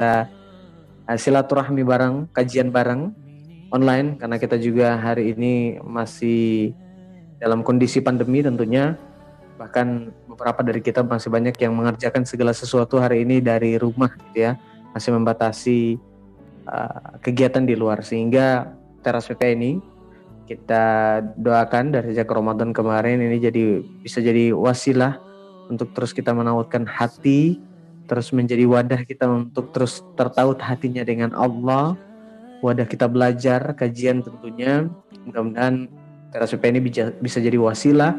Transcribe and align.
uh, 0.00 0.24
silaturahmi 1.14 1.84
bareng, 1.84 2.26
kajian 2.32 2.72
bareng 2.72 3.12
online 3.70 4.18
karena 4.18 4.36
kita 4.40 4.58
juga 4.58 4.98
hari 4.98 5.36
ini 5.36 5.78
masih 5.84 6.74
dalam 7.38 7.62
kondisi 7.62 8.02
pandemi 8.02 8.42
tentunya. 8.42 8.98
Bahkan 9.60 9.86
beberapa 10.24 10.64
dari 10.64 10.80
kita 10.80 11.04
masih 11.04 11.28
banyak 11.28 11.54
yang 11.60 11.76
mengerjakan 11.76 12.24
segala 12.24 12.56
sesuatu 12.56 12.96
hari 12.96 13.28
ini 13.28 13.44
dari 13.44 13.76
rumah 13.76 14.10
gitu 14.16 14.48
ya. 14.50 14.52
Masih 14.96 15.12
membatasi 15.14 16.00
uh, 16.64 17.20
kegiatan 17.20 17.62
di 17.62 17.76
luar. 17.76 18.00
Sehingga 18.00 18.72
teras 19.04 19.28
PP 19.28 19.42
ini 19.54 19.72
kita 20.48 21.20
doakan 21.38 21.94
dari 21.94 22.10
sejak 22.10 22.26
Ramadan 22.26 22.74
kemarin 22.74 23.22
ini 23.22 23.38
jadi 23.38 23.84
bisa 24.02 24.18
jadi 24.18 24.50
wasilah 24.50 25.22
untuk 25.70 25.94
terus 25.94 26.10
kita 26.10 26.34
menautkan 26.34 26.82
hati 26.82 27.62
terus 28.10 28.34
menjadi 28.34 28.66
wadah 28.66 29.06
kita 29.06 29.30
untuk 29.30 29.70
terus 29.70 30.02
tertaut 30.18 30.58
hatinya 30.58 31.06
dengan 31.06 31.30
Allah. 31.30 31.94
Wadah 32.58 32.82
kita 32.82 33.06
belajar 33.06 33.70
kajian 33.78 34.26
tentunya. 34.26 34.90
Mudah-mudahan 35.30 35.86
teras 36.34 36.50
PP 36.50 36.74
ini 36.74 36.80
bisa, 37.22 37.38
jadi 37.38 37.54
wasilah. 37.54 38.18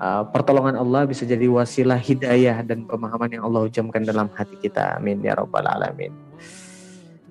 Uh, 0.00 0.24
pertolongan 0.30 0.78
Allah 0.78 1.04
bisa 1.04 1.26
jadi 1.26 1.44
wasilah 1.50 1.98
hidayah 1.98 2.62
dan 2.64 2.86
pemahaman 2.86 3.34
yang 3.34 3.42
Allah 3.50 3.66
ujamkan 3.66 4.06
dalam 4.06 4.30
hati 4.38 4.54
kita. 4.62 4.96
Amin 4.96 5.18
ya 5.26 5.34
rabbal 5.34 5.66
alamin. 5.66 6.14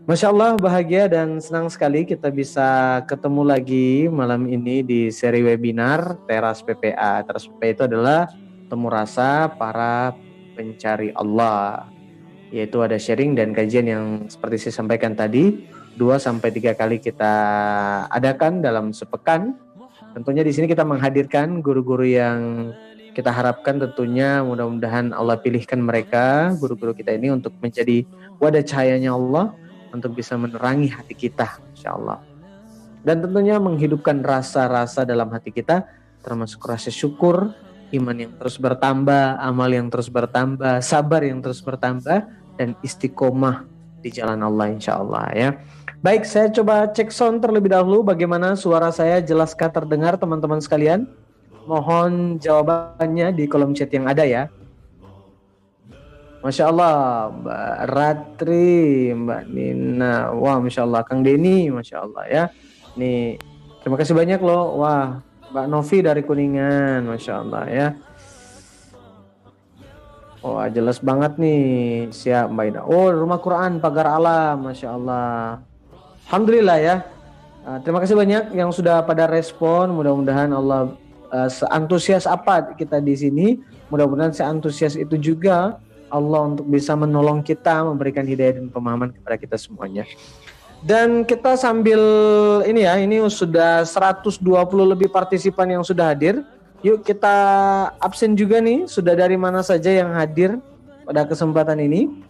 Masya 0.04 0.36
Allah 0.36 0.60
bahagia 0.60 1.08
dan 1.08 1.40
senang 1.40 1.72
sekali 1.72 2.04
kita 2.04 2.28
bisa 2.30 3.00
ketemu 3.08 3.42
lagi 3.42 4.06
malam 4.12 4.46
ini 4.52 4.84
di 4.84 5.10
seri 5.10 5.42
webinar 5.42 6.20
Teras 6.28 6.60
PPA. 6.60 7.24
Teras 7.24 7.48
PPA 7.48 7.72
itu 7.72 7.84
adalah 7.88 8.30
temu 8.70 8.86
rasa 8.92 9.50
para 9.50 10.14
pencari 10.60 11.16
Allah. 11.16 11.88
Yaitu 12.52 12.84
ada 12.84 13.00
sharing 13.00 13.40
dan 13.40 13.56
kajian 13.56 13.88
yang 13.88 14.06
seperti 14.28 14.68
saya 14.68 14.84
sampaikan 14.84 15.16
tadi, 15.16 15.64
2 15.96 16.20
sampai 16.20 16.52
tiga 16.52 16.76
kali 16.76 17.00
kita 17.00 17.32
adakan 18.12 18.60
dalam 18.60 18.92
sepekan. 18.92 19.56
Tentunya 20.12 20.44
di 20.44 20.52
sini 20.52 20.68
kita 20.68 20.84
menghadirkan 20.84 21.64
guru-guru 21.64 22.04
yang 22.04 22.74
kita 23.16 23.32
harapkan 23.32 23.80
tentunya 23.80 24.44
mudah-mudahan 24.44 25.16
Allah 25.16 25.38
pilihkan 25.40 25.82
mereka 25.82 26.54
guru-guru 26.58 26.94
kita 26.94 27.14
ini 27.16 27.34
untuk 27.34 27.54
menjadi 27.60 28.06
wadah 28.42 28.64
cahayanya 28.64 29.14
Allah 29.14 29.54
untuk 29.94 30.18
bisa 30.18 30.38
menerangi 30.38 30.90
hati 30.90 31.14
kita, 31.14 31.62
insya 31.74 31.98
Allah. 31.98 32.22
Dan 33.06 33.24
tentunya 33.24 33.58
menghidupkan 33.58 34.22
rasa-rasa 34.22 35.08
dalam 35.08 35.30
hati 35.32 35.56
kita, 35.56 35.88
termasuk 36.22 36.62
rasa 36.66 36.92
syukur, 36.92 37.54
iman 37.94 38.18
yang 38.18 38.34
terus 38.38 38.62
bertambah, 38.62 39.38
amal 39.42 39.70
yang 39.70 39.90
terus 39.90 40.10
bertambah, 40.10 40.82
sabar 40.86 41.22
yang 41.26 41.42
terus 41.42 41.62
bertambah, 41.64 42.30
dan 42.60 42.76
istiqomah 42.86 43.66
di 44.00 44.10
jalan 44.14 44.40
Allah, 44.46 44.72
insya 44.72 45.00
Allah 45.00 45.26
ya. 45.34 45.50
Baik, 46.00 46.24
saya 46.24 46.48
coba 46.48 46.88
cek 46.88 47.12
sound 47.12 47.44
terlebih 47.44 47.76
dahulu 47.76 48.08
bagaimana 48.08 48.56
suara 48.56 48.88
saya 48.88 49.20
jelaskah 49.20 49.68
terdengar 49.68 50.16
teman-teman 50.16 50.64
sekalian. 50.64 51.10
Mohon 51.68 52.40
jawabannya 52.40 53.36
di 53.36 53.44
kolom 53.52 53.76
chat 53.76 53.92
yang 53.92 54.08
ada 54.08 54.24
ya. 54.24 54.48
Masya 56.40 56.72
Allah, 56.72 56.96
Mbak 57.36 57.76
Ratri, 57.92 59.12
Mbak 59.12 59.44
Nina, 59.52 60.32
wah 60.32 60.56
Masya 60.64 60.88
Allah, 60.88 61.04
Kang 61.04 61.20
Denny, 61.20 61.68
Masya 61.68 62.00
Allah 62.00 62.24
ya. 62.32 62.44
Nih, 62.96 63.36
terima 63.84 64.00
kasih 64.00 64.16
banyak 64.16 64.40
loh, 64.40 64.80
wah 64.80 65.20
Mbak 65.50 65.66
Novi 65.66 65.98
dari 66.06 66.22
Kuningan, 66.22 67.10
Masya 67.10 67.34
Allah 67.42 67.64
ya. 67.70 67.88
Wah 70.40 70.72
jelas 70.72 71.04
banget 71.04 71.36
nih, 71.36 72.08
siap 72.16 72.48
Mbak 72.54 72.66
Ida. 72.72 72.82
Oh 72.88 73.12
rumah 73.12 73.44
Quran 73.44 73.84
Pagar 73.84 74.08
Alam, 74.08 74.72
Masya 74.72 74.88
Allah. 74.96 75.60
Alhamdulillah 76.30 76.78
ya. 76.80 76.96
Uh, 77.66 77.78
terima 77.84 78.00
kasih 78.00 78.16
banyak 78.16 78.56
yang 78.56 78.72
sudah 78.72 79.04
pada 79.04 79.28
respon. 79.28 79.92
Mudah-mudahan 79.92 80.54
Allah 80.56 80.96
uh, 81.34 81.50
seantusias 81.52 82.24
apa 82.30 82.78
kita 82.78 83.04
di 83.04 83.18
sini. 83.18 83.48
Mudah-mudahan 83.92 84.32
seantusias 84.32 84.96
itu 84.96 85.18
juga 85.20 85.82
Allah 86.10 86.42
untuk 86.46 86.66
bisa 86.70 86.94
menolong 86.94 87.42
kita, 87.42 87.84
memberikan 87.86 88.26
hidayah 88.26 88.62
dan 88.62 88.70
pemahaman 88.70 89.14
kepada 89.14 89.36
kita 89.36 89.58
semuanya. 89.58 90.06
Dan 90.80 91.28
kita 91.28 91.60
sambil 91.60 92.00
ini 92.64 92.88
ya, 92.88 92.96
ini 92.96 93.20
sudah 93.28 93.84
120 93.84 94.40
lebih 94.96 95.12
partisipan 95.12 95.68
yang 95.68 95.84
sudah 95.84 96.16
hadir. 96.16 96.40
Yuk 96.80 97.04
kita 97.04 97.36
absen 98.00 98.40
juga 98.40 98.64
nih, 98.64 98.88
sudah 98.88 99.12
dari 99.12 99.36
mana 99.36 99.60
saja 99.60 99.92
yang 99.92 100.16
hadir 100.16 100.64
pada 101.04 101.28
kesempatan 101.28 101.84
ini. 101.84 102.24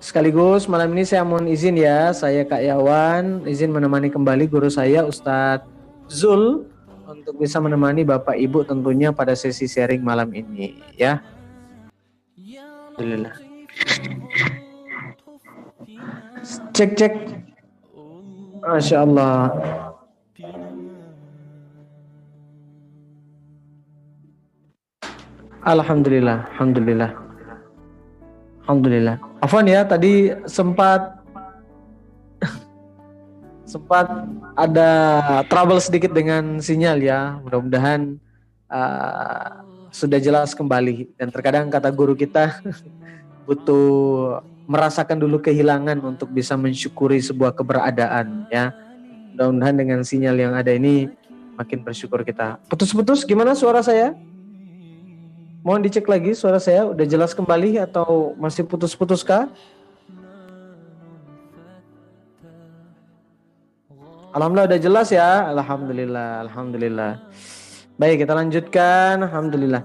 Sekaligus 0.00 0.64
malam 0.68 0.92
ini 0.96 1.04
saya 1.04 1.24
mohon 1.24 1.48
izin 1.48 1.76
ya, 1.76 2.12
saya 2.16 2.44
Kak 2.44 2.60
Yawan 2.64 3.44
izin 3.44 3.68
menemani 3.68 4.08
kembali 4.08 4.48
guru 4.48 4.72
saya 4.72 5.04
Ustadz 5.04 5.68
Zul 6.08 6.64
untuk 7.04 7.36
bisa 7.36 7.60
menemani 7.60 8.04
Bapak 8.04 8.36
Ibu 8.36 8.64
tentunya 8.64 9.12
pada 9.12 9.36
sesi 9.36 9.68
sharing 9.68 10.00
malam 10.00 10.32
ini 10.32 10.80
ya. 10.96 11.20
Alhamdulillah. 12.96 13.34
Cek 16.70 16.90
cek. 16.94 17.14
Masya 18.62 19.02
Allah. 19.02 19.50
Alhamdulillah, 25.60 26.48
alhamdulillah. 26.56 27.10
Alhamdulillah. 28.64 29.16
Afwan 29.44 29.68
ya, 29.68 29.84
tadi 29.84 30.32
sempat 30.48 31.20
sempat 33.72 34.08
ada 34.56 34.90
trouble 35.52 35.82
sedikit 35.82 36.16
dengan 36.16 36.64
sinyal 36.64 36.98
ya. 37.02 37.36
Mudah-mudahan 37.44 38.16
uh, 38.72 39.66
sudah 39.92 40.16
jelas 40.22 40.54
kembali 40.54 41.12
dan 41.18 41.28
terkadang 41.28 41.68
kata 41.68 41.90
guru 41.92 42.14
kita 42.14 42.62
butuh 43.46 44.38
merasakan 44.70 45.18
dulu 45.18 45.42
kehilangan 45.42 45.98
untuk 45.98 46.30
bisa 46.30 46.54
mensyukuri 46.54 47.18
sebuah 47.18 47.50
keberadaan 47.50 48.46
ya 48.54 48.70
mudah-mudahan 49.34 49.74
dengan 49.74 50.00
sinyal 50.06 50.38
yang 50.38 50.54
ada 50.54 50.70
ini 50.70 51.10
makin 51.58 51.82
bersyukur 51.82 52.22
kita 52.22 52.62
putus-putus 52.70 53.26
gimana 53.26 53.58
suara 53.58 53.82
saya 53.82 54.14
mohon 55.66 55.82
dicek 55.82 56.06
lagi 56.06 56.38
suara 56.38 56.62
saya 56.62 56.86
udah 56.86 57.02
jelas 57.02 57.34
kembali 57.34 57.82
atau 57.82 58.38
masih 58.38 58.62
putus-putus 58.62 59.26
kah 59.26 59.50
Alhamdulillah 64.30 64.70
udah 64.70 64.78
jelas 64.78 65.10
ya 65.10 65.50
Alhamdulillah 65.50 66.46
Alhamdulillah 66.46 67.18
Baik, 68.00 68.24
kita 68.24 68.32
lanjutkan. 68.32 69.20
Alhamdulillah. 69.28 69.84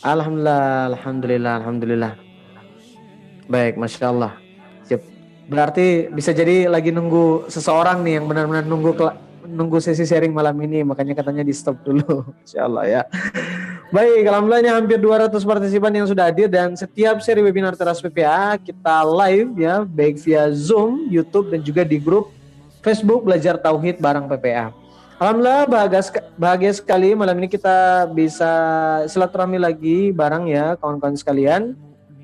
Alhamdulillah, 0.00 0.88
alhamdulillah, 0.88 1.52
alhamdulillah. 1.60 2.12
Baik, 3.52 3.76
masya 3.76 4.08
Allah. 4.08 4.32
Siap. 4.88 5.04
Berarti 5.44 6.08
bisa 6.08 6.32
jadi 6.32 6.72
lagi 6.72 6.88
nunggu 6.88 7.52
seseorang 7.52 8.00
nih 8.00 8.16
yang 8.16 8.24
benar-benar 8.24 8.64
nunggu 8.64 8.96
nunggu 9.44 9.76
sesi 9.76 10.08
sharing 10.08 10.32
malam 10.32 10.56
ini, 10.64 10.80
makanya 10.80 11.12
katanya 11.12 11.44
di 11.44 11.52
stop 11.52 11.76
dulu. 11.84 12.24
Insya 12.48 12.64
Allah 12.64 12.84
ya. 12.88 13.02
Baik, 13.92 14.24
alhamdulillah 14.24 14.62
ini 14.64 14.72
hampir 14.72 14.96
200 14.96 15.36
partisipan 15.44 15.92
yang 15.92 16.08
sudah 16.08 16.32
hadir 16.32 16.48
dan 16.48 16.72
setiap 16.72 17.20
seri 17.20 17.44
webinar 17.44 17.76
Teras 17.76 18.00
PPA 18.00 18.56
kita 18.56 19.04
live 19.04 19.52
ya, 19.60 19.84
baik 19.84 20.16
via 20.24 20.48
Zoom, 20.48 21.12
YouTube 21.12 21.52
dan 21.52 21.60
juga 21.60 21.84
di 21.84 22.00
grup 22.00 22.32
Facebook 22.80 23.28
Belajar 23.28 23.60
Tauhid 23.60 24.00
bareng 24.00 24.32
PPA. 24.32 24.72
Alhamdulillah 25.20 25.68
bahagia, 25.68 26.00
bahagia 26.40 26.72
sekali 26.72 27.12
malam 27.12 27.36
ini 27.36 27.52
kita 27.52 28.08
bisa 28.16 28.48
silaturahmi 29.12 29.60
lagi 29.60 30.08
bareng 30.08 30.48
ya 30.48 30.72
kawan-kawan 30.80 31.12
sekalian. 31.20 31.76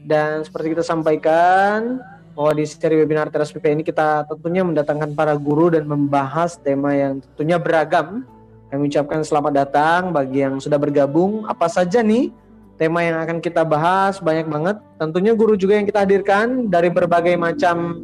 Dan 0.08 0.41
seperti 0.41 0.72
kita 0.72 0.80
sampaikan 0.80 2.00
bahwa 2.32 2.56
di 2.56 2.64
seri 2.64 2.96
webinar 2.96 3.28
Teras 3.28 3.52
PP 3.52 3.76
ini 3.76 3.82
kita 3.84 4.25
tentunya 4.25 4.64
mendatangkan 4.64 5.12
para 5.12 5.37
guru 5.37 5.69
dan 5.69 5.84
membahas 5.84 6.56
tema 6.56 6.96
yang 6.96 7.20
tentunya 7.20 7.60
beragam. 7.60 8.25
Kami 8.72 8.88
ucapkan 8.88 9.20
selamat 9.20 9.52
datang 9.52 10.00
bagi 10.08 10.40
yang 10.40 10.56
sudah 10.56 10.81
bergabung. 10.81 11.44
Apa 11.44 11.69
saja 11.69 12.00
nih 12.00 12.32
tema 12.81 13.05
yang 13.05 13.20
akan 13.20 13.44
kita 13.44 13.69
bahas 13.69 14.16
banyak 14.16 14.49
banget. 14.49 14.76
Tentunya 14.96 15.37
guru 15.37 15.60
juga 15.60 15.76
yang 15.76 15.84
kita 15.84 16.08
hadirkan 16.08 16.72
dari 16.72 16.88
berbagai 16.88 17.37
macam 17.37 18.00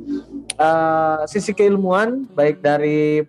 uh, 0.61 1.25
sisi 1.25 1.57
keilmuan, 1.57 2.29
baik 2.37 2.61
dari 2.61 3.25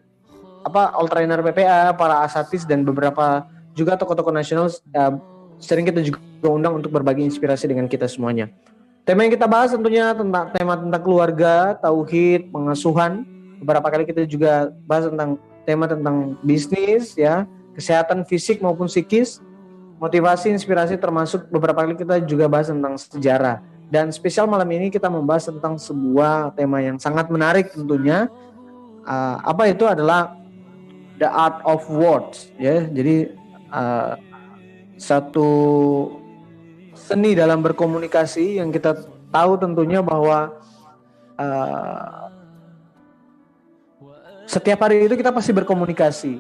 apa 0.68 0.92
all 0.98 1.08
trainer 1.08 1.40
PPA, 1.40 1.96
para 1.96 2.28
asatis 2.28 2.68
dan 2.68 2.84
beberapa 2.84 3.46
juga 3.78 3.96
tokoh-tokoh 3.96 4.34
nasional 4.34 4.68
uh, 4.98 5.14
sering 5.60 5.88
kita 5.88 6.02
juga 6.04 6.20
undang 6.46 6.78
untuk 6.78 6.94
berbagi 6.94 7.26
inspirasi 7.26 7.70
dengan 7.70 7.90
kita 7.90 8.06
semuanya. 8.06 8.52
Tema 9.06 9.22
yang 9.22 9.34
kita 9.38 9.46
bahas 9.46 9.70
tentunya 9.70 10.18
tentang 10.18 10.50
tema 10.50 10.74
tentang 10.74 11.02
keluarga, 11.06 11.78
tauhid, 11.78 12.50
pengasuhan. 12.50 13.22
Beberapa 13.62 13.88
kali 13.94 14.04
kita 14.10 14.26
juga 14.26 14.74
bahas 14.90 15.06
tentang 15.10 15.38
tema 15.62 15.86
tentang 15.86 16.38
bisnis 16.42 17.14
ya, 17.14 17.46
kesehatan 17.78 18.26
fisik 18.26 18.66
maupun 18.66 18.90
psikis, 18.90 19.46
motivasi, 20.02 20.50
inspirasi 20.54 20.98
termasuk 20.98 21.46
beberapa 21.54 21.86
kali 21.86 21.94
kita 21.94 22.18
juga 22.26 22.50
bahas 22.50 22.74
tentang 22.74 22.98
sejarah. 22.98 23.62
Dan 23.86 24.10
spesial 24.10 24.50
malam 24.50 24.66
ini 24.74 24.90
kita 24.90 25.06
membahas 25.06 25.54
tentang 25.54 25.78
sebuah 25.78 26.58
tema 26.58 26.82
yang 26.82 26.98
sangat 26.98 27.30
menarik 27.30 27.70
tentunya. 27.70 28.26
Uh, 29.06 29.38
apa 29.46 29.70
itu 29.70 29.86
adalah 29.86 30.34
the 31.22 31.30
art 31.30 31.62
of 31.62 31.86
words 31.94 32.50
ya. 32.58 32.90
Jadi 32.90 33.30
uh, 33.70 34.18
satu 34.96 35.50
seni 36.96 37.36
dalam 37.36 37.60
berkomunikasi 37.62 38.60
yang 38.60 38.72
kita 38.72 38.96
tahu 39.30 39.60
tentunya 39.60 40.00
bahwa 40.00 40.56
uh, 41.36 42.32
setiap 44.48 44.88
hari 44.88 45.06
itu 45.06 45.20
kita 45.20 45.36
pasti 45.36 45.52
berkomunikasi. 45.52 46.34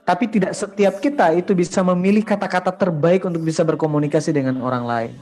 Tapi 0.00 0.24
tidak 0.26 0.56
setiap 0.56 0.98
kita 0.98 1.36
itu 1.36 1.54
bisa 1.54 1.84
memilih 1.86 2.24
kata-kata 2.24 2.72
terbaik 2.74 3.22
untuk 3.28 3.44
bisa 3.44 3.62
berkomunikasi 3.62 4.34
dengan 4.34 4.58
orang 4.64 4.84
lain. 4.88 5.12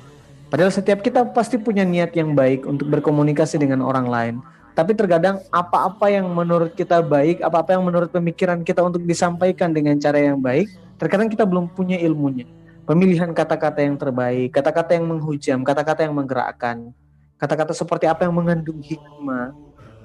Padahal 0.49 0.73
setiap 0.73 1.05
kita 1.05 1.29
pasti 1.29 1.61
punya 1.61 1.85
niat 1.85 2.17
yang 2.17 2.33
baik 2.33 2.65
untuk 2.65 2.89
berkomunikasi 2.89 3.61
dengan 3.61 3.85
orang 3.85 4.09
lain. 4.09 4.35
Tapi 4.73 4.95
terkadang 4.95 5.43
apa-apa 5.53 6.09
yang 6.09 6.31
menurut 6.31 6.73
kita 6.73 7.05
baik, 7.05 7.43
apa-apa 7.43 7.77
yang 7.77 7.85
menurut 7.85 8.09
pemikiran 8.09 8.63
kita 8.65 8.81
untuk 8.81 9.03
disampaikan 9.05 9.75
dengan 9.75 9.99
cara 10.01 10.23
yang 10.23 10.41
baik, 10.41 10.71
terkadang 10.99 11.31
kita 11.31 11.47
belum 11.47 11.73
punya 11.73 11.97
ilmunya. 12.03 12.45
Pemilihan 12.85 13.31
kata-kata 13.33 13.85
yang 13.85 13.97
terbaik, 14.01 14.53
kata-kata 14.53 14.97
yang 14.97 15.07
menghujam, 15.07 15.61
kata-kata 15.61 16.09
yang 16.09 16.17
menggerakkan, 16.17 16.91
kata-kata 17.37 17.77
seperti 17.77 18.09
apa 18.09 18.25
yang 18.27 18.35
mengandung 18.35 18.81
hikmah. 18.81 19.53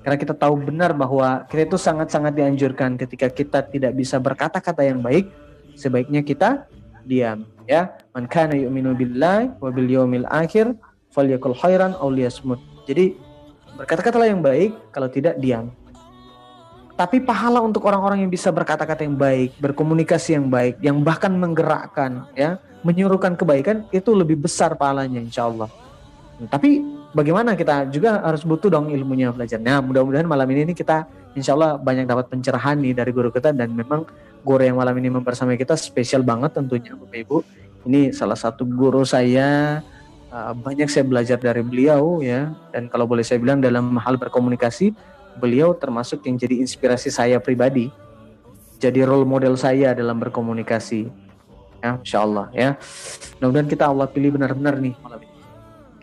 Karena 0.04 0.18
kita 0.20 0.36
tahu 0.36 0.60
benar 0.60 0.92
bahwa 0.92 1.48
kita 1.48 1.64
itu 1.64 1.80
sangat-sangat 1.80 2.36
dianjurkan 2.36 3.00
ketika 3.00 3.32
kita 3.32 3.60
tidak 3.64 3.96
bisa 3.96 4.20
berkata-kata 4.20 4.84
yang 4.84 5.00
baik, 5.00 5.32
sebaiknya 5.80 6.22
kita 6.22 6.68
diam 7.04 7.46
ya 7.68 7.92
man 8.16 8.26
kana 8.28 8.56
yu'minu 8.56 8.96
billahi 8.96 9.52
wa 9.60 9.70
bil 9.72 9.90
yawmil 9.90 10.28
akhir 10.32 10.72
falyakul 11.12 11.56
khairan 11.56 11.96
aw 12.00 12.08
liyasmut 12.08 12.60
jadi 12.88 13.16
berkata-katalah 13.76 14.28
yang 14.28 14.42
baik 14.44 14.76
kalau 14.92 15.08
tidak 15.12 15.36
diam 15.40 15.72
tapi 16.94 17.18
pahala 17.18 17.58
untuk 17.58 17.82
orang-orang 17.90 18.22
yang 18.22 18.32
bisa 18.32 18.54
berkata-kata 18.54 19.02
yang 19.02 19.18
baik, 19.18 19.58
berkomunikasi 19.58 20.38
yang 20.38 20.48
baik, 20.48 20.78
yang 20.78 21.02
bahkan 21.02 21.34
menggerakkan, 21.34 22.30
ya, 22.38 22.62
menyuruhkan 22.86 23.34
kebaikan 23.34 23.90
itu 23.90 24.14
lebih 24.14 24.38
besar 24.38 24.78
pahalanya, 24.78 25.18
insya 25.18 25.50
Allah. 25.50 25.70
Tapi 26.50 26.86
bagaimana 27.16 27.58
kita 27.58 27.90
juga 27.90 28.22
harus 28.22 28.46
butuh 28.46 28.70
dong 28.70 28.94
ilmunya 28.94 29.34
belajar. 29.34 29.58
Nah, 29.58 29.82
mudah-mudahan 29.82 30.28
malam 30.30 30.46
ini 30.54 30.74
kita 30.78 31.06
insya 31.34 31.58
Allah 31.58 31.82
banyak 31.82 32.06
dapat 32.06 32.30
pencerahan 32.30 32.78
nih 32.78 32.94
dari 32.94 33.10
guru 33.10 33.34
kita 33.34 33.54
dan 33.54 33.74
memang 33.74 34.06
guru 34.46 34.62
yang 34.62 34.78
malam 34.78 34.94
ini 35.00 35.10
mempersamai 35.14 35.58
kita 35.58 35.74
spesial 35.74 36.22
banget 36.22 36.54
tentunya 36.54 36.94
Bapak 36.94 37.20
Ibu. 37.26 37.38
Ini 37.90 38.14
salah 38.14 38.38
satu 38.38 38.64
guru 38.70 39.02
saya 39.04 39.82
uh, 40.32 40.54
banyak 40.56 40.88
saya 40.88 41.04
belajar 41.06 41.38
dari 41.42 41.62
beliau 41.62 42.20
ya 42.24 42.52
dan 42.72 42.88
kalau 42.88 43.06
boleh 43.10 43.24
saya 43.24 43.40
bilang 43.40 43.60
dalam 43.60 43.98
hal 44.00 44.16
berkomunikasi 44.16 44.96
beliau 45.38 45.74
termasuk 45.78 46.26
yang 46.26 46.36
jadi 46.38 46.60
inspirasi 46.62 47.10
saya 47.14 47.38
pribadi. 47.40 47.90
Jadi 48.78 49.00
role 49.06 49.24
model 49.24 49.56
saya 49.56 49.96
dalam 49.96 50.20
berkomunikasi. 50.20 51.08
Ya, 51.84 52.00
insya 52.00 52.24
Allah 52.24 52.48
ya. 52.56 52.76
Mudah-mudahan 53.40 53.68
kita 53.68 53.86
Allah 53.88 54.08
pilih 54.08 54.36
benar-benar 54.36 54.80
nih 54.80 54.96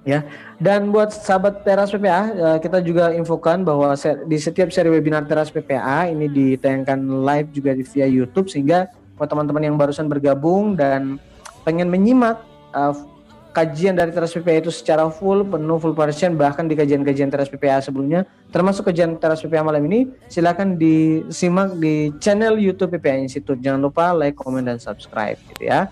ya. 0.04 0.24
Dan 0.60 0.92
buat 0.92 1.12
sahabat 1.12 1.64
Teras 1.64 1.92
PPA, 1.92 2.22
eh, 2.32 2.58
kita 2.60 2.80
juga 2.84 3.12
infokan 3.12 3.64
bahwa 3.64 3.92
di 4.26 4.38
setiap 4.40 4.68
seri 4.72 4.92
webinar 4.92 5.24
Teras 5.28 5.52
PPA 5.52 6.08
ini 6.08 6.28
ditayangkan 6.28 7.00
live 7.00 7.48
juga 7.52 7.70
di 7.76 7.84
via 7.84 8.08
YouTube 8.08 8.48
sehingga 8.48 8.88
buat 9.16 9.28
teman-teman 9.28 9.72
yang 9.72 9.76
barusan 9.76 10.08
bergabung 10.08 10.76
dan 10.76 11.20
pengen 11.60 11.92
menyimak 11.92 12.40
uh, 12.72 12.96
kajian 13.50 13.98
dari 13.98 14.14
Teras 14.14 14.30
PPA 14.30 14.62
itu 14.62 14.70
secara 14.70 15.06
full, 15.10 15.42
penuh 15.42 15.78
full 15.82 15.94
version 15.94 16.38
bahkan 16.38 16.66
di 16.70 16.78
kajian-kajian 16.78 17.30
Teras 17.30 17.50
PPA 17.50 17.82
sebelumnya, 17.82 18.26
termasuk 18.54 18.90
kajian 18.90 19.18
Teras 19.18 19.42
PPA 19.42 19.66
malam 19.66 19.82
ini, 19.90 20.06
silakan 20.30 20.78
disimak 20.78 21.74
di 21.78 22.14
channel 22.22 22.56
YouTube 22.56 22.94
PPA 22.98 23.18
Institute. 23.18 23.58
Jangan 23.58 23.80
lupa 23.82 24.14
like, 24.14 24.38
comment 24.38 24.66
dan 24.66 24.78
subscribe 24.78 25.38
gitu 25.54 25.66
ya. 25.66 25.90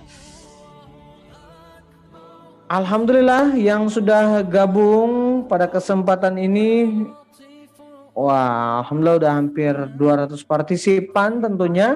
Alhamdulillah 2.68 3.56
yang 3.56 3.88
sudah 3.88 4.44
gabung 4.44 5.44
pada 5.48 5.64
kesempatan 5.64 6.36
ini 6.36 6.68
Wah, 8.18 8.82
alhamdulillah 8.82 9.18
udah 9.22 9.32
hampir 9.38 9.74
200 9.94 10.42
partisipan 10.42 11.38
tentunya. 11.38 11.94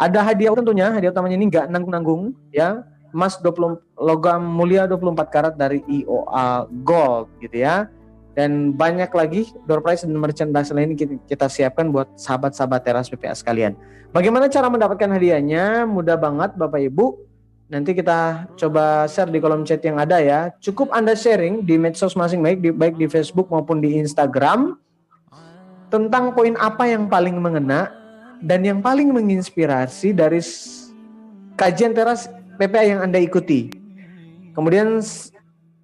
Ada 0.00 0.20
hadiah 0.24 0.56
tentunya, 0.56 0.88
hadiah 0.88 1.12
utamanya 1.12 1.36
ini 1.36 1.46
nggak 1.52 1.66
nanggung-nanggung 1.68 2.32
ya. 2.48 2.84
Emas 3.10 3.42
20 3.42 3.82
logam 3.98 4.40
mulia 4.40 4.86
24 4.86 5.34
karat 5.34 5.54
dari 5.58 5.82
IOA 5.90 6.70
Gold 6.86 7.26
gitu 7.42 7.56
ya. 7.58 7.90
Dan 8.32 8.72
banyak 8.72 9.10
lagi 9.10 9.50
door 9.66 9.82
prize 9.82 10.06
dan 10.06 10.14
merchandise 10.14 10.70
lain 10.70 10.94
kita, 10.94 11.18
kita 11.26 11.46
siapkan 11.50 11.90
buat 11.90 12.06
sahabat-sahabat 12.14 12.80
teras 12.80 13.10
PPA 13.10 13.34
sekalian. 13.34 13.74
Bagaimana 14.14 14.46
cara 14.46 14.70
mendapatkan 14.70 15.10
hadiahnya? 15.10 15.84
Mudah 15.84 16.14
banget 16.14 16.54
Bapak 16.54 16.78
Ibu. 16.78 17.26
Nanti 17.70 17.94
kita 17.94 18.50
coba 18.58 19.06
share 19.06 19.30
di 19.30 19.38
kolom 19.38 19.62
chat 19.62 19.78
yang 19.86 19.98
ada 19.98 20.18
ya. 20.18 20.50
Cukup 20.58 20.90
Anda 20.90 21.14
sharing 21.14 21.62
di 21.62 21.78
medsos 21.78 22.18
masing-masing, 22.18 22.42
baik 22.42 22.58
di, 22.58 22.70
baik 22.74 22.94
di 22.98 23.06
Facebook 23.06 23.46
maupun 23.46 23.78
di 23.78 23.98
Instagram. 23.98 24.74
Tentang 25.90 26.34
poin 26.34 26.54
apa 26.58 26.86
yang 26.86 27.06
paling 27.10 27.38
mengena 27.38 27.99
dan 28.40 28.64
yang 28.64 28.80
paling 28.80 29.12
menginspirasi 29.12 30.16
dari 30.16 30.40
kajian 31.60 31.92
teras 31.92 32.28
PPA 32.56 32.84
yang 32.84 33.00
Anda 33.04 33.20
ikuti. 33.20 33.72
Kemudian 34.56 35.00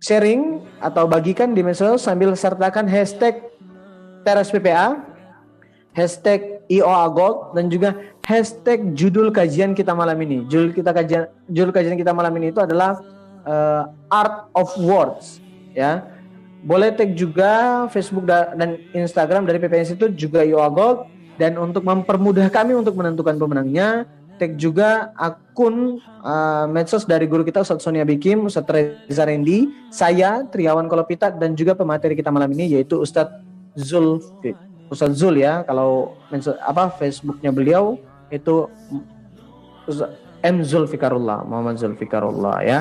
sharing 0.01 0.65
atau 0.81 1.09
bagikan 1.09 1.53
di 1.57 1.65
medsos 1.65 2.05
sambil 2.05 2.33
sertakan 2.37 2.89
hashtag 2.89 3.41
teras 4.25 4.49
PPA, 4.49 5.01
hashtag 5.93 6.61
IOA 6.67 7.05
Gold 7.15 7.39
dan 7.55 7.71
juga 7.71 7.95
hashtag 8.27 8.93
judul 8.97 9.31
kajian 9.31 9.77
kita 9.77 9.95
malam 9.95 10.19
ini. 10.25 10.45
Judul 10.51 10.75
kita 10.75 10.91
kajian 10.91 11.31
judul 11.53 11.73
kajian 11.73 11.97
kita 11.97 12.11
malam 12.11 12.35
ini 12.41 12.51
itu 12.51 12.59
adalah 12.59 12.99
uh, 13.47 13.87
Art 14.11 14.51
of 14.57 14.75
Words 14.81 15.39
ya. 15.77 16.03
Boleh 16.67 16.91
tag 16.91 17.15
juga 17.15 17.87
Facebook 17.95 18.27
dan 18.27 18.81
Instagram 18.91 19.47
dari 19.47 19.63
PPS 19.63 19.95
itu 19.95 20.11
juga 20.11 20.43
IOA 20.43 20.67
Gold 20.75 20.99
dan 21.37 21.57
untuk 21.61 21.85
mempermudah 21.85 22.49
kami 22.49 22.73
untuk 22.77 22.97
menentukan 22.97 23.37
pemenangnya 23.37 24.09
tag 24.37 24.61
juga 24.61 25.17
akun 25.17 25.99
uh, 26.21 26.69
medsos 26.69 27.09
dari 27.09 27.25
guru 27.25 27.43
kita 27.43 27.65
Ustadz 27.65 27.85
Sonia 27.85 28.05
Bikim, 28.05 28.45
Ustadz 28.45 28.69
Reza 29.09 29.25
Rendi, 29.25 29.73
saya 29.89 30.45
Triawan 30.45 30.87
Kolopita 30.87 31.33
dan 31.33 31.57
juga 31.57 31.73
pemateri 31.73 32.13
kita 32.13 32.29
malam 32.29 32.53
ini 32.53 32.77
yaitu 32.77 33.01
Ustadz 33.01 33.41
Zul 33.77 34.21
Ustadz 34.93 35.17
Zul 35.17 35.41
ya 35.41 35.65
kalau 35.65 36.15
apa 36.63 36.93
Facebooknya 37.01 37.51
beliau 37.51 37.97
itu 38.29 38.69
M 40.45 40.63
Zulfikarullah 40.63 41.43
Muhammad 41.43 41.81
Zulfikarullah 41.81 42.63
ya. 42.63 42.79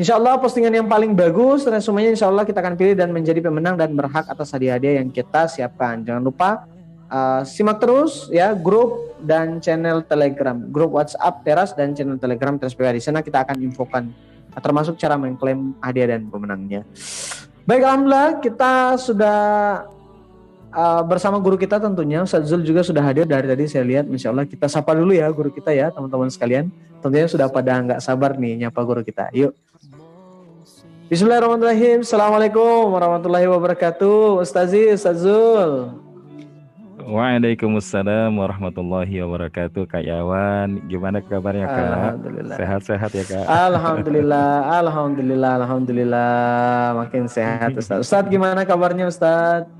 Insya 0.00 0.18
Allah 0.18 0.40
postingan 0.40 0.74
yang 0.74 0.88
paling 0.90 1.14
bagus 1.14 1.62
resumenya 1.68 2.10
Insya 2.16 2.26
Allah 2.32 2.42
kita 2.42 2.58
akan 2.58 2.74
pilih 2.74 2.98
dan 2.98 3.14
menjadi 3.14 3.44
pemenang 3.44 3.78
dan 3.78 3.94
berhak 3.94 4.26
atas 4.26 4.50
hadiah-hadiah 4.50 5.04
yang 5.04 5.12
kita 5.12 5.46
siapkan. 5.46 6.02
Jangan 6.02 6.22
lupa 6.24 6.66
uh, 7.10 7.42
simak 7.46 7.78
terus 7.82 8.28
ya 8.30 8.54
grup 8.54 9.16
dan 9.22 9.58
channel 9.62 10.04
Telegram. 10.06 10.56
Grup 10.70 10.94
WhatsApp 10.94 11.42
Teras 11.42 11.72
dan 11.74 11.94
channel 11.96 12.18
Telegram 12.18 12.54
Teras 12.58 12.74
PWA 12.74 12.94
di 12.94 13.02
sana 13.02 13.22
kita 13.22 13.42
akan 13.42 13.56
infokan 13.62 14.10
termasuk 14.56 14.96
cara 14.96 15.20
mengklaim 15.20 15.76
hadiah 15.84 16.16
dan 16.16 16.28
pemenangnya. 16.32 16.80
Baik 17.66 17.82
Alhamdulillah 17.82 18.40
kita 18.40 18.96
sudah 18.96 19.38
uh, 20.72 21.02
bersama 21.04 21.36
guru 21.42 21.58
kita 21.58 21.82
tentunya. 21.82 22.22
Ustaz 22.22 22.46
Zul 22.48 22.62
juga 22.62 22.80
sudah 22.86 23.02
hadir 23.02 23.26
dari 23.26 23.44
tadi 23.44 23.66
saya 23.66 23.84
lihat. 23.84 24.06
Insya 24.08 24.32
Allah 24.32 24.46
kita 24.48 24.70
sapa 24.70 24.94
dulu 24.96 25.12
ya 25.12 25.28
guru 25.28 25.50
kita 25.50 25.74
ya 25.74 25.90
teman-teman 25.92 26.30
sekalian. 26.30 26.70
Tentunya 27.02 27.28
sudah 27.28 27.50
pada 27.50 27.76
nggak 27.82 28.00
sabar 28.00 28.38
nih 28.38 28.66
nyapa 28.66 28.80
guru 28.86 29.02
kita. 29.04 29.28
Yuk. 29.34 29.52
Bismillahirrahmanirrahim. 31.06 32.02
Assalamualaikum 32.02 32.90
warahmatullahi 32.90 33.46
wabarakatuh. 33.50 34.42
Ustazi 34.42 34.90
Ustaz 34.90 35.22
Zul 35.22 36.05
Waalaikumsalam 37.06 38.34
warahmatullahi 38.34 39.22
wabarakatuh 39.22 39.86
Kak 39.86 40.02
Yawan 40.02 40.90
Gimana 40.90 41.22
kabarnya 41.22 41.70
Kak? 41.70 41.86
Alhamdulillah 41.86 42.56
Sehat-sehat 42.58 43.10
ya 43.14 43.24
Kak? 43.30 43.46
Alhamdulillah 43.46 44.50
Alhamdulillah 44.82 45.52
Alhamdulillah 45.62 46.34
Makin 46.98 47.30
sehat 47.30 47.78
Ustaz 47.78 48.02
Ustaz 48.02 48.26
gimana 48.26 48.66
kabarnya 48.66 49.06
Ustaz? 49.06 49.70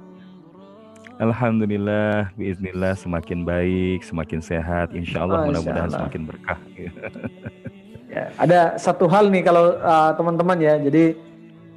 Alhamdulillah, 1.16 2.28
Bismillah 2.36 2.92
semakin 2.92 3.40
baik, 3.40 4.04
semakin 4.04 4.36
sehat, 4.44 4.92
insya 4.92 5.24
Allah 5.24 5.48
mudah-mudahan 5.48 5.88
semakin 5.88 6.28
berkah. 6.28 6.60
ya, 8.12 8.28
ada 8.36 8.76
satu 8.76 9.08
hal 9.08 9.32
nih 9.32 9.40
kalau 9.40 9.80
uh, 9.80 10.12
teman-teman 10.12 10.60
ya, 10.60 10.76
jadi 10.76 11.16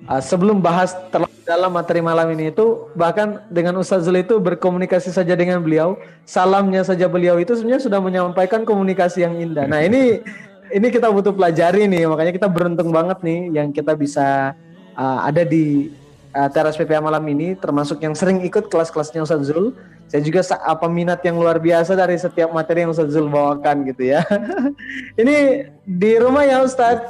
uh, 0.09 0.21
sebelum 0.21 0.57
bahas 0.59 0.97
terlalu 1.13 1.29
dalam 1.45 1.71
materi 1.73 2.01
malam 2.01 2.29
ini 2.33 2.53
itu, 2.53 2.89
bahkan 2.93 3.41
dengan 3.49 3.77
Ustaz 3.81 4.05
Zul 4.05 4.21
itu 4.21 4.37
berkomunikasi 4.37 5.09
saja 5.09 5.33
dengan 5.33 5.61
beliau, 5.61 5.97
salamnya 6.25 6.85
saja 6.85 7.09
beliau 7.09 7.37
itu 7.41 7.53
sebenarnya 7.57 7.85
sudah 7.85 8.01
menyampaikan 8.01 8.65
komunikasi 8.65 9.25
yang 9.25 9.37
indah. 9.37 9.65
Nah 9.65 9.81
ini 9.81 10.21
ini 10.69 10.87
kita 10.93 11.09
butuh 11.09 11.33
pelajari 11.33 11.89
nih, 11.89 12.05
makanya 12.05 12.33
kita 12.33 12.47
beruntung 12.49 12.93
banget 12.93 13.17
nih 13.25 13.49
yang 13.53 13.73
kita 13.73 13.97
bisa 13.97 14.53
uh, 14.93 15.19
ada 15.25 15.41
di 15.41 15.89
uh, 16.37 16.49
teras 16.53 16.77
PPA 16.77 17.01
malam 17.01 17.25
ini, 17.25 17.57
termasuk 17.57 17.97
yang 18.01 18.13
sering 18.13 18.45
ikut 18.45 18.69
kelas-kelasnya 18.69 19.25
Ustaz 19.25 19.49
Zul. 19.49 19.73
Saya 20.09 20.25
juga 20.25 20.41
apa 20.65 20.89
minat 20.89 21.21
yang 21.21 21.37
luar 21.37 21.61
biasa 21.61 21.93
dari 21.93 22.17
setiap 22.17 22.49
materi 22.49 22.81
yang 22.81 22.93
Ustaz 22.93 23.13
Zul 23.13 23.29
bawakan 23.29 23.85
gitu 23.89 24.13
ya. 24.13 24.25
ini 25.21 25.69
di 25.85 26.11
rumah 26.17 26.45
ya 26.45 26.65
Ustaz. 26.65 27.09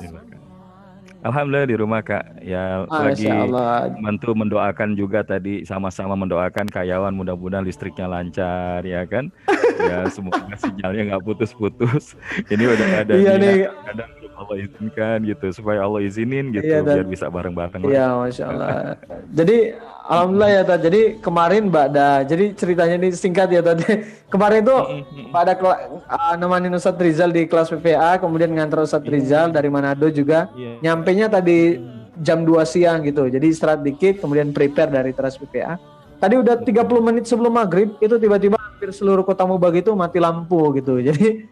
Alhamdulillah 1.19 1.67
di 1.67 1.77
rumah 1.77 1.99
kak. 1.99 2.39
Ya 2.39 2.88
Masya 2.88 3.11
lagi 3.11 3.27
Allah. 3.27 3.91
bantu 3.99 4.31
mendoakan 4.31 4.95
juga 4.95 5.19
tadi 5.27 5.67
sama-sama 5.67 6.15
mendoakan 6.15 6.71
karyawan. 6.71 7.11
Mudah-mudahan 7.11 7.67
listriknya 7.67 8.07
lancar 8.07 8.81
ya 8.88 9.03
kan? 9.07 9.27
Ya 9.79 10.11
semoga 10.11 10.43
sinyalnya 10.59 11.15
nggak 11.15 11.23
putus-putus. 11.23 12.11
Ini 12.51 12.67
udah 12.67 12.88
ada 12.99 13.15
iya 13.15 13.39
nih. 13.39 13.71
kadang 13.88 14.11
Allah 14.35 14.55
izinkan 14.59 15.17
gitu 15.23 15.47
supaya 15.55 15.79
Allah 15.88 16.03
izinin 16.03 16.51
gitu 16.51 16.67
iya, 16.67 16.83
dan, 16.83 16.99
biar 16.99 17.07
bisa 17.07 17.31
bareng-bareng 17.31 17.88
iya 17.88 18.11
masya 18.11 18.43
Allah. 18.51 18.99
Jadi 19.31 19.79
alhamdulillah 20.09 20.51
ya 20.51 20.63
tadi 20.65 20.81
jadi 20.89 21.01
kemarin 21.21 21.61
Mbak 21.69 21.87
Da 21.93 22.25
jadi 22.25 22.45
ceritanya 22.57 22.95
ini 22.97 23.13
singkat 23.13 23.47
ya 23.53 23.61
tadi 23.61 23.85
kemarin 24.33 24.65
tuh 24.65 25.05
Mbak 25.29 25.43
Da 25.45 25.53
uh, 25.61 26.35
nemanin 26.41 26.73
Ustadz 26.73 26.99
Rizal 26.99 27.29
di 27.29 27.45
kelas 27.45 27.69
PPA 27.69 28.17
kemudian 28.17 28.49
ngantar 28.49 28.81
Ustadz 28.81 29.05
iya. 29.05 29.13
Rizal 29.13 29.45
dari 29.53 29.69
Manado 29.69 30.09
juga. 30.09 30.49
Yeah. 30.57 30.81
nyampenya 30.81 31.29
tadi 31.29 31.77
jam 32.19 32.43
2 32.43 32.57
siang 32.65 33.05
gitu. 33.05 33.29
Jadi 33.29 33.45
istirahat 33.47 33.85
dikit 33.85 34.19
kemudian 34.19 34.49
prepare 34.49 34.89
dari 34.89 35.13
teras 35.13 35.37
PPA 35.37 35.77
tadi 36.19 36.35
udah 36.35 36.59
30 36.59 36.83
menit 36.99 37.23
sebelum 37.25 37.55
maghrib 37.55 37.95
itu 38.03 38.15
tiba-tiba 38.19 38.59
hampir 38.59 38.91
seluruh 38.91 39.23
kota 39.23 39.47
Mubag 39.47 39.79
itu 39.79 39.95
mati 39.95 40.19
lampu 40.19 40.75
gitu. 40.75 40.99
Jadi 41.07 41.47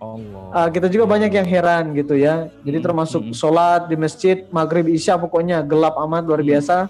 Uh, 0.48 0.72
kita 0.72 0.88
juga 0.88 1.04
banyak 1.12 1.28
yang 1.28 1.44
heran 1.44 1.92
gitu 1.92 2.16
ya. 2.16 2.48
Jadi 2.64 2.80
termasuk 2.80 3.36
sholat 3.36 3.92
di 3.92 4.00
masjid 4.00 4.48
maghrib 4.48 4.88
isya 4.88 5.20
pokoknya 5.20 5.60
gelap 5.60 6.00
amat 6.08 6.24
luar 6.24 6.40
biasa. 6.40 6.88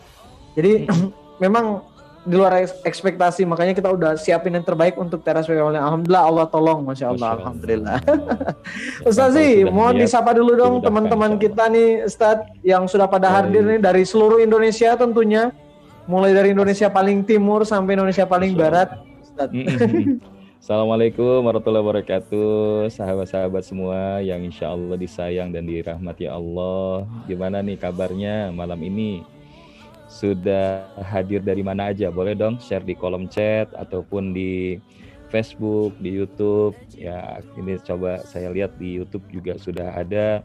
Jadi 0.54 0.86
memang 1.38 1.82
di 2.28 2.36
luar 2.36 2.60
ekspektasi 2.84 3.48
makanya 3.48 3.72
kita 3.72 3.88
udah 3.88 4.20
siapin 4.20 4.52
yang 4.52 4.66
terbaik 4.68 5.00
untuk 5.00 5.24
teras 5.24 5.48
PPL. 5.48 5.72
Alhamdulillah 5.80 6.24
Allah 6.28 6.46
tolong, 6.52 6.84
masya 6.84 7.16
Allah, 7.16 7.32
masya 7.32 7.40
alhamdulillah. 7.40 7.98
Ustazi, 9.10 9.64
mohon 9.64 9.96
disapa 9.96 10.36
dulu 10.36 10.60
dong 10.60 10.76
teman-teman 10.84 11.40
kita 11.40 11.72
nih, 11.72 12.04
Ustaz 12.04 12.44
yang 12.68 12.84
sudah 12.84 13.08
pada 13.08 13.32
hadir 13.32 13.64
nih 13.64 13.80
dari 13.80 14.04
seluruh 14.04 14.44
Indonesia 14.44 15.00
tentunya, 15.00 15.56
mulai 16.04 16.36
dari 16.36 16.52
Indonesia 16.52 16.92
paling 16.92 17.24
timur 17.24 17.64
sampai 17.64 17.96
Indonesia 17.96 18.28
paling 18.28 18.60
barat. 18.60 18.92
Assalamualaikum 20.58 21.46
warahmatullahi 21.46 21.86
wabarakatuh 21.86 22.90
Sahabat-sahabat 22.92 23.64
semua 23.64 24.20
yang 24.20 24.44
insya 24.44 24.74
Allah 24.74 25.00
disayang 25.00 25.48
dan 25.54 25.64
dirahmati 25.64 26.28
Allah. 26.28 27.08
Gimana 27.24 27.64
nih 27.64 27.80
kabarnya 27.80 28.52
malam 28.52 28.82
ini? 28.84 29.37
Sudah 30.08 30.88
hadir 31.04 31.44
dari 31.44 31.62
mana 31.62 31.92
aja? 31.92 32.08
Boleh 32.08 32.34
dong 32.34 32.58
share 32.64 32.84
di 32.84 32.96
kolom 32.96 33.28
chat 33.28 33.68
Ataupun 33.76 34.32
di 34.32 34.80
Facebook, 35.28 35.96
di 36.00 36.16
Youtube. 36.16 36.74
Ya 36.96 37.44
ini 37.60 37.76
coba 37.84 38.24
saya 38.24 38.50
lihat 38.52 38.80
di 38.80 39.04
Youtube 39.04 39.28
juga 39.28 39.60
sudah 39.60 39.94
ada. 40.00 40.42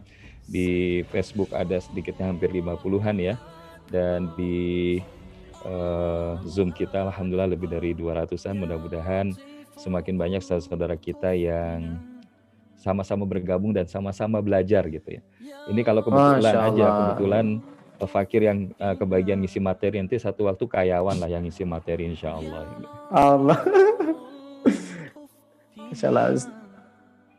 Di 0.50 1.00
Facebook 1.14 1.54
ada 1.54 1.78
sedikitnya 1.78 2.34
hampir 2.34 2.50
50-an 2.50 3.16
ya. 3.22 3.34
Dan 3.86 4.34
di 4.34 4.98
uh, 5.62 6.38
Zoom 6.42 6.74
kita 6.74 7.06
alhamdulillah 7.06 7.54
lebih 7.54 7.70
dari 7.70 7.94
200-an 7.94 8.58
mudah-mudahan 8.58 9.30
semakin 9.78 10.14
banyak 10.18 10.42
saudara-saudara 10.44 10.98
kita 10.98 11.32
yang 11.32 12.02
sama-sama 12.76 13.22
bergabung 13.22 13.70
dan 13.70 13.86
sama-sama 13.86 14.42
belajar 14.42 14.82
gitu 14.90 15.18
ya. 15.18 15.22
Ini 15.70 15.80
kalau 15.86 16.02
kebetulan 16.02 16.54
aja 16.58 16.84
kebetulan 16.90 17.46
Fakir 18.06 18.46
yang 18.46 18.70
uh, 18.78 18.94
kebagian 18.94 19.38
ngisi 19.40 19.58
materi 19.58 19.98
nanti 19.98 20.18
satu 20.18 20.46
waktu 20.50 20.64
kayawan 20.66 21.16
lah 21.18 21.28
yang 21.30 21.42
ngisi 21.42 21.62
materi 21.62 22.10
insya 22.10 22.36
Allah. 22.38 22.62
Allah. 23.10 23.58
insya 25.92 26.08
Allah. 26.10 26.38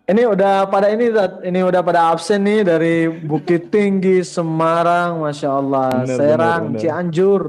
Ini 0.04 0.28
udah 0.28 0.68
pada 0.68 0.92
ini 0.92 1.16
ini 1.48 1.60
udah 1.64 1.80
pada 1.80 2.12
absen 2.12 2.44
nih 2.44 2.68
dari 2.68 3.08
Bukit 3.08 3.72
Tinggi, 3.72 4.20
Semarang, 4.20 5.24
masya 5.24 5.50
Allah, 5.56 6.04
bener, 6.04 6.18
Serang, 6.20 6.62
bener, 6.68 6.72
bener. 6.76 6.82
Cianjur. 6.84 7.42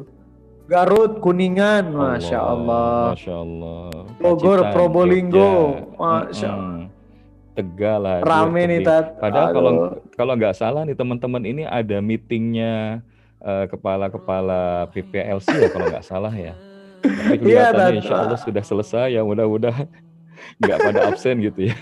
Garut, 0.64 1.20
Kuningan, 1.20 1.92
masya 1.92 2.40
Allah. 2.40 3.12
Masya 3.12 3.34
Allah. 3.36 3.90
Bogor, 4.22 4.70
Probolinggo, 4.70 5.52
masya 5.98 6.48
Allah. 6.54 6.93
Tegal 7.54 7.98
lah. 8.02 8.18
Rame 8.20 8.62
nih 8.66 8.80
tat. 8.82 9.14
Padahal 9.22 9.48
kalau 9.54 9.72
kalau 10.18 10.32
nggak 10.34 10.54
salah 10.58 10.82
nih 10.82 10.98
teman-teman 10.98 11.42
ini 11.46 11.62
ada 11.62 12.02
meetingnya 12.02 12.98
uh, 13.38 13.64
kepala-kepala 13.70 14.90
PPLC 14.90 15.46
ya 15.54 15.68
kalau 15.70 15.86
nggak 15.86 16.06
salah 16.06 16.34
ya. 16.34 16.58
Tapi 17.04 17.38
iya, 17.46 17.70
kelihatannya 17.70 17.94
ya, 17.94 18.00
insya 18.02 18.16
Allah 18.26 18.40
sudah 18.42 18.64
selesai 18.66 19.06
ya 19.14 19.22
mudah-mudahan 19.22 19.86
nggak 20.60 20.78
pada 20.82 21.00
absen 21.14 21.38
gitu 21.46 21.70
ya. 21.70 21.76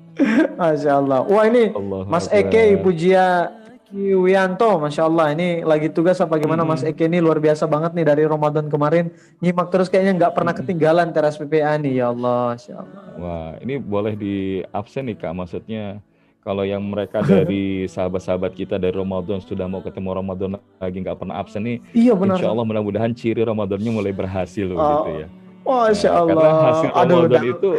Masya 0.60 0.92
Allah. 1.00 1.20
Wah 1.24 1.44
ini 1.48 1.72
Allah 1.72 2.02
Mas 2.04 2.28
Eke 2.28 2.76
Ibu 2.76 2.92
Jia 2.92 3.52
Ki 3.96 4.12
Wianto, 4.12 4.76
Masya 4.76 5.08
Allah 5.08 5.32
ini 5.32 5.64
lagi 5.64 5.88
tugas 5.88 6.20
apa 6.20 6.36
gimana 6.36 6.68
hmm. 6.68 6.68
Mas 6.68 6.84
Eke 6.84 7.08
ini 7.08 7.16
luar 7.16 7.40
biasa 7.40 7.64
banget 7.64 7.96
nih 7.96 8.04
dari 8.04 8.28
Ramadan 8.28 8.68
kemarin 8.68 9.08
nyimak 9.40 9.72
terus 9.72 9.88
kayaknya 9.88 10.20
nggak 10.20 10.32
pernah 10.36 10.52
hmm. 10.52 10.60
ketinggalan 10.60 11.08
teras 11.16 11.40
PPA 11.40 11.80
nih 11.80 12.04
ya 12.04 12.12
Allah, 12.12 12.52
Masya 12.52 12.74
Allah. 12.76 13.02
Wah 13.16 13.50
ini 13.64 13.80
boleh 13.80 14.12
di 14.12 14.60
absen 14.68 15.08
nih 15.08 15.16
kak 15.16 15.32
maksudnya 15.32 16.04
kalau 16.44 16.68
yang 16.68 16.84
mereka 16.84 17.24
dari 17.24 17.64
sahabat-sahabat 17.96 18.52
kita 18.52 18.76
dari 18.76 18.92
Ramadan 18.92 19.40
sudah 19.40 19.64
mau 19.64 19.80
ketemu 19.80 20.12
Ramadan 20.12 20.60
lagi 20.76 20.96
nggak 21.00 21.16
pernah 21.16 21.40
absen 21.40 21.64
nih, 21.64 21.80
iya 21.96 22.12
benar. 22.12 22.36
Insya 22.36 22.52
Allah 22.52 22.68
mudah-mudahan 22.68 23.16
ciri 23.16 23.40
Ramadannya 23.48 23.90
mulai 23.96 24.12
berhasil 24.12 24.76
oh, 24.76 24.76
gitu 24.76 25.10
ya. 25.24 25.28
Masya 25.64 26.10
Allah. 26.12 26.36
Nah, 26.36 26.44
karena 26.44 26.64
hasil 26.68 26.90
Ramadan 26.92 27.40
Aduh, 27.40 27.52
itu 27.56 27.70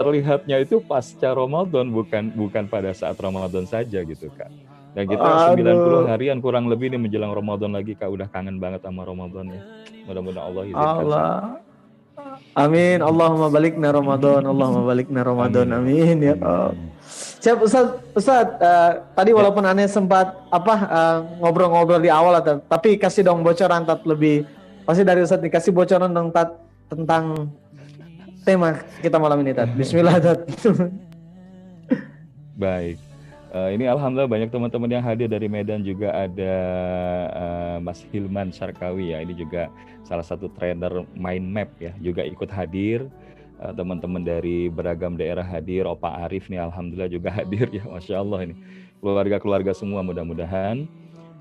terlihatnya 0.00 0.56
itu 0.64 0.76
pasca 0.80 1.28
Ramadan 1.36 1.92
bukan 1.92 2.32
bukan 2.32 2.64
pada 2.72 2.96
saat 2.96 3.20
Ramadan 3.20 3.68
saja 3.68 4.00
gitu 4.00 4.32
kak. 4.32 4.48
Dan 4.98 5.06
kita 5.06 5.54
Aduh. 5.54 6.10
90 6.10 6.10
harian 6.10 6.42
kurang 6.42 6.66
lebih 6.66 6.90
nih 6.90 6.98
menjelang 6.98 7.30
Ramadan 7.30 7.70
lagi 7.70 7.94
Kak 7.94 8.10
udah 8.10 8.26
kangen 8.34 8.58
banget 8.58 8.82
sama 8.82 9.06
Ramadan 9.06 9.46
ya. 9.46 9.62
Mudah-mudahan 10.10 10.46
Allah 10.50 10.62
izinkan. 10.66 10.98
Allah. 11.06 11.30
Amin. 12.58 12.98
Allahumma 12.98 13.46
balikna 13.46 13.94
Ramadan. 13.94 14.42
Allahumma 14.42 14.82
balikna 14.90 15.22
Ramadan. 15.22 15.70
Amin, 15.70 16.18
Amin 16.18 16.18
ya 16.18 16.34
Allah. 16.42 16.74
Siap 17.38 17.62
Ustaz, 17.62 17.94
Ustaz 18.10 18.58
uh, 18.58 19.06
tadi 19.14 19.30
ya. 19.30 19.38
walaupun 19.38 19.62
aneh 19.62 19.86
sempat 19.86 20.34
apa 20.50 20.74
uh, 20.90 21.18
ngobrol-ngobrol 21.38 22.02
di 22.02 22.10
awal 22.10 22.34
atau 22.42 22.58
tapi 22.58 22.98
kasih 22.98 23.22
dong 23.22 23.46
bocoran 23.46 23.86
tat 23.86 24.02
lebih 24.02 24.50
pasti 24.82 25.06
dari 25.06 25.22
Ustaz 25.22 25.38
dikasih 25.38 25.70
bocoran 25.70 26.10
dong 26.10 26.34
tat 26.34 26.58
tentang 26.90 27.54
tema 28.42 28.82
kita 28.98 29.22
malam 29.22 29.38
ini 29.46 29.54
tat. 29.54 29.70
Bismillah 29.78 30.18
tat. 30.18 30.42
Baik. 32.58 33.07
Uh, 33.48 33.72
ini 33.72 33.88
alhamdulillah 33.88 34.28
banyak 34.28 34.52
teman-teman 34.52 34.92
yang 34.92 35.00
hadir 35.00 35.24
dari 35.24 35.48
Medan 35.48 35.80
juga 35.80 36.12
ada 36.12 36.54
uh, 37.32 37.76
Mas 37.80 38.04
Hilman 38.12 38.52
Sarkawi 38.52 39.16
ya. 39.16 39.24
Ini 39.24 39.32
juga 39.32 39.72
salah 40.04 40.24
satu 40.24 40.52
trainer 40.52 41.08
mind 41.16 41.48
map 41.48 41.72
ya, 41.80 41.96
juga 41.96 42.28
ikut 42.28 42.52
hadir. 42.52 43.08
Uh, 43.56 43.72
teman-teman 43.72 44.20
dari 44.20 44.68
beragam 44.68 45.16
daerah 45.16 45.42
hadir, 45.42 45.88
Opa 45.88 46.28
Arif 46.28 46.52
nih 46.52 46.60
alhamdulillah 46.60 47.08
juga 47.08 47.32
hadir 47.40 47.72
ya, 47.72 47.88
masya 47.88 48.20
Allah 48.20 48.52
ini 48.52 48.54
keluarga-keluarga 49.00 49.72
semua 49.72 50.04
mudah-mudahan. 50.04 50.84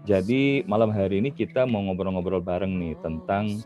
Jadi 0.07 0.63
malam 0.63 0.87
hari 0.95 1.19
ini 1.19 1.35
kita 1.35 1.67
mau 1.67 1.83
ngobrol-ngobrol 1.83 2.39
bareng 2.39 2.71
nih 2.71 2.95
tentang 3.03 3.59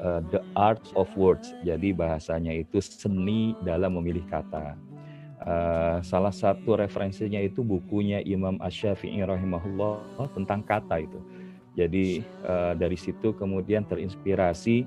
uh, 0.00 0.24
the 0.32 0.40
art 0.56 0.80
of 0.96 1.12
words. 1.12 1.52
Jadi 1.60 1.92
bahasanya 1.92 2.56
itu 2.56 2.80
seni 2.80 3.52
dalam 3.60 4.00
memilih 4.00 4.24
kata. 4.32 4.91
Uh, 5.42 5.98
salah 6.06 6.30
satu 6.30 6.78
referensinya 6.78 7.42
itu 7.42 7.66
bukunya 7.66 8.22
Imam 8.22 8.62
Ash-Syafi'i 8.62 9.26
rahimahullah 9.26 10.30
tentang 10.38 10.62
kata 10.62 11.02
itu. 11.02 11.18
Jadi 11.74 12.22
uh, 12.46 12.78
dari 12.78 12.94
situ 12.94 13.34
kemudian 13.34 13.82
terinspirasi 13.82 14.86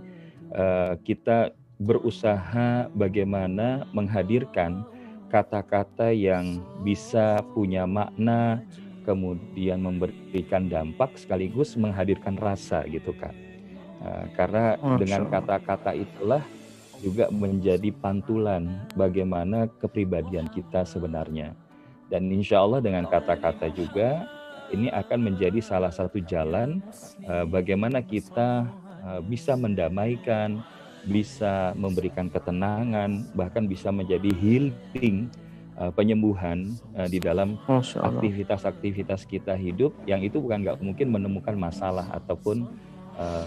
uh, 0.56 0.96
kita 1.04 1.52
berusaha 1.76 2.88
bagaimana 2.96 3.84
menghadirkan 3.92 4.88
kata-kata 5.28 6.16
yang 6.16 6.64
bisa 6.88 7.44
punya 7.52 7.84
makna, 7.84 8.64
kemudian 9.04 9.84
memberikan 9.84 10.72
dampak 10.72 11.20
sekaligus 11.20 11.76
menghadirkan 11.76 12.40
rasa 12.40 12.88
gitu 12.88 13.12
kak. 13.12 13.36
Uh, 14.00 14.24
karena 14.40 14.80
dengan 14.96 15.28
kata-kata 15.28 15.92
itulah 16.00 16.40
juga 17.06 17.30
menjadi 17.30 17.94
pantulan 17.94 18.90
bagaimana 18.98 19.70
kepribadian 19.78 20.50
kita 20.50 20.82
sebenarnya. 20.82 21.54
Dan 22.10 22.34
insya 22.34 22.66
Allah 22.66 22.82
dengan 22.82 23.06
kata-kata 23.06 23.70
juga 23.70 24.26
ini 24.74 24.90
akan 24.90 25.20
menjadi 25.22 25.62
salah 25.62 25.94
satu 25.94 26.18
jalan 26.26 26.82
uh, 27.30 27.46
bagaimana 27.46 28.02
kita 28.02 28.66
uh, 29.06 29.22
bisa 29.22 29.54
mendamaikan, 29.54 30.66
bisa 31.06 31.78
memberikan 31.78 32.26
ketenangan, 32.26 33.30
bahkan 33.38 33.70
bisa 33.70 33.94
menjadi 33.94 34.34
healing 34.42 35.30
uh, 35.78 35.94
penyembuhan 35.94 36.74
uh, 36.98 37.06
di 37.06 37.22
dalam 37.22 37.62
aktivitas-aktivitas 38.02 39.30
kita 39.30 39.54
hidup 39.54 39.94
yang 40.10 40.26
itu 40.26 40.42
bukan 40.42 40.66
nggak 40.66 40.82
mungkin 40.82 41.14
menemukan 41.14 41.54
masalah 41.54 42.10
ataupun 42.18 42.66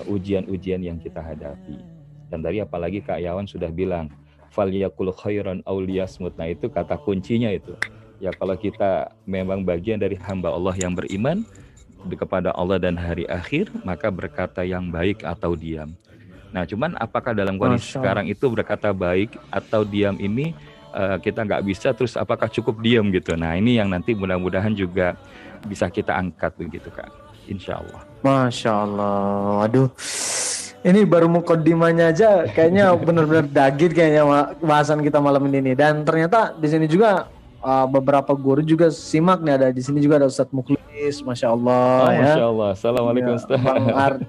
ujian-ujian 0.08 0.80
uh, 0.80 0.86
yang 0.88 0.96
kita 0.96 1.20
hadapi. 1.20 1.97
Dan 2.28 2.44
tadi 2.44 2.60
apalagi 2.60 3.00
Kak 3.00 3.20
Yawan 3.20 3.48
sudah 3.48 3.72
bilang 3.72 4.12
falyakul 4.52 5.12
khairan 5.12 5.64
auliyasmut. 5.64 6.36
Nah 6.36 6.48
itu 6.52 6.68
kata 6.68 7.00
kuncinya 7.00 7.48
itu. 7.52 7.74
Ya 8.18 8.34
kalau 8.34 8.58
kita 8.58 9.14
memang 9.24 9.62
bagian 9.62 10.00
dari 10.00 10.18
hamba 10.18 10.52
Allah 10.52 10.74
yang 10.76 10.92
beriman 10.92 11.46
kepada 12.18 12.54
Allah 12.54 12.78
dan 12.78 12.94
hari 12.94 13.26
akhir, 13.26 13.70
maka 13.86 14.10
berkata 14.10 14.62
yang 14.66 14.90
baik 14.90 15.22
atau 15.22 15.54
diam. 15.54 15.94
Nah, 16.48 16.64
cuman 16.64 16.96
apakah 16.96 17.36
dalam 17.36 17.60
kondisi 17.60 17.92
sekarang 17.92 18.24
itu 18.24 18.48
berkata 18.48 18.88
baik 18.88 19.36
atau 19.52 19.84
diam 19.84 20.16
ini 20.16 20.56
uh, 20.94 21.16
kita 21.20 21.44
nggak 21.44 21.64
bisa 21.64 21.92
terus 21.92 22.16
apakah 22.16 22.48
cukup 22.48 22.80
diam 22.80 23.08
gitu 23.12 23.36
nah 23.36 23.56
ini 23.56 23.76
yang 23.80 23.90
nanti 23.92 24.16
mudah-mudahan 24.16 24.72
juga 24.72 25.16
bisa 25.66 25.90
kita 25.90 26.14
angkat 26.14 26.54
begitu 26.56 26.88
kak 26.92 27.10
insya 27.50 27.80
Allah 27.80 28.02
Masya 28.22 28.72
Allah 28.72 29.66
aduh 29.66 29.88
ini 30.86 31.02
baru 31.02 31.26
mukodimanya 31.26 32.14
aja 32.14 32.46
kayaknya 32.46 32.94
benar-benar 32.94 33.46
dagit 33.50 33.90
kayaknya 33.90 34.22
bahasan 34.62 35.02
kita 35.02 35.18
malam 35.18 35.42
ini 35.50 35.72
nih 35.72 35.74
dan 35.74 36.06
ternyata 36.06 36.54
di 36.54 36.68
sini 36.70 36.86
juga 36.86 37.26
uh, 37.62 37.86
beberapa 37.90 38.30
guru 38.34 38.62
juga 38.62 38.90
simak 38.94 39.42
nih 39.42 39.54
ada 39.58 39.68
di 39.74 39.82
sini 39.82 39.98
juga 39.98 40.22
ada 40.22 40.26
Ustadz 40.30 40.54
Mukhlis 40.54 41.22
Masya 41.26 41.50
Allah 41.50 41.90
oh, 42.06 42.12
ya 42.14 42.20
Masya 42.22 42.46
Allah 42.46 42.68
Assalamualaikum 42.78 43.32
ya, 43.34 43.38
Ustaz 43.38 43.58
Bang 43.58 43.86
Ar 43.90 44.14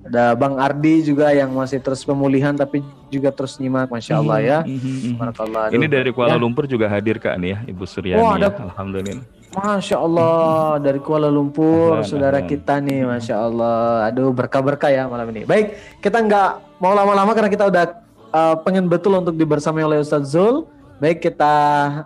Ada 0.00 0.32
Bang 0.34 0.56
Ardi 0.56 1.04
juga 1.06 1.28
yang 1.30 1.52
masih 1.52 1.78
terus 1.78 2.02
pemulihan 2.02 2.56
tapi 2.56 2.80
juga 3.12 3.30
terus 3.30 3.60
nyimak, 3.60 3.92
masya 3.92 4.18
Allah 4.18 4.38
ya. 4.40 4.58
Mm 4.64 4.80
-hmm. 5.14 5.76
Ini 5.76 5.86
dari 5.86 6.10
Kuala 6.10 6.34
ya. 6.34 6.40
Lumpur 6.40 6.64
juga 6.64 6.88
hadir 6.88 7.20
kak 7.20 7.36
nih 7.36 7.54
ya, 7.54 7.58
Ibu 7.68 7.84
Suryani. 7.84 8.18
Oh, 8.18 8.32
ada, 8.34 8.48
ya. 8.48 8.64
Alhamdulillah. 8.64 9.39
Masya 9.50 9.98
Allah 9.98 10.78
dari 10.78 11.02
Kuala 11.02 11.26
Lumpur 11.26 11.98
ahlan, 11.98 12.06
saudara 12.06 12.38
ahlan. 12.38 12.50
kita 12.54 12.78
nih, 12.78 13.02
masya 13.02 13.34
Allah. 13.34 14.06
Aduh 14.06 14.30
berkah-berkah 14.30 14.94
ya 14.94 15.10
malam 15.10 15.26
ini. 15.34 15.42
Baik, 15.42 15.74
kita 15.98 16.22
nggak 16.22 16.78
mau 16.78 16.94
lama-lama 16.94 17.34
karena 17.34 17.50
kita 17.50 17.66
udah 17.66 17.84
uh, 18.30 18.54
pengen 18.62 18.86
betul 18.86 19.18
untuk 19.18 19.34
dibersamai 19.34 19.82
oleh 19.82 19.98
Ustadz 19.98 20.38
Zul. 20.38 20.70
Baik, 21.02 21.26
kita 21.26 21.54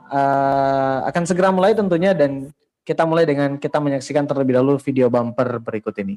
uh, 0.08 1.04
akan 1.04 1.22
segera 1.28 1.52
mulai 1.52 1.76
tentunya 1.76 2.16
dan 2.16 2.48
kita 2.80 3.04
mulai 3.04 3.28
dengan 3.28 3.60
kita 3.60 3.76
menyaksikan 3.76 4.24
terlebih 4.24 4.56
dahulu 4.56 4.80
video 4.80 5.12
bumper 5.12 5.60
berikut 5.60 5.92
ini. 6.00 6.16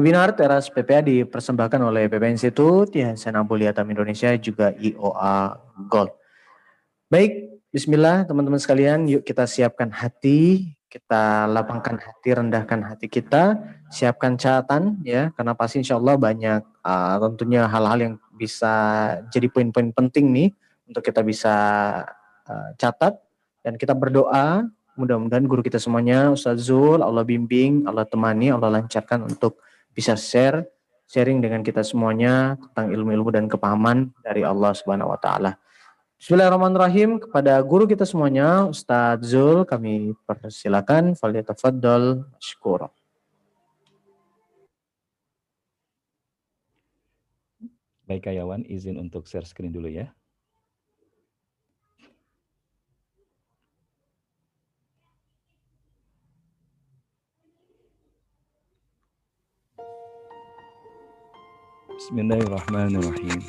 Webinar 0.00 0.32
Teras 0.32 0.72
PPA 0.72 1.04
dipersembahkan 1.04 1.76
oleh 1.84 2.08
PP 2.08 2.32
Institut, 2.32 2.88
Yayasan 2.88 3.36
Ampul 3.36 3.60
Yatam 3.60 3.84
Indonesia, 3.84 4.32
juga 4.40 4.72
IOA 4.80 5.60
Gold. 5.92 6.16
Baik, 7.12 7.60
Bismillah 7.68 8.24
teman-teman 8.24 8.56
sekalian, 8.56 9.04
yuk 9.04 9.28
kita 9.28 9.44
siapkan 9.44 9.92
hati, 9.92 10.72
kita 10.88 11.44
lapangkan 11.52 12.00
hati, 12.00 12.32
rendahkan 12.32 12.80
hati 12.80 13.12
kita, 13.12 13.60
siapkan 13.92 14.40
catatan 14.40 15.04
ya, 15.04 15.36
karena 15.36 15.52
pasti 15.52 15.84
insya 15.84 16.00
Allah 16.00 16.16
banyak 16.16 16.64
uh, 16.80 17.20
tentunya 17.36 17.68
hal-hal 17.68 18.00
yang 18.00 18.14
bisa 18.40 18.72
jadi 19.28 19.52
poin-poin 19.52 19.92
penting 19.92 20.32
nih 20.32 20.48
untuk 20.88 21.04
kita 21.04 21.20
bisa 21.20 21.52
uh, 22.48 22.72
catat 22.80 23.20
dan 23.60 23.76
kita 23.76 23.92
berdoa 23.92 24.64
mudah-mudahan 24.96 25.44
guru 25.44 25.60
kita 25.60 25.76
semuanya 25.76 26.32
Ustaz 26.32 26.64
Zul, 26.72 27.04
Allah 27.04 27.20
bimbing, 27.20 27.84
Allah 27.84 28.08
temani, 28.08 28.48
Allah 28.48 28.80
lancarkan 28.80 29.28
untuk 29.28 29.60
bisa 29.94 30.14
share 30.14 30.66
sharing 31.10 31.42
dengan 31.42 31.66
kita 31.66 31.82
semuanya 31.82 32.54
tentang 32.54 32.94
ilmu-ilmu 32.94 33.34
dan 33.34 33.50
kepahaman 33.50 34.14
dari 34.22 34.46
Allah 34.46 34.70
Subhanahu 34.70 35.10
wa 35.10 35.18
taala. 35.18 35.58
Bismillahirrahmanirrahim 36.20 37.18
kepada 37.18 37.58
guru 37.64 37.88
kita 37.88 38.04
semuanya 38.06 38.68
Ustadz 38.68 39.24
Zul 39.24 39.66
kami 39.66 40.14
persilakan 40.28 41.16
falyatafaddal 41.16 42.28
syukur. 42.38 42.92
Baik 48.04 48.28
Kayawan 48.28 48.62
izin 48.68 49.00
untuk 49.00 49.26
share 49.26 49.48
screen 49.48 49.72
dulu 49.74 49.90
ya. 49.90 50.14
Bismillahirrahmanirrahim. 62.00 63.44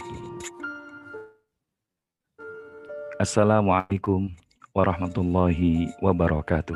Assalamualaikum 3.16 4.28
warahmatullahi 4.76 5.88
wabarakatuh. 6.04 6.76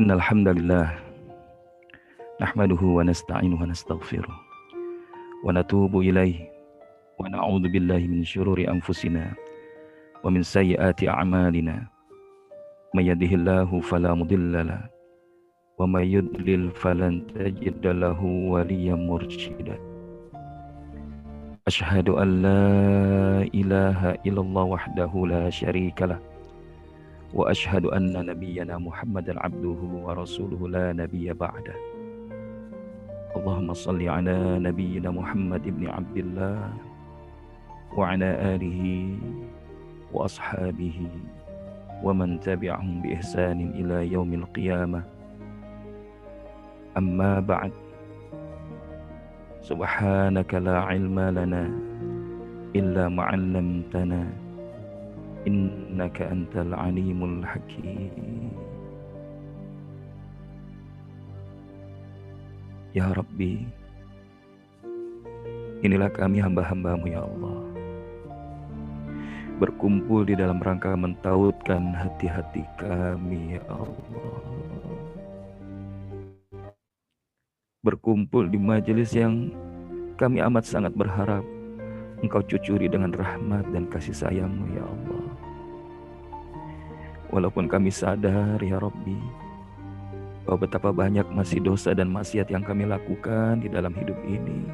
Innal 0.00 0.24
hamdalillah 0.24 0.96
nahmaduhu 2.40 2.96
wa 2.96 3.04
nasta'inuhu 3.04 3.60
wa 3.60 3.68
nastaghfiruh 3.68 4.36
wa 5.44 5.52
natubu 5.52 6.00
ilaihi 6.00 6.48
wa 7.20 7.28
na'udzu 7.28 7.68
billahi 7.68 8.08
min 8.08 8.24
syururi 8.24 8.64
anfusina 8.64 9.36
wa 10.24 10.32
min 10.32 10.40
sayyiati 10.40 11.12
a'malina 11.12 11.92
may 12.96 13.12
yahdihillahu 13.12 13.84
fala 13.84 14.16
mudilla 14.16 14.64
lahu 14.64 14.93
ومن 15.78 16.04
يضلل 16.04 16.70
فلن 16.70 17.26
تجد 17.34 17.86
له 17.86 18.20
وليا 18.24 18.94
مرشدا. 18.94 19.76
أشهد 21.66 22.08
أن 22.08 22.28
لا 22.42 22.62
إله 23.54 24.00
إلا 24.22 24.40
الله 24.40 24.62
وحده 24.62 25.12
لا 25.26 25.50
شريك 25.50 26.02
له. 26.02 26.20
وأشهد 27.34 27.84
أن 27.90 28.26
نبينا 28.26 28.78
محمدا 28.78 29.34
عبده 29.40 29.80
ورسوله 30.06 30.68
لا 30.68 30.92
نبي 30.92 31.32
بعده. 31.32 31.74
اللهم 33.36 33.74
صل 33.74 33.98
على 34.08 34.58
نبينا 34.62 35.10
محمد 35.10 35.64
بن 35.66 35.90
عبد 35.90 36.16
الله 36.16 36.72
وعلى 37.98 38.30
آله 38.54 38.82
وأصحابه 40.14 40.98
ومن 42.02 42.40
تبعهم 42.40 43.02
بإحسان 43.02 43.58
إلى 43.74 44.12
يوم 44.12 44.34
القيامة. 44.34 45.13
أما 46.97 47.39
بعد 47.39 47.71
سبحانك 49.61 50.51
لا 50.53 50.79
علم 50.79 51.19
لنا 51.19 51.63
إلا 52.75 53.09
ما 53.09 53.23
علمتنا 53.23 54.23
إنك 55.47 56.17
أنت 56.21 56.53
العليم 56.57 57.19
الحكيم 57.23 58.69
Ya 62.89 63.05
Rabbi, 63.13 63.69
inilah 65.85 66.09
kami 66.09 66.41
hamba-hambamu 66.41 67.05
ya 67.05 67.21
Allah. 67.21 67.61
Berkumpul 69.61 70.25
di 70.25 70.33
dalam 70.33 70.57
rangka 70.57 70.97
mentautkan 70.97 71.93
hati-hati 71.93 72.65
kami 72.81 73.61
ya 73.61 73.63
Allah. 73.69 74.52
Berkumpul 77.84 78.48
di 78.48 78.56
majelis 78.56 79.12
yang 79.12 79.52
kami 80.16 80.40
amat 80.40 80.64
sangat 80.64 80.96
berharap 80.96 81.44
Engkau 82.24 82.40
cucuri 82.40 82.88
dengan 82.88 83.12
rahmat 83.12 83.68
dan 83.76 83.84
kasih 83.92 84.16
sayangmu 84.16 84.72
ya 84.72 84.80
Allah. 84.80 85.28
Walaupun 87.28 87.68
kami 87.68 87.92
sadar 87.92 88.56
ya 88.64 88.80
Rabbi, 88.80 89.20
bahwa 90.48 90.64
betapa 90.64 90.96
banyak 90.96 91.28
masih 91.28 91.60
dosa 91.60 91.92
dan 91.92 92.08
maksiat 92.08 92.48
yang 92.48 92.64
kami 92.64 92.88
lakukan 92.88 93.60
di 93.60 93.68
dalam 93.68 93.92
hidup 93.92 94.16
ini. 94.24 94.64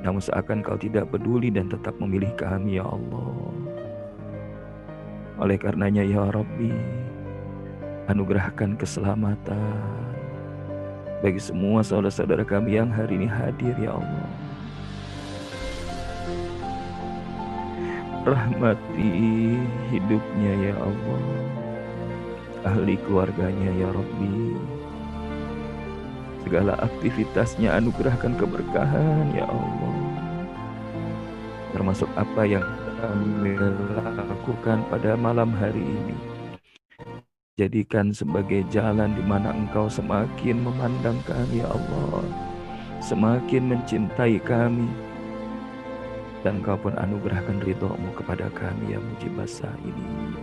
Namun 0.00 0.24
seakan 0.24 0.64
kau 0.64 0.80
tidak 0.80 1.12
peduli 1.12 1.52
dan 1.52 1.68
tetap 1.68 1.92
memilih 2.00 2.32
kami 2.40 2.80
ya 2.80 2.88
Allah. 2.88 3.52
Oleh 5.36 5.60
karenanya 5.60 6.00
ya 6.00 6.32
Rabbi, 6.32 6.72
anugerahkan 8.08 8.80
keselamatan 8.80 10.05
bagi 11.26 11.42
semua 11.42 11.82
saudara-saudara 11.82 12.46
kami 12.46 12.78
yang 12.78 12.86
hari 12.86 13.18
ini 13.18 13.26
hadir 13.26 13.74
ya 13.82 13.98
Allah. 13.98 14.30
Rahmati 18.22 19.10
hidupnya 19.90 20.70
ya 20.70 20.74
Allah. 20.78 21.22
Ahli 22.62 22.94
keluarganya 23.02 23.74
ya 23.74 23.90
Rabbi. 23.90 24.54
Segala 26.46 26.78
aktivitasnya 26.78 27.74
anugerahkan 27.74 28.38
keberkahan 28.38 29.34
ya 29.34 29.50
Allah. 29.50 29.98
Termasuk 31.74 32.06
apa 32.14 32.46
yang 32.46 32.62
kami 33.02 33.58
lakukan 34.30 34.78
pada 34.94 35.18
malam 35.18 35.50
hari 35.58 35.82
ini 35.82 36.35
jadikan 37.56 38.12
sebagai 38.12 38.68
jalan 38.68 39.16
di 39.16 39.24
mana 39.24 39.48
engkau 39.48 39.88
semakin 39.88 40.60
memandang 40.60 41.16
kami 41.24 41.64
ya 41.64 41.68
Allah 41.72 42.20
semakin 43.00 43.72
mencintai 43.72 44.36
kami 44.44 44.84
dan 46.44 46.60
engkau 46.60 46.76
pun 46.76 46.92
anugerahkan 47.00 47.56
ridhomu 47.64 48.12
kepada 48.12 48.52
kami 48.52 48.92
yang 48.92 49.00
mujibasa 49.00 49.72
ini 49.88 50.36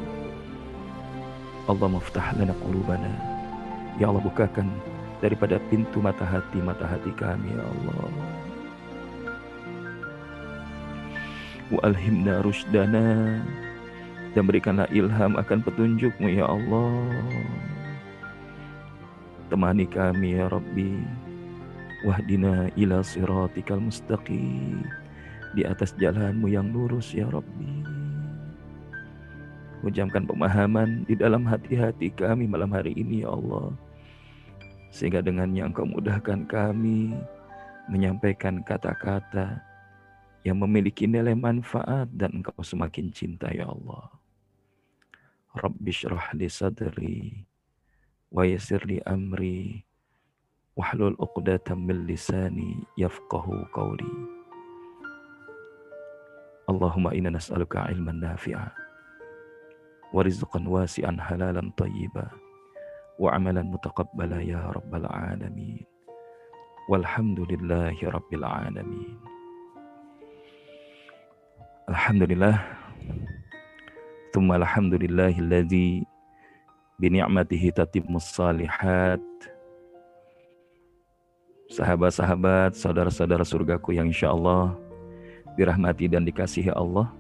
Allah 1.69 1.86
maftah 1.86 2.34
lana 2.36 2.52
qulubana. 2.60 3.13
Ya 3.95 4.12
Allah 4.12 4.19
bukakan 4.19 4.67
daripada 5.23 5.62
pintu 5.71 6.04
mata 6.04 6.28
hati 6.28 6.60
mata 6.60 6.84
hati 6.84 7.08
kami 7.15 7.56
ya 7.56 7.63
Allah. 7.63 8.12
Wa 11.71 11.80
alhimna 11.88 12.43
rusdana 12.43 13.39
dan 14.34 14.50
berikanlah 14.50 14.89
ilham 14.89 15.38
akan 15.38 15.60
petunjukmu 15.62 16.28
ya 16.34 16.50
Allah. 16.50 17.06
Temani 19.54 19.86
kami 19.86 20.41
ya 20.41 20.50
Rabbi. 20.50 20.98
Wahdina 22.04 22.74
ila 22.74 23.06
siratikal 23.06 23.78
mustaqim. 23.78 24.82
Di 25.54 25.62
atas 25.62 25.93
jalanmu 26.02 26.50
yang 26.50 26.74
lurus 26.74 27.13
ya 27.13 27.30
Rabbi. 27.30 27.86
Hujamkan 29.86 30.26
pemahaman 30.26 31.06
di 31.06 31.13
dalam 31.13 31.46
hati-hati 31.46 32.10
kami 32.17 32.50
malam 32.50 32.74
hari 32.74 32.98
ini 32.98 33.22
ya 33.22 33.36
Allah. 33.36 33.69
Sehingga 34.89 35.22
dengannya 35.22 35.69
engkau 35.69 35.86
mudahkan 35.86 36.50
kami 36.50 37.13
menyampaikan 37.91 38.63
kata-kata 38.63 39.62
yang 40.43 40.60
memiliki 40.60 41.08
nilai 41.08 41.36
manfaat 41.36 42.08
dan 42.15 42.41
engkau 42.41 42.58
semakin 42.63 43.12
cinta 43.12 43.52
ya 43.52 43.67
Allah. 43.67 44.12
رب 45.54 45.88
اشرح 45.88 46.36
لي 46.36 46.50
صدري 46.50 47.46
ويسر 48.32 48.86
لي 48.86 49.02
أمري 49.02 49.86
واحلل 50.76 51.18
عقدة 51.22 51.76
من 51.76 52.08
لساني 52.08 52.78
يفقه 52.98 53.68
قولي. 53.74 54.13
اللهم 56.70 57.08
إنا 57.08 57.30
نسألك 57.30 57.76
علما 57.76 58.12
نافعا 58.12 58.72
ورزقا 60.13 60.60
واسعا 60.68 61.18
حلالا 61.20 61.72
طيبا 61.78 62.28
وعملا 63.20 63.62
متقبلا 63.62 64.42
يا 64.42 64.74
رب 64.74 64.96
العالمين. 64.96 65.86
والحمد 66.89 67.39
لله 67.39 67.98
رب 68.04 68.34
العالمين. 68.34 69.20
الحمد 71.89 72.24
لله 72.24 72.83
Thumma 74.34 74.58
alhamdulillahilladzi 74.58 76.10
bini'amatihi 76.98 77.69
tatimmus 77.69 78.34
salihat. 78.34 79.22
Sahabat-sahabat, 81.69 82.74
saudara-saudara 82.74 83.46
surgaku 83.46 83.93
yang 83.93 84.10
insya 84.10 84.34
Allah 84.34 84.74
dirahmati 85.54 86.10
dan 86.10 86.26
dikasihi 86.26 86.74
Allah. 86.74 87.13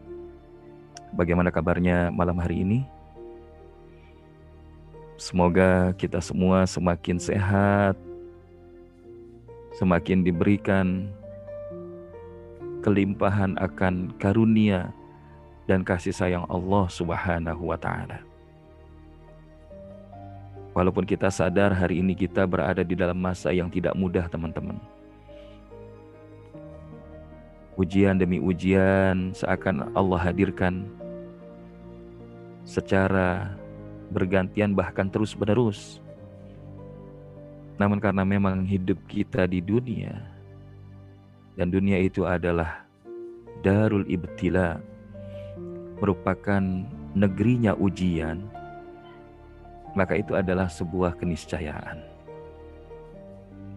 Bagaimana 1.13 1.53
kabarnya 1.53 2.09
malam 2.09 2.41
hari 2.41 2.65
ini? 2.65 2.81
Semoga 5.13 5.93
kita 5.93 6.17
semua 6.17 6.65
semakin 6.65 7.21
sehat, 7.21 7.93
semakin 9.77 10.25
diberikan 10.25 11.13
kelimpahan 12.81 13.53
akan 13.61 14.09
karunia 14.17 14.89
dan 15.63 15.83
kasih 15.83 16.11
sayang 16.11 16.45
Allah 16.51 16.85
Subhanahu 16.91 17.71
wa 17.71 17.79
Ta'ala. 17.79 18.19
Walaupun 20.73 21.05
kita 21.05 21.29
sadar 21.29 21.69
hari 21.69 22.01
ini 22.01 22.17
kita 22.17 22.49
berada 22.49 22.81
di 22.81 22.97
dalam 22.97 23.15
masa 23.15 23.53
yang 23.53 23.69
tidak 23.69 23.93
mudah, 23.93 24.25
teman-teman. 24.25 24.75
Ujian 27.77 28.17
demi 28.17 28.41
ujian 28.41 29.33
seakan 29.33 29.93
Allah 29.93 30.29
hadirkan 30.29 30.85
secara 32.65 33.53
bergantian 34.09 34.73
bahkan 34.73 35.09
terus-menerus. 35.09 36.01
Namun 37.77 37.97
karena 37.97 38.21
memang 38.21 38.61
hidup 38.65 38.97
kita 39.09 39.49
di 39.49 39.57
dunia 39.57 40.21
dan 41.57 41.69
dunia 41.69 41.97
itu 42.01 42.25
adalah 42.25 42.85
darul 43.65 44.05
ibtila 44.05 44.77
merupakan 46.03 46.59
negerinya 47.15 47.71
ujian 47.79 48.43
maka 49.95 50.19
itu 50.19 50.33
adalah 50.35 50.67
sebuah 50.67 51.15
keniscayaan. 51.15 52.01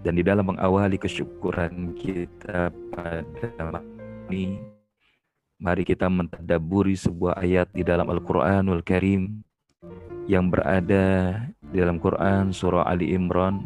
Dan 0.03 0.17
di 0.17 0.25
dalam 0.25 0.49
mengawali 0.49 0.97
kesyukuran 0.97 1.93
kita 1.93 2.73
pada 2.95 3.85
ini 4.33 4.77
Mari 5.57 5.89
kita 5.89 6.13
mentadaburi 6.13 6.93
sebuah 6.93 7.41
ayat 7.41 7.73
di 7.73 7.81
dalam 7.81 8.13
Al-Quranul 8.13 8.85
Karim 8.85 9.41
yang 10.29 10.53
berada 10.53 11.41
di 11.73 11.81
dalam 11.81 11.97
Quran 11.97 12.53
surah 12.53 12.85
Ali 12.85 13.17
Imran 13.17 13.65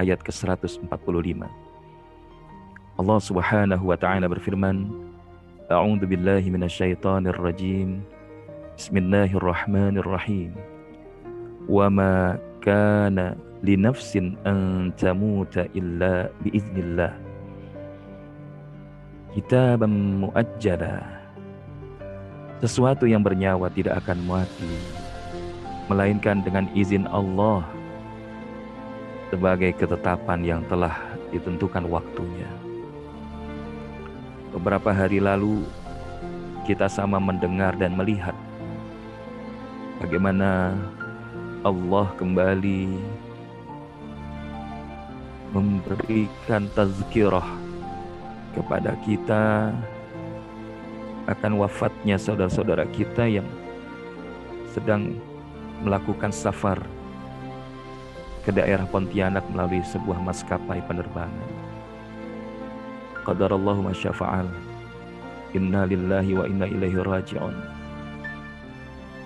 ayat 0.00 0.24
ke-145. 0.24 0.88
Allah 2.96 3.20
Subhanahu 3.20 3.84
wa 3.92 3.96
taala 4.00 4.24
berfirman, 4.24 4.88
A'udzu 5.68 6.08
billahi 6.08 6.48
minasyaitonir 6.48 7.36
rajim. 7.36 8.00
Bismillahirrahmanirrahim. 8.80 10.56
Wa 11.68 11.92
ma 11.92 12.40
kana 12.64 13.36
li 13.60 13.76
nafsin 13.76 14.40
an 14.48 14.88
tamuta 14.96 15.68
illa 15.76 16.32
biiznillah. 16.40 17.12
Kitaban 19.36 20.24
muajjala 20.24 21.04
sesuatu 22.64 23.04
yang 23.04 23.20
bernyawa 23.20 23.68
tidak 23.68 24.00
akan 24.00 24.24
mati, 24.24 24.72
melainkan 25.92 26.40
dengan 26.40 26.64
izin 26.72 27.04
Allah 27.12 27.60
sebagai 29.28 29.76
ketetapan 29.76 30.40
yang 30.48 30.64
telah 30.64 30.96
ditentukan 31.28 31.84
waktunya. 31.92 32.57
Beberapa 34.48 34.90
hari 34.96 35.20
lalu 35.20 35.68
kita 36.64 36.88
sama 36.88 37.20
mendengar 37.20 37.76
dan 37.76 37.96
melihat 37.96 38.36
bagaimana 40.00 40.76
Allah 41.64 42.06
kembali 42.16 42.96
memberikan 45.52 46.68
tazkirah 46.76 47.44
kepada 48.52 48.96
kita 49.04 49.72
akan 51.28 51.52
wafatnya 51.60 52.16
saudara-saudara 52.16 52.88
kita 52.88 53.28
yang 53.28 53.48
sedang 54.72 55.16
melakukan 55.84 56.32
safar 56.32 56.80
ke 58.44 58.50
daerah 58.52 58.88
Pontianak 58.88 59.44
melalui 59.52 59.84
sebuah 59.84 60.20
maskapai 60.24 60.80
penerbangan. 60.88 61.57
Qadarallahu 63.28 63.92
masyafa'al. 63.92 64.48
Inna 65.52 65.84
lillahi 65.84 66.32
wa 66.32 66.48
inna 66.48 66.64
ilaihi 66.64 66.96
raji'un. 66.96 67.52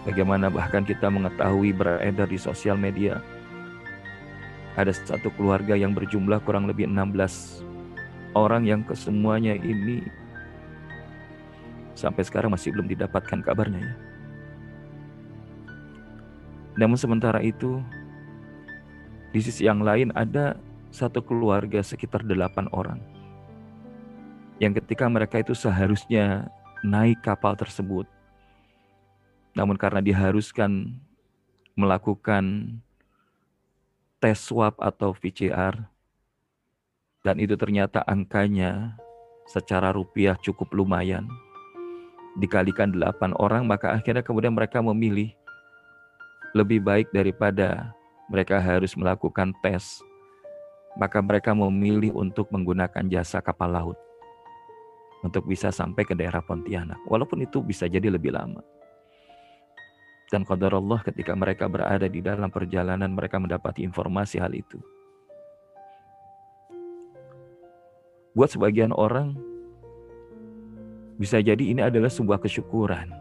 Bagaimana 0.02 0.50
bahkan 0.50 0.82
kita 0.82 1.06
mengetahui 1.06 1.70
beredar 1.70 2.26
di 2.26 2.34
sosial 2.34 2.74
media 2.74 3.22
ada 4.74 4.90
satu 4.90 5.30
keluarga 5.38 5.78
yang 5.78 5.94
berjumlah 5.94 6.42
kurang 6.42 6.66
lebih 6.66 6.90
16 6.90 7.62
orang 8.34 8.66
yang 8.66 8.82
kesemuanya 8.82 9.54
ini 9.54 10.02
sampai 11.94 12.26
sekarang 12.26 12.50
masih 12.50 12.74
belum 12.74 12.90
didapatkan 12.90 13.38
kabarnya 13.46 13.86
ya. 13.86 13.94
Namun 16.74 16.98
sementara 16.98 17.38
itu 17.38 17.78
di 19.30 19.38
sisi 19.38 19.70
yang 19.70 19.86
lain 19.86 20.10
ada 20.18 20.58
satu 20.90 21.22
keluarga 21.22 21.78
sekitar 21.84 22.26
delapan 22.26 22.66
orang 22.74 23.11
yang 24.60 24.76
ketika 24.76 25.08
mereka 25.08 25.40
itu 25.40 25.56
seharusnya 25.56 26.50
naik 26.82 27.22
kapal 27.22 27.54
tersebut. 27.54 28.04
Namun 29.54 29.78
karena 29.78 30.02
diharuskan 30.02 30.98
melakukan 31.78 32.76
tes 34.20 34.38
swab 34.42 34.76
atau 34.76 35.14
PCR 35.16 35.88
dan 37.22 37.36
itu 37.38 37.54
ternyata 37.54 38.02
angkanya 38.04 38.98
secara 39.48 39.94
rupiah 39.94 40.36
cukup 40.42 40.74
lumayan. 40.74 41.28
Dikalikan 42.40 42.92
delapan 42.92 43.36
orang 43.36 43.68
maka 43.68 43.92
akhirnya 43.92 44.24
kemudian 44.24 44.56
mereka 44.56 44.80
memilih 44.80 45.32
lebih 46.52 46.80
baik 46.80 47.08
daripada 47.12 47.92
mereka 48.28 48.60
harus 48.60 48.96
melakukan 48.96 49.52
tes. 49.60 50.00
Maka 50.92 51.24
mereka 51.24 51.56
memilih 51.56 52.12
untuk 52.12 52.52
menggunakan 52.52 53.08
jasa 53.08 53.40
kapal 53.40 53.72
laut 53.72 53.96
untuk 55.22 55.46
bisa 55.46 55.70
sampai 55.70 56.02
ke 56.02 56.14
daerah 56.18 56.42
Pontianak. 56.42 56.98
Walaupun 57.06 57.46
itu 57.46 57.62
bisa 57.62 57.86
jadi 57.86 58.10
lebih 58.10 58.34
lama. 58.34 58.60
Dan 60.28 60.42
qadar 60.48 60.74
Allah 60.74 61.00
ketika 61.04 61.36
mereka 61.36 61.68
berada 61.68 62.08
di 62.08 62.24
dalam 62.24 62.48
perjalanan 62.48 63.12
mereka 63.12 63.38
mendapati 63.38 63.86
informasi 63.86 64.40
hal 64.42 64.52
itu. 64.56 64.80
Buat 68.32 68.56
sebagian 68.56 68.96
orang 68.96 69.36
bisa 71.20 71.36
jadi 71.38 71.60
ini 71.60 71.84
adalah 71.84 72.08
sebuah 72.08 72.40
kesyukuran. 72.40 73.12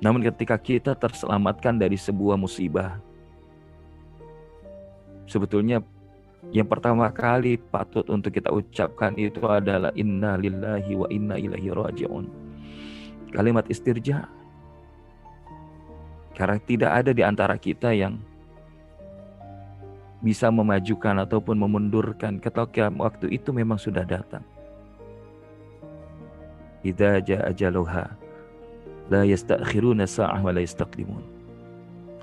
Namun 0.00 0.24
ketika 0.24 0.56
kita 0.56 0.94
terselamatkan 0.96 1.76
dari 1.76 1.98
sebuah 1.98 2.38
musibah, 2.38 3.02
sebetulnya 5.28 5.84
yang 6.48 6.64
pertama 6.64 7.12
kali 7.12 7.60
patut 7.60 8.08
untuk 8.08 8.32
kita 8.32 8.48
ucapkan 8.48 9.12
itu 9.20 9.44
adalah 9.44 9.92
inna 9.92 10.40
lillahi 10.40 10.96
wa 10.96 11.04
inna 11.12 11.36
ilaihi 11.36 11.68
raji'un. 11.68 12.24
Kalimat 13.36 13.68
istirja. 13.68 14.24
Karena 16.32 16.56
tidak 16.64 16.90
ada 16.96 17.12
di 17.12 17.20
antara 17.20 17.60
kita 17.60 17.92
yang 17.92 18.16
bisa 20.24 20.48
memajukan 20.48 21.28
ataupun 21.28 21.60
memundurkan 21.60 22.40
ketika 22.40 22.88
waktu 22.88 23.36
itu 23.36 23.52
memang 23.52 23.76
sudah 23.76 24.08
datang. 24.08 24.40
Idza 26.80 27.20
jaa 27.20 27.52
ajaluha 27.52 28.08
la 29.12 29.28
yastakhiruna 29.28 30.08
sa'ah 30.08 30.40
wa 30.40 30.48
la 30.56 30.64
yastaqdimun. 30.64 31.24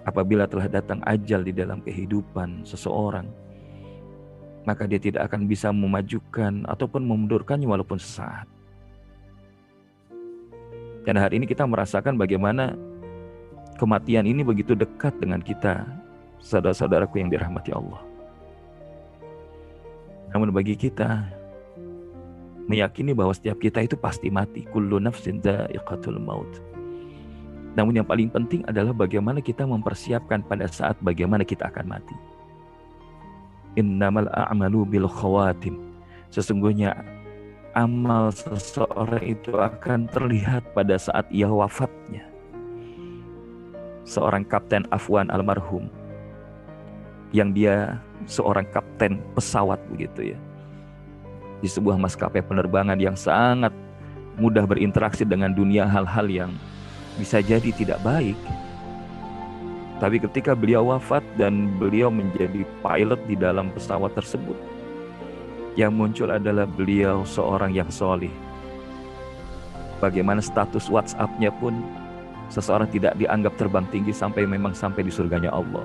Apabila 0.01 0.49
telah 0.49 0.65
datang 0.65 1.05
ajal 1.05 1.45
di 1.45 1.53
dalam 1.53 1.85
kehidupan 1.85 2.65
seseorang, 2.65 3.29
maka 4.67 4.83
dia 4.83 4.99
tidak 4.99 5.31
akan 5.31 5.47
bisa 5.47 5.71
memajukan 5.71 6.67
ataupun 6.67 7.07
memundurkannya 7.07 7.63
walaupun 7.63 7.95
sesaat. 7.95 8.43
Dan 11.07 11.15
hari 11.15 11.39
ini 11.39 11.47
kita 11.47 11.63
merasakan 11.63 12.19
bagaimana 12.19 12.75
kematian 13.79 14.27
ini 14.27 14.43
begitu 14.43 14.75
dekat 14.75 15.15
dengan 15.23 15.39
kita, 15.39 15.87
saudara-saudaraku 16.43 17.23
yang 17.23 17.31
dirahmati 17.31 17.71
Allah. 17.71 18.03
Namun 20.35 20.51
bagi 20.51 20.75
kita 20.75 21.23
meyakini 22.67 23.15
bahwa 23.15 23.31
setiap 23.31 23.63
kita 23.63 23.87
itu 23.87 23.95
pasti 23.95 24.27
mati, 24.27 24.67
kullu 24.67 24.99
nafsin 24.99 25.39
dha'iqatul 25.39 26.19
maut. 26.19 26.59
Namun 27.79 28.03
yang 28.03 28.07
paling 28.09 28.27
penting 28.27 28.67
adalah 28.67 28.91
bagaimana 28.91 29.39
kita 29.39 29.63
mempersiapkan 29.63 30.43
pada 30.43 30.67
saat 30.67 30.99
bagaimana 30.99 31.47
kita 31.47 31.71
akan 31.71 31.87
mati. 31.87 32.36
Innamal 33.77 34.25
a'malu 34.33 34.83
bil 34.89 35.05
khawatim. 35.05 35.77
Sesungguhnya 36.33 36.97
amal 37.77 38.33
seseorang 38.33 39.21
itu 39.21 39.53
akan 39.53 40.09
terlihat 40.09 40.65
pada 40.73 40.97
saat 40.97 41.29
ia 41.29 41.45
wafatnya. 41.45 42.25
Seorang 44.01 44.41
kapten 44.49 44.89
Afwan 44.89 45.29
almarhum 45.29 45.93
yang 47.35 47.53
dia 47.53 48.01
seorang 48.25 48.65
kapten 48.73 49.21
pesawat 49.37 49.77
begitu 49.93 50.33
ya. 50.33 50.39
Di 51.61 51.69
sebuah 51.69 52.01
maskapai 52.01 52.41
penerbangan 52.41 52.97
yang 52.97 53.13
sangat 53.13 53.73
mudah 54.41 54.65
berinteraksi 54.65 55.25
dengan 55.25 55.53
dunia 55.53 55.85
hal-hal 55.85 56.25
yang 56.29 56.51
bisa 57.17 57.41
jadi 57.41 57.69
tidak 57.73 58.01
baik 58.05 58.37
tapi 59.97 60.21
ketika 60.21 60.53
beliau 60.53 60.93
wafat 60.93 61.25
dan 61.41 61.73
beliau 61.81 62.13
menjadi 62.13 62.61
pilot 62.85 63.17
di 63.25 63.33
dalam 63.33 63.73
pesawat 63.73 64.13
tersebut, 64.13 64.53
yang 65.73 65.93
muncul 65.93 66.29
adalah 66.29 66.69
beliau 66.69 67.25
seorang 67.25 67.73
yang 67.73 67.89
solih. 67.89 68.33
Bagaimana 69.97 70.37
status 70.37 70.85
WhatsApp-nya 70.93 71.49
pun 71.57 71.81
seseorang 72.53 72.85
tidak 72.93 73.17
dianggap 73.17 73.57
terbang 73.57 73.89
tinggi 73.89 74.13
sampai 74.13 74.45
memang 74.45 74.77
sampai 74.77 75.01
di 75.01 75.09
surganya 75.09 75.49
Allah. 75.49 75.81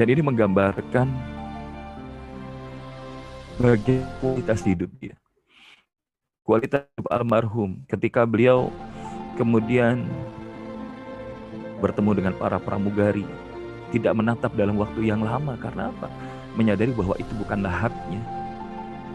Dan 0.00 0.08
ini 0.08 0.24
menggambarkan 0.24 1.12
bagaimana 3.60 4.08
kualitas 4.24 4.64
hidup 4.64 4.88
dia. 4.96 5.16
Kualitas 6.40 6.88
hidup 6.96 7.12
almarhum 7.12 7.84
ketika 7.84 8.24
beliau 8.24 8.72
kemudian 9.36 10.08
bertemu 11.78 12.10
dengan 12.18 12.32
para 12.36 12.58
pramugari, 12.58 13.24
tidak 13.94 14.12
menatap 14.18 14.52
dalam 14.54 14.76
waktu 14.76 15.08
yang 15.08 15.24
lama 15.24 15.56
karena 15.56 15.90
apa? 15.94 16.10
Menyadari 16.58 16.92
bahwa 16.92 17.14
itu 17.16 17.32
bukanlah 17.38 17.88
haknya. 17.88 18.22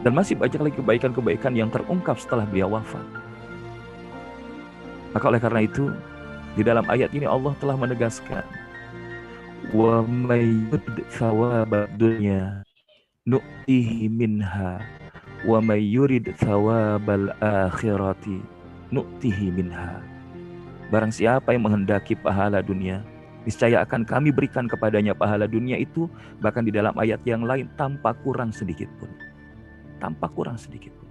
Dan 0.03 0.15
masih 0.15 0.35
banyak 0.35 0.59
lagi 0.59 0.75
kebaikan-kebaikan 0.79 1.55
yang 1.55 1.71
terungkap 1.71 2.19
setelah 2.19 2.43
beliau 2.43 2.75
wafat. 2.75 3.05
Maka 5.15 5.25
oleh 5.29 5.39
karena 5.39 5.61
itu, 5.63 5.93
di 6.53 6.61
dalam 6.65 6.83
ayat 6.89 7.13
ini 7.13 7.25
Allah 7.25 7.53
telah 7.57 7.77
menegaskan 7.77 8.45
wa 9.71 10.03
mayyud 10.03 10.83
dunya 11.97 12.61
nu'tihi 13.23 14.11
minha 14.11 14.83
wa 15.47 15.57
may 15.63 15.79
yurid 15.79 16.29
thawabal 16.35 17.31
akhirati 17.39 18.43
nu'tihi 18.91 19.47
minha 19.55 20.03
Barang 20.93 21.09
siapa 21.09 21.57
yang 21.57 21.65
menghendaki 21.65 22.13
pahala 22.13 22.61
dunia, 22.61 23.01
niscaya 23.49 23.81
akan 23.81 24.05
kami 24.05 24.29
berikan 24.29 24.69
kepadanya 24.69 25.17
pahala 25.17 25.49
dunia 25.49 25.73
itu 25.81 26.05
bahkan 26.37 26.61
di 26.61 26.69
dalam 26.69 26.93
ayat 27.01 27.17
yang 27.25 27.41
lain 27.41 27.65
tanpa 27.73 28.13
kurang 28.21 28.53
sedikit 28.53 28.85
pun. 29.01 29.09
Tanpa 29.97 30.29
kurang 30.29 30.53
sedikit 30.53 30.93
pun. 30.93 31.09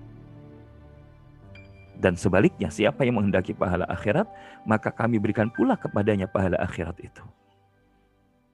Dan 1.99 2.15
sebaliknya, 2.15 2.71
siapa 2.71 3.03
yang 3.03 3.19
menghendaki 3.19 3.59
pahala 3.59 3.83
akhirat, 3.91 4.31
maka 4.63 4.95
kami 4.95 5.19
berikan 5.19 5.51
pula 5.51 5.75
kepadanya 5.75 6.31
pahala 6.31 6.63
akhirat 6.63 7.03
itu. 7.03 7.27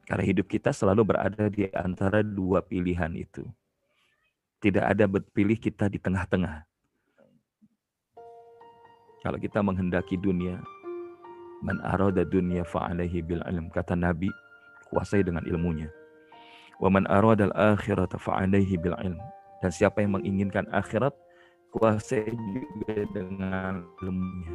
Karena 0.08 0.24
hidup 0.24 0.48
kita 0.48 0.72
selalu 0.72 1.12
berada 1.12 1.52
di 1.52 1.68
antara 1.76 2.24
dua 2.24 2.64
pilihan 2.64 3.12
itu. 3.12 3.44
Tidak 4.64 4.80
ada 4.80 5.04
berpilih 5.04 5.60
kita 5.60 5.92
di 5.92 6.00
tengah-tengah. 6.00 6.64
Kalau 9.20 9.36
kita 9.36 9.60
menghendaki 9.60 10.16
dunia, 10.16 10.56
Man 11.62 11.82
arada 11.82 12.22
dunia 12.22 12.62
fa'alaihi 12.62 13.22
bil 13.22 13.42
ilm. 13.46 13.70
Kata 13.74 13.98
Nabi, 13.98 14.30
kuasai 14.90 15.26
dengan 15.26 15.42
ilmunya. 15.46 15.90
Wa 16.78 16.86
man 16.86 17.06
arada 17.10 17.50
al-akhirata 17.50 18.18
fa'alaihi 18.18 18.78
bil 18.78 18.94
ilm. 19.02 19.18
Dan 19.58 19.70
siapa 19.74 19.98
yang 20.02 20.14
menginginkan 20.14 20.70
akhirat, 20.70 21.10
kuasai 21.74 22.30
juga 22.30 22.94
dengan 23.10 23.82
ilmunya. 24.06 24.54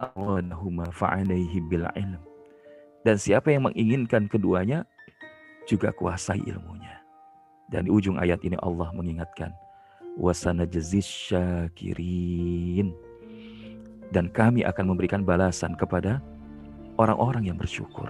Aradahuma 0.00 0.88
fa'alaihi 0.88 1.60
bil 1.68 1.84
ilm. 1.92 2.22
Dan 3.04 3.20
siapa 3.20 3.52
yang 3.52 3.68
menginginkan 3.68 4.24
keduanya, 4.26 4.88
juga 5.68 5.92
kuasai 5.92 6.40
ilmunya. 6.48 7.04
Dan 7.68 7.84
di 7.84 7.92
ujung 7.92 8.16
ayat 8.16 8.40
ini 8.40 8.56
Allah 8.64 8.88
mengingatkan, 8.96 9.52
wasana 10.16 10.64
syakirin. 10.72 11.68
Dan 14.08 14.32
kami 14.32 14.64
akan 14.64 14.94
memberikan 14.94 15.20
balasan 15.20 15.76
kepada 15.76 16.24
orang-orang 16.96 17.52
yang 17.52 17.58
bersyukur. 17.60 18.08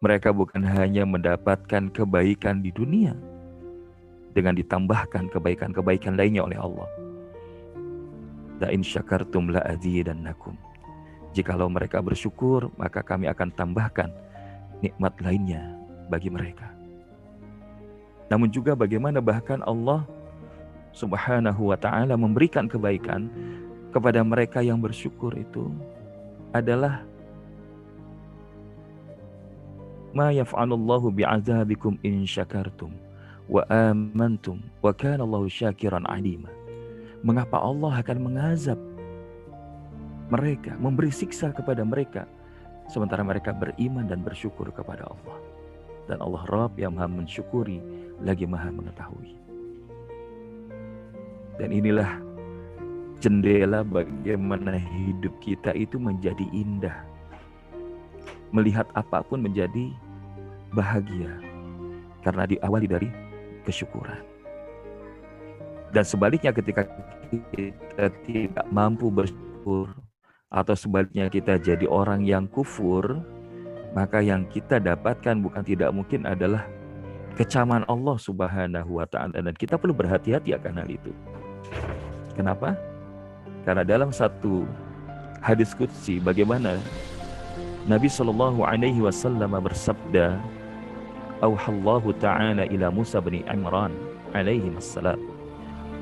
Mereka 0.00 0.32
bukan 0.32 0.64
hanya 0.64 1.04
mendapatkan 1.04 1.92
kebaikan 1.92 2.60
di 2.60 2.72
dunia, 2.72 3.14
dengan 4.34 4.58
ditambahkan 4.58 5.30
kebaikan-kebaikan 5.30 6.18
lainnya 6.18 6.42
oleh 6.42 6.58
Allah. 6.58 6.88
La'in 8.58 8.82
syakartum 8.82 9.54
la'adzidannakum. 9.54 10.58
Jikalau 11.30 11.70
mereka 11.70 12.02
bersyukur, 12.02 12.70
maka 12.74 13.02
kami 13.02 13.30
akan 13.30 13.54
tambahkan 13.54 14.10
nikmat 14.82 15.14
lainnya 15.22 15.62
bagi 16.10 16.28
mereka. 16.30 16.73
Namun 18.32 18.48
juga 18.48 18.72
bagaimana 18.72 19.20
bahkan 19.20 19.60
Allah 19.64 20.04
Subhanahu 20.94 21.74
wa 21.74 21.78
taala 21.78 22.14
memberikan 22.14 22.70
kebaikan 22.70 23.26
kepada 23.90 24.22
mereka 24.22 24.62
yang 24.62 24.78
bersyukur 24.78 25.34
itu 25.34 25.70
adalah 26.54 27.02
ma 30.14 30.30
yaf'alullahu 30.30 31.10
bi'azabikum 31.10 31.98
in 32.06 32.22
syakartum 32.22 32.94
wa 33.50 33.66
amantum 33.66 34.62
wa 34.80 34.94
kana 34.94 35.26
syakiran 35.50 36.06
alima. 36.06 36.48
Mengapa 37.24 37.58
Allah 37.58 38.04
akan 38.04 38.18
mengazab 38.20 38.78
mereka, 40.28 40.76
memberi 40.76 41.12
siksa 41.12 41.52
kepada 41.52 41.84
mereka, 41.84 42.28
sementara 42.88 43.24
mereka 43.24 43.52
beriman 43.52 44.04
dan 44.08 44.20
bersyukur 44.20 44.68
kepada 44.72 45.08
Allah. 45.08 45.36
Dan 46.04 46.20
Allah 46.20 46.44
Rabb 46.48 46.76
yang 46.76 46.96
maha 46.96 47.08
mensyukuri, 47.08 47.80
lagi 48.20 48.44
maha 48.44 48.68
mengetahui. 48.68 49.40
Dan 51.56 51.70
inilah 51.72 52.20
jendela 53.22 53.80
bagaimana 53.86 54.76
hidup 54.76 55.32
kita 55.40 55.72
itu 55.72 55.96
menjadi 55.96 56.44
indah. 56.52 57.06
Melihat 58.52 58.84
apa 58.92 59.24
pun 59.24 59.40
menjadi 59.40 59.90
bahagia. 60.76 61.32
Karena 62.20 62.44
diawali 62.44 62.86
dari 62.88 63.08
kesyukuran. 63.64 64.20
Dan 65.94 66.04
sebaliknya 66.04 66.50
ketika 66.50 66.84
kita 67.54 68.06
tidak 68.26 68.66
mampu 68.68 69.08
bersyukur, 69.08 69.94
atau 70.54 70.74
sebaliknya 70.78 71.26
kita 71.26 71.58
jadi 71.58 71.86
orang 71.90 72.22
yang 72.22 72.46
kufur, 72.46 73.22
maka 73.94 74.18
yang 74.18 74.42
kita 74.50 74.82
dapatkan 74.82 75.38
bukan 75.38 75.62
tidak 75.62 75.94
mungkin 75.94 76.26
adalah 76.26 76.66
kecaman 77.38 77.86
Allah 77.86 78.16
Subhanahu 78.18 78.98
wa 78.98 79.06
taala 79.06 79.38
dan 79.38 79.54
kita 79.54 79.78
perlu 79.78 79.94
berhati-hati 79.94 80.54
akan 80.54 80.82
hal 80.82 80.88
itu. 80.90 81.10
Kenapa? 82.34 82.74
Karena 83.62 83.86
dalam 83.86 84.10
satu 84.10 84.66
hadis 85.38 85.72
qudsi 85.72 86.18
bagaimana 86.18 86.78
Nabi 87.86 88.10
Shallallahu 88.10 88.66
alaihi 88.66 88.98
wasallam 88.98 89.54
bersabda, 89.60 90.42
"Auhallahu 91.40 92.16
ta'ala 92.18 92.66
ila 92.66 92.86
Musa 92.90 93.22
bin 93.22 93.46
Imran 93.46 93.94
alaihi 94.34 94.74
wassalam." 94.74 95.20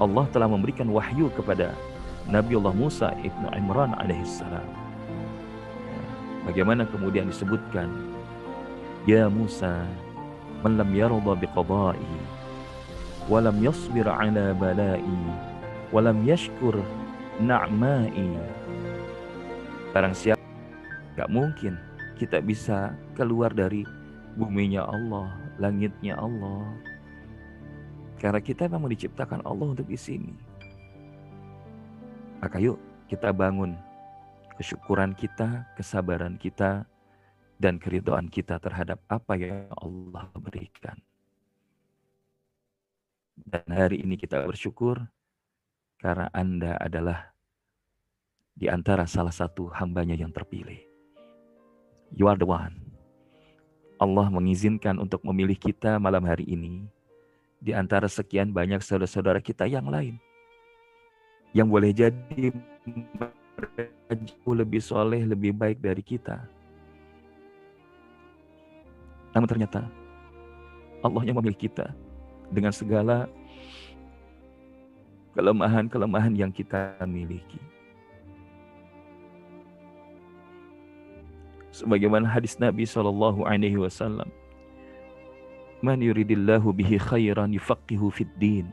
Allah 0.00 0.24
telah 0.32 0.48
memberikan 0.48 0.88
wahyu 0.88 1.28
kepada 1.36 1.76
Nabiullah 2.30 2.72
Musa 2.72 3.12
ibnu 3.20 3.50
Imran 3.52 3.92
alaihissalam. 3.98 4.81
Bagaimana 6.42 6.82
kemudian 6.90 7.30
disebutkan, 7.30 7.86
Ya 9.06 9.30
Musa, 9.30 9.86
man 10.62 10.78
lam 10.78 10.90
yarda 10.90 11.38
biqada'i, 11.38 12.14
wa 13.30 13.38
lam 13.38 13.62
yasbir 13.62 14.06
ala 14.06 14.50
bala'i, 14.54 15.20
wa 15.94 16.00
lam 16.02 16.22
yashkur 16.26 16.78
na'ma'i. 17.38 18.38
Barang 19.94 20.14
siapa, 20.14 20.42
gak 21.14 21.30
mungkin 21.30 21.78
kita 22.18 22.42
bisa 22.42 22.94
keluar 23.14 23.54
dari 23.54 23.86
buminya 24.34 24.86
Allah, 24.86 25.30
langitnya 25.62 26.18
Allah. 26.18 26.66
Karena 28.18 28.38
kita 28.38 28.70
memang 28.70 28.90
diciptakan 28.90 29.42
Allah 29.42 29.74
untuk 29.74 29.86
di 29.90 29.98
sini. 29.98 30.34
Maka 32.42 32.58
yuk 32.58 32.78
kita 33.06 33.30
bangun 33.30 33.74
kesyukuran 34.56 35.16
kita, 35.16 35.66
kesabaran 35.74 36.36
kita, 36.36 36.84
dan 37.62 37.78
keridhaan 37.78 38.26
kita 38.26 38.58
terhadap 38.58 38.98
apa 39.06 39.38
yang 39.38 39.70
Allah 39.78 40.26
berikan. 40.34 40.98
Dan 43.38 43.66
hari 43.70 44.02
ini 44.02 44.18
kita 44.18 44.42
bersyukur 44.44 45.00
karena 46.02 46.28
Anda 46.34 46.76
adalah 46.78 47.32
di 48.52 48.68
antara 48.68 49.08
salah 49.08 49.32
satu 49.32 49.72
hambanya 49.72 50.18
yang 50.18 50.34
terpilih. 50.34 50.78
You 52.12 52.28
are 52.28 52.36
the 52.36 52.44
one. 52.44 52.76
Allah 53.96 54.26
mengizinkan 54.28 54.98
untuk 54.98 55.22
memilih 55.22 55.54
kita 55.56 55.96
malam 56.02 56.26
hari 56.26 56.44
ini 56.44 56.84
di 57.62 57.70
antara 57.70 58.10
sekian 58.10 58.50
banyak 58.50 58.82
saudara-saudara 58.82 59.38
kita 59.38 59.70
yang 59.70 59.86
lain 59.86 60.18
yang 61.54 61.70
boleh 61.70 61.94
jadi 61.94 62.50
jauh 64.12 64.54
lebih 64.54 64.82
soleh, 64.82 65.24
lebih 65.24 65.54
baik 65.54 65.78
dari 65.80 66.02
kita. 66.04 66.42
Namun 69.32 69.48
ternyata 69.48 69.88
Allah 71.00 71.22
yang 71.24 71.40
memilih 71.40 71.58
kita 71.58 71.90
dengan 72.52 72.70
segala 72.70 73.26
kelemahan-kelemahan 75.32 76.36
yang 76.36 76.52
kita 76.52 77.00
miliki. 77.08 77.58
Sebagaimana 81.72 82.28
hadis 82.28 82.60
Nabi 82.60 82.84
Shallallahu 82.84 83.48
Alaihi 83.48 83.80
Wasallam, 83.80 84.28
"Man 85.80 86.04
yuridillahu 86.04 86.68
bihi 86.76 87.00
khairan 87.00 87.56
yufaqihu 87.56 88.12
fid 88.12 88.28
din." 88.36 88.68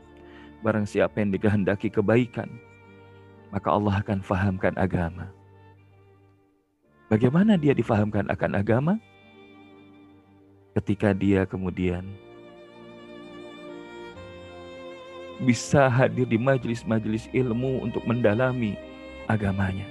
Barang 0.60 0.84
siapa 0.84 1.24
yang 1.24 1.32
dikehendaki 1.32 1.88
kebaikan, 1.88 2.52
maka 3.50 3.68
Allah 3.70 3.98
akan 4.02 4.18
fahamkan 4.22 4.74
agama. 4.78 5.30
Bagaimana 7.10 7.58
dia 7.58 7.74
difahamkan 7.74 8.30
akan 8.30 8.52
agama? 8.54 8.94
Ketika 10.78 11.10
dia 11.10 11.42
kemudian 11.42 12.06
bisa 15.42 15.90
hadir 15.90 16.28
di 16.28 16.38
majelis-majelis 16.38 17.26
ilmu 17.34 17.82
untuk 17.82 18.06
mendalami 18.06 18.78
agamanya. 19.26 19.88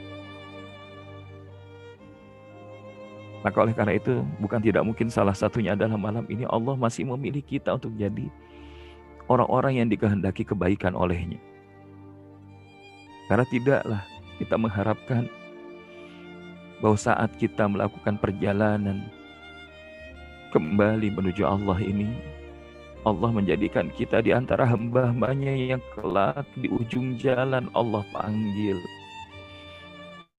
Maka 3.40 3.58
oleh 3.64 3.76
karena 3.76 3.96
itu 3.96 4.24
bukan 4.40 4.60
tidak 4.60 4.84
mungkin 4.84 5.08
salah 5.08 5.36
satunya 5.36 5.76
adalah 5.76 5.96
malam 5.96 6.28
ini 6.28 6.44
Allah 6.48 6.76
masih 6.76 7.08
memilih 7.08 7.40
kita 7.44 7.76
untuk 7.76 7.96
jadi 7.96 8.28
orang-orang 9.32 9.84
yang 9.84 9.88
dikehendaki 9.88 10.44
kebaikan 10.44 10.92
olehnya. 10.92 11.40
Karena 13.30 13.46
tidaklah 13.46 14.02
kita 14.42 14.58
mengharapkan 14.58 15.30
bahwa 16.82 16.98
saat 16.98 17.30
kita 17.38 17.70
melakukan 17.70 18.18
perjalanan 18.18 19.06
kembali 20.50 21.14
menuju 21.14 21.46
Allah 21.46 21.78
ini, 21.78 22.10
Allah 23.06 23.30
menjadikan 23.32 23.94
kita 23.94 24.26
di 24.26 24.34
antara 24.34 24.66
hamba-hambanya 24.66 25.54
yang 25.56 25.84
kelak 25.94 26.44
di 26.58 26.68
ujung 26.74 27.16
jalan 27.22 27.70
Allah 27.78 28.02
panggil. 28.12 28.82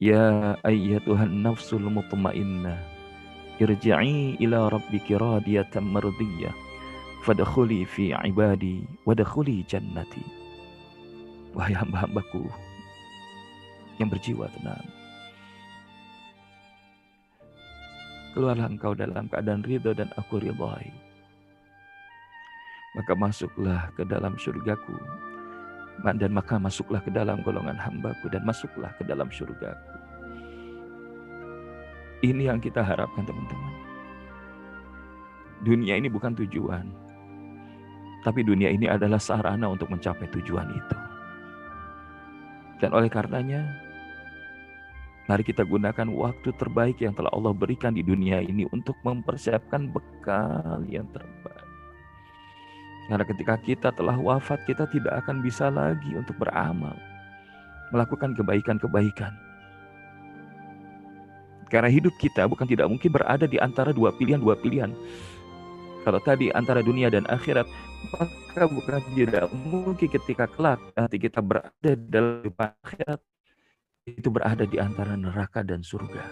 Ya 0.00 0.56
ayyatuhan 0.66 1.44
nafsul 1.44 1.86
mutmainnah 1.86 2.80
irji'i 3.60 4.40
ila 4.40 4.72
rabbiki 4.72 5.12
radiyatan 5.14 5.84
mardiyah 5.84 6.56
fadkhuli 7.22 7.84
fi 7.84 8.16
ibadi 8.16 8.82
wadkhuli 9.04 9.60
jannati. 9.68 10.24
Wahai 11.52 11.76
hamba-hambaku, 11.76 12.48
yang 14.00 14.08
berjiwa 14.08 14.48
tenang. 14.56 14.80
Keluarlah 18.32 18.72
engkau 18.72 18.96
dalam 18.96 19.28
keadaan 19.28 19.60
ridho 19.60 19.92
dan 19.92 20.08
aku 20.16 20.40
ridhoi. 20.40 20.88
Maka 22.96 23.12
masuklah 23.14 23.92
ke 23.94 24.02
dalam 24.08 24.40
surgaku. 24.40 24.96
Dan 26.00 26.32
maka 26.32 26.56
masuklah 26.56 27.04
ke 27.04 27.12
dalam 27.12 27.44
golongan 27.44 27.76
hambaku 27.76 28.32
dan 28.32 28.40
masuklah 28.48 28.88
ke 28.96 29.04
dalam 29.04 29.28
surgaku. 29.28 30.00
Ini 32.24 32.48
yang 32.48 32.60
kita 32.60 32.80
harapkan 32.80 33.28
teman-teman. 33.28 33.74
Dunia 35.60 36.00
ini 36.00 36.08
bukan 36.08 36.32
tujuan. 36.40 36.88
Tapi 38.24 38.40
dunia 38.44 38.72
ini 38.72 38.88
adalah 38.88 39.20
sarana 39.20 39.68
untuk 39.68 39.92
mencapai 39.92 40.28
tujuan 40.32 40.68
itu. 40.72 40.96
Dan 42.80 42.96
oleh 42.96 43.12
karenanya, 43.12 43.60
mari 45.30 45.46
kita 45.46 45.62
gunakan 45.62 46.10
waktu 46.10 46.50
terbaik 46.58 46.98
yang 46.98 47.14
telah 47.14 47.30
Allah 47.30 47.54
berikan 47.54 47.94
di 47.94 48.02
dunia 48.02 48.42
ini 48.42 48.66
untuk 48.74 48.98
mempersiapkan 49.06 49.86
bekal 49.86 50.82
yang 50.90 51.06
terbaik. 51.14 51.70
Karena 53.06 53.22
ketika 53.22 53.54
kita 53.62 53.88
telah 53.94 54.18
wafat, 54.18 54.58
kita 54.66 54.90
tidak 54.90 55.22
akan 55.22 55.38
bisa 55.38 55.70
lagi 55.70 56.18
untuk 56.18 56.34
beramal, 56.34 56.98
melakukan 57.94 58.34
kebaikan-kebaikan. 58.34 59.30
Karena 61.70 61.86
hidup 61.86 62.10
kita 62.18 62.50
bukan 62.50 62.66
tidak 62.66 62.90
mungkin 62.90 63.14
berada 63.14 63.46
di 63.46 63.62
antara 63.62 63.94
dua 63.94 64.10
pilihan, 64.10 64.42
dua 64.42 64.58
pilihan. 64.58 64.90
Kalau 66.02 66.18
tadi 66.26 66.50
antara 66.50 66.82
dunia 66.82 67.06
dan 67.06 67.22
akhirat, 67.30 67.70
maka 68.18 68.66
bukan 68.66 68.98
tidak 69.14 69.46
mungkin 69.54 70.10
ketika 70.10 70.50
kelak 70.50 70.82
nanti 70.98 71.22
kita 71.22 71.38
berada 71.38 71.92
dalam 72.10 72.50
akhirat 72.58 73.29
itu 74.16 74.28
berada 74.32 74.66
di 74.66 74.80
antara 74.80 75.14
neraka 75.14 75.62
dan 75.62 75.84
surga. 75.84 76.22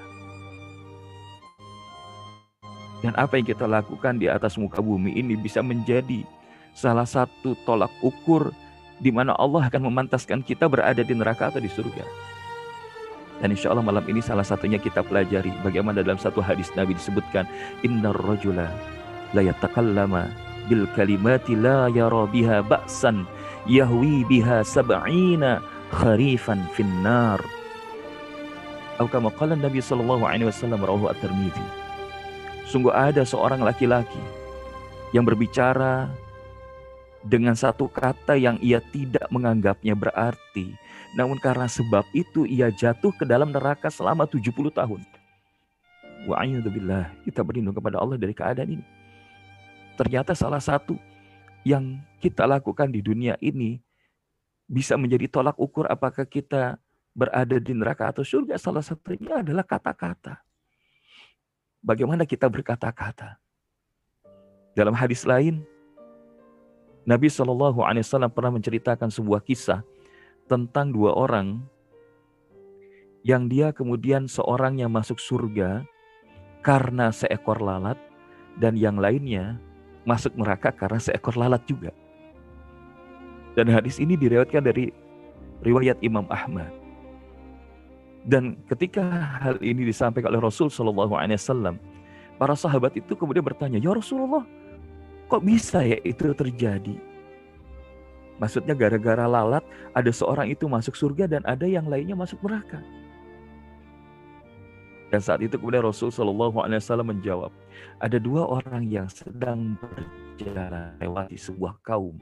Dan 2.99 3.15
apa 3.15 3.39
yang 3.39 3.47
kita 3.47 3.67
lakukan 3.71 4.19
di 4.19 4.27
atas 4.27 4.59
muka 4.59 4.83
bumi 4.83 5.15
ini 5.15 5.39
bisa 5.39 5.63
menjadi 5.63 6.27
salah 6.75 7.07
satu 7.07 7.55
tolak 7.63 7.91
ukur 8.03 8.51
di 8.99 9.15
mana 9.15 9.39
Allah 9.39 9.71
akan 9.71 9.87
memantaskan 9.87 10.43
kita 10.43 10.67
berada 10.67 11.07
di 11.07 11.15
neraka 11.15 11.55
atau 11.55 11.63
di 11.63 11.71
surga. 11.71 12.03
Dan 13.39 13.55
insya 13.55 13.71
Allah 13.71 13.87
malam 13.87 14.03
ini 14.11 14.19
salah 14.19 14.43
satunya 14.43 14.83
kita 14.83 15.07
pelajari 15.07 15.55
bagaimana 15.63 16.03
dalam 16.03 16.19
satu 16.19 16.43
hadis 16.43 16.75
Nabi 16.75 16.99
disebutkan 16.99 17.47
Inna 17.87 18.11
rajula 18.11 18.67
la 19.31 19.43
yatakallama 19.47 20.27
bil 20.67 20.91
kalimati 20.99 21.55
la 21.55 21.87
yara 21.87 22.27
biha 22.27 22.67
ba'san 22.67 23.31
yahwi 23.71 24.27
biha 24.27 24.67
sab'ina 24.67 25.63
kharifan 25.95 26.67
finnar 26.75 27.39
atau 28.99 29.07
kama 29.07 29.31
Nabi 29.55 29.79
sallallahu 29.79 30.27
alaihi 30.27 30.51
wasallam 30.51 30.83
rawahu 30.83 31.07
at-Tirmizi 31.07 31.63
sungguh 32.67 32.91
ada 32.91 33.23
seorang 33.23 33.63
laki-laki 33.63 34.21
yang 35.15 35.23
berbicara 35.23 36.11
dengan 37.25 37.57
satu 37.57 37.89
kata 37.89 38.37
yang 38.37 38.61
ia 38.61 38.79
tidak 38.93 39.27
menganggapnya 39.33 39.97
berarti. 39.97 40.77
Namun 41.17 41.41
karena 41.41 41.65
sebab 41.65 42.05
itu 42.13 42.45
ia 42.45 42.69
jatuh 42.69 43.11
ke 43.17 43.25
dalam 43.25 43.51
neraka 43.51 43.89
selama 43.89 44.29
70 44.29 44.53
tahun. 44.71 45.01
Wa 46.29 46.45
billah 46.45 47.09
kita 47.25 47.41
berlindung 47.41 47.73
kepada 47.73 47.97
Allah 47.97 48.21
dari 48.21 48.37
keadaan 48.37 48.77
ini. 48.79 48.85
Ternyata 49.97 50.37
salah 50.37 50.61
satu 50.61 50.95
yang 51.65 51.99
kita 52.21 52.45
lakukan 52.45 52.93
di 52.93 53.01
dunia 53.03 53.35
ini 53.41 53.81
bisa 54.69 54.95
menjadi 55.01 55.27
tolak 55.33 55.57
ukur 55.57 55.89
apakah 55.89 56.29
kita 56.29 56.77
berada 57.19 57.59
di 57.59 57.75
neraka 57.75 58.15
atau 58.15 58.23
surga. 58.23 58.55
Salah 58.55 58.87
satunya 58.87 59.43
adalah 59.43 59.67
kata-kata. 59.67 60.39
Bagaimana 61.83 62.23
kita 62.23 62.47
berkata-kata. 62.47 63.43
Dalam 64.79 64.95
hadis 64.95 65.27
lain, 65.27 65.67
Nabi 67.03 67.27
Shallallahu 67.27 67.83
Alaihi 67.83 68.07
Wasallam 68.07 68.31
pernah 68.31 68.55
menceritakan 68.55 69.11
sebuah 69.11 69.43
kisah 69.43 69.83
tentang 70.47 70.95
dua 70.95 71.19
orang 71.19 71.59
yang 73.27 73.51
dia 73.51 73.75
kemudian 73.75 74.31
seorang 74.31 74.79
yang 74.79 74.95
masuk 74.95 75.19
surga 75.19 75.83
karena 76.63 77.11
seekor 77.11 77.59
lalat 77.59 77.99
dan 78.63 78.79
yang 78.79 78.95
lainnya 78.95 79.59
masuk 80.07 80.39
neraka 80.39 80.71
karena 80.71 81.03
seekor 81.03 81.35
lalat 81.35 81.63
juga. 81.67 81.91
Dan 83.59 83.75
hadis 83.75 83.99
ini 83.99 84.15
direwetkan 84.15 84.63
dari 84.63 84.95
riwayat 85.67 85.99
Imam 85.99 86.23
Ahmad. 86.31 86.78
Dan 88.29 88.61
ketika 88.69 89.01
hal 89.41 89.57
ini 89.65 89.89
disampaikan 89.89 90.29
oleh 90.29 90.45
Rasul 90.45 90.69
Shallallahu 90.69 91.17
Alaihi 91.17 91.41
Wasallam, 91.41 91.81
para 92.37 92.53
sahabat 92.53 92.93
itu 92.93 93.17
kemudian 93.17 93.41
bertanya, 93.41 93.81
ya 93.81 93.97
Rasulullah, 93.97 94.45
kok 95.33 95.41
bisa 95.41 95.81
ya 95.81 95.97
itu 96.05 96.37
terjadi? 96.37 97.01
Maksudnya 98.37 98.77
gara-gara 98.77 99.25
lalat 99.25 99.65
ada 99.97 100.13
seorang 100.13 100.53
itu 100.53 100.69
masuk 100.69 100.93
surga 100.93 101.25
dan 101.25 101.43
ada 101.49 101.65
yang 101.65 101.89
lainnya 101.89 102.15
masuk 102.15 102.37
neraka. 102.45 102.85
Dan 105.09 105.25
saat 105.25 105.41
itu 105.41 105.57
kemudian 105.57 105.81
Rasul 105.81 106.13
Shallallahu 106.13 106.61
Alaihi 106.61 106.85
Wasallam 106.85 107.17
menjawab, 107.17 107.49
ada 107.97 108.21
dua 108.21 108.45
orang 108.45 108.85
yang 108.93 109.09
sedang 109.09 109.81
berjalan 109.81 110.93
lewati 111.01 111.41
sebuah 111.41 111.81
kaum 111.81 112.21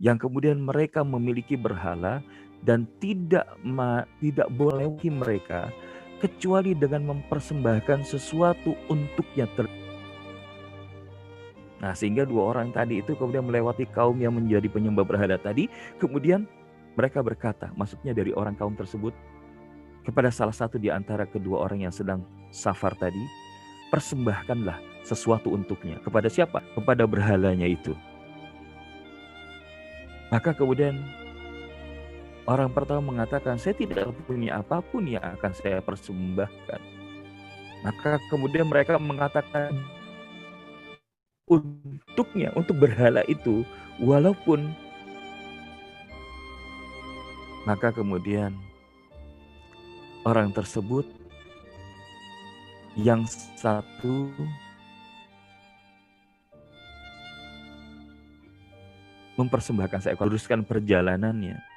yang 0.00 0.16
kemudian 0.16 0.56
mereka 0.56 1.04
memiliki 1.04 1.60
berhala 1.60 2.24
dan 2.64 2.84
tidak 3.00 3.46
ma, 3.64 4.04
tidak 4.20 4.48
boleh 4.54 4.92
mereka 5.08 5.72
kecuali 6.20 6.76
dengan 6.76 7.08
mempersembahkan 7.16 8.04
sesuatu 8.04 8.76
untuknya 8.92 9.48
ter 9.56 9.66
Nah, 11.80 11.96
sehingga 11.96 12.28
dua 12.28 12.52
orang 12.52 12.76
tadi 12.76 13.00
itu 13.00 13.16
kemudian 13.16 13.48
melewati 13.48 13.88
kaum 13.88 14.20
yang 14.20 14.36
menjadi 14.36 14.68
penyembah 14.68 15.00
berhala 15.00 15.40
tadi, 15.40 15.64
kemudian 15.96 16.44
mereka 16.92 17.24
berkata, 17.24 17.72
maksudnya 17.72 18.12
dari 18.12 18.36
orang 18.36 18.52
kaum 18.52 18.76
tersebut, 18.76 19.16
kepada 20.04 20.28
salah 20.28 20.52
satu 20.52 20.76
di 20.76 20.92
antara 20.92 21.24
kedua 21.24 21.64
orang 21.64 21.88
yang 21.88 21.94
sedang 21.94 22.20
safar 22.52 22.92
tadi, 23.00 23.20
persembahkanlah 23.88 24.76
sesuatu 25.08 25.56
untuknya. 25.56 25.96
Kepada 26.04 26.28
siapa? 26.28 26.60
Kepada 26.76 27.08
berhalanya 27.08 27.64
itu. 27.64 27.96
Maka 30.28 30.52
kemudian 30.52 31.00
orang 32.48 32.70
pertama 32.72 33.12
mengatakan, 33.12 33.60
saya 33.60 33.76
tidak 33.76 34.12
punya 34.24 34.60
apa 34.60 34.80
pun 34.80 35.04
yang 35.08 35.24
akan 35.24 35.52
saya 35.56 35.80
persembahkan. 35.84 36.80
Maka 37.80 38.20
kemudian 38.28 38.68
mereka 38.68 39.00
mengatakan, 39.00 39.72
untuknya, 41.48 42.52
untuk 42.54 42.76
berhala 42.78 43.24
itu, 43.26 43.64
walaupun 43.98 44.70
maka 47.68 47.92
kemudian 47.92 48.56
orang 50.24 50.52
tersebut 50.52 51.04
yang 52.96 53.24
satu 53.56 54.32
mempersembahkan 59.38 60.00
saya 60.04 60.16
luruskan 60.20 60.66
perjalanannya. 60.66 61.69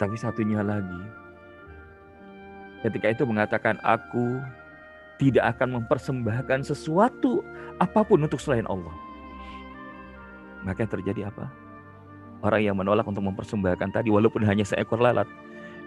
Tapi 0.00 0.16
satunya 0.18 0.60
lagi 0.60 1.02
ketika 2.84 3.08
itu 3.08 3.24
mengatakan 3.24 3.80
aku 3.80 4.42
tidak 5.16 5.56
akan 5.56 5.80
mempersembahkan 5.80 6.66
sesuatu 6.66 7.40
apa 7.80 8.04
pun 8.04 8.26
untuk 8.26 8.42
selain 8.42 8.68
Allah. 8.68 8.92
Maka 10.66 10.84
terjadi 10.84 11.28
apa? 11.32 11.48
orang 12.44 12.60
yang 12.60 12.76
menolak 12.76 13.08
untuk 13.08 13.24
mempersembahkan 13.24 13.88
tadi 13.90 14.12
walaupun 14.12 14.44
hanya 14.44 14.62
seekor 14.68 15.00
lalat, 15.00 15.24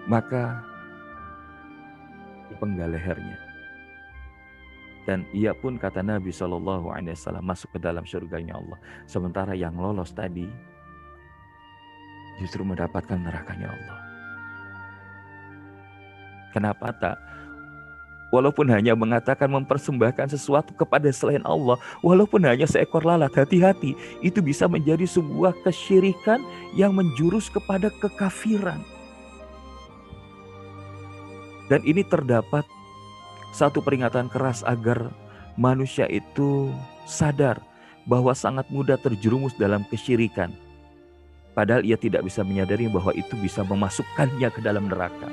maka 0.09 0.65
dipenggal 2.49 2.89
lehernya. 2.89 3.37
Dan 5.05 5.23
ia 5.31 5.55
pun 5.55 5.79
kata 5.79 6.03
Nabi 6.03 6.35
Shallallahu 6.35 6.91
Alaihi 6.91 7.15
Wasallam 7.15 7.47
masuk 7.47 7.71
ke 7.71 7.79
dalam 7.79 8.03
surganya 8.03 8.59
Allah. 8.59 8.75
Sementara 9.07 9.55
yang 9.55 9.79
lolos 9.79 10.11
tadi 10.11 10.49
justru 12.41 12.61
mendapatkan 12.65 13.17
nerakanya 13.17 13.73
Allah. 13.73 13.99
Kenapa 16.53 16.89
tak 16.95 17.17
Walaupun 18.27 18.67
hanya 18.67 18.91
mengatakan 18.91 19.47
mempersembahkan 19.47 20.35
sesuatu 20.35 20.75
kepada 20.75 21.07
selain 21.15 21.39
Allah, 21.47 21.79
walaupun 22.03 22.43
hanya 22.43 22.67
seekor 22.67 23.07
lalat, 23.07 23.31
hati-hati, 23.31 23.95
itu 24.19 24.43
bisa 24.43 24.67
menjadi 24.67 25.07
sebuah 25.07 25.55
kesyirikan 25.63 26.43
yang 26.75 26.91
menjurus 26.91 27.47
kepada 27.47 27.87
kekafiran. 27.87 28.83
Dan 31.71 31.79
ini 31.87 32.03
terdapat 32.03 32.67
satu 33.55 33.79
peringatan 33.79 34.27
keras 34.27 34.59
agar 34.67 35.07
manusia 35.55 36.03
itu 36.11 36.71
sadar 37.07 37.63
bahwa 38.03 38.35
sangat 38.35 38.67
mudah 38.67 38.99
terjerumus 38.99 39.55
dalam 39.55 39.87
kesyirikan. 39.87 40.51
Padahal 41.57 41.81
ia 41.81 41.97
tidak 41.97 42.21
bisa 42.21 42.45
menyadari 42.45 42.85
bahwa 42.85 43.09
itu 43.17 43.33
bisa 43.41 43.65
memasukkannya 43.65 44.45
ke 44.53 44.61
dalam 44.61 44.85
neraka. 44.85 45.25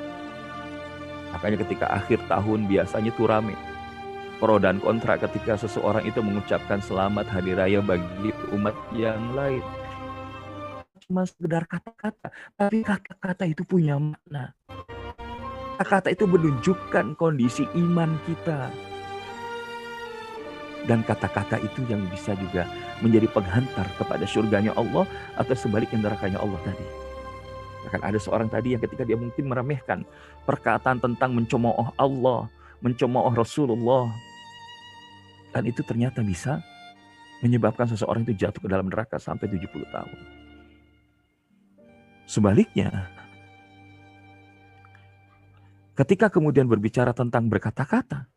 Makanya 1.37 1.61
ketika 1.68 1.93
akhir 1.93 2.16
tahun 2.33 2.64
biasanya 2.64 3.12
itu 3.12 3.29
rame. 3.29 3.53
Pro 4.41 4.57
dan 4.57 4.81
kontra 4.81 5.20
ketika 5.20 5.61
seseorang 5.61 6.09
itu 6.09 6.25
mengucapkan 6.25 6.81
selamat 6.81 7.29
hari 7.29 7.53
raya 7.53 7.85
bagi 7.85 8.33
umat 8.57 8.72
yang 8.97 9.37
lain. 9.37 9.61
Cuma 11.05 11.29
sekedar 11.29 11.68
kata-kata, 11.68 12.33
tapi 12.57 12.81
kata-kata 12.81 13.45
itu 13.45 13.61
punya 13.68 14.01
makna. 14.01 14.57
Kata-kata 15.77 16.09
itu 16.09 16.25
menunjukkan 16.25 17.20
kondisi 17.20 17.68
iman 17.77 18.16
kita. 18.25 18.72
Dan 20.85 21.01
kata-kata 21.01 21.57
itu 21.64 21.80
yang 21.89 22.05
bisa 22.12 22.37
juga 22.37 22.68
menjadi 23.01 23.24
penghantar 23.32 23.89
kepada 23.97 24.28
surganya 24.28 24.76
Allah 24.76 25.09
atau 25.41 25.57
sebaliknya 25.57 26.05
nerakanya 26.05 26.37
Allah 26.41 26.61
tadi. 26.61 26.85
Akan 27.89 28.01
ada 28.05 28.20
seorang 28.20 28.49
tadi 28.53 28.76
yang 28.76 28.82
ketika 28.85 29.05
dia 29.05 29.16
mungkin 29.16 29.49
meremehkan 29.49 30.05
perkataan 30.45 31.01
tentang 31.01 31.32
mencemooh 31.32 31.93
Allah, 31.97 32.53
mencemooh 32.85 33.32
Rasulullah. 33.32 34.12
Dan 35.57 35.70
itu 35.70 35.80
ternyata 35.80 36.20
bisa 36.20 36.61
menyebabkan 37.41 37.89
seseorang 37.89 38.24
itu 38.28 38.45
jatuh 38.45 38.61
ke 38.61 38.68
dalam 38.68 38.89
neraka 38.89 39.16
sampai 39.20 39.49
70 39.49 39.85
tahun. 39.89 40.18
Sebaliknya, 42.24 43.12
ketika 45.93 46.32
kemudian 46.32 46.64
berbicara 46.64 47.12
tentang 47.12 47.53
berkata-kata, 47.53 48.32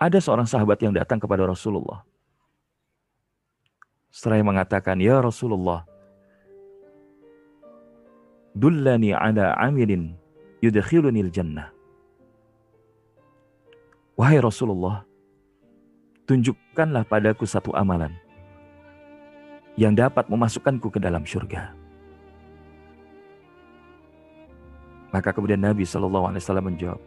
ada 0.00 0.16
seorang 0.16 0.48
sahabat 0.48 0.80
yang 0.80 0.96
datang 0.96 1.20
kepada 1.20 1.44
Rasulullah. 1.44 2.00
Setelah 4.08 4.40
mengatakan, 4.40 4.96
Ya 4.96 5.20
Rasulullah, 5.20 5.84
Dullani 8.56 9.14
ala 9.14 9.54
amilin 9.60 10.16
yudkhilunil 10.64 11.28
jannah. 11.30 11.70
Wahai 14.16 14.40
Rasulullah, 14.40 15.04
tunjukkanlah 16.26 17.06
padaku 17.06 17.44
satu 17.44 17.70
amalan 17.76 18.10
yang 19.78 19.94
dapat 19.94 20.26
memasukkanku 20.26 20.90
ke 20.90 20.98
dalam 20.98 21.22
surga. 21.22 21.76
Maka 25.14 25.30
kemudian 25.30 25.60
Nabi 25.62 25.86
Shallallahu 25.86 26.26
Alaihi 26.32 26.42
Wasallam 26.42 26.66
menjawab, 26.74 27.00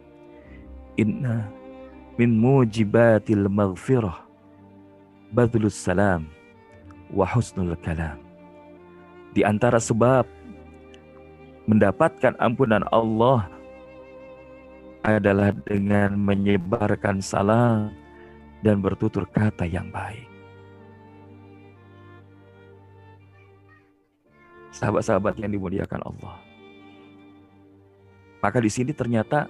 Inna 0.96 1.63
min 2.14 2.38
mujibatil 2.38 3.50
maghfirah 3.50 4.22
badlus 5.34 5.74
salam 5.74 6.30
wa 7.10 7.26
husnul 7.26 7.74
kalam. 7.82 8.18
Di 9.34 9.42
antara 9.42 9.82
sebab 9.82 10.22
mendapatkan 11.66 12.38
ampunan 12.38 12.86
Allah 12.94 13.50
adalah 15.02 15.50
dengan 15.66 16.14
menyebarkan 16.14 17.18
salam 17.18 17.90
dan 18.62 18.78
bertutur 18.78 19.26
kata 19.26 19.66
yang 19.66 19.90
baik. 19.90 20.30
Sahabat-sahabat 24.70 25.38
yang 25.38 25.50
dimuliakan 25.54 26.02
Allah. 26.02 26.38
Maka 28.42 28.58
di 28.58 28.70
sini 28.70 28.90
ternyata 28.90 29.46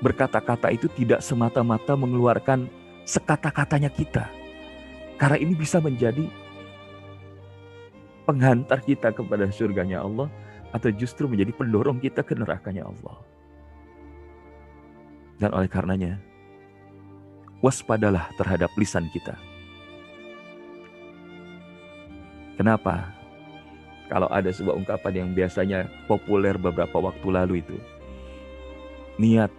berkata-kata 0.00 0.72
itu 0.72 0.88
tidak 0.92 1.24
semata-mata 1.24 1.96
mengeluarkan 1.96 2.68
sekata-katanya 3.06 3.88
kita. 3.88 4.28
Karena 5.16 5.40
ini 5.40 5.56
bisa 5.56 5.80
menjadi 5.80 6.28
penghantar 8.28 8.82
kita 8.84 9.14
kepada 9.14 9.48
surganya 9.48 10.02
Allah 10.04 10.28
atau 10.74 10.90
justru 10.92 11.30
menjadi 11.30 11.54
pendorong 11.56 12.02
kita 12.02 12.20
ke 12.20 12.36
nerakanya 12.36 12.84
Allah. 12.84 13.16
Dan 15.40 15.52
oleh 15.52 15.68
karenanya, 15.68 16.20
waspadalah 17.64 18.28
terhadap 18.36 18.68
lisan 18.76 19.08
kita. 19.12 19.36
Kenapa? 22.56 23.12
Kalau 24.08 24.30
ada 24.32 24.48
sebuah 24.48 24.80
ungkapan 24.80 25.12
yang 25.12 25.28
biasanya 25.36 25.88
populer 26.08 26.56
beberapa 26.56 26.96
waktu 26.96 27.26
lalu 27.28 27.54
itu. 27.60 27.76
Niat, 29.20 29.52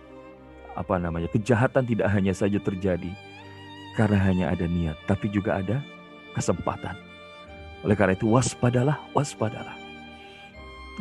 apa 0.77 1.01
namanya, 1.01 1.27
kejahatan 1.33 1.83
tidak 1.83 2.07
hanya 2.13 2.31
saja 2.31 2.61
terjadi 2.61 3.09
karena 3.97 4.17
hanya 4.21 4.45
ada 4.53 4.69
niat, 4.69 4.97
tapi 5.09 5.27
juga 5.33 5.57
ada 5.57 5.81
kesempatan. 6.37 6.93
Oleh 7.81 7.97
karena 7.97 8.13
itu 8.13 8.29
waspadalah, 8.29 9.01
waspadalah. 9.17 9.73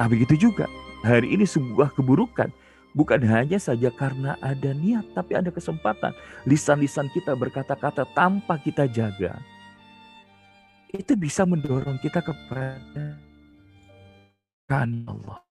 Nah 0.00 0.06
begitu 0.08 0.48
juga, 0.48 0.64
hari 1.04 1.36
ini 1.36 1.44
sebuah 1.44 1.92
keburukan 1.92 2.48
bukan 2.96 3.20
hanya 3.28 3.60
saja 3.60 3.92
karena 3.92 4.40
ada 4.40 4.72
niat, 4.72 5.04
tapi 5.12 5.36
ada 5.36 5.52
kesempatan. 5.52 6.16
Lisan-lisan 6.48 7.12
kita 7.12 7.36
berkata-kata 7.36 8.08
tanpa 8.16 8.56
kita 8.56 8.88
jaga. 8.88 9.36
Itu 10.88 11.12
bisa 11.20 11.44
mendorong 11.44 12.00
kita 12.00 12.24
kepada 12.24 13.20
kan 14.64 15.04
Allah. 15.04 15.44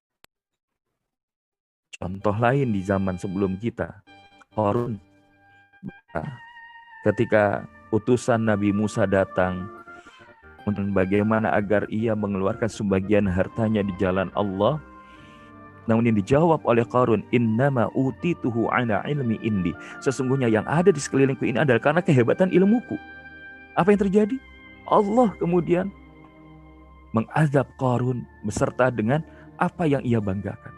Contoh 1.95 2.35
lain 2.35 2.75
di 2.75 2.81
zaman 2.83 3.15
sebelum 3.15 3.55
kita, 3.55 4.03
Korun. 4.55 4.97
Ketika 7.03 7.67
utusan 7.91 8.47
Nabi 8.47 8.71
Musa 8.71 9.03
datang, 9.05 9.67
untuk 10.65 10.89
bagaimana 10.95 11.53
agar 11.53 11.85
ia 11.93 12.17
mengeluarkan 12.17 12.65
sebagian 12.65 13.29
hartanya 13.29 13.85
di 13.85 13.93
jalan 14.01 14.33
Allah, 14.33 14.81
namun 15.85 16.09
yang 16.09 16.17
dijawab 16.17 16.65
oleh 16.65 16.81
Qarun, 16.81 17.21
innama 17.29 17.93
utituhu 17.93 18.65
ala 18.73 19.05
ilmi 19.05 19.37
indi. 19.45 19.69
Sesungguhnya 20.01 20.49
yang 20.49 20.65
ada 20.65 20.89
di 20.89 20.97
sekelilingku 20.97 21.45
ini 21.45 21.61
adalah 21.61 21.77
karena 21.77 22.01
kehebatan 22.01 22.49
ilmuku. 22.49 22.97
Apa 23.77 23.93
yang 23.93 24.01
terjadi? 24.01 24.37
Allah 24.89 25.29
kemudian 25.37 25.93
mengazab 27.13 27.69
Qarun 27.77 28.25
beserta 28.41 28.89
dengan 28.89 29.21
apa 29.61 29.85
yang 29.85 30.01
ia 30.01 30.17
banggakan. 30.17 30.73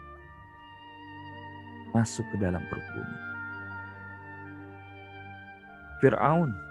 Masuk 1.96 2.28
ke 2.28 2.36
dalam 2.36 2.60
perut 2.68 2.84
bumi. 2.92 3.27
Fir'aun 5.98 6.68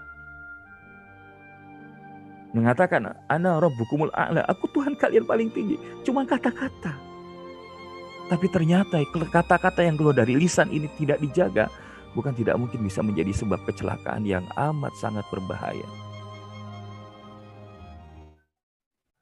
mengatakan, 2.56 3.14
Ana 3.30 3.62
rabbukumul 3.62 4.10
a'la, 4.18 4.42
aku 4.50 4.66
Tuhan 4.74 4.98
kalian 4.98 5.30
paling 5.30 5.54
tinggi. 5.54 5.78
Cuma 6.02 6.26
kata-kata. 6.26 6.96
Tapi 8.28 8.48
ternyata 8.52 9.00
kata-kata 9.08 9.86
yang 9.86 9.96
keluar 9.96 10.18
dari 10.18 10.36
lisan 10.36 10.68
ini 10.74 10.92
tidak 11.00 11.22
dijaga, 11.24 11.72
bukan 12.12 12.36
tidak 12.36 12.60
mungkin 12.60 12.84
bisa 12.84 13.00
menjadi 13.00 13.32
sebab 13.32 13.62
kecelakaan 13.64 14.28
yang 14.28 14.44
amat 14.58 14.92
sangat 15.00 15.24
berbahaya. 15.32 15.86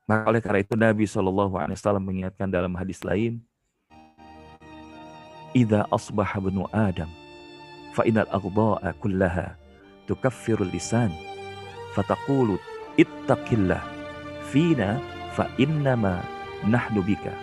Maka 0.05 0.29
oleh 0.29 0.41
karena 0.41 0.59
itu 0.61 0.73
Nabi 0.77 1.03
Wasallam 1.09 2.05
mengingatkan 2.05 2.49
dalam 2.49 2.73
hadis 2.77 3.01
lain, 3.01 3.41
"Ida 5.53 5.85
asbah 5.89 6.29
benu 6.37 6.65
Adam, 6.69 7.09
fa 7.93 8.05
inal 8.05 8.29
aghda'a 8.29 8.93
kullaha 9.01 9.64
tukaffirul 10.05 10.69
lisan, 10.69 11.11
fataqulu 11.97 12.57
ittaqillah 12.95 13.81
fina 14.49 15.01
fa 15.33 15.49
innama 15.59 16.23
nahnu 16.65 17.03
bika, 17.03 17.33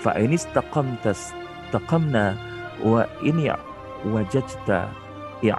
fa 0.00 0.16
in 0.16 0.34
istaqamta 0.34 1.12
taqamna 1.70 2.38
wa 2.80 3.06
wajajta 4.06 4.88
ya 5.42 5.56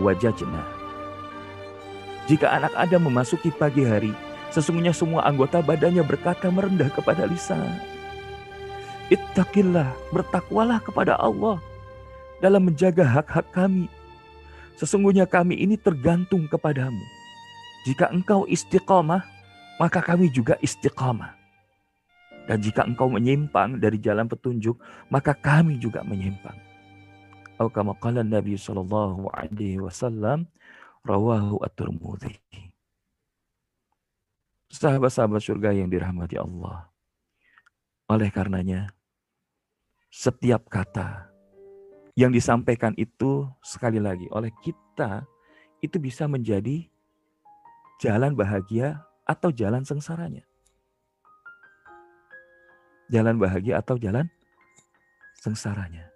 wajajna." 0.00 0.62
Jika 2.24 2.48
anak 2.48 2.72
Adam 2.72 3.12
memasuki 3.12 3.52
pagi 3.52 3.84
hari, 3.84 4.16
Sesungguhnya 4.54 4.94
semua 4.94 5.26
anggota 5.26 5.58
badannya 5.58 6.06
berkata 6.06 6.46
merendah 6.46 6.86
kepada 6.94 7.26
lisan. 7.26 7.74
Ittaqillah, 9.10 9.90
bertakwalah 10.14 10.78
kepada 10.78 11.18
Allah 11.18 11.58
dalam 12.38 12.70
menjaga 12.70 13.02
hak-hak 13.02 13.50
kami. 13.50 13.90
Sesungguhnya 14.74 15.24
kami 15.28 15.58
ini 15.60 15.78
tergantung 15.78 16.50
kepadamu. 16.50 17.02
Jika 17.86 18.10
engkau 18.10 18.48
istiqamah, 18.48 19.22
maka 19.78 20.00
kami 20.02 20.32
juga 20.32 20.58
istiqamah. 20.58 21.36
Dan 22.44 22.60
jika 22.60 22.84
engkau 22.84 23.08
menyimpang 23.08 23.80
dari 23.80 23.96
jalan 23.96 24.28
petunjuk, 24.28 24.76
maka 25.08 25.32
kami 25.32 25.80
juga 25.80 26.04
menyimpang. 26.04 26.56
Atau 27.54 27.70
kama 27.70 27.94
Nabi 28.20 28.58
sallallahu 28.58 29.30
alaihi 29.30 29.78
wasallam 29.78 30.50
rawahu 31.06 31.62
at-Tirmidzi 31.62 32.74
sahabat-sahabat 34.74 35.38
surga 35.38 35.70
yang 35.70 35.86
dirahmati 35.86 36.34
Allah. 36.34 36.90
Oleh 38.10 38.28
karenanya, 38.34 38.90
setiap 40.10 40.66
kata 40.66 41.30
yang 42.14 42.30
disampaikan 42.30 42.94
itu 42.94 43.46
sekali 43.62 43.98
lagi 43.98 44.30
oleh 44.30 44.54
kita 44.62 45.26
itu 45.82 45.98
bisa 45.98 46.30
menjadi 46.30 46.86
jalan 47.98 48.38
bahagia 48.38 49.02
atau 49.26 49.50
jalan 49.50 49.82
sengsaranya. 49.82 50.46
Jalan 53.12 53.36
bahagia 53.36 53.78
atau 53.84 54.00
jalan 54.00 54.30
sengsaranya. 55.42 56.08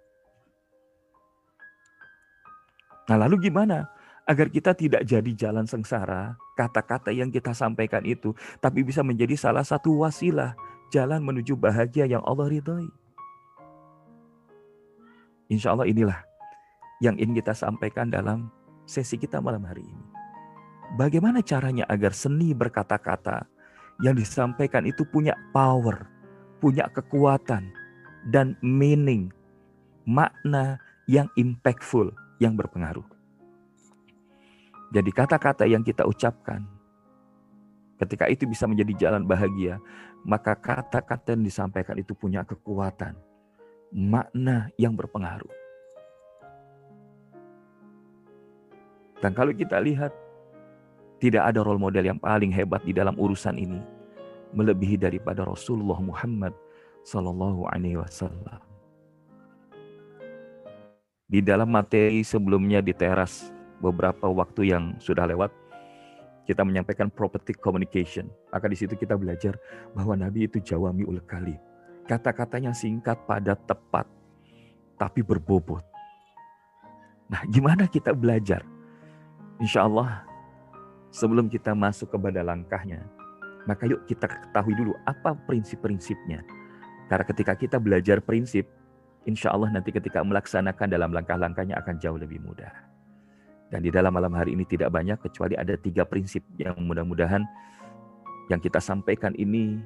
Nah, 3.05 3.17
lalu 3.17 3.49
gimana? 3.49 3.89
agar 4.29 4.45
kita 4.53 4.77
tidak 4.77 5.01
jadi 5.09 5.31
jalan 5.33 5.65
sengsara, 5.65 6.37
kata-kata 6.53 7.09
yang 7.09 7.33
kita 7.33 7.49
sampaikan 7.49 8.05
itu, 8.05 8.37
tapi 8.61 8.85
bisa 8.85 9.01
menjadi 9.01 9.33
salah 9.33 9.65
satu 9.65 10.05
wasilah 10.05 10.53
jalan 10.93 11.17
menuju 11.25 11.57
bahagia 11.57 12.05
yang 12.05 12.21
Allah 12.21 12.45
ridhoi. 12.45 12.85
Insya 15.49 15.73
Allah 15.73 15.89
inilah 15.89 16.21
yang 17.01 17.17
ingin 17.17 17.41
kita 17.41 17.57
sampaikan 17.57 18.13
dalam 18.13 18.53
sesi 18.85 19.17
kita 19.17 19.41
malam 19.41 19.65
hari 19.65 19.81
ini. 19.81 20.05
Bagaimana 20.97 21.41
caranya 21.41 21.85
agar 21.89 22.13
seni 22.13 22.53
berkata-kata 22.53 23.45
yang 24.01 24.17
disampaikan 24.17 24.85
itu 24.85 25.05
punya 25.05 25.33
power, 25.53 26.05
punya 26.61 26.85
kekuatan, 26.89 27.69
dan 28.29 28.57
meaning, 28.61 29.29
makna 30.05 30.81
yang 31.05 31.29
impactful, 31.37 32.09
yang 32.41 32.53
berpengaruh. 32.57 33.05
Jadi 34.89 35.09
kata-kata 35.13 35.69
yang 35.69 35.85
kita 35.85 36.05
ucapkan, 36.05 36.65
ketika 38.01 38.25
itu 38.25 38.49
bisa 38.49 38.65
menjadi 38.65 39.09
jalan 39.09 39.25
bahagia, 39.29 39.77
maka 40.25 40.57
kata-kata 40.57 41.37
yang 41.37 41.45
disampaikan 41.45 41.97
itu 42.01 42.17
punya 42.17 42.41
kekuatan, 42.41 43.13
makna 43.89 44.69
yang 44.77 44.93
berpengaruh. 44.93 45.51
Dan 49.19 49.35
kalau 49.35 49.51
kita 49.51 49.83
lihat, 49.83 50.15
tidak 51.19 51.51
ada 51.51 51.59
role 51.59 51.81
model 51.81 52.07
yang 52.07 52.19
paling 52.19 52.55
hebat 52.55 52.79
di 52.87 52.95
dalam 52.95 53.19
urusan 53.19 53.59
ini, 53.59 53.83
melebihi 54.55 54.95
daripada 54.95 55.43
Rasulullah 55.43 55.99
Muhammad 55.99 56.55
Sallallahu 57.03 57.67
Alaihi 57.67 57.99
Wasallam. 57.99 58.63
Di 61.29 61.45
dalam 61.45 61.69
materi 61.69 62.25
sebelumnya 62.25 62.81
di 62.81 62.95
teras 62.95 63.53
beberapa 63.83 64.25
waktu 64.31 64.73
yang 64.73 64.97
sudah 64.97 65.29
lewat, 65.29 65.53
kita 66.49 66.65
menyampaikan 66.65 67.13
property 67.13 67.53
communication. 67.53 68.25
Maka 68.49 68.65
di 68.65 68.73
situ 68.73 68.97
kita 68.97 69.13
belajar 69.13 69.53
bahwa 69.93 70.17
Nabi 70.17 70.49
itu 70.49 70.57
jawami 70.57 71.05
ul 71.05 71.21
kalim. 71.29 71.61
Kata-katanya 72.09 72.73
singkat, 72.73 73.21
padat, 73.29 73.61
tepat, 73.69 74.09
tapi 74.97 75.21
berbobot. 75.21 75.85
Nah, 77.29 77.45
gimana 77.45 77.85
kita 77.85 78.17
belajar? 78.17 78.65
Insya 79.61 79.85
Allah, 79.85 80.25
sebelum 81.13 81.45
kita 81.45 81.77
masuk 81.77 82.09
kepada 82.09 82.41
langkahnya, 82.41 83.05
maka 83.69 83.85
yuk 83.85 84.09
kita 84.09 84.25
ketahui 84.25 84.73
dulu 84.73 84.97
apa 85.05 85.37
prinsip-prinsipnya. 85.45 86.41
Karena 87.05 87.25
ketika 87.29 87.53
kita 87.53 87.77
belajar 87.77 88.17
prinsip, 88.25 88.65
insya 89.29 89.53
Allah 89.53 89.69
nanti 89.69 89.93
ketika 89.93 90.25
melaksanakan 90.25 90.89
dalam 90.89 91.13
langkah-langkahnya 91.13 91.77
akan 91.77 92.01
jauh 92.01 92.17
lebih 92.17 92.41
mudah. 92.41 92.73
Dan 93.69 93.85
di 93.85 93.93
dalam 93.93 94.09
malam 94.09 94.33
hari 94.33 94.57
ini 94.57 94.65
tidak 94.65 94.89
banyak 94.89 95.21
kecuali 95.21 95.53
ada 95.53 95.77
tiga 95.77 96.01
prinsip 96.09 96.41
yang 96.57 96.73
mudah-mudahan 96.81 97.45
yang 98.49 98.57
kita 98.57 98.81
sampaikan 98.81 99.37
ini 99.37 99.77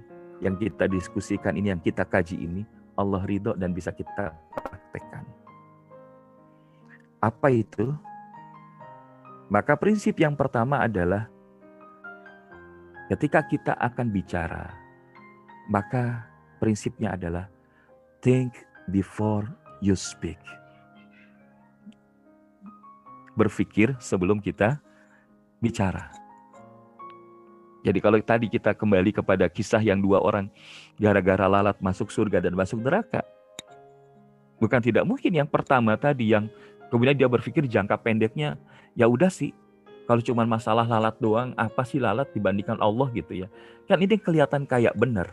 yang 0.44 0.60
kita 0.60 0.92
diskusikan 0.92 1.56
ini, 1.56 1.72
yang 1.72 1.80
kita 1.80 2.04
kaji 2.04 2.36
ini, 2.36 2.62
Allah 3.00 3.24
ridho 3.24 3.56
dan 3.56 3.72
bisa 3.72 3.96
kita 3.96 4.36
praktekkan. 4.52 5.24
Apa 7.24 7.48
itu? 7.50 7.96
Maka 9.48 9.80
prinsip 9.80 10.20
yang 10.20 10.36
pertama 10.36 10.84
adalah 10.84 11.32
ketika 13.08 13.40
kita 13.48 13.74
akan 13.80 14.12
bicara, 14.12 14.76
maka 15.72 16.28
prinsipnya 16.60 17.16
adalah 17.16 17.48
think 18.20 18.52
before 18.92 19.48
you 19.80 19.96
speak. 19.96 20.40
Berpikir 23.40 23.96
sebelum 24.04 24.44
kita 24.44 24.78
bicara. 25.64 26.23
Jadi 27.84 28.00
kalau 28.00 28.16
tadi 28.24 28.48
kita 28.48 28.72
kembali 28.72 29.12
kepada 29.12 29.52
kisah 29.52 29.84
yang 29.84 30.00
dua 30.00 30.24
orang 30.24 30.48
gara-gara 30.96 31.52
lalat 31.52 31.76
masuk 31.84 32.08
surga 32.08 32.40
dan 32.40 32.56
masuk 32.56 32.80
neraka. 32.80 33.28
Bukan 34.58 34.80
tidak 34.80 35.04
mungkin 35.04 35.36
yang 35.36 35.50
pertama 35.52 36.00
tadi 36.00 36.32
yang 36.32 36.48
kemudian 36.88 37.20
dia 37.20 37.28
berpikir 37.28 37.68
jangka 37.68 38.00
pendeknya 38.00 38.56
ya 38.96 39.12
udah 39.12 39.28
sih 39.28 39.52
kalau 40.08 40.24
cuma 40.24 40.48
masalah 40.48 40.88
lalat 40.88 41.16
doang 41.20 41.52
apa 41.60 41.84
sih 41.84 42.00
lalat 42.00 42.32
dibandingkan 42.32 42.80
Allah 42.80 43.12
gitu 43.12 43.44
ya. 43.44 43.48
Kan 43.88 44.00
ini 44.00 44.16
kelihatan 44.16 44.64
kayak 44.64 44.96
benar. 44.96 45.32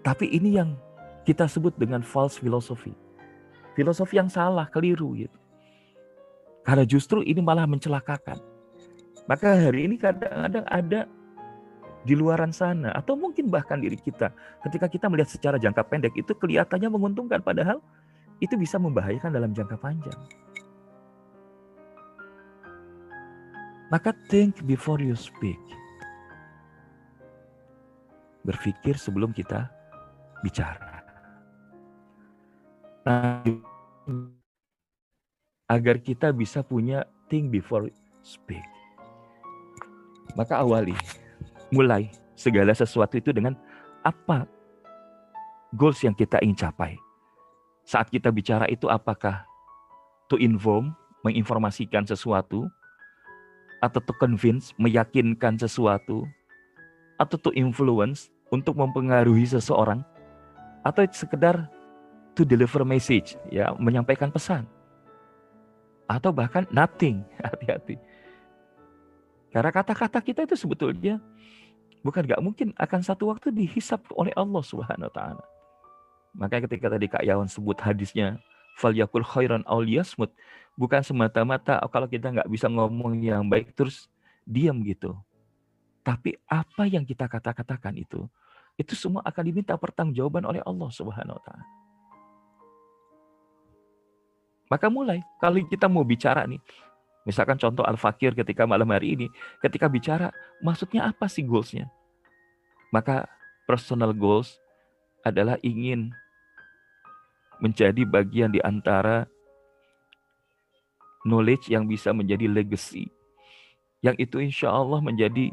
Tapi 0.00 0.32
ini 0.32 0.56
yang 0.56 0.80
kita 1.28 1.44
sebut 1.44 1.76
dengan 1.76 2.00
false 2.00 2.40
philosophy. 2.40 2.96
Filosofi 3.76 4.16
yang 4.16 4.32
salah, 4.32 4.68
keliru 4.68 5.12
gitu. 5.16 5.38
Karena 6.64 6.84
justru 6.84 7.24
ini 7.24 7.40
malah 7.40 7.64
mencelakakan. 7.64 8.49
Maka 9.30 9.70
hari 9.70 9.86
ini 9.86 9.94
kadang-kadang 9.94 10.66
ada 10.66 11.06
di 12.02 12.18
luaran 12.18 12.50
sana 12.50 12.90
atau 12.98 13.14
mungkin 13.14 13.46
bahkan 13.46 13.78
diri 13.78 13.94
kita 13.94 14.34
ketika 14.66 14.90
kita 14.90 15.06
melihat 15.06 15.30
secara 15.30 15.54
jangka 15.60 15.86
pendek 15.86 16.16
itu 16.18 16.34
kelihatannya 16.34 16.90
menguntungkan 16.90 17.38
padahal 17.44 17.78
itu 18.42 18.58
bisa 18.58 18.80
membahayakan 18.82 19.30
dalam 19.30 19.54
jangka 19.54 19.78
panjang. 19.78 20.18
Maka 23.94 24.10
think 24.26 24.66
before 24.66 24.98
you 24.98 25.14
speak. 25.14 25.60
Berpikir 28.42 28.98
sebelum 28.98 29.30
kita 29.30 29.70
bicara. 30.42 31.04
Nah, 33.06 33.44
agar 35.68 36.02
kita 36.02 36.34
bisa 36.34 36.66
punya 36.66 37.06
think 37.30 37.54
before 37.54 37.86
speak. 38.24 38.79
Maka 40.34 40.60
awali, 40.62 40.94
mulai 41.70 42.10
segala 42.34 42.72
sesuatu 42.72 43.20
itu 43.20 43.30
dengan 43.30 43.54
apa 44.00 44.48
goals 45.76 46.00
yang 46.02 46.16
kita 46.16 46.40
ingin 46.42 46.68
capai. 46.68 46.98
Saat 47.86 48.10
kita 48.10 48.30
bicara 48.30 48.66
itu 48.70 48.86
apakah 48.86 49.42
to 50.30 50.38
inform, 50.38 50.94
menginformasikan 51.26 52.06
sesuatu, 52.06 52.70
atau 53.80 54.00
to 54.00 54.12
convince, 54.20 54.76
meyakinkan 54.76 55.56
sesuatu, 55.58 56.28
atau 57.16 57.36
to 57.40 57.50
influence, 57.56 58.30
untuk 58.50 58.74
mempengaruhi 58.74 59.46
seseorang, 59.46 60.02
atau 60.82 61.06
sekedar 61.10 61.70
to 62.34 62.42
deliver 62.42 62.82
message, 62.82 63.38
ya 63.50 63.70
menyampaikan 63.78 64.30
pesan. 64.30 64.66
Atau 66.10 66.34
bahkan 66.34 66.66
nothing, 66.74 67.22
hati-hati. 67.46 67.98
Karena 69.50 69.70
kata-kata 69.74 70.18
kita 70.22 70.46
itu 70.46 70.54
sebetulnya 70.54 71.18
bukan 72.06 72.22
gak 72.22 72.42
mungkin 72.42 72.70
akan 72.78 73.00
satu 73.02 73.34
waktu 73.34 73.50
dihisap 73.50 74.00
oleh 74.14 74.30
Allah 74.38 74.62
Subhanahu 74.62 75.10
wa 75.10 75.14
taala. 75.14 75.44
Makanya 76.38 76.70
ketika 76.70 76.86
tadi 76.86 77.06
Kak 77.10 77.26
Yawan 77.26 77.50
sebut 77.50 77.74
hadisnya 77.82 78.38
fal 78.78 78.94
yakul 78.94 79.26
khairan 79.26 79.66
aul 79.66 79.84
yasmut 79.84 80.30
bukan 80.78 81.02
semata-mata 81.02 81.82
kalau 81.90 82.06
kita 82.06 82.30
nggak 82.30 82.48
bisa 82.48 82.70
ngomong 82.70 83.18
yang 83.18 83.50
baik 83.50 83.74
terus 83.74 84.06
diam 84.46 84.78
gitu. 84.86 85.18
Tapi 86.06 86.38
apa 86.46 86.86
yang 86.86 87.02
kita 87.02 87.26
kata-katakan 87.26 87.98
itu 87.98 88.30
itu 88.80 88.96
semua 88.96 89.20
akan 89.26 89.42
diminta 89.44 89.76
pertanggungjawaban 89.76 90.46
oleh 90.46 90.62
Allah 90.64 90.88
Subhanahu 90.88 91.36
wa 91.36 91.42
taala. 91.44 91.66
Maka 94.70 94.86
mulai 94.86 95.18
kalau 95.42 95.58
kita 95.66 95.90
mau 95.90 96.06
bicara 96.06 96.46
nih, 96.46 96.62
Misalkan 97.28 97.60
contoh 97.60 97.84
Al-Fakir 97.84 98.32
ketika 98.32 98.64
malam 98.64 98.88
hari 98.90 99.12
ini, 99.16 99.26
ketika 99.60 99.92
bicara, 99.92 100.32
maksudnya 100.64 101.12
apa 101.12 101.28
sih 101.28 101.44
goalsnya? 101.44 101.88
Maka 102.90 103.28
personal 103.68 104.16
goals 104.16 104.56
adalah 105.20 105.60
ingin 105.60 106.10
menjadi 107.60 108.08
bagian 108.08 108.50
di 108.50 108.60
antara 108.64 109.28
knowledge 111.28 111.68
yang 111.68 111.84
bisa 111.84 112.10
menjadi 112.16 112.48
legacy. 112.48 113.12
Yang 114.00 114.16
itu 114.24 114.36
insya 114.40 114.72
Allah 114.72 115.04
menjadi 115.04 115.52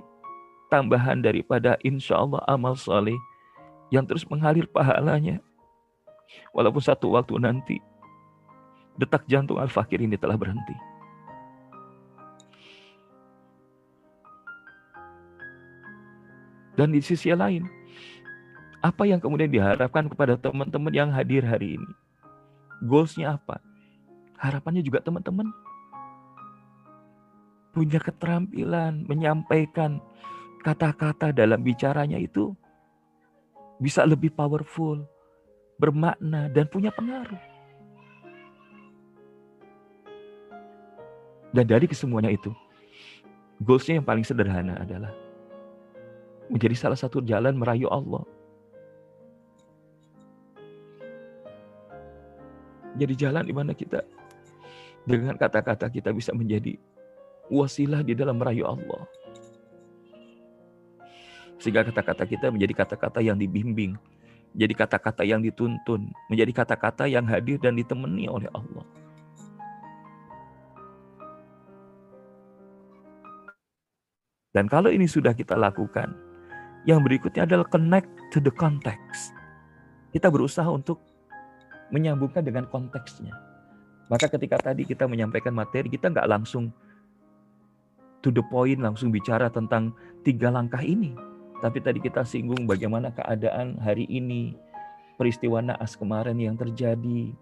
tambahan 0.72 1.20
daripada 1.20 1.76
insya 1.84 2.16
Allah 2.16 2.40
amal 2.48 2.80
soleh 2.80 3.20
yang 3.92 4.08
terus 4.08 4.24
mengalir 4.32 4.64
pahalanya. 4.72 5.44
Walaupun 6.56 6.80
satu 6.80 7.12
waktu 7.12 7.36
nanti 7.44 7.78
detak 8.96 9.28
jantung 9.28 9.60
Al-Fakir 9.60 10.00
ini 10.00 10.16
telah 10.16 10.40
berhenti. 10.40 10.87
Dan 16.78 16.94
di 16.94 17.02
sisi 17.02 17.34
lain, 17.34 17.66
apa 18.86 19.10
yang 19.10 19.18
kemudian 19.18 19.50
diharapkan 19.50 20.06
kepada 20.06 20.38
teman-teman 20.38 20.94
yang 20.94 21.10
hadir 21.10 21.42
hari 21.42 21.82
ini? 21.82 21.92
Goalsnya 22.86 23.42
apa? 23.42 23.58
Harapannya 24.38 24.86
juga 24.86 25.02
teman-teman 25.02 25.50
punya 27.74 28.02
keterampilan 28.02 29.06
menyampaikan 29.06 30.02
kata-kata 30.66 31.30
dalam 31.30 31.62
bicaranya 31.62 32.18
itu 32.18 32.54
bisa 33.78 34.02
lebih 34.02 34.34
powerful, 34.34 35.06
bermakna, 35.78 36.50
dan 36.50 36.66
punya 36.66 36.90
pengaruh. 36.90 37.38
Dan 41.54 41.66
dari 41.70 41.86
kesemuanya 41.86 42.34
itu, 42.34 42.50
goalsnya 43.62 44.02
yang 44.02 44.06
paling 44.06 44.26
sederhana 44.26 44.82
adalah 44.82 45.14
menjadi 46.48 46.76
salah 46.76 47.00
satu 47.00 47.20
jalan 47.24 47.56
merayu 47.56 47.88
Allah. 47.92 48.24
Jadi 52.98 53.14
jalan 53.14 53.46
di 53.46 53.54
mana 53.54 53.78
kita 53.78 54.02
dengan 55.06 55.38
kata-kata 55.38 55.88
kita 55.88 56.10
bisa 56.12 56.34
menjadi 56.34 56.76
wasilah 57.48 58.02
di 58.02 58.18
dalam 58.18 58.42
merayu 58.42 58.66
Allah. 58.66 59.06
Sehingga 61.62 61.86
kata-kata 61.86 62.26
kita 62.26 62.50
menjadi 62.50 62.74
kata-kata 62.74 63.22
yang 63.22 63.38
dibimbing, 63.38 63.98
menjadi 64.54 64.74
kata-kata 64.86 65.26
yang 65.26 65.42
dituntun, 65.42 66.10
menjadi 66.30 66.52
kata-kata 66.64 67.06
yang 67.10 67.26
hadir 67.26 67.62
dan 67.62 67.78
ditemani 67.78 68.30
oleh 68.30 68.50
Allah. 68.54 68.86
Dan 74.58 74.66
kalau 74.66 74.90
ini 74.90 75.06
sudah 75.06 75.38
kita 75.38 75.54
lakukan, 75.54 76.18
yang 76.88 77.04
berikutnya 77.04 77.44
adalah 77.44 77.68
connect 77.68 78.08
to 78.32 78.40
the 78.40 78.50
context. 78.50 79.36
Kita 80.16 80.32
berusaha 80.32 80.66
untuk 80.72 81.04
menyambungkan 81.92 82.42
dengan 82.48 82.64
konteksnya. 82.72 83.36
Maka 84.08 84.32
ketika 84.32 84.72
tadi 84.72 84.88
kita 84.88 85.04
menyampaikan 85.04 85.52
materi, 85.52 85.92
kita 85.92 86.08
nggak 86.08 86.32
langsung 86.32 86.72
to 88.24 88.32
the 88.32 88.42
point, 88.48 88.80
langsung 88.80 89.12
bicara 89.12 89.52
tentang 89.52 89.92
tiga 90.24 90.48
langkah 90.48 90.80
ini. 90.80 91.12
Tapi 91.60 91.84
tadi 91.84 92.00
kita 92.00 92.24
singgung 92.24 92.64
bagaimana 92.64 93.12
keadaan 93.12 93.76
hari 93.84 94.08
ini, 94.08 94.56
peristiwa 95.20 95.60
naas 95.60 96.00
kemarin 96.00 96.40
yang 96.40 96.56
terjadi, 96.56 97.36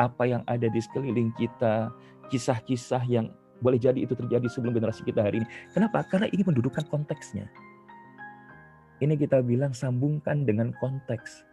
apa 0.00 0.24
yang 0.24 0.40
ada 0.48 0.72
di 0.72 0.80
sekeliling 0.80 1.36
kita, 1.36 1.92
kisah-kisah 2.32 3.04
yang 3.04 3.28
boleh 3.60 3.76
jadi 3.76 4.08
itu 4.08 4.16
terjadi 4.16 4.48
sebelum 4.48 4.72
generasi 4.76 5.04
kita 5.04 5.20
hari 5.20 5.44
ini. 5.44 5.48
Kenapa? 5.72 6.04
Karena 6.08 6.32
ini 6.32 6.44
mendudukan 6.44 6.84
konteksnya. 6.88 7.48
Ini 8.96 9.14
kita 9.20 9.44
bilang 9.44 9.76
sambungkan 9.76 10.48
dengan 10.48 10.72
konteks. 10.80 11.44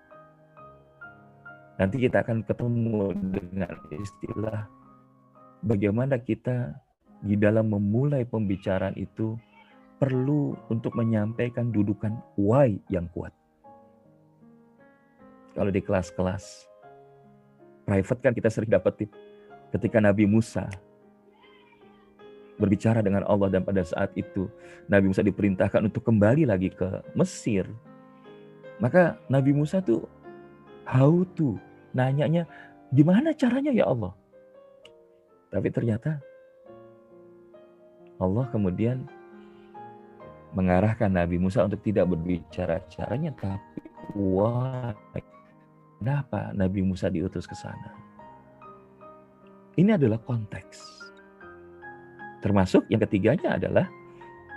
Nanti 1.76 2.00
kita 2.00 2.24
akan 2.24 2.48
ketemu 2.48 3.12
dengan 3.36 3.76
istilah 3.92 4.64
bagaimana 5.66 6.16
kita 6.22 6.72
di 7.24 7.36
dalam 7.36 7.72
memulai 7.72 8.24
pembicaraan 8.24 8.96
itu 8.96 9.36
perlu 10.00 10.56
untuk 10.72 10.96
menyampaikan 10.96 11.72
dudukan 11.72 12.16
why 12.40 12.80
yang 12.88 13.08
kuat. 13.12 13.32
Kalau 15.56 15.72
di 15.72 15.82
kelas-kelas 15.84 16.68
private 17.84 18.22
kan 18.24 18.34
kita 18.36 18.50
sering 18.52 18.72
dapat 18.72 19.04
tip 19.04 19.12
ketika 19.76 20.00
Nabi 20.00 20.24
Musa 20.24 20.72
berbicara 22.58 23.02
dengan 23.02 23.26
Allah 23.26 23.50
dan 23.50 23.66
pada 23.66 23.82
saat 23.82 24.14
itu 24.14 24.46
Nabi 24.86 25.10
Musa 25.10 25.26
diperintahkan 25.26 25.90
untuk 25.90 26.06
kembali 26.06 26.46
lagi 26.46 26.70
ke 26.70 27.02
Mesir. 27.18 27.66
Maka 28.78 29.18
Nabi 29.30 29.56
Musa 29.56 29.82
tuh 29.82 30.06
how 30.86 31.24
to 31.34 31.58
nanyanya 31.96 32.46
gimana 32.94 33.34
caranya 33.34 33.74
ya 33.74 33.90
Allah? 33.90 34.14
Tapi 35.54 35.70
ternyata 35.70 36.18
Allah 38.18 38.46
kemudian 38.50 39.06
mengarahkan 40.54 41.10
Nabi 41.10 41.42
Musa 41.42 41.66
untuk 41.66 41.82
tidak 41.82 42.14
berbicara 42.14 42.86
caranya 42.86 43.34
tapi 43.34 43.82
why 44.14 44.94
kenapa 45.98 46.54
Nabi 46.54 46.86
Musa 46.86 47.10
diutus 47.10 47.50
ke 47.50 47.58
sana? 47.58 47.90
Ini 49.74 49.98
adalah 49.98 50.22
konteks 50.22 51.03
termasuk 52.44 52.84
yang 52.92 53.00
ketiganya 53.00 53.56
adalah 53.56 53.88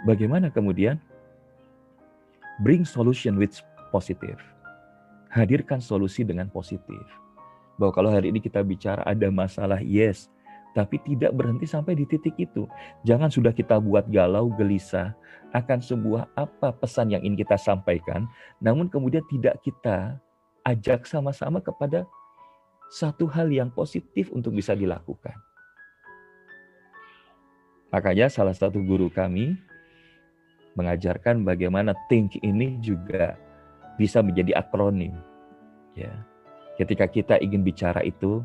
bagaimana 0.03 0.51
kemudian 0.51 0.99
bring 2.67 2.83
solution 2.83 3.39
with 3.39 3.63
positive 3.95 4.43
hadirkan 5.37 5.85
solusi 5.85 6.25
dengan 6.25 6.49
positif. 6.49 7.05
Bahwa 7.77 7.93
kalau 7.93 8.09
hari 8.09 8.33
ini 8.33 8.41
kita 8.41 8.65
bicara 8.65 9.05
ada 9.05 9.29
masalah, 9.29 9.85
yes, 9.85 10.33
tapi 10.73 10.97
tidak 11.05 11.37
berhenti 11.37 11.69
sampai 11.69 11.93
di 11.93 12.09
titik 12.09 12.33
itu. 12.41 12.65
Jangan 13.05 13.29
sudah 13.29 13.53
kita 13.53 13.77
buat 13.77 14.09
galau, 14.09 14.49
gelisah 14.57 15.13
akan 15.53 15.85
sebuah 15.85 16.33
apa 16.33 16.73
pesan 16.73 17.13
yang 17.13 17.21
ingin 17.21 17.45
kita 17.45 17.61
sampaikan, 17.61 18.25
namun 18.65 18.89
kemudian 18.89 19.25
tidak 19.29 19.61
kita 19.61 20.17
ajak 20.65 21.05
sama-sama 21.05 21.61
kepada 21.61 22.09
satu 22.89 23.29
hal 23.29 23.53
yang 23.53 23.69
positif 23.69 24.33
untuk 24.33 24.57
bisa 24.57 24.73
dilakukan. 24.73 25.37
Makanya 27.95 28.27
salah 28.29 28.53
satu 28.53 28.83
guru 28.83 29.07
kami 29.09 29.57
mengajarkan 30.77 31.47
bagaimana 31.47 31.97
think 32.11 32.37
ini 32.45 32.77
juga 32.85 33.39
bisa 33.97 34.21
menjadi 34.21 34.61
akronim. 34.61 35.17
Ya. 35.97 36.13
Ketika 36.77 37.09
kita 37.09 37.35
ingin 37.41 37.65
bicara 37.65 38.05
itu 38.05 38.45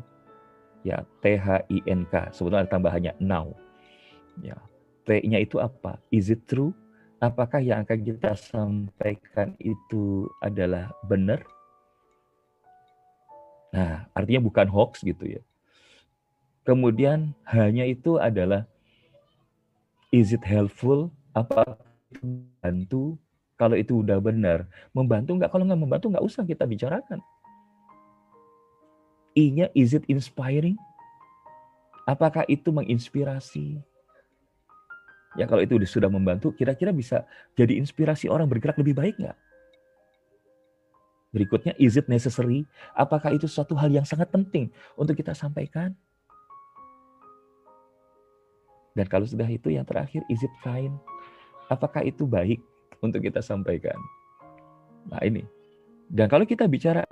ya 0.82 1.04
T 1.20 1.36
H 1.36 1.68
I 1.68 1.78
N 1.84 2.08
K 2.08 2.32
sebetulnya 2.32 2.64
tambahannya 2.64 3.12
now. 3.20 3.52
Ya. 4.40 4.56
T-nya 5.02 5.42
itu 5.42 5.58
apa? 5.58 5.98
Is 6.14 6.30
it 6.30 6.46
true? 6.46 6.70
Apakah 7.18 7.58
yang 7.58 7.82
akan 7.82 8.06
kita 8.06 8.38
sampaikan 8.38 9.54
itu 9.58 10.30
adalah 10.38 10.94
benar? 11.10 11.42
Nah, 13.74 14.06
artinya 14.14 14.46
bukan 14.46 14.70
hoax 14.70 15.02
gitu 15.02 15.38
ya. 15.38 15.42
Kemudian 16.62 17.34
hanya 17.50 17.82
itu 17.82 18.14
adalah 18.22 18.62
is 20.12 20.30
it 20.36 20.44
helpful? 20.44 21.08
Apa 21.32 21.80
itu 22.12 22.44
bantu? 22.60 23.16
Kalau 23.56 23.74
itu 23.74 24.04
udah 24.04 24.20
benar, 24.20 24.68
membantu 24.92 25.34
nggak? 25.40 25.50
Kalau 25.50 25.64
nggak 25.64 25.80
membantu 25.80 26.06
nggak 26.12 26.24
usah 26.24 26.44
kita 26.44 26.68
bicarakan. 26.68 27.18
I-nya 29.32 29.72
is 29.72 29.96
it 29.96 30.04
inspiring? 30.12 30.76
Apakah 32.04 32.44
itu 32.52 32.68
menginspirasi? 32.68 33.80
Ya 35.32 35.48
kalau 35.48 35.64
itu 35.64 35.80
sudah 35.88 36.12
membantu, 36.12 36.52
kira-kira 36.52 36.92
bisa 36.92 37.24
jadi 37.56 37.80
inspirasi 37.80 38.28
orang 38.28 38.44
bergerak 38.44 38.76
lebih 38.76 38.92
baik 38.92 39.16
nggak? 39.16 39.38
Berikutnya, 41.32 41.72
is 41.80 41.96
it 41.96 42.04
necessary? 42.12 42.68
Apakah 42.92 43.32
itu 43.32 43.48
suatu 43.48 43.72
hal 43.72 43.88
yang 43.88 44.04
sangat 44.04 44.28
penting 44.28 44.68
untuk 44.92 45.16
kita 45.16 45.32
sampaikan? 45.32 45.96
Dan 48.92 49.08
kalau 49.08 49.24
sudah 49.24 49.48
itu 49.48 49.72
yang 49.72 49.88
terakhir, 49.88 50.20
is 50.28 50.44
it 50.44 50.52
fine? 50.60 50.96
Apakah 51.72 52.04
itu 52.04 52.28
baik? 52.28 52.60
untuk 53.02 53.20
kita 53.20 53.42
sampaikan. 53.42 53.98
Nah 55.10 55.20
ini. 55.26 55.42
Dan 56.06 56.30
kalau 56.30 56.46
kita 56.46 56.70
bicara, 56.70 57.02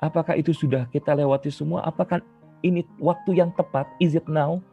apakah 0.00 0.34
itu 0.34 0.56
sudah 0.56 0.88
kita 0.88 1.12
lewati 1.12 1.52
semua? 1.52 1.84
Apakah 1.84 2.24
ini 2.64 2.82
waktu 2.96 3.38
yang 3.38 3.52
tepat? 3.52 3.84
Is 4.00 4.16
it 4.16 4.24
now? 4.26 4.64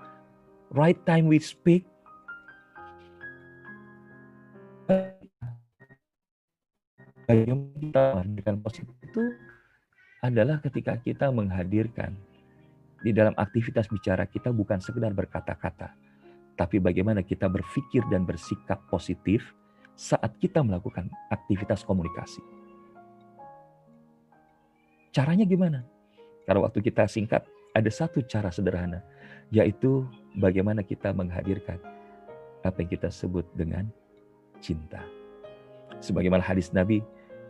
Right 0.71 0.97
time 1.03 1.27
we 1.27 1.43
speak? 1.43 1.83
Bagaimana 7.29 7.77
kita 7.77 8.01
menghadirkan 8.17 8.55
positif 8.65 8.95
itu 9.05 9.23
adalah 10.25 10.57
ketika 10.65 10.97
kita 10.97 11.29
menghadirkan 11.29 12.17
di 12.99 13.15
dalam 13.15 13.35
aktivitas 13.35 13.87
bicara 13.87 14.27
kita 14.27 14.51
bukan 14.51 14.79
sekedar 14.83 15.11
berkata-kata, 15.15 15.95
tapi 16.59 16.83
bagaimana 16.83 17.23
kita 17.23 17.47
berpikir 17.47 18.03
dan 18.11 18.27
bersikap 18.27 18.83
positif 18.91 19.55
saat 19.95 20.35
kita 20.39 20.59
melakukan 20.59 21.07
aktivitas 21.31 21.83
komunikasi. 21.87 22.43
Caranya 25.15 25.47
gimana? 25.47 25.83
Karena 26.43 26.63
waktu 26.67 26.79
kita 26.83 27.07
singkat, 27.07 27.43
ada 27.75 27.89
satu 27.91 28.19
cara 28.25 28.51
sederhana, 28.51 29.03
yaitu 29.51 30.05
bagaimana 30.37 30.83
kita 30.83 31.15
menghadirkan 31.15 31.79
apa 32.63 32.77
yang 32.83 32.89
kita 32.91 33.07
sebut 33.07 33.47
dengan 33.55 33.87
cinta. 34.59 34.99
Sebagaimana 36.03 36.43
hadis 36.43 36.71
Nabi, 36.75 37.03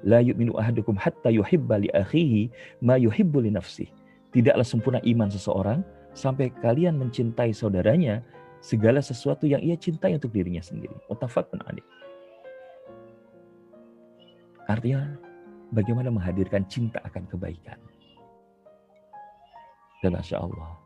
la 0.06 0.22
yu'minu 0.24 0.56
ahadukum 0.56 0.96
hatta 0.96 1.34
yuhibba 1.34 1.82
li 1.82 1.90
akhihi 1.92 2.50
ma 2.82 2.96
yuhibbu 2.96 3.44
li. 3.44 3.90
Tidaklah 4.30 4.66
sempurna 4.66 5.02
iman 5.02 5.30
seseorang 5.30 5.82
sampai 6.14 6.54
kalian 6.62 6.98
mencintai 7.02 7.50
saudaranya 7.50 8.22
segala 8.60 9.00
sesuatu 9.00 9.48
yang 9.48 9.64
ia 9.64 9.74
cintai 9.74 10.14
untuk 10.20 10.30
dirinya 10.36 10.62
sendiri. 10.62 10.94
Mutafakun 11.08 11.64
alaih. 11.66 11.86
Artinya 14.70 15.18
bagaimana 15.74 16.14
menghadirkan 16.14 16.68
cinta 16.70 17.02
akan 17.02 17.26
kebaikan. 17.26 17.80
Dan 20.06 20.14
Masya 20.14 20.38
Allah. 20.40 20.78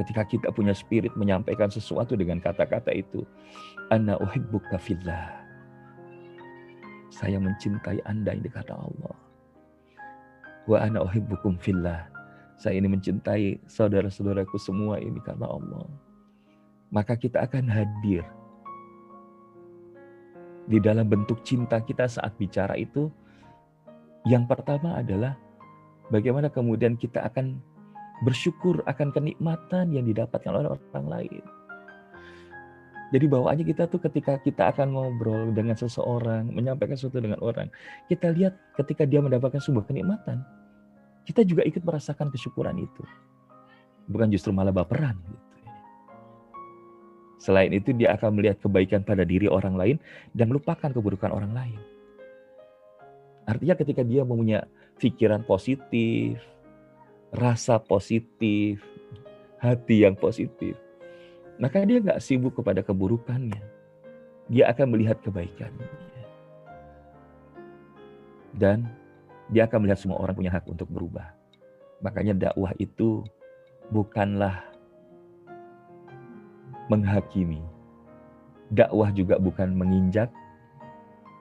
Ketika 0.00 0.24
kita 0.24 0.48
punya 0.54 0.72
spirit 0.72 1.12
menyampaikan 1.18 1.68
sesuatu 1.68 2.16
dengan 2.16 2.40
kata-kata 2.40 2.94
itu. 2.96 3.26
Anna 3.92 4.16
uhibbuka 4.16 4.80
fillah. 4.80 5.42
Saya 7.12 7.36
mencintai 7.36 8.00
Anda 8.08 8.32
ini 8.32 8.48
kata 8.48 8.72
Allah. 8.72 9.21
Wa 10.66 10.86
ana 10.86 11.02
uhibbukum 11.02 11.58
fillah. 11.58 12.06
Saya 12.58 12.78
ini 12.78 12.86
mencintai 12.86 13.66
saudara-saudaraku 13.66 14.54
semua 14.60 15.02
ini 15.02 15.18
kata 15.18 15.46
Allah. 15.46 15.86
Maka 16.92 17.18
kita 17.18 17.42
akan 17.42 17.66
hadir 17.66 18.22
di 20.70 20.78
dalam 20.78 21.10
bentuk 21.10 21.42
cinta 21.42 21.82
kita 21.82 22.06
saat 22.06 22.38
bicara 22.38 22.78
itu 22.78 23.10
yang 24.22 24.46
pertama 24.46 25.02
adalah 25.02 25.34
bagaimana 26.14 26.46
kemudian 26.46 26.94
kita 26.94 27.26
akan 27.26 27.58
bersyukur 28.22 28.86
akan 28.86 29.10
kenikmatan 29.10 29.90
yang 29.90 30.06
didapatkan 30.06 30.52
oleh 30.54 30.70
orang 30.70 31.06
lain. 31.10 31.42
Jadi 33.12 33.28
bawaannya 33.28 33.64
kita 33.68 33.92
tuh 33.92 34.00
ketika 34.00 34.40
kita 34.40 34.72
akan 34.72 34.96
ngobrol 34.96 35.52
dengan 35.52 35.76
seseorang, 35.76 36.48
menyampaikan 36.48 36.96
sesuatu 36.96 37.20
dengan 37.20 37.36
orang, 37.44 37.68
kita 38.08 38.32
lihat 38.32 38.56
ketika 38.80 39.04
dia 39.04 39.20
mendapatkan 39.20 39.60
sebuah 39.60 39.84
kenikmatan, 39.84 40.40
kita 41.28 41.44
juga 41.44 41.60
ikut 41.68 41.84
merasakan 41.84 42.32
kesyukuran 42.32 42.80
itu. 42.80 43.04
Bukan 44.08 44.32
justru 44.32 44.50
malah 44.50 44.72
baperan. 44.72 45.20
Gitu. 45.28 45.52
Selain 47.42 47.74
itu 47.74 47.90
dia 47.90 48.14
akan 48.14 48.38
melihat 48.38 48.62
kebaikan 48.62 49.02
pada 49.02 49.26
diri 49.26 49.50
orang 49.50 49.74
lain 49.74 49.96
dan 50.30 50.48
melupakan 50.48 50.88
keburukan 50.88 51.34
orang 51.34 51.52
lain. 51.52 51.80
Artinya 53.44 53.74
ketika 53.74 54.06
dia 54.06 54.22
mempunyai 54.22 54.62
pikiran 54.96 55.42
positif, 55.42 56.38
rasa 57.34 57.82
positif, 57.82 58.78
hati 59.58 60.06
yang 60.06 60.14
positif, 60.14 60.78
maka 61.62 61.86
dia 61.86 62.02
nggak 62.02 62.18
sibuk 62.18 62.58
kepada 62.58 62.82
keburukannya. 62.82 63.62
Dia 64.50 64.74
akan 64.74 64.98
melihat 64.98 65.22
kebaikannya. 65.22 65.86
Dan 68.50 68.90
dia 69.46 69.70
akan 69.70 69.86
melihat 69.86 70.02
semua 70.02 70.18
orang 70.18 70.34
punya 70.34 70.50
hak 70.50 70.66
untuk 70.66 70.90
berubah. 70.90 71.30
Makanya 72.02 72.50
dakwah 72.50 72.74
itu 72.82 73.22
bukanlah 73.94 74.58
menghakimi. 76.90 77.62
Dakwah 78.74 79.14
juga 79.14 79.38
bukan 79.38 79.70
menginjak, 79.70 80.34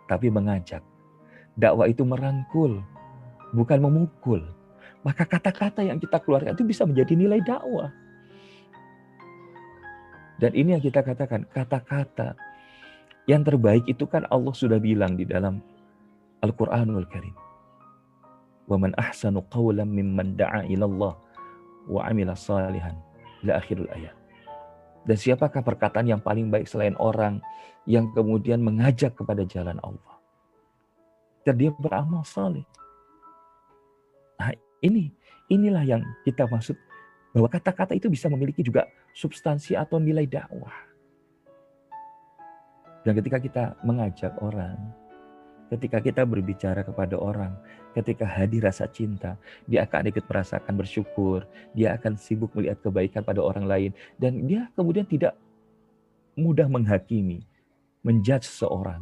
tapi 0.06 0.30
mengajak. 0.30 0.86
Dakwah 1.58 1.90
itu 1.90 2.06
merangkul, 2.06 2.86
bukan 3.58 3.80
memukul. 3.82 4.46
Maka 5.02 5.26
kata-kata 5.26 5.82
yang 5.82 5.98
kita 5.98 6.22
keluarkan 6.22 6.54
itu 6.54 6.62
bisa 6.62 6.86
menjadi 6.86 7.18
nilai 7.18 7.42
dakwah. 7.42 7.90
Dan 10.42 10.58
ini 10.58 10.74
yang 10.74 10.82
kita 10.82 11.06
katakan, 11.06 11.46
kata-kata 11.54 12.34
yang 13.30 13.46
terbaik 13.46 13.86
itu 13.86 14.10
kan 14.10 14.26
Allah 14.34 14.52
sudah 14.58 14.82
bilang 14.82 15.14
di 15.14 15.30
dalam 15.30 15.62
Al-Qur'anul 16.42 17.06
Karim. 17.06 17.38
Wa 18.66 18.82
man 18.82 18.98
ahsanu 18.98 19.46
qawlan 19.54 19.94
mimman 19.94 20.34
wa 21.86 22.02
amila 22.10 22.34
salihan. 22.34 22.98
الْأَيَةِ. 23.46 24.12
Dan 25.02 25.18
siapakah 25.18 25.66
perkataan 25.66 26.06
yang 26.06 26.22
paling 26.22 26.54
baik 26.54 26.70
selain 26.70 26.94
orang 27.02 27.42
yang 27.90 28.14
kemudian 28.14 28.62
mengajak 28.62 29.18
kepada 29.18 29.42
jalan 29.46 29.82
Allah? 29.82 30.16
Dan 31.42 31.58
dia 31.58 31.74
beramal 31.74 32.22
saleh. 32.22 32.62
Nah, 34.38 34.54
ini 34.86 35.10
inilah 35.50 35.82
yang 35.82 36.02
kita 36.22 36.46
maksud 36.46 36.78
bahwa 37.32 37.48
kata-kata 37.48 37.96
itu 37.96 38.12
bisa 38.12 38.28
memiliki 38.28 38.64
juga 38.64 38.88
substansi 39.16 39.76
atau 39.76 39.98
nilai 40.00 40.28
dakwah. 40.28 40.76
Dan 43.02 43.18
ketika 43.18 43.38
kita 43.42 43.64
mengajak 43.82 44.36
orang, 44.44 44.78
ketika 45.74 45.98
kita 46.04 46.22
berbicara 46.28 46.86
kepada 46.86 47.18
orang, 47.18 47.56
ketika 47.98 48.28
hadir 48.28 48.68
rasa 48.68 48.86
cinta, 48.92 49.40
dia 49.66 49.88
akan 49.88 50.12
ikut 50.12 50.28
merasakan 50.28 50.74
bersyukur, 50.76 51.48
dia 51.74 51.98
akan 51.98 52.20
sibuk 52.20 52.54
melihat 52.54 52.78
kebaikan 52.84 53.24
pada 53.26 53.42
orang 53.42 53.66
lain, 53.66 53.92
dan 54.22 54.46
dia 54.46 54.70
kemudian 54.78 55.08
tidak 55.08 55.34
mudah 56.38 56.68
menghakimi, 56.70 57.42
menjudge 58.06 58.46
seseorang. 58.46 59.02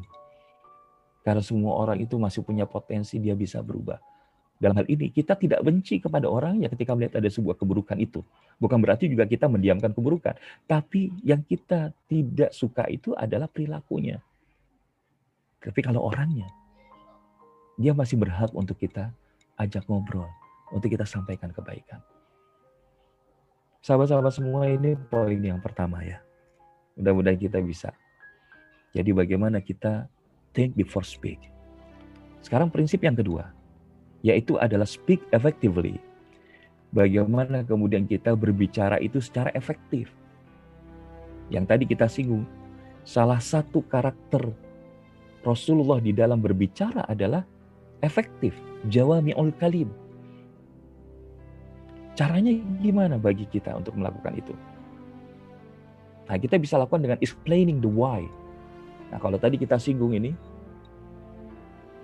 Karena 1.25 1.43
semua 1.43 1.75
orang 1.75 1.99
itu 1.99 2.15
masih 2.15 2.41
punya 2.41 2.63
potensi 2.63 3.19
dia 3.19 3.35
bisa 3.35 3.59
berubah. 3.59 3.99
Dalam 4.59 4.75
hal 4.75 4.91
ini 4.91 5.07
kita 5.07 5.39
tidak 5.39 5.63
benci 5.63 6.03
kepada 6.03 6.27
orang 6.27 6.59
yang 6.59 6.67
ketika 6.75 6.91
melihat 6.91 7.23
ada 7.23 7.31
sebuah 7.31 7.55
keburukan 7.55 7.95
itu. 7.95 8.19
Bukan 8.59 8.83
berarti 8.83 9.07
juga 9.07 9.23
kita 9.23 9.47
mendiamkan 9.47 9.95
keburukan. 9.95 10.35
Tapi 10.67 11.15
yang 11.23 11.39
kita 11.47 11.95
tidak 12.11 12.51
suka 12.51 12.83
itu 12.91 13.15
adalah 13.15 13.47
perilakunya. 13.47 14.19
Tapi 15.63 15.79
kalau 15.79 16.11
orangnya, 16.11 16.51
dia 17.79 17.95
masih 17.95 18.19
berhak 18.19 18.51
untuk 18.51 18.75
kita 18.75 19.15
ajak 19.55 19.87
ngobrol. 19.87 20.27
Untuk 20.75 20.91
kita 20.91 21.07
sampaikan 21.07 21.55
kebaikan. 21.55 22.03
Sahabat-sahabat 23.79 24.35
semua 24.35 24.67
ini 24.67 24.99
poin 25.07 25.39
yang 25.39 25.63
pertama 25.63 26.03
ya. 26.03 26.19
Mudah-mudahan 26.99 27.39
kita 27.39 27.63
bisa. 27.63 27.95
Jadi 28.91 29.15
bagaimana 29.15 29.63
kita 29.63 30.11
think 30.51 30.75
before 30.75 31.07
speak. 31.07 31.39
Sekarang 32.43 32.67
prinsip 32.67 32.99
yang 32.99 33.15
kedua 33.15 33.58
yaitu 34.25 34.59
adalah 34.59 34.87
speak 34.87 35.23
effectively. 35.31 35.99
Bagaimana 36.89 37.61
kemudian 37.61 38.09
kita 38.09 38.33
berbicara 38.33 38.97
itu 38.97 39.21
secara 39.21 39.53
efektif. 39.53 40.09
Yang 41.53 41.65
tadi 41.69 41.83
kita 41.85 42.05
singgung, 42.09 42.45
salah 43.05 43.37
satu 43.41 43.85
karakter 43.85 44.49
Rasulullah 45.45 46.01
di 46.03 46.11
dalam 46.11 46.41
berbicara 46.43 47.05
adalah 47.07 47.45
efektif, 48.03 48.51
jawami'ul 48.89 49.53
kalim. 49.55 49.89
Caranya 52.17 52.51
gimana 52.83 53.15
bagi 53.15 53.47
kita 53.47 53.71
untuk 53.79 53.95
melakukan 53.95 54.35
itu? 54.35 54.51
Nah, 56.27 56.37
kita 56.37 56.59
bisa 56.59 56.75
lakukan 56.75 57.01
dengan 57.01 57.19
explaining 57.23 57.79
the 57.79 57.87
why. 57.89 58.27
Nah, 59.09 59.17
kalau 59.17 59.39
tadi 59.39 59.55
kita 59.57 59.79
singgung 59.79 60.13
ini, 60.13 60.35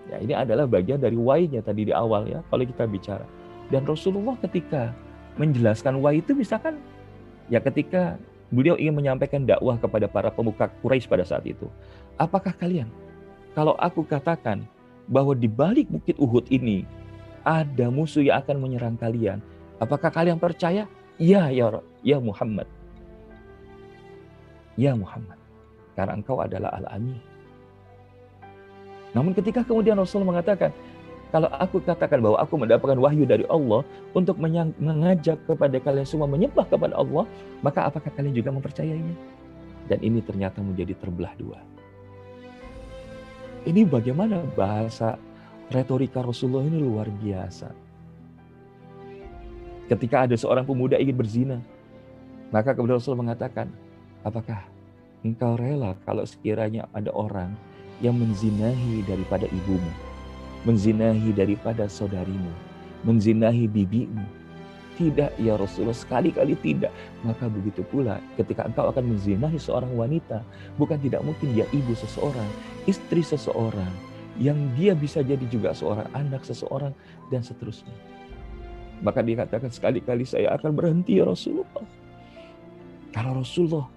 Ya, 0.06 0.22
ini 0.22 0.34
adalah 0.38 0.70
bagian 0.70 1.02
dari 1.02 1.18
why-nya 1.18 1.66
tadi 1.66 1.90
di 1.90 1.94
awal 1.94 2.30
ya, 2.30 2.40
kalau 2.54 2.62
kita 2.62 2.86
bicara. 2.86 3.26
Dan 3.74 3.90
Rasulullah 3.90 4.38
ketika 4.38 4.94
menjelaskan 5.42 5.98
why 5.98 6.22
itu 6.22 6.38
misalkan 6.38 6.78
ya 7.50 7.58
ketika 7.58 8.16
beliau 8.54 8.78
ingin 8.78 8.94
menyampaikan 8.94 9.44
dakwah 9.44 9.76
kepada 9.82 10.06
para 10.06 10.30
pemuka 10.30 10.70
Quraisy 10.86 11.10
pada 11.10 11.26
saat 11.26 11.44
itu. 11.50 11.66
Apakah 12.22 12.54
kalian 12.54 12.88
kalau 13.58 13.74
aku 13.82 14.06
katakan 14.06 14.62
bahwa 15.10 15.34
di 15.34 15.50
balik 15.50 15.90
bukit 15.90 16.16
Uhud 16.22 16.46
ini 16.54 16.86
ada 17.42 17.90
musuh 17.90 18.22
yang 18.22 18.42
akan 18.42 18.58
menyerang 18.62 18.98
kalian, 18.98 19.42
apakah 19.82 20.14
kalian 20.14 20.38
percaya? 20.38 20.86
Ya 21.18 21.50
ya 21.50 21.82
ya 22.06 22.18
Muhammad. 22.22 22.70
Ya 24.78 24.94
Muhammad. 24.94 25.40
Karena 25.96 26.20
engkau 26.20 26.44
adalah 26.44 26.76
al-amin 26.76 27.35
namun 29.16 29.32
ketika 29.32 29.64
kemudian 29.64 29.96
Rasul 29.96 30.28
mengatakan, 30.28 30.76
kalau 31.32 31.48
aku 31.56 31.80
katakan 31.80 32.20
bahwa 32.20 32.38
aku 32.40 32.60
mendapatkan 32.60 33.00
wahyu 33.00 33.24
dari 33.24 33.48
Allah 33.48 33.88
untuk 34.12 34.36
mengajak 34.40 35.40
kepada 35.48 35.80
kalian 35.80 36.08
semua 36.08 36.28
menyembah 36.28 36.68
kepada 36.68 37.00
Allah, 37.00 37.24
maka 37.64 37.88
apakah 37.88 38.12
kalian 38.12 38.36
juga 38.36 38.52
mempercayainya? 38.52 39.16
Dan 39.88 40.04
ini 40.04 40.20
ternyata 40.20 40.60
menjadi 40.60 40.92
terbelah 41.00 41.32
dua. 41.40 41.60
Ini 43.66 43.88
bagaimana 43.88 44.44
bahasa 44.54 45.16
retorika 45.72 46.22
Rasulullah 46.22 46.68
ini 46.68 46.78
luar 46.78 47.08
biasa. 47.08 47.72
Ketika 49.90 50.28
ada 50.28 50.36
seorang 50.36 50.68
pemuda 50.68 51.00
ingin 51.00 51.18
berzina, 51.18 51.58
maka 52.52 52.76
kemudian 52.76 53.00
Rasul 53.00 53.18
mengatakan, 53.18 53.72
apakah 54.28 54.66
engkau 55.26 55.58
rela 55.58 55.98
kalau 56.06 56.26
sekiranya 56.26 56.86
ada 56.94 57.10
orang 57.14 57.54
yang 58.04 58.16
menzinahi 58.20 59.04
daripada 59.08 59.48
ibumu, 59.48 59.94
menzinahi 60.68 61.32
daripada 61.32 61.88
saudarimu, 61.88 62.52
menzinahi 63.08 63.70
bibimu. 63.70 64.24
Tidak 64.96 65.44
ya 65.44 65.60
Rasulullah 65.60 65.92
sekali-kali 65.92 66.56
tidak. 66.64 66.88
Maka 67.28 67.52
begitu 67.52 67.84
pula 67.84 68.16
ketika 68.40 68.64
engkau 68.64 68.88
akan 68.88 69.12
menzinahi 69.12 69.60
seorang 69.60 69.92
wanita, 69.92 70.40
bukan 70.80 70.96
tidak 71.04 71.20
mungkin 71.20 71.52
dia 71.52 71.68
ibu 71.76 71.92
seseorang, 71.92 72.48
istri 72.88 73.20
seseorang, 73.20 73.92
yang 74.40 74.56
dia 74.80 74.96
bisa 74.96 75.20
jadi 75.20 75.44
juga 75.52 75.76
seorang 75.76 76.08
anak 76.16 76.48
seseorang 76.48 76.96
dan 77.28 77.44
seterusnya. 77.44 77.92
Maka 79.04 79.20
dikatakan 79.20 79.68
sekali-kali 79.68 80.24
saya 80.24 80.56
akan 80.56 80.72
berhenti 80.72 81.20
ya 81.20 81.28
Rasulullah. 81.28 81.84
Karena 83.12 83.36
Rasulullah 83.36 83.88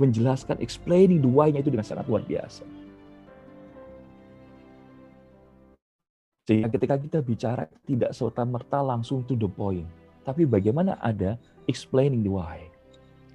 menjelaskan 0.00 0.64
explaining 0.64 1.20
the 1.20 1.28
why-nya 1.28 1.60
itu 1.60 1.68
dengan 1.68 1.84
sangat 1.84 2.08
luar 2.08 2.24
biasa. 2.24 2.77
Sehingga 6.48 6.72
ketika 6.72 6.96
kita 6.96 7.20
bicara 7.20 7.68
tidak 7.84 8.16
serta-merta 8.16 8.80
langsung 8.80 9.20
to 9.20 9.36
the 9.36 9.44
point. 9.44 9.84
Tapi 10.24 10.48
bagaimana 10.48 10.96
ada 10.96 11.36
explaining 11.68 12.24
the 12.24 12.32
why. 12.32 12.64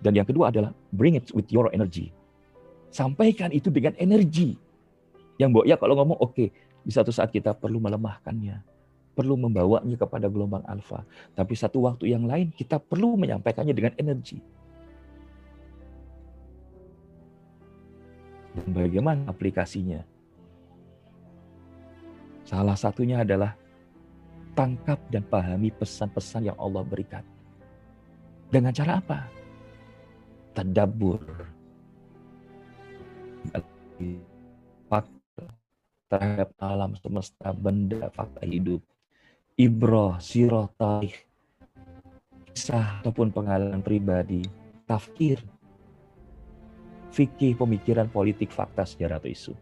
Dan 0.01 0.17
yang 0.17 0.25
kedua 0.25 0.49
adalah 0.49 0.73
bring 0.89 1.13
it 1.13 1.29
with 1.29 1.45
your 1.53 1.69
energy. 1.77 2.09
Sampaikan 2.89 3.53
itu 3.53 3.69
dengan 3.69 3.93
energi. 4.01 4.57
Yang 5.37 5.49
Mbok 5.53 5.65
ya 5.69 5.77
kalau 5.77 5.93
ngomong 6.01 6.17
oke, 6.25 6.33
okay, 6.33 6.49
di 6.81 6.89
satu 6.89 7.13
saat 7.13 7.29
kita 7.29 7.53
perlu 7.53 7.77
melemahkannya. 7.77 8.65
Perlu 9.13 9.37
membawanya 9.37 9.93
kepada 9.93 10.25
gelombang 10.25 10.65
alfa. 10.65 11.05
Tapi 11.37 11.53
satu 11.53 11.85
waktu 11.85 12.17
yang 12.17 12.25
lain 12.25 12.49
kita 12.49 12.81
perlu 12.81 13.13
menyampaikannya 13.13 13.77
dengan 13.77 13.93
energi. 14.01 14.41
Dan 18.57 18.73
bagaimana 18.73 19.29
aplikasinya? 19.29 20.01
Salah 22.43 22.75
satunya 22.75 23.23
adalah 23.23 23.55
tangkap 24.53 24.99
dan 25.09 25.23
pahami 25.25 25.73
pesan-pesan 25.73 26.51
yang 26.51 26.57
Allah 26.59 26.83
berikan. 26.85 27.23
Dengan 28.51 28.75
cara 28.75 29.01
apa? 29.01 29.19
Tadabur. 30.53 31.23
Fakta 34.85 35.45
terhadap 36.11 36.49
alam 36.61 36.93
semesta, 36.99 37.49
benda, 37.55 38.11
fakta 38.13 38.45
hidup. 38.45 38.83
Ibroh, 39.57 40.17
sirah, 40.21 40.69
tarikh, 40.77 41.25
kisah 42.53 43.01
ataupun 43.01 43.33
pengalaman 43.33 43.81
pribadi, 43.81 44.45
tafkir, 44.85 45.41
fikih, 47.13 47.57
pemikiran 47.57 48.09
politik, 48.09 48.49
fakta, 48.49 48.85
sejarah 48.85 49.21
atau 49.21 49.29
isu. 49.29 49.53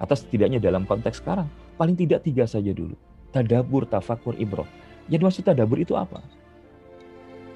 Atau 0.00 0.16
setidaknya 0.16 0.56
dalam 0.60 0.88
konteks 0.88 1.20
sekarang, 1.20 1.48
paling 1.80 1.96
tidak 1.96 2.20
tiga 2.20 2.44
saja 2.44 2.76
dulu. 2.76 2.92
Tadabur, 3.32 3.88
tafakur, 3.88 4.36
ibroh. 4.36 4.68
Jadi 5.08 5.24
maksud 5.24 5.48
tadabur 5.48 5.80
itu 5.80 5.96
apa? 5.96 6.20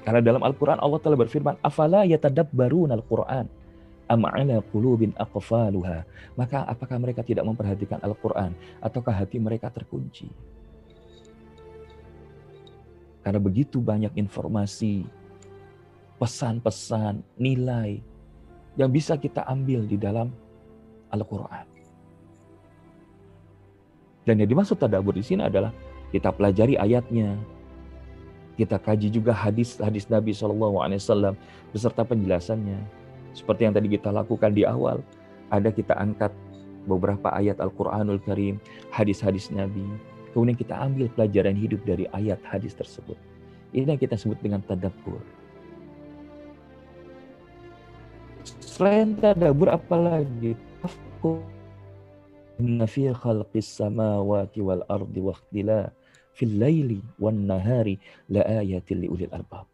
Karena 0.01 0.25
dalam 0.25 0.41
Al-Quran 0.41 0.81
Allah 0.81 0.97
telah 0.97 1.13
berfirman, 1.13 1.61
Afala 1.61 2.01
yatadabbarun 2.09 2.89
Al-Quran. 2.89 3.45
Am'ala 4.09 4.65
qulubin 4.73 5.13
aqfaluha. 5.17 6.05
Maka 6.33 6.65
apakah 6.65 6.97
mereka 6.97 7.21
tidak 7.21 7.45
memperhatikan 7.45 8.01
Al-Quran? 8.01 8.57
Ataukah 8.81 9.13
hati 9.13 9.37
mereka 9.37 9.69
terkunci? 9.69 10.29
Karena 13.25 13.41
begitu 13.41 13.81
banyak 13.81 14.13
informasi, 14.13 15.05
pesan-pesan, 16.21 17.21
nilai 17.37 18.01
yang 18.77 18.89
bisa 18.93 19.17
kita 19.17 19.41
ambil 19.49 19.85
di 19.89 19.97
dalam 19.97 20.29
Al-Quran. 21.09 21.74
Dan 24.25 24.41
yang 24.41 24.49
dimaksud 24.49 24.81
tadabur 24.81 25.13
di 25.13 25.21
sini 25.21 25.45
adalah 25.45 25.69
kita 26.09 26.33
pelajari 26.33 26.75
ayatnya, 26.81 27.37
kita 28.57 28.81
kaji 28.81 29.13
juga 29.13 29.35
hadis-hadis 29.35 30.09
Nabi 30.09 30.33
SAW 30.33 31.37
beserta 31.69 32.01
penjelasannya. 32.01 32.79
Seperti 33.35 33.67
yang 33.67 33.75
tadi 33.75 33.91
kita 33.91 34.09
lakukan 34.09 34.55
di 34.55 34.65
awal, 34.65 35.03
ada 35.51 35.69
kita 35.69 35.93
angkat 35.93 36.33
beberapa 36.89 37.29
ayat 37.35 37.59
Al-Quranul 37.61 38.23
Karim, 38.23 38.57
hadis-hadis 38.89 39.51
Nabi. 39.53 39.85
Kemudian 40.31 40.57
kita 40.57 40.73
ambil 40.75 41.07
pelajaran 41.13 41.55
hidup 41.55 41.83
dari 41.83 42.09
ayat 42.15 42.39
hadis 42.47 42.73
tersebut. 42.73 43.15
Ini 43.75 43.95
yang 43.95 43.99
kita 43.99 44.15
sebut 44.15 44.39
dengan 44.39 44.63
tadabbur. 44.63 45.19
Selain 48.63 49.15
tadabbur 49.19 49.71
apalagi? 49.71 50.55
Inna 52.55 52.87
fi 52.87 53.11
khalqis 53.11 53.67
samawati 53.67 54.63
wal 54.63 54.83
ardi 54.87 55.19
wa 55.19 55.35
fil 56.35 56.53
laili 56.59 56.99
wan 57.19 57.47
nahari 57.47 57.95
la 58.27 58.43
ayatil 58.43 59.07
liulil 59.07 59.31
albab. 59.31 59.67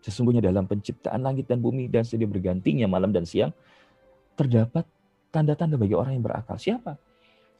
Sesungguhnya 0.00 0.40
dalam 0.40 0.64
penciptaan 0.64 1.20
langit 1.20 1.48
dan 1.48 1.60
bumi 1.60 1.88
dan 1.88 2.04
sedih 2.04 2.28
bergantinya 2.28 2.88
malam 2.88 3.12
dan 3.12 3.28
siang 3.28 3.52
terdapat 4.36 4.88
tanda-tanda 5.28 5.76
bagi 5.76 5.92
orang 5.92 6.16
yang 6.16 6.24
berakal. 6.24 6.56
Siapa? 6.56 6.96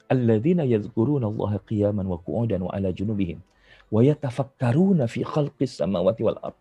Alladzina 0.09 0.65
yadhkuruna 0.65 1.29
Allah 1.29 1.61
qiyaman 1.61 2.05
wa 2.09 2.17
qu'udan 2.21 2.65
wa 2.65 2.73
ala 2.73 2.89
junubihim 2.93 3.45
wa 3.93 4.01
yatafakkaruna 4.01 5.05
fi 5.05 5.21
khalqis 5.21 5.81
samawati 5.81 6.25
wal 6.25 6.41
ard. 6.41 6.57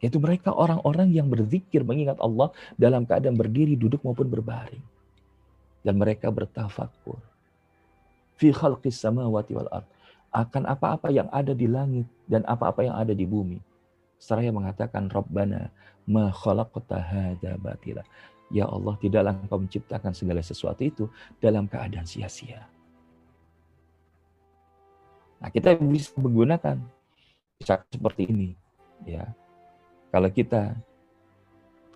Yaitu 0.00 0.20
mereka 0.20 0.52
orang-orang 0.52 1.12
yang 1.12 1.28
berzikir 1.32 1.80
mengingat 1.84 2.20
Allah 2.20 2.52
dalam 2.76 3.08
keadaan 3.08 3.36
berdiri, 3.36 3.76
duduk 3.80 4.04
maupun 4.04 4.28
berbaring. 4.28 4.84
Dan 5.86 6.02
mereka 6.02 6.34
bertafakur 6.34 7.22
fi 8.36 8.52
khalqis 8.52 9.00
samawati 9.00 9.56
wal 9.56 9.70
ard 9.72 9.86
akan 10.34 10.68
apa-apa 10.68 11.08
yang 11.08 11.30
ada 11.32 11.56
di 11.56 11.64
langit 11.64 12.04
dan 12.28 12.44
apa-apa 12.44 12.84
yang 12.84 12.96
ada 12.98 13.16
di 13.16 13.24
bumi. 13.24 13.56
Seraya 14.20 14.52
mengatakan 14.52 15.08
Rabbana 15.08 15.72
ma 16.04 16.28
khalaqta 16.28 17.00
hadza 17.00 17.56
batila. 17.56 18.04
Ya 18.52 18.68
Allah, 18.68 18.94
tidaklah 19.00 19.32
Engkau 19.34 19.58
menciptakan 19.58 20.12
segala 20.12 20.38
sesuatu 20.44 20.84
itu 20.84 21.10
dalam 21.40 21.66
keadaan 21.66 22.06
sia-sia. 22.06 22.62
Nah, 25.42 25.50
kita 25.50 25.74
bisa 25.82 26.14
menggunakan 26.14 26.78
seperti 27.90 28.30
ini, 28.30 28.54
ya. 29.02 29.26
Kalau 30.14 30.30
kita 30.30 30.78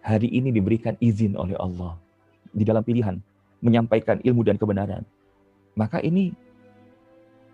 hari 0.03 0.27
ini 0.33 0.51
diberikan 0.51 0.99
izin 0.99 1.39
oleh 1.39 1.55
Allah 1.61 1.95
di 2.51 2.67
dalam 2.67 2.83
pilihan 2.83 3.21
menyampaikan 3.61 4.21
ilmu 4.25 4.45
dan 4.45 4.57
kebenaran, 4.57 5.05
maka 5.77 6.01
ini 6.01 6.33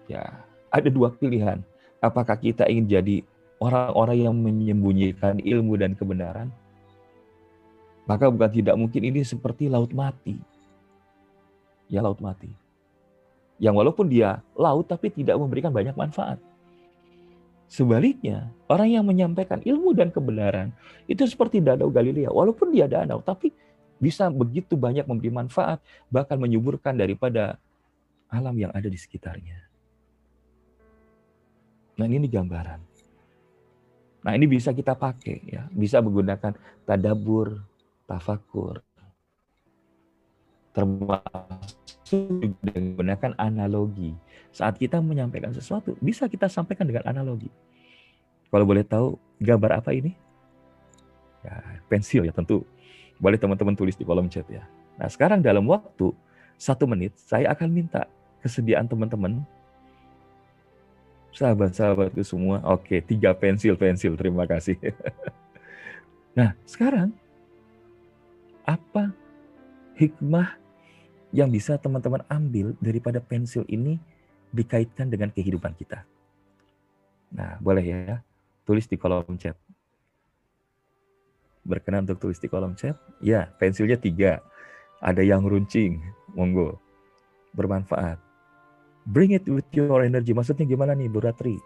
ya 0.07 0.23
ada 0.71 0.89
dua 0.91 1.13
pilihan. 1.13 1.61
Apakah 2.03 2.39
kita 2.39 2.67
ingin 2.71 2.87
jadi 2.87 3.17
orang-orang 3.59 4.19
yang 4.29 4.35
menyembunyikan 4.37 5.43
ilmu 5.43 5.75
dan 5.79 5.99
kebenaran? 5.99 6.49
Maka 8.07 8.31
bukan 8.31 8.51
tidak 8.51 8.79
mungkin 8.79 9.03
ini 9.03 9.27
seperti 9.27 9.67
laut 9.67 9.91
mati. 9.91 10.39
Ya 11.91 11.99
laut 11.99 12.23
mati. 12.23 12.51
Yang 13.59 13.75
walaupun 13.83 14.07
dia 14.07 14.39
laut 14.55 14.87
tapi 14.87 15.11
tidak 15.11 15.35
memberikan 15.41 15.75
banyak 15.75 15.97
manfaat. 15.99 16.39
Sebaliknya, 17.67 18.47
orang 18.71 18.95
yang 18.95 19.03
menyampaikan 19.03 19.59
ilmu 19.59 19.91
dan 19.91 20.15
kebenaran 20.15 20.71
itu 21.11 21.27
seperti 21.27 21.59
danau 21.59 21.91
Galilea. 21.91 22.31
Walaupun 22.31 22.71
dia 22.71 22.87
danau, 22.87 23.19
tapi 23.19 23.51
bisa 23.97 24.29
begitu 24.29 24.77
banyak 24.77 25.09
memberi 25.09 25.33
manfaat, 25.33 25.81
bahkan 26.13 26.37
menyuburkan 26.37 26.97
daripada 26.97 27.57
alam 28.29 28.55
yang 28.57 28.73
ada 28.75 28.87
di 28.87 28.99
sekitarnya. 28.99 29.57
Nah 31.97 32.05
ini 32.05 32.29
gambaran. 32.29 32.81
Nah 34.27 34.33
ini 34.35 34.45
bisa 34.51 34.75
kita 34.75 34.93
pakai 34.99 35.39
ya, 35.49 35.65
bisa 35.73 36.03
menggunakan 36.03 36.53
tadabur, 36.85 37.63
tafakur, 38.05 38.83
termasuk 40.77 42.53
menggunakan 42.61 43.33
analogi. 43.41 44.13
Saat 44.53 44.77
kita 44.77 45.01
menyampaikan 45.01 45.57
sesuatu, 45.57 45.97
bisa 46.05 46.29
kita 46.29 46.53
sampaikan 46.53 46.85
dengan 46.85 47.09
analogi. 47.09 47.49
Kalau 48.53 48.67
boleh 48.69 48.85
tahu 48.85 49.17
gambar 49.41 49.81
apa 49.81 49.97
ini? 49.97 50.13
Ya, 51.47 51.81
pensil 51.89 52.29
ya 52.29 52.33
tentu. 52.35 52.67
Boleh 53.17 53.41
teman-teman 53.41 53.73
tulis 53.73 53.97
di 53.97 54.05
kolom 54.05 54.29
chat 54.29 54.45
ya. 54.49 54.65
Nah 54.97 55.09
sekarang 55.09 55.41
dalam 55.41 55.65
waktu 55.69 56.13
satu 56.57 56.89
menit, 56.89 57.13
saya 57.21 57.53
akan 57.53 57.69
minta 57.69 58.09
kesediaan 58.41 58.89
teman-teman 58.89 59.45
sahabat-sahabatku 61.37 62.25
semua. 62.25 62.65
Oke, 62.65 63.05
tiga 63.05 63.37
pensil-pensil. 63.37 64.17
Terima 64.17 64.49
kasih. 64.49 64.81
nah, 66.39 66.57
sekarang 66.65 67.13
apa 68.65 69.13
hikmah 70.01 70.57
yang 71.31 71.53
bisa 71.53 71.77
teman-teman 71.77 72.25
ambil 72.33 72.73
daripada 72.81 73.21
pensil 73.21 73.69
ini 73.69 74.01
dikaitkan 74.49 75.13
dengan 75.13 75.29
kehidupan 75.29 75.77
kita? 75.77 76.09
Nah, 77.29 77.61
boleh 77.61 77.85
ya, 77.85 78.25
tulis 78.65 78.89
di 78.89 78.97
kolom 78.97 79.37
chat. 79.37 79.61
Berkenan 81.67 82.07
untuk 82.07 82.23
tulis 82.31 82.39
di 82.39 82.47
kolom 82.47 82.79
chat? 82.79 82.95
Ya, 83.19 83.51
pensilnya 83.59 83.99
tiga. 83.99 84.39
Ada 85.03 85.27
yang 85.27 85.43
runcing, 85.43 85.99
monggo. 86.31 86.79
Bermanfaat. 87.59 88.23
Bring 89.07 89.35
it 89.35 89.47
with 89.51 89.67
your 89.75 90.07
energy. 90.07 90.31
Maksudnya 90.31 90.63
gimana 90.67 90.95
nih 90.95 91.11
Bu 91.11 91.19
Ratri? 91.23 91.59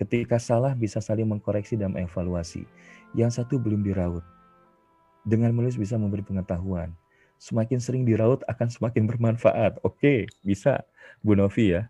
Ketika 0.00 0.40
salah 0.40 0.74
bisa 0.74 0.98
saling 0.98 1.28
mengkoreksi 1.28 1.76
dan 1.76 1.92
mengevaluasi. 1.92 2.64
Yang 3.12 3.40
satu 3.40 3.60
belum 3.60 3.84
diraut. 3.84 4.24
Dengan 5.24 5.52
menulis 5.56 5.78
bisa 5.80 5.96
memberi 5.96 6.20
pengetahuan. 6.20 6.92
Semakin 7.40 7.80
sering 7.80 8.04
diraut 8.04 8.40
akan 8.48 8.68
semakin 8.72 9.04
bermanfaat. 9.08 9.80
Oke, 9.84 10.28
bisa 10.44 10.84
Bu 11.20 11.36
Novi 11.36 11.76
ya. 11.76 11.88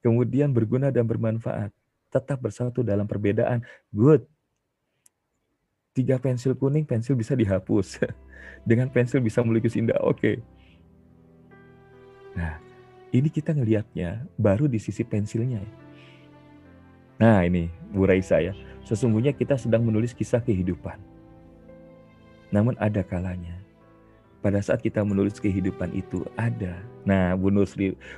Kemudian 0.00 0.52
berguna 0.52 0.88
dan 0.88 1.04
bermanfaat. 1.04 1.72
Tetap 2.10 2.38
bersatu 2.42 2.82
dalam 2.82 3.06
perbedaan. 3.06 3.62
Good. 3.94 4.26
Tiga 5.94 6.18
pensil 6.18 6.58
kuning, 6.58 6.86
pensil 6.86 7.14
bisa 7.14 7.38
dihapus. 7.38 8.02
dengan 8.68 8.90
pensil 8.90 9.22
bisa 9.22 9.40
melukis 9.40 9.78
indah. 9.78 9.98
Oke. 10.02 10.18
Okay. 10.18 10.36
Nah, 12.34 12.58
ini 13.10 13.26
kita 13.30 13.54
ngelihatnya 13.54 14.26
baru 14.38 14.70
di 14.70 14.78
sisi 14.78 15.02
pensilnya. 15.02 15.62
Nah, 17.20 17.44
ini 17.44 17.68
Bu 17.90 18.06
Raisa 18.06 18.38
ya. 18.40 18.54
Sesungguhnya 18.86 19.36
kita 19.36 19.54
sedang 19.60 19.84
menulis 19.84 20.16
kisah 20.16 20.40
kehidupan. 20.40 20.98
Namun 22.50 22.74
ada 22.80 23.06
kalanya 23.06 23.54
pada 24.40 24.60
saat 24.64 24.80
kita 24.80 25.04
menulis 25.04 25.36
kehidupan 25.36 25.92
itu 25.92 26.24
ada. 26.36 26.80
Nah, 27.04 27.36
Bu 27.36 27.52
Nur, 27.52 27.68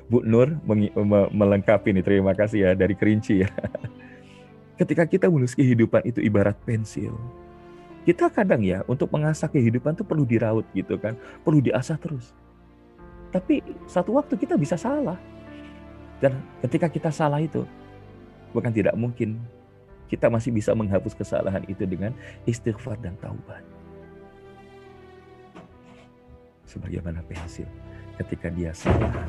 Bu 0.07 0.23
Nur 0.23 0.55
melengkapi 1.35 1.91
nih. 1.95 2.05
Terima 2.07 2.33
kasih 2.33 2.59
ya 2.67 2.71
dari 2.79 2.95
Kerinci 2.95 3.43
ya. 3.43 3.51
Ketika 4.81 5.07
kita 5.07 5.27
menulis 5.27 5.55
kehidupan 5.55 6.07
itu 6.07 6.23
ibarat 6.23 6.59
pensil 6.63 7.15
kita 8.03 8.27
kadang 8.35 8.67
ya 8.67 8.83
untuk 8.91 9.07
mengasah 9.15 9.47
kehidupan 9.47 9.95
tuh 9.95 10.03
perlu 10.03 10.27
diraut 10.27 10.67
gitu 10.75 10.99
kan, 10.99 11.15
perlu 11.47 11.63
diasah 11.63 11.95
terus. 11.99 12.35
Tapi 13.31 13.63
satu 13.87 14.19
waktu 14.19 14.35
kita 14.35 14.59
bisa 14.59 14.75
salah. 14.75 15.17
Dan 16.19 16.39
ketika 16.63 16.87
kita 16.91 17.11
salah 17.15 17.39
itu, 17.39 17.67
bukan 18.51 18.71
tidak 18.71 18.95
mungkin 18.99 19.39
kita 20.11 20.29
masih 20.29 20.55
bisa 20.55 20.75
menghapus 20.75 21.15
kesalahan 21.15 21.63
itu 21.67 21.83
dengan 21.87 22.15
istighfar 22.47 22.99
dan 23.01 23.15
taubat. 23.19 23.63
Sebagaimana 26.73 27.21
pensil, 27.29 27.69
ketika 28.17 28.49
dia 28.49 28.73
salah 28.73 29.29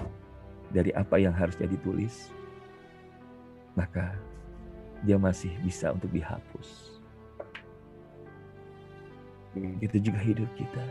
dari 0.72 0.96
apa 0.96 1.20
yang 1.20 1.36
harusnya 1.36 1.68
ditulis, 1.68 2.32
maka 3.76 4.16
dia 5.04 5.20
masih 5.20 5.52
bisa 5.60 5.92
untuk 5.92 6.08
dihapus. 6.16 6.96
Begitu 9.60 10.08
juga 10.08 10.24
hidup 10.24 10.48
kita. 10.56 10.86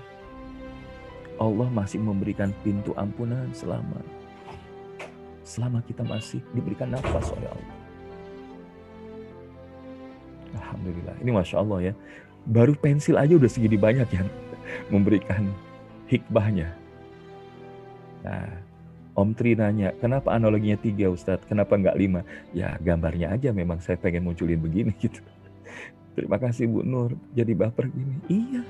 Allah 1.41 1.73
masih 1.73 2.05
memberikan 2.05 2.53
pintu 2.61 2.93
ampunan 3.01 3.49
selama 3.57 3.99
selama 5.43 5.81
kita 5.89 6.05
masih 6.05 6.45
diberikan 6.53 6.93
nafas 6.93 7.33
oleh 7.33 7.49
Allah. 7.49 7.77
Alhamdulillah. 10.61 11.17
Ini 11.25 11.31
Masya 11.33 11.57
Allah 11.65 11.79
ya. 11.91 11.93
Baru 12.45 12.77
pensil 12.77 13.17
aja 13.17 13.35
udah 13.41 13.49
segini 13.49 13.81
banyak 13.81 14.07
yang 14.13 14.29
memberikan 14.93 15.49
hikmahnya. 16.13 16.69
Nah, 18.23 18.53
Om 19.13 19.33
Tri 19.37 19.57
nanya, 19.57 19.93
kenapa 20.01 20.33
analoginya 20.33 20.77
tiga 20.81 21.09
Ustadz? 21.13 21.49
Kenapa 21.49 21.77
nggak 21.77 21.97
lima? 21.97 22.21
Ya 22.53 22.77
gambarnya 22.81 23.33
aja 23.37 23.53
memang 23.53 23.81
saya 23.81 23.97
pengen 23.97 24.29
munculin 24.29 24.61
begini 24.61 24.93
gitu. 25.05 25.21
Terima 26.13 26.37
kasih 26.37 26.69
Bu 26.69 26.85
Nur, 26.85 27.17
jadi 27.33 27.57
baper 27.57 27.89
gini. 27.89 28.17
Iya. 28.29 28.63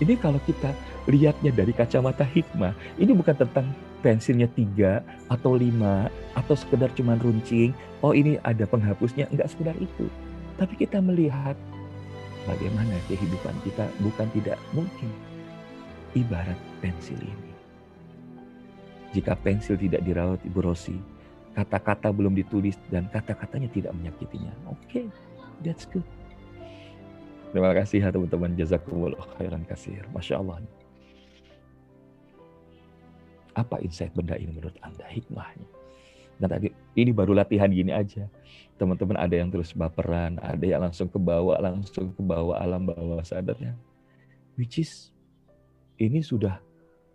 Ini 0.00 0.18
kalau 0.18 0.40
kita 0.42 0.72
lihatnya 1.06 1.52
dari 1.52 1.70
kacamata 1.70 2.24
hikmah, 2.24 2.72
ini 2.96 3.12
bukan 3.12 3.36
tentang 3.36 3.70
pensilnya 4.00 4.48
tiga 4.52 5.04
atau 5.32 5.56
lima 5.56 6.08
atau 6.36 6.56
sekedar 6.56 6.92
cuman 6.96 7.20
runcing. 7.20 7.72
Oh 8.04 8.12
ini 8.12 8.40
ada 8.44 8.68
penghapusnya, 8.68 9.28
enggak 9.32 9.52
sekedar 9.52 9.76
itu. 9.80 10.08
Tapi 10.60 10.74
kita 10.80 11.00
melihat 11.00 11.56
bagaimana 12.44 12.96
kehidupan 13.08 13.56
kita 13.64 13.88
bukan 14.04 14.28
tidak 14.36 14.58
mungkin. 14.76 15.12
Ibarat 16.14 16.58
pensil 16.78 17.18
ini. 17.18 17.52
Jika 19.14 19.34
pensil 19.38 19.78
tidak 19.78 20.02
dirawat 20.02 20.42
Ibu 20.46 20.60
Rosi, 20.62 20.94
kata-kata 21.54 22.10
belum 22.10 22.34
ditulis 22.34 22.78
dan 22.90 23.06
kata-katanya 23.10 23.70
tidak 23.70 23.92
menyakitinya. 23.94 24.50
Oke, 24.66 24.78
okay, 24.86 25.06
that's 25.62 25.86
good. 25.90 26.06
Terima 27.54 27.70
kasih 27.70 28.02
ya 28.02 28.10
teman-teman. 28.10 28.58
Jazakumullah 28.58 29.22
khairan 29.38 29.62
kasir. 29.62 30.02
Masya 30.10 30.42
Allah. 30.42 30.58
Apa 33.54 33.78
insight 33.78 34.10
benda 34.10 34.34
ini 34.34 34.50
menurut 34.50 34.74
Anda? 34.82 35.06
Hikmahnya. 35.06 35.62
Dan 36.34 36.50
tadi 36.50 36.74
ini 36.98 37.14
baru 37.14 37.38
latihan 37.38 37.70
gini 37.70 37.94
aja. 37.94 38.26
Teman-teman 38.74 39.14
ada 39.14 39.38
yang 39.38 39.54
terus 39.54 39.70
baperan, 39.70 40.42
ada 40.42 40.66
yang 40.66 40.82
langsung 40.82 41.06
ke 41.06 41.14
bawah, 41.14 41.54
langsung 41.62 42.10
ke 42.10 42.22
bawah 42.26 42.58
alam 42.58 42.90
bawah 42.90 43.22
sadarnya. 43.22 43.78
Which 44.58 44.82
is 44.82 45.13
ini 45.98 46.20
sudah 46.20 46.58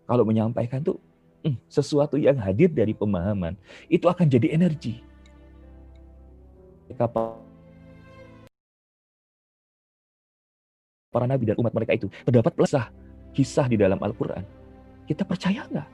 kalau 0.08 0.24
menyampaikan 0.26 0.80
tuh 0.82 0.98
hmm, 1.44 1.56
sesuatu 1.70 2.16
yang 2.16 2.36
hadir 2.40 2.72
dari 2.72 2.96
pemahaman 2.96 3.54
itu 3.86 4.06
akan 4.08 4.26
jadi 4.26 4.56
energi. 4.56 5.02
Para 11.10 11.26
nabi 11.26 11.46
dan 11.46 11.58
umat 11.58 11.74
mereka 11.74 11.94
itu 11.94 12.06
terdapat 12.26 12.54
pelesah 12.54 12.90
kisah 13.34 13.66
di 13.70 13.78
dalam 13.78 13.98
Al-Quran. 14.02 14.42
Kita 15.06 15.22
percaya 15.26 15.66
nggak? 15.66 15.88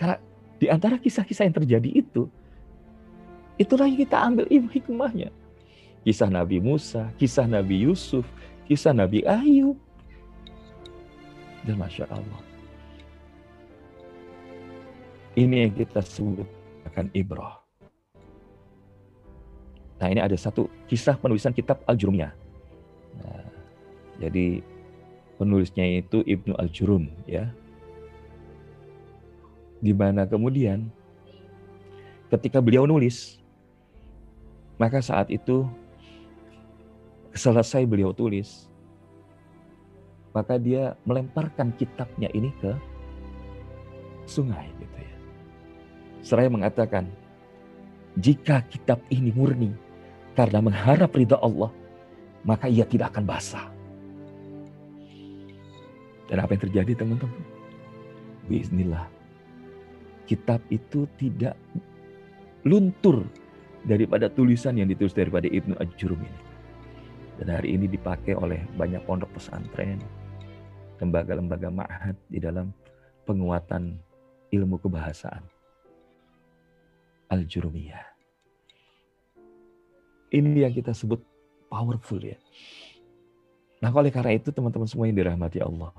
Karena 0.00 0.16
di 0.60 0.66
antara 0.68 0.96
kisah-kisah 1.00 1.48
yang 1.48 1.56
terjadi 1.56 1.90
itu, 2.04 2.28
itulah 3.56 3.88
yang 3.88 4.00
kita 4.00 4.16
ambil 4.16 4.44
hikmahnya. 4.48 5.32
Kisah 6.04 6.32
Nabi 6.32 6.60
Musa, 6.60 7.12
kisah 7.20 7.44
Nabi 7.44 7.84
Yusuf, 7.84 8.24
kisah 8.64 8.96
Nabi 8.96 9.24
Ayub. 9.24 9.76
Dan 11.66 11.76
Masya 11.76 12.08
Allah. 12.08 12.40
Ini 15.36 15.68
yang 15.68 15.72
kita 15.76 16.00
sebut 16.00 16.48
akan 16.88 17.12
ibrah. 17.14 17.60
Nah 20.00 20.08
ini 20.08 20.20
ada 20.24 20.32
satu 20.34 20.66
kisah 20.88 21.20
penulisan 21.20 21.52
kitab 21.52 21.84
Al-Jurumnya. 21.84 22.32
Nah, 23.20 23.44
jadi 24.16 24.64
penulisnya 25.36 25.84
itu 26.00 26.24
Ibnu 26.24 26.56
Al-Jurum 26.56 27.12
ya. 27.28 27.52
Di 29.80 29.92
mana 29.92 30.24
kemudian 30.24 30.88
ketika 32.32 32.64
beliau 32.64 32.88
nulis 32.88 33.40
maka 34.80 35.04
saat 35.04 35.28
itu 35.28 35.68
selesai 37.36 37.84
beliau 37.84 38.16
tulis 38.16 38.69
maka 40.30 40.58
dia 40.58 40.94
melemparkan 41.02 41.74
kitabnya 41.74 42.30
ini 42.30 42.54
ke 42.62 42.72
sungai 44.30 44.70
gitu 44.78 44.98
ya. 44.98 45.14
Seraya 46.22 46.50
mengatakan, 46.52 47.10
jika 48.18 48.62
kitab 48.70 49.02
ini 49.10 49.34
murni 49.34 49.74
karena 50.38 50.62
mengharap 50.62 51.10
ridha 51.14 51.38
Allah, 51.42 51.74
maka 52.46 52.70
ia 52.70 52.86
tidak 52.86 53.14
akan 53.14 53.24
basah. 53.26 53.66
Dan 56.30 56.38
apa 56.38 56.54
yang 56.54 56.62
terjadi 56.70 56.92
teman-teman? 57.02 57.42
Bismillah. 58.46 59.10
Kitab 60.30 60.62
itu 60.70 61.10
tidak 61.18 61.58
luntur 62.62 63.26
daripada 63.82 64.30
tulisan 64.30 64.78
yang 64.78 64.86
ditulis 64.86 65.10
daripada 65.10 65.50
Ibnu 65.50 65.74
Ajurum 65.82 66.22
ini. 66.22 66.40
Dan 67.40 67.56
hari 67.56 67.74
ini 67.74 67.90
dipakai 67.90 68.36
oleh 68.36 68.62
banyak 68.76 69.02
pondok 69.08 69.32
pesantren, 69.34 69.98
lembaga-lembaga 71.00 71.72
ma'had 71.72 72.16
di 72.28 72.38
dalam 72.38 72.70
penguatan 73.24 73.96
ilmu 74.52 74.76
kebahasaan. 74.78 75.42
Al-Jurumiyah. 77.30 78.04
Ini 80.30 80.66
yang 80.68 80.74
kita 80.74 80.94
sebut 80.94 81.18
powerful 81.70 82.22
ya. 82.22 82.38
Nah 83.80 83.88
oleh 83.90 84.12
karena 84.12 84.36
itu 84.36 84.52
teman-teman 84.52 84.86
semua 84.86 85.08
yang 85.08 85.16
dirahmati 85.16 85.62
Allah. 85.62 85.94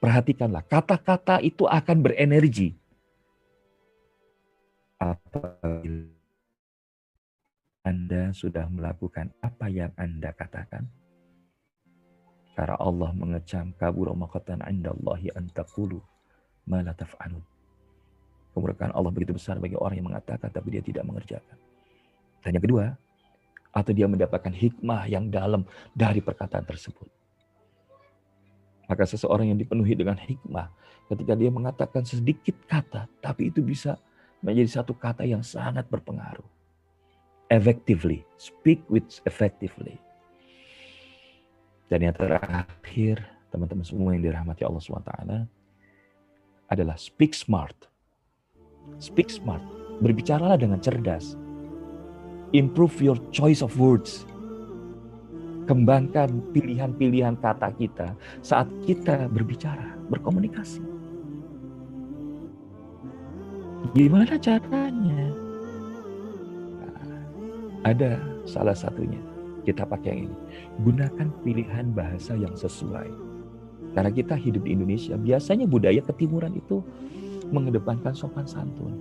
Perhatikanlah, 0.00 0.62
kata-kata 0.64 1.42
itu 1.42 1.66
akan 1.66 1.96
berenergi. 2.00 2.78
Apabila 4.96 6.08
Anda 7.84 8.32
sudah 8.32 8.66
melakukan 8.70 9.30
apa 9.44 9.66
yang 9.68 9.92
Anda 9.98 10.32
katakan, 10.32 10.88
karena 12.56 12.80
Allah 12.80 13.12
mengecam 13.12 13.76
kabur 13.76 14.16
maqatan 14.16 14.64
indallahi 14.64 15.28
antakulu 15.36 16.00
ma 16.64 16.80
la 16.80 16.96
taf'alun. 16.96 17.44
Kemurkaan 18.56 18.96
Allah 18.96 19.12
begitu 19.12 19.36
besar 19.36 19.60
bagi 19.60 19.76
orang 19.76 20.00
yang 20.00 20.08
mengatakan 20.08 20.48
tapi 20.48 20.72
dia 20.72 20.80
tidak 20.80 21.04
mengerjakan. 21.04 21.60
Dan 22.40 22.56
yang 22.56 22.64
kedua, 22.64 22.84
atau 23.76 23.92
dia 23.92 24.08
mendapatkan 24.08 24.56
hikmah 24.56 25.04
yang 25.04 25.28
dalam 25.28 25.68
dari 25.92 26.24
perkataan 26.24 26.64
tersebut. 26.64 27.04
Maka 28.88 29.04
seseorang 29.04 29.52
yang 29.52 29.60
dipenuhi 29.60 29.92
dengan 29.92 30.16
hikmah, 30.16 30.72
ketika 31.12 31.36
dia 31.36 31.52
mengatakan 31.52 32.08
sedikit 32.08 32.56
kata, 32.64 33.04
tapi 33.20 33.52
itu 33.52 33.60
bisa 33.60 34.00
menjadi 34.40 34.80
satu 34.80 34.96
kata 34.96 35.28
yang 35.28 35.44
sangat 35.44 35.84
berpengaruh. 35.92 36.46
Effectively, 37.52 38.24
speak 38.40 38.80
with 38.88 39.04
effectively. 39.28 40.00
Dan 41.86 42.02
yang 42.02 42.14
terakhir, 42.18 43.22
teman-teman 43.54 43.86
semua 43.86 44.10
yang 44.18 44.26
dirahmati 44.26 44.66
Allah 44.66 44.82
SWT, 44.82 45.14
adalah 46.66 46.98
speak 46.98 47.30
smart. 47.30 47.86
Speak 48.98 49.30
smart. 49.30 49.62
Berbicaralah 50.02 50.58
dengan 50.58 50.82
cerdas. 50.82 51.38
Improve 52.50 52.96
your 53.02 53.18
choice 53.30 53.62
of 53.62 53.74
words. 53.78 54.26
Kembangkan 55.66 56.54
pilihan-pilihan 56.54 57.38
kata 57.42 57.74
kita 57.74 58.14
saat 58.38 58.70
kita 58.86 59.26
berbicara, 59.30 59.98
berkomunikasi. 60.10 60.82
Gimana 63.94 64.38
caranya? 64.38 65.22
Nah, 66.82 67.02
ada 67.82 68.18
salah 68.46 68.74
satunya. 68.74 69.35
Kita 69.66 69.82
pakai 69.82 70.14
yang 70.14 70.30
ini. 70.30 70.36
Gunakan 70.86 71.28
pilihan 71.42 71.90
bahasa 71.90 72.38
yang 72.38 72.54
sesuai. 72.54 73.10
Karena 73.98 74.10
kita 74.14 74.38
hidup 74.38 74.62
di 74.62 74.78
Indonesia, 74.78 75.18
biasanya 75.18 75.66
budaya 75.66 75.98
ketimuran 76.04 76.54
itu 76.54 76.84
mengedepankan 77.50 78.14
sopan 78.14 78.46
santun. 78.46 78.94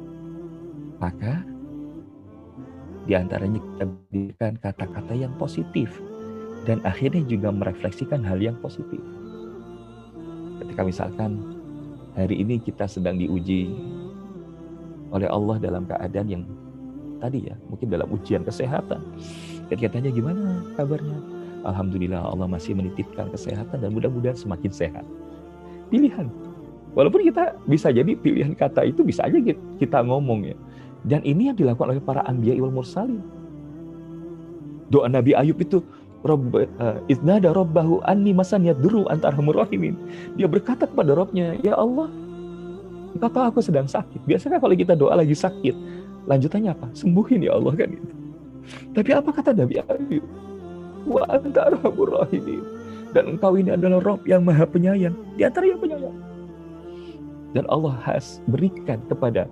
Maka 0.98 1.46
di 3.06 3.14
antaranya 3.14 3.62
kita 3.62 3.86
berikan 4.10 4.54
kata-kata 4.58 5.14
yang 5.14 5.34
positif 5.38 6.02
dan 6.66 6.82
akhirnya 6.82 7.22
juga 7.30 7.54
merefleksikan 7.54 8.26
hal 8.26 8.42
yang 8.42 8.58
positif. 8.58 8.98
Ketika 10.64 10.82
misalkan 10.82 11.38
hari 12.18 12.42
ini 12.42 12.58
kita 12.58 12.90
sedang 12.90 13.22
diuji 13.22 13.70
oleh 15.14 15.30
Allah 15.30 15.62
dalam 15.62 15.86
keadaan 15.86 16.28
yang 16.32 16.44
tadi 17.22 17.46
ya, 17.52 17.56
mungkin 17.70 17.88
dalam 17.94 18.10
ujian 18.10 18.42
kesehatan. 18.42 19.04
Tanya 19.70 20.12
gimana 20.14 20.62
kabarnya? 20.78 21.18
Alhamdulillah 21.66 22.22
Allah 22.22 22.46
masih 22.46 22.78
menitipkan 22.78 23.34
kesehatan 23.34 23.82
dan 23.82 23.90
mudah-mudahan 23.90 24.38
semakin 24.38 24.70
sehat. 24.70 25.06
Pilihan. 25.90 26.30
Walaupun 26.94 27.26
kita 27.28 27.58
bisa 27.68 27.90
jadi 27.92 28.08
pilihan 28.16 28.56
kata 28.56 28.86
itu 28.88 29.02
bisa 29.02 29.26
aja 29.26 29.38
kita 29.82 29.98
ngomong 30.06 30.54
ya. 30.54 30.56
Dan 31.06 31.22
ini 31.26 31.52
yang 31.52 31.58
dilakukan 31.58 31.98
oleh 31.98 32.02
para 32.02 32.22
anbiya 32.26 32.58
wal 32.62 32.74
mursalin. 32.74 33.22
Doa 34.90 35.10
Nabi 35.10 35.34
Ayub 35.34 35.58
itu 35.62 35.82
Rob, 36.26 36.50
uh, 36.58 36.98
Idnada 37.06 37.54
Robbahu 37.54 38.02
anni 38.06 38.34
masan 38.34 38.66
yaduru 38.66 39.06
antar 39.14 39.38
rahimin. 39.38 39.94
Dia 40.34 40.50
berkata 40.50 40.90
kepada 40.90 41.14
Robnya, 41.14 41.54
Ya 41.62 41.78
Allah, 41.78 42.10
tahu 43.22 43.46
aku 43.46 43.60
sedang 43.62 43.86
sakit. 43.86 44.26
Biasanya 44.26 44.58
kalau 44.58 44.74
kita 44.74 44.98
doa 44.98 45.14
lagi 45.14 45.38
sakit, 45.38 45.76
lanjutannya 46.26 46.74
apa? 46.74 46.90
Sembuhin 46.98 47.46
ya 47.46 47.54
Allah 47.54 47.74
kan 47.78 47.94
itu. 47.94 48.25
Tapi 48.94 49.10
apa 49.14 49.30
kata 49.32 49.52
Nabi 49.54 49.82
Ayub? 49.82 50.26
Wa 51.06 51.24
antar 51.30 51.76
rahimin. 51.84 52.64
Dan 53.16 53.38
engkau 53.38 53.56
ini 53.56 53.72
adalah 53.72 54.04
Rob 54.04 54.22
yang 54.28 54.44
maha 54.44 54.68
penyayang. 54.68 55.16
Di 55.40 55.48
antara 55.48 55.70
yang 55.70 55.80
penyayang. 55.80 56.18
Dan 57.56 57.64
Allah 57.72 57.96
has 58.04 58.44
berikan 58.52 59.00
kepada 59.08 59.48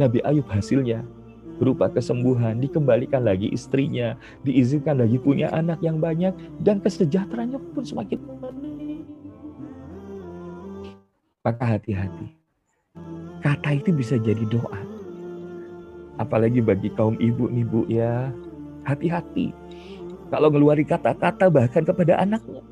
Nabi 0.00 0.24
Ayub 0.24 0.48
hasilnya 0.48 1.04
berupa 1.60 1.86
kesembuhan, 1.86 2.58
dikembalikan 2.58 3.22
lagi 3.22 3.46
istrinya, 3.54 4.18
diizinkan 4.42 4.98
lagi 4.98 5.14
punya 5.20 5.46
anak 5.54 5.78
yang 5.78 6.02
banyak, 6.02 6.34
dan 6.58 6.82
kesejahteraannya 6.82 7.60
pun 7.70 7.84
semakin. 7.86 8.18
Maka 11.46 11.64
hati-hati. 11.78 12.34
Kata 13.42 13.78
itu 13.78 13.94
bisa 13.94 14.18
jadi 14.18 14.42
doa. 14.46 14.80
Apalagi 16.18 16.58
bagi 16.62 16.90
kaum 16.94 17.18
ibu 17.18 17.46
nih 17.50 17.66
bu 17.66 17.82
ya. 17.86 18.30
Hati-hati. 18.82 19.54
Kalau 20.32 20.48
ngeluari 20.48 20.82
kata-kata 20.82 21.52
bahkan 21.52 21.84
kepada 21.84 22.18
anaknya. 22.18 22.64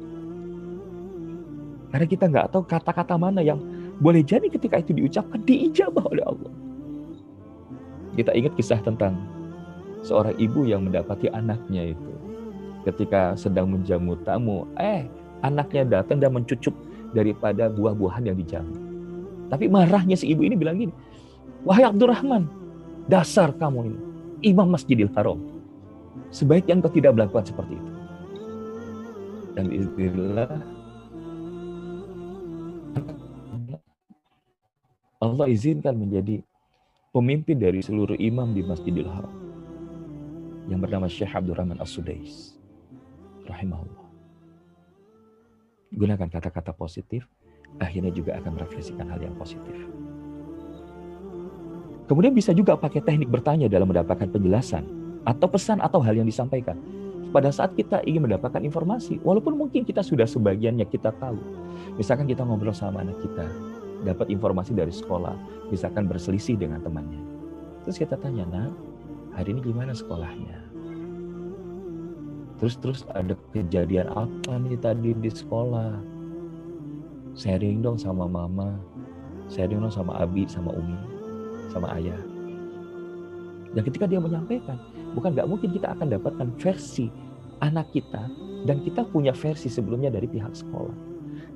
Karena 1.91 2.07
kita 2.07 2.25
nggak 2.31 2.47
tahu 2.55 2.63
kata-kata 2.65 3.19
mana 3.19 3.43
yang 3.43 3.59
boleh 4.01 4.25
jadi 4.25 4.47
ketika 4.49 4.81
itu 4.81 4.97
diucapkan 4.97 5.43
diijabah 5.45 6.07
oleh 6.09 6.25
Allah. 6.25 6.53
Kita 8.17 8.33
ingat 8.35 8.57
kisah 8.57 8.81
tentang 8.81 9.19
seorang 10.01 10.35
ibu 10.41 10.65
yang 10.65 10.89
mendapati 10.89 11.29
anaknya 11.31 11.93
itu 11.93 12.11
ketika 12.85 13.37
sedang 13.37 13.69
menjamu 13.69 14.17
tamu, 14.25 14.65
eh 14.81 15.05
anaknya 15.45 16.01
datang 16.01 16.21
dan 16.21 16.33
mencucup 16.33 16.73
daripada 17.13 17.69
buah-buahan 17.69 18.33
yang 18.33 18.37
dijamu. 18.39 18.75
Tapi 19.51 19.67
marahnya 19.67 20.15
si 20.15 20.31
ibu 20.31 20.47
ini 20.47 20.55
bilang 20.55 20.79
gini, 20.79 20.95
wahai 21.67 21.85
Abdurrahman, 21.85 22.47
dasar 23.11 23.53
kamu 23.53 23.93
ini, 23.93 24.01
imam 24.55 24.71
Masjidil 24.71 25.11
Haram. 25.13 25.60
Sebaiknya 26.31 26.79
engkau 26.79 26.93
tidak 26.93 27.15
melakukan 27.15 27.47
seperti 27.47 27.75
itu. 27.79 27.93
Dan 29.55 29.67
istilah 29.75 30.63
Allah 35.21 35.47
izinkan 35.53 35.95
menjadi 35.99 36.41
pemimpin 37.13 37.59
dari 37.59 37.83
seluruh 37.83 38.17
imam 38.17 38.55
di 38.55 38.63
Masjidil 38.63 39.11
Haram 39.11 39.35
yang 40.71 40.79
bernama 40.79 41.11
Syekh 41.11 41.35
Abdurrahman 41.35 41.83
As-Sudais 41.83 42.55
rahimahullah. 43.45 44.07
Gunakan 45.91 46.29
kata-kata 46.31 46.71
positif, 46.71 47.27
akhirnya 47.83 48.15
juga 48.15 48.39
akan 48.39 48.55
merefleksikan 48.55 49.11
hal 49.11 49.19
yang 49.19 49.35
positif. 49.35 49.75
Kemudian 52.07 52.31
bisa 52.35 52.55
juga 52.55 52.79
pakai 52.79 53.03
teknik 53.03 53.27
bertanya 53.27 53.67
dalam 53.67 53.91
mendapatkan 53.91 54.31
penjelasan 54.31 55.00
atau 55.25 55.47
pesan 55.49 55.83
atau 55.85 56.01
hal 56.01 56.17
yang 56.17 56.29
disampaikan. 56.29 56.77
Pada 57.31 57.55
saat 57.55 57.79
kita 57.79 58.03
ingin 58.03 58.27
mendapatkan 58.27 58.59
informasi, 58.59 59.23
walaupun 59.23 59.55
mungkin 59.55 59.87
kita 59.87 60.03
sudah 60.03 60.27
sebagiannya 60.27 60.83
kita 60.91 61.15
tahu. 61.23 61.39
Misalkan 61.95 62.27
kita 62.27 62.43
ngobrol 62.43 62.75
sama 62.75 63.07
anak 63.07 63.23
kita, 63.23 63.47
dapat 64.03 64.33
informasi 64.35 64.75
dari 64.75 64.91
sekolah, 64.91 65.39
misalkan 65.71 66.11
berselisih 66.11 66.59
dengan 66.59 66.83
temannya. 66.83 67.23
Terus 67.87 68.03
kita 68.03 68.19
tanya, 68.19 68.43
nak, 68.51 68.75
hari 69.37 69.55
ini 69.55 69.63
gimana 69.63 69.95
sekolahnya? 69.95 70.59
Terus 72.61 72.77
terus 72.77 73.01
ada 73.17 73.33
kejadian 73.57 74.13
apa 74.13 74.53
nih 74.61 74.77
tadi 74.77 75.17
di 75.17 75.31
sekolah? 75.33 75.97
Sharing 77.33 77.81
dong 77.81 77.97
sama 77.97 78.27
mama, 78.29 78.77
sharing 79.49 79.81
dong 79.81 79.95
sama 79.95 80.19
abi, 80.21 80.45
sama 80.45 80.75
umi, 80.77 80.99
sama 81.73 81.89
ayah. 81.97 82.21
Dan 83.71 83.81
ketika 83.87 84.05
dia 84.05 84.21
menyampaikan, 84.21 84.77
bukan 85.17 85.37
nggak 85.37 85.49
mungkin 85.49 85.71
kita 85.75 85.93
akan 85.97 86.07
dapatkan 86.13 86.49
versi 86.61 87.11
anak 87.61 87.93
kita 87.93 88.25
dan 88.65 88.81
kita 88.85 89.05
punya 89.09 89.33
versi 89.33 89.69
sebelumnya 89.69 90.13
dari 90.13 90.29
pihak 90.29 90.53
sekolah. 90.53 90.97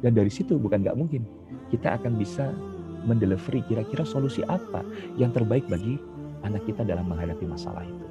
Dan 0.01 0.13
dari 0.17 0.29
situ 0.29 0.61
bukan 0.61 0.85
nggak 0.85 0.97
mungkin 0.97 1.25
kita 1.73 1.97
akan 1.97 2.17
bisa 2.21 2.53
mendelivery 3.05 3.61
kira-kira 3.69 4.05
solusi 4.05 4.41
apa 4.49 4.81
yang 5.21 5.33
terbaik 5.33 5.65
bagi 5.69 6.01
anak 6.45 6.65
kita 6.65 6.85
dalam 6.85 7.09
menghadapi 7.09 7.45
masalah 7.45 7.85
itu. 7.85 8.07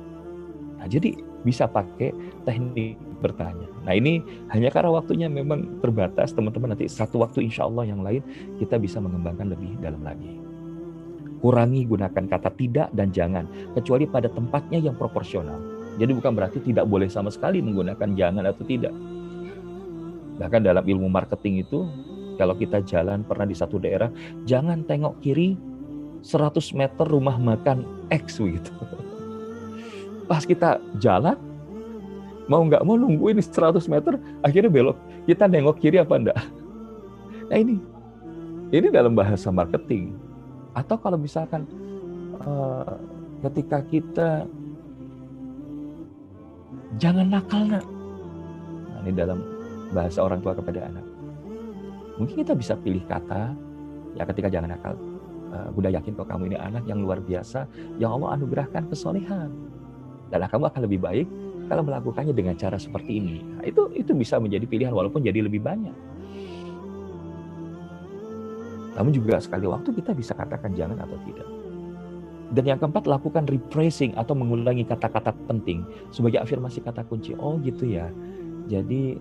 Nah, 0.81 0.87
jadi 0.89 1.15
bisa 1.47 1.63
pakai 1.69 2.11
teknik 2.43 2.99
bertanya. 3.23 3.67
Nah 3.87 3.95
ini 3.95 4.19
hanya 4.51 4.67
karena 4.67 4.91
waktunya 4.91 5.27
memang 5.31 5.79
terbatas, 5.79 6.35
teman-teman 6.35 6.75
nanti 6.75 6.91
satu 6.91 7.23
waktu 7.23 7.47
insya 7.47 7.63
Allah 7.67 7.87
yang 7.87 8.03
lain 8.03 8.19
kita 8.59 8.75
bisa 8.75 8.99
mengembangkan 8.99 9.55
lebih 9.55 9.79
dalam 9.79 10.03
lagi. 10.03 10.39
Kurangi 11.43 11.83
gunakan 11.83 12.23
kata 12.23 12.55
tidak 12.55 12.87
dan 12.95 13.11
jangan, 13.11 13.43
kecuali 13.75 14.07
pada 14.07 14.31
tempatnya 14.31 14.79
yang 14.79 14.95
proporsional. 14.95 15.59
Jadi 15.99 16.15
bukan 16.15 16.31
berarti 16.31 16.63
tidak 16.63 16.87
boleh 16.87 17.11
sama 17.11 17.27
sekali 17.27 17.59
menggunakan 17.59 18.15
jangan 18.15 18.47
atau 18.47 18.63
tidak. 18.63 18.95
Bahkan 20.39 20.61
dalam 20.63 20.87
ilmu 20.87 21.11
marketing 21.11 21.67
itu 21.67 21.83
kalau 22.39 22.55
kita 22.55 22.81
jalan 22.87 23.21
pernah 23.27 23.43
di 23.43 23.53
satu 23.53 23.77
daerah, 23.77 24.09
jangan 24.47 24.87
tengok 24.87 25.19
kiri 25.19 25.59
100 26.23 26.79
meter 26.79 27.05
rumah 27.05 27.35
makan 27.35 27.83
X 28.09 28.39
gitu. 28.39 28.71
Pas 30.31 30.47
kita 30.47 30.79
jalan, 30.97 31.35
mau 32.47 32.63
nggak 32.63 32.81
mau 32.87 32.95
nungguin 32.95 33.43
100 33.43 33.83
meter, 33.91 34.15
akhirnya 34.41 34.71
belok. 34.71 34.97
Kita 35.27 35.45
nengok 35.45 35.77
kiri 35.77 35.99
apa 35.99 36.15
enggak? 36.15 36.39
Nah 37.51 37.57
ini, 37.59 37.77
ini 38.73 38.87
dalam 38.89 39.13
bahasa 39.13 39.53
marketing. 39.53 40.32
Atau 40.73 40.97
kalau 40.97 41.17
misalkan 41.17 41.69
uh, 42.41 42.97
ketika 43.49 43.81
kita 43.85 44.29
jangan 46.97 47.29
nakal 47.29 47.61
nak. 47.65 47.85
Nah, 48.89 48.99
ini 49.05 49.11
dalam 49.13 49.39
bahasa 49.93 50.25
orang 50.25 50.41
tua 50.41 50.57
kepada 50.57 50.89
anak 50.89 51.05
Mungkin 52.17 52.45
kita 52.45 52.53
bisa 52.53 52.77
pilih 52.77 53.01
kata, 53.09 53.57
ya 54.13 54.23
ketika 54.29 54.45
jangan 54.45 54.77
nakal, 54.77 54.93
uh, 55.49 55.69
Bunda 55.73 55.89
yakin 55.89 56.13
kok 56.13 56.29
kamu 56.29 56.53
ini 56.53 56.57
anak 56.61 56.85
yang 56.85 57.01
luar 57.01 57.17
biasa, 57.17 57.65
yang 57.97 58.13
Allah 58.21 58.37
anugerahkan 58.37 58.85
kesolehan. 58.85 59.49
Dan 60.29 60.45
kamu 60.45 60.69
akan 60.69 60.81
lebih 60.85 60.99
baik 61.01 61.27
kalau 61.69 61.81
melakukannya 61.85 62.33
dengan 62.33 62.53
cara 62.57 62.77
seperti 62.77 63.17
ini. 63.17 63.37
Nah, 63.41 63.65
itu 63.65 63.89
itu 63.97 64.13
bisa 64.13 64.37
menjadi 64.37 64.65
pilihan 64.69 64.93
walaupun 64.93 65.25
jadi 65.25 65.41
lebih 65.41 65.61
banyak. 65.61 65.93
Namun 68.93 69.11
juga 69.13 69.41
sekali 69.41 69.65
waktu 69.65 69.89
kita 69.93 70.13
bisa 70.13 70.37
katakan 70.37 70.73
jangan 70.77 71.01
atau 71.01 71.17
tidak. 71.25 71.49
Dan 72.53 72.69
yang 72.69 72.77
keempat, 72.77 73.09
lakukan 73.09 73.49
rephrasing 73.49 74.13
atau 74.13 74.37
mengulangi 74.37 74.85
kata-kata 74.85 75.33
penting 75.49 75.81
sebagai 76.13 76.37
afirmasi 76.37 76.85
kata 76.85 77.01
kunci. 77.09 77.33
Oh 77.33 77.57
gitu 77.57 77.89
ya. 77.89 78.13
Jadi 78.69 79.17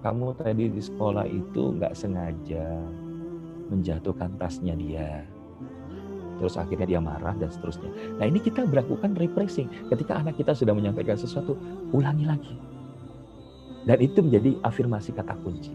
kamu 0.00 0.34
tadi 0.40 0.72
di 0.72 0.80
sekolah 0.80 1.28
itu 1.28 1.76
nggak 1.76 1.92
sengaja 1.92 2.80
menjatuhkan 3.68 4.32
tasnya 4.40 4.72
dia. 4.72 5.28
Terus 6.40 6.56
akhirnya 6.56 6.88
dia 6.88 7.00
marah 7.00 7.36
dan 7.36 7.52
seterusnya. 7.52 7.92
Nah 8.16 8.24
ini 8.24 8.40
kita 8.40 8.64
melakukan 8.64 9.14
repressing. 9.20 9.68
Ketika 9.92 10.24
anak 10.24 10.40
kita 10.40 10.56
sudah 10.56 10.72
menyampaikan 10.72 11.14
sesuatu, 11.14 11.54
ulangi 11.92 12.24
lagi. 12.24 12.56
Dan 13.84 14.00
itu 14.00 14.24
menjadi 14.24 14.56
afirmasi 14.64 15.12
kata 15.12 15.36
kunci. 15.44 15.70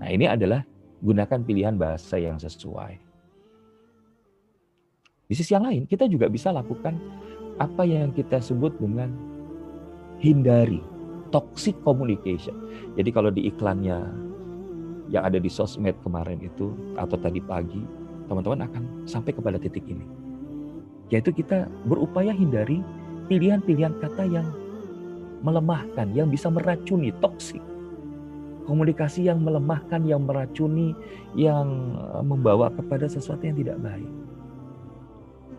Nah 0.00 0.08
ini 0.08 0.24
adalah 0.24 0.64
gunakan 1.00 1.40
pilihan 1.44 1.74
bahasa 1.76 2.20
yang 2.20 2.36
sesuai. 2.36 3.00
Di 5.30 5.34
sisi 5.38 5.54
yang 5.54 5.64
lain, 5.64 5.86
kita 5.86 6.10
juga 6.10 6.26
bisa 6.26 6.50
lakukan 6.50 6.98
apa 7.60 7.86
yang 7.86 8.10
kita 8.10 8.40
sebut 8.42 8.74
dengan 8.80 9.12
hindari 10.18 10.82
toxic 11.30 11.78
communication. 11.86 12.54
Jadi 12.98 13.10
kalau 13.14 13.30
di 13.30 13.46
iklannya 13.46 13.98
yang 15.10 15.22
ada 15.26 15.38
di 15.38 15.50
sosmed 15.50 15.94
kemarin 16.02 16.38
itu 16.42 16.74
atau 16.98 17.14
tadi 17.18 17.38
pagi, 17.42 17.82
teman-teman 18.26 18.66
akan 18.66 18.84
sampai 19.06 19.34
kepada 19.34 19.58
titik 19.58 19.86
ini. 19.86 20.06
Yaitu 21.10 21.34
kita 21.34 21.66
berupaya 21.86 22.30
hindari 22.30 22.82
pilihan-pilihan 23.26 23.98
kata 23.98 24.26
yang 24.26 24.46
melemahkan, 25.42 26.10
yang 26.14 26.30
bisa 26.30 26.50
meracuni, 26.52 27.10
toksik. 27.18 27.62
Komunikasi 28.70 29.26
yang 29.26 29.42
melemahkan, 29.42 30.06
yang 30.06 30.22
meracuni, 30.22 30.94
yang 31.34 31.98
eh, 31.98 32.22
membawa 32.22 32.70
kepada 32.70 33.10
sesuatu 33.10 33.42
yang 33.42 33.58
tidak 33.58 33.82
baik. 33.82 34.06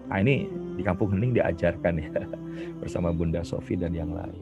Nah 0.07 0.19
ini 0.23 0.47
di 0.79 0.83
Kampung 0.83 1.11
Hening 1.11 1.35
diajarkan 1.35 1.99
ya 1.99 2.23
bersama 2.79 3.11
Bunda 3.11 3.43
Sofi 3.43 3.75
dan 3.75 3.91
yang 3.91 4.15
lain. 4.15 4.39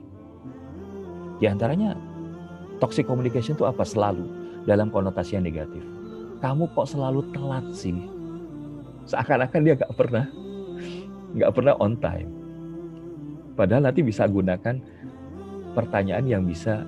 Di 1.41 1.49
antaranya 1.49 1.97
toxic 2.77 3.09
communication 3.09 3.57
itu 3.57 3.65
apa? 3.65 3.81
Selalu 3.81 4.29
dalam 4.69 4.93
konotasi 4.93 5.41
yang 5.41 5.49
negatif. 5.49 5.81
Kamu 6.37 6.69
kok 6.77 6.93
selalu 6.93 7.25
telat 7.33 7.65
sih? 7.73 7.97
Seakan-akan 9.09 9.61
dia 9.65 9.73
gak 9.73 9.93
pernah 9.97 10.29
nggak 11.37 11.53
pernah 11.57 11.73
on 11.81 11.97
time. 11.97 12.29
Padahal 13.57 13.89
nanti 13.89 14.05
bisa 14.05 14.29
gunakan 14.29 14.77
pertanyaan 15.73 16.25
yang 16.25 16.43
bisa 16.45 16.81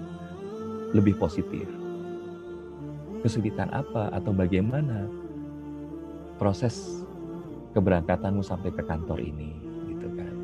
lebih 0.92 1.16
positif. 1.20 1.68
Kesulitan 3.22 3.70
apa 3.70 4.10
atau 4.12 4.34
bagaimana 4.34 5.06
proses 6.42 7.06
keberangkatanmu 7.72 8.42
sampai 8.42 8.74
ke 8.74 8.82
kantor 8.82 9.22
ini, 9.22 9.54
gitu 9.94 10.08
kan? 10.18 10.36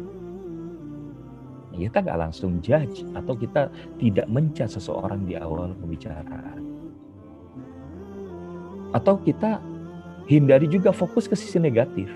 Kita 1.74 1.98
nggak 2.06 2.20
langsung 2.22 2.62
judge 2.62 3.02
atau 3.18 3.34
kita 3.34 3.70
tidak 3.98 4.28
menjudge 4.30 4.78
seseorang 4.78 5.26
di 5.26 5.34
awal 5.36 5.74
pembicaraan. 5.78 6.62
Atau 8.94 9.20
kita 9.26 9.60
hindari 10.30 10.70
juga 10.70 10.96
fokus 10.96 11.28
ke 11.28 11.36
sisi 11.36 11.58
negatif 11.58 12.08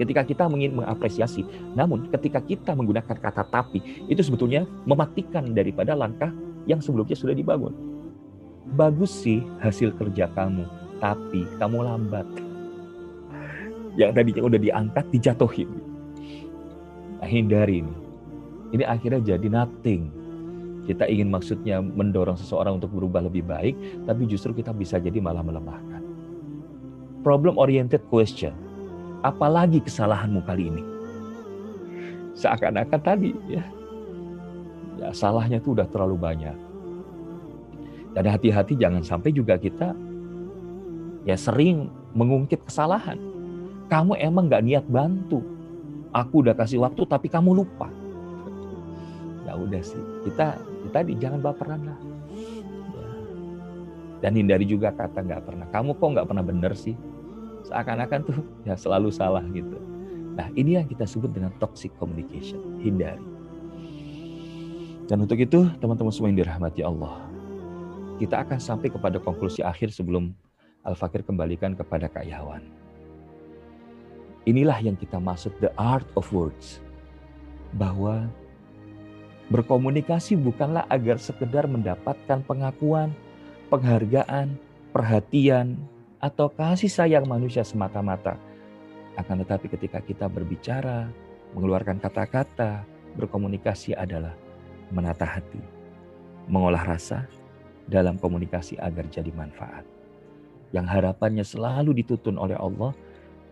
ketika 0.00 0.24
kita 0.24 0.48
ingin 0.48 0.80
mengapresiasi. 0.80 1.44
Namun 1.76 2.08
ketika 2.08 2.40
kita 2.40 2.72
menggunakan 2.72 3.20
kata 3.20 3.44
tapi, 3.52 3.84
itu 4.08 4.24
sebetulnya 4.24 4.64
mematikan 4.88 5.44
daripada 5.52 5.92
langkah 5.92 6.32
yang 6.64 6.80
sebelumnya 6.82 7.16
sudah 7.16 7.36
dibangun. 7.36 7.72
Bagus 8.76 9.10
sih 9.12 9.40
hasil 9.64 9.96
kerja 9.96 10.28
kamu, 10.36 10.64
tapi 11.00 11.48
kamu 11.56 11.78
lambat. 11.84 12.26
Yang 13.98 14.10
tadinya 14.14 14.42
udah 14.46 14.60
diangkat, 14.60 15.04
dijatuhin. 15.10 15.70
Nah, 17.20 17.28
hindari 17.28 17.82
ini. 17.82 17.94
Ini 18.70 18.84
akhirnya 18.86 19.34
jadi 19.34 19.48
nothing. 19.50 20.08
Kita 20.86 21.04
ingin 21.04 21.28
maksudnya 21.28 21.82
mendorong 21.82 22.38
seseorang 22.38 22.78
untuk 22.78 22.94
berubah 22.94 23.26
lebih 23.26 23.44
baik, 23.44 23.74
tapi 24.06 24.24
justru 24.30 24.54
kita 24.54 24.70
bisa 24.70 24.96
jadi 25.02 25.18
malah 25.18 25.42
melemahkan. 25.42 26.02
Problem 27.20 27.60
oriented 27.60 28.00
question 28.08 28.56
apalagi 29.20 29.84
kesalahanmu 29.84 30.40
kali 30.48 30.72
ini? 30.72 30.84
Seakan-akan 32.36 33.00
tadi 33.04 33.36
ya, 33.50 33.64
ya 35.00 35.10
salahnya 35.16 35.58
itu 35.58 35.72
udah 35.72 35.88
terlalu 35.88 36.16
banyak. 36.20 36.56
Dan 38.10 38.26
hati-hati 38.26 38.74
jangan 38.76 39.00
sampai 39.06 39.30
juga 39.32 39.56
kita 39.56 39.94
ya 41.24 41.36
sering 41.38 41.88
mengungkit 42.12 42.66
kesalahan. 42.66 43.16
Kamu 43.88 44.18
emang 44.18 44.46
gak 44.46 44.62
niat 44.66 44.86
bantu. 44.86 45.42
Aku 46.10 46.42
udah 46.42 46.54
kasih 46.54 46.82
waktu 46.82 47.06
tapi 47.06 47.30
kamu 47.30 47.64
lupa. 47.64 47.88
Ya 49.46 49.54
udah 49.58 49.82
sih, 49.82 50.02
kita 50.26 50.58
ya 50.58 50.88
tadi 50.90 51.18
jangan 51.18 51.42
baperan 51.42 51.82
lah. 51.86 51.98
Ya. 52.94 53.08
Dan 54.26 54.38
hindari 54.38 54.66
juga 54.66 54.94
kata 54.94 55.22
nggak 55.22 55.42
pernah. 55.42 55.66
Kamu 55.70 55.98
kok 55.98 56.08
nggak 56.14 56.26
pernah 56.26 56.44
bener 56.46 56.74
sih? 56.74 56.94
seakan-akan 57.70 58.20
tuh 58.26 58.42
ya 58.66 58.74
selalu 58.74 59.14
salah 59.14 59.46
gitu. 59.54 59.78
Nah 60.34 60.50
ini 60.58 60.74
yang 60.74 60.86
kita 60.90 61.06
sebut 61.06 61.30
dengan 61.30 61.54
toxic 61.62 61.94
communication, 62.02 62.58
hindari. 62.82 63.22
Dan 65.10 65.26
untuk 65.26 65.42
itu 65.42 65.66
teman-teman 65.82 66.14
semua 66.14 66.30
yang 66.30 66.38
dirahmati 66.38 66.86
Allah, 66.86 67.26
kita 68.22 68.46
akan 68.46 68.62
sampai 68.62 68.94
kepada 68.94 69.18
konklusi 69.18 69.58
akhir 69.58 69.90
sebelum 69.90 70.30
Al-Fakir 70.86 71.26
kembalikan 71.26 71.74
kepada 71.74 72.06
Kak 72.06 72.30
Yawan. 72.30 72.62
Inilah 74.46 74.78
yang 74.78 74.94
kita 74.94 75.18
maksud 75.18 75.50
the 75.58 75.74
art 75.74 76.06
of 76.14 76.30
words. 76.30 76.78
Bahwa 77.74 78.30
berkomunikasi 79.50 80.38
bukanlah 80.38 80.86
agar 80.86 81.18
sekedar 81.18 81.66
mendapatkan 81.66 82.46
pengakuan, 82.46 83.10
penghargaan, 83.66 84.54
perhatian, 84.94 85.74
atau 86.22 86.46
kasih 86.54 86.86
sayang 86.86 87.26
manusia 87.26 87.66
semata-mata. 87.66 88.38
Akan 89.18 89.42
tetapi 89.42 89.74
ketika 89.74 89.98
kita 90.06 90.30
berbicara, 90.30 91.10
mengeluarkan 91.58 91.98
kata-kata, 91.98 92.86
berkomunikasi 93.18 93.98
adalah 93.98 94.38
menata 94.90 95.26
hati, 95.26 95.62
mengolah 96.50 96.82
rasa 96.82 97.26
dalam 97.86 98.18
komunikasi 98.18 98.78
agar 98.78 99.06
jadi 99.10 99.30
manfaat. 99.34 99.82
Yang 100.70 100.86
harapannya 100.86 101.42
selalu 101.42 102.02
dituntun 102.02 102.38
oleh 102.38 102.54
Allah 102.54 102.94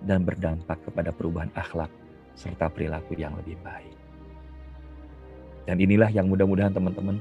dan 0.06 0.22
berdampak 0.22 0.78
kepada 0.86 1.10
perubahan 1.10 1.50
akhlak 1.58 1.90
serta 2.38 2.70
perilaku 2.70 3.18
yang 3.18 3.34
lebih 3.34 3.58
baik. 3.66 3.96
Dan 5.66 5.82
inilah 5.82 6.08
yang 6.14 6.30
mudah-mudahan 6.30 6.70
teman-teman 6.70 7.18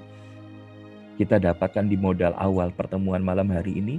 kita 1.18 1.42
dapatkan 1.42 1.90
di 1.90 1.98
modal 1.98 2.38
awal 2.38 2.70
pertemuan 2.70 3.26
malam 3.26 3.50
hari 3.50 3.82
ini 3.82 3.98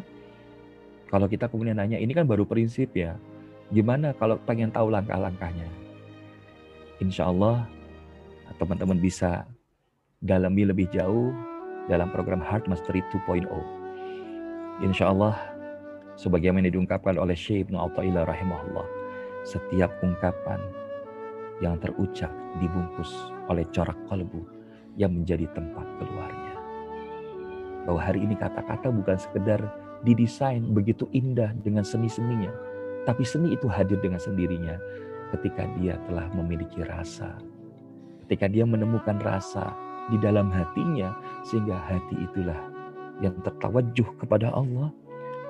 kalau 1.09 1.25
kita 1.25 1.49
kemudian 1.49 1.81
nanya, 1.81 1.97
ini 1.97 2.13
kan 2.13 2.29
baru 2.29 2.45
prinsip 2.45 2.93
ya. 2.93 3.17
Gimana 3.73 4.13
kalau 4.17 4.37
pengen 4.45 4.69
tahu 4.69 4.93
langkah-langkahnya? 4.93 5.69
Insya 7.01 7.33
Allah 7.33 7.65
teman-teman 8.61 9.01
bisa 9.01 9.49
dalami 10.19 10.67
lebih 10.67 10.91
jauh 10.91 11.31
dalam 11.87 12.11
program 12.11 12.43
Heart 12.43 12.67
Mastery 12.67 13.07
2.0. 13.15 13.47
Insya 14.83 15.15
Allah, 15.15 15.39
sebagaimana 16.19 16.67
diungkapkan 16.71 17.15
oleh 17.15 17.39
Syekh 17.39 17.71
Ibnu 17.71 17.79
Atta'illah 17.79 18.27
rahimahullah, 18.27 18.87
setiap 19.47 19.95
ungkapan 20.03 20.59
yang 21.63 21.79
terucap 21.79 22.31
dibungkus 22.59 23.11
oleh 23.47 23.63
corak 23.71 23.99
kalbu 24.11 24.43
yang 24.99 25.15
menjadi 25.15 25.47
tempat 25.55 25.87
keluarnya. 26.03 26.55
Bahwa 27.87 28.03
hari 28.03 28.27
ini 28.27 28.35
kata-kata 28.35 28.91
bukan 28.91 29.17
sekedar 29.17 29.63
didesain 30.03 30.67
begitu 30.75 31.07
indah 31.15 31.55
dengan 31.63 31.87
seni-seninya. 31.87 32.51
Tapi 33.07 33.23
seni 33.25 33.55
itu 33.55 33.71
hadir 33.71 34.03
dengan 34.03 34.21
sendirinya 34.21 34.77
ketika 35.33 35.65
dia 35.79 35.97
telah 36.11 36.29
memiliki 36.35 36.85
rasa. 36.85 37.39
Ketika 38.27 38.45
dia 38.51 38.69
menemukan 38.69 39.17
rasa 39.25 39.88
di 40.09 40.17
dalam 40.21 40.49
hatinya 40.49 41.13
sehingga 41.45 41.77
hati 41.77 42.17
itulah 42.25 42.59
yang 43.21 43.35
tertawajuh 43.45 44.09
kepada 44.21 44.53
Allah 44.55 44.89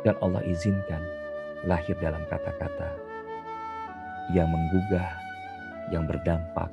dan 0.02 0.14
Allah 0.22 0.42
izinkan 0.46 1.02
lahir 1.66 1.94
dalam 1.98 2.22
kata-kata 2.30 2.94
yang 4.30 4.48
menggugah, 4.48 5.08
yang 5.88 6.04
berdampak, 6.04 6.68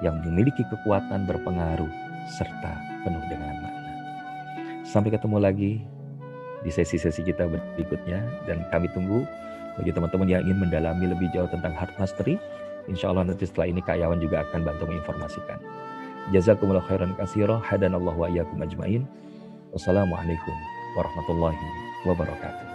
yang 0.00 0.16
memiliki 0.24 0.64
kekuatan 0.66 1.28
berpengaruh 1.28 1.92
serta 2.32 2.72
penuh 3.04 3.24
dengan 3.28 3.54
makna. 3.60 3.92
Sampai 4.84 5.12
ketemu 5.12 5.38
lagi 5.38 5.72
di 6.60 6.70
sesi-sesi 6.72 7.24
kita 7.24 7.48
berikutnya 7.48 8.20
dan 8.48 8.64
kami 8.72 8.88
tunggu 8.92 9.24
bagi 9.76 9.92
teman-teman 9.92 10.28
yang 10.28 10.42
ingin 10.44 10.68
mendalami 10.68 11.08
lebih 11.08 11.28
jauh 11.32 11.48
tentang 11.48 11.72
heart 11.72 11.92
mastery. 11.96 12.36
Insya 12.88 13.12
Allah 13.12 13.28
nanti 13.28 13.44
setelah 13.44 13.70
ini 13.70 13.80
Kak 13.84 14.00
Yawan 14.00 14.18
juga 14.18 14.42
akan 14.48 14.66
bantu 14.66 14.88
menginformasikan. 14.88 15.60
Jazakumullah 16.28 16.84
khairan 16.84 17.16
kasiro. 17.16 17.64
Hadanallah 17.64 18.12
wa 18.12 18.28
iyyakum 18.28 18.60
ajmain. 18.60 19.08
Wassalamualaikum 19.72 20.56
warahmatullahi 21.00 21.64
wabarakatuh. 22.04 22.66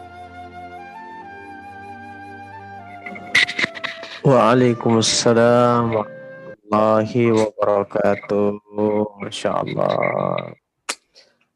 Waalaikumsalam 4.26 5.94
warahmatullahi 5.94 7.30
wabarakatuh. 7.30 8.58
Masya 9.22 9.50
Allah. 9.62 10.58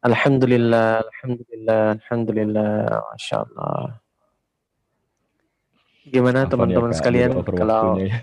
Alhamdulillah, 0.05 1.01
Alhamdulillah, 1.01 1.83
Alhamdulillah, 1.97 2.71
Masya 3.17 3.37
Allah. 3.43 3.99
Gimana 6.09 6.49
teman-teman 6.49 6.89
ya, 6.93 6.97
sekalian 6.97 7.31
kalau 7.43 7.99
ya. 8.01 8.21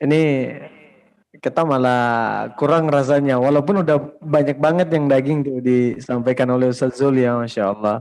ini 0.00 0.22
kita 1.44 1.60
malah 1.60 2.48
kurang 2.56 2.88
rasanya 2.88 3.36
walaupun 3.36 3.84
udah 3.84 4.00
banyak 4.24 4.56
banget 4.56 4.88
yang 4.88 5.12
daging 5.12 5.44
tuh 5.44 5.60
disampaikan 5.60 6.48
oleh 6.48 6.72
Ustaz 6.72 6.96
Zul 6.96 7.20
ya 7.20 7.36
Masya 7.36 7.68
Allah. 7.68 8.00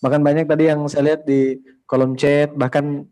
Bahkan 0.00 0.24
banyak 0.24 0.48
tadi 0.48 0.72
yang 0.72 0.88
saya 0.88 1.12
lihat 1.12 1.28
di 1.28 1.60
kolom 1.84 2.16
chat 2.16 2.48
bahkan 2.56 3.04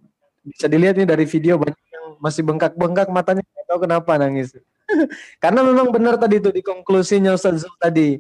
bisa 0.49 0.65
dilihat 0.65 0.97
nih 0.97 1.05
dari 1.05 1.29
video 1.29 1.61
banyak 1.61 1.77
yang 1.93 2.17
masih 2.25 2.41
bengkak-bengkak 2.41 3.13
matanya 3.13 3.45
nggak 3.45 3.67
tahu 3.69 3.79
kenapa 3.85 4.17
nangis. 4.17 4.57
Karena 5.45 5.61
memang 5.61 5.93
benar 5.93 6.17
tadi 6.17 6.41
tuh 6.41 6.57
di 6.57 6.65
konklusinya 6.65 7.37
Ustaz 7.37 7.61
Zul 7.61 7.77
tadi 7.77 8.17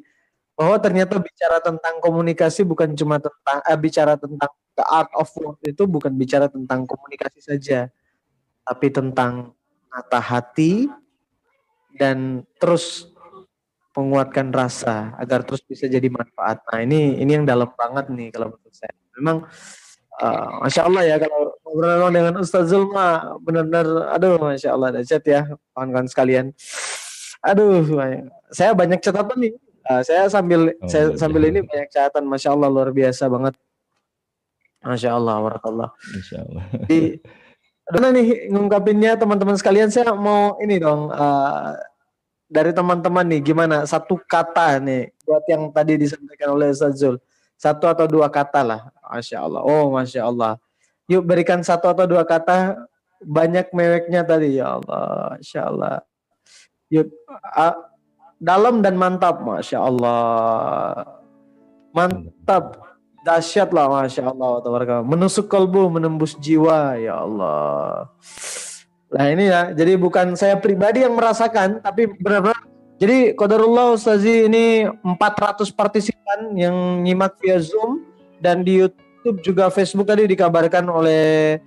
bahwa 0.53 0.77
ternyata 0.77 1.16
bicara 1.16 1.57
tentang 1.65 2.05
komunikasi 2.05 2.69
bukan 2.69 2.93
cuma 2.93 3.16
tentang 3.16 3.65
eh, 3.65 3.78
bicara 3.81 4.20
tentang 4.20 4.53
the 4.77 4.85
art 4.93 5.09
of 5.16 5.33
work 5.41 5.57
itu 5.65 5.89
bukan 5.89 6.12
bicara 6.12 6.53
tentang 6.53 6.85
komunikasi 6.85 7.41
saja 7.41 7.89
tapi 8.61 8.93
tentang 8.93 9.57
mata 9.89 10.20
hati 10.20 10.93
dan 11.97 12.44
terus 12.60 13.10
penguatkan 13.97 14.52
rasa 14.52 15.16
agar 15.16 15.40
terus 15.43 15.64
bisa 15.64 15.89
jadi 15.89 16.06
manfaat. 16.12 16.60
Nah 16.68 16.81
ini 16.85 17.16
ini 17.16 17.32
yang 17.32 17.48
dalam 17.48 17.73
banget 17.73 18.12
nih 18.12 18.28
kalau 18.28 18.52
menurut 18.52 18.74
saya. 18.77 18.93
Memang 19.16 19.48
uh, 20.20 20.48
masya 20.60 20.85
Allah 20.85 21.02
ya 21.09 21.16
kalau 21.16 21.56
ngobrol 21.64 22.12
dengan 22.12 22.35
Ustaz 22.36 22.68
Zulma 22.68 23.36
benar-benar 23.40 24.12
aduh 24.12 24.36
masya 24.36 24.77
Allah 24.77 25.01
dahsyat 25.01 25.24
ya 25.24 25.43
kawan-kawan 25.73 26.09
sekalian. 26.12 26.52
Aduh, 27.47 27.85
saya 28.51 28.74
banyak 28.74 28.98
catatan 28.98 29.39
nih. 29.39 29.55
Uh, 29.86 30.02
saya 30.02 30.27
sambil 30.27 30.74
oh, 30.74 30.90
saya 30.90 31.14
iya. 31.14 31.18
sambil 31.20 31.47
ini 31.47 31.62
banyak 31.62 31.89
catatan, 31.94 32.27
masya 32.27 32.59
Allah 32.59 32.68
luar 32.68 32.90
biasa 32.90 33.31
banget. 33.31 33.55
Masya 34.82 35.14
Allah, 35.14 35.36
warakallah. 35.43 35.89
Masya 35.94 36.36
Allah. 36.43 36.64
Di, 36.90 37.23
Mana 37.87 38.11
nih 38.11 38.51
ngungkapinnya 38.51 39.15
teman-teman 39.15 39.55
sekalian 39.55 39.95
saya 39.95 40.11
mau 40.11 40.59
ini 40.59 40.83
dong 40.83 41.07
uh, 41.07 41.71
dari 42.51 42.75
teman-teman 42.75 43.23
nih 43.31 43.41
gimana? 43.47 43.87
Satu 43.87 44.19
kata 44.27 44.83
nih 44.83 45.15
buat 45.23 45.47
yang 45.47 45.71
tadi 45.71 45.95
disampaikan 45.95 46.55
oleh 46.55 46.75
Ustaz 46.75 46.99
satu 47.57 47.85
atau 47.87 48.07
dua 48.11 48.27
kata 48.27 48.61
lah 48.67 48.81
Masya 49.07 49.39
Allah. 49.39 49.63
Oh 49.63 49.95
Masya 49.95 50.27
Allah. 50.27 50.59
Yuk 51.07 51.23
berikan 51.23 51.63
satu 51.63 51.87
atau 51.87 52.11
dua 52.11 52.27
kata 52.27 52.87
banyak 53.23 53.71
meweknya 53.71 54.27
tadi. 54.27 54.59
Ya 54.59 54.83
Allah 54.83 55.39
Masya 55.39 55.61
Allah. 55.63 55.95
Yuk 56.91 57.07
uh, 57.55 57.77
dalam 58.43 58.83
dan 58.83 58.99
mantap 58.99 59.41
Masya 59.47 59.79
Allah. 59.79 61.07
Mantap 61.95 62.86
dahsyat 63.27 63.74
lah 63.74 63.90
masya 63.90 64.31
Allah 64.31 65.03
menusuk 65.03 65.51
kalbu 65.51 65.90
menembus 65.90 66.39
jiwa 66.39 66.94
ya 66.94 67.27
Allah. 67.27 68.07
Nah 69.11 69.27
ini 69.27 69.51
ya 69.51 69.74
jadi 69.74 69.98
bukan 69.98 70.39
saya 70.39 70.55
pribadi 70.55 71.03
yang 71.03 71.19
merasakan 71.19 71.82
tapi 71.82 72.07
benar-benar 72.23 72.59
jadi 72.97 73.36
Qadarullah 73.36 73.93
Ustazi 73.93 74.48
ini 74.48 74.89
400 74.89 75.69
partisipan 75.74 76.55
yang 76.57 77.05
nyimak 77.05 77.36
via 77.43 77.61
Zoom 77.61 78.07
dan 78.40 78.65
di 78.65 78.81
YouTube 78.81 79.43
juga 79.44 79.69
Facebook 79.69 80.09
tadi 80.09 80.24
dikabarkan 80.24 80.89
oleh 80.89 81.59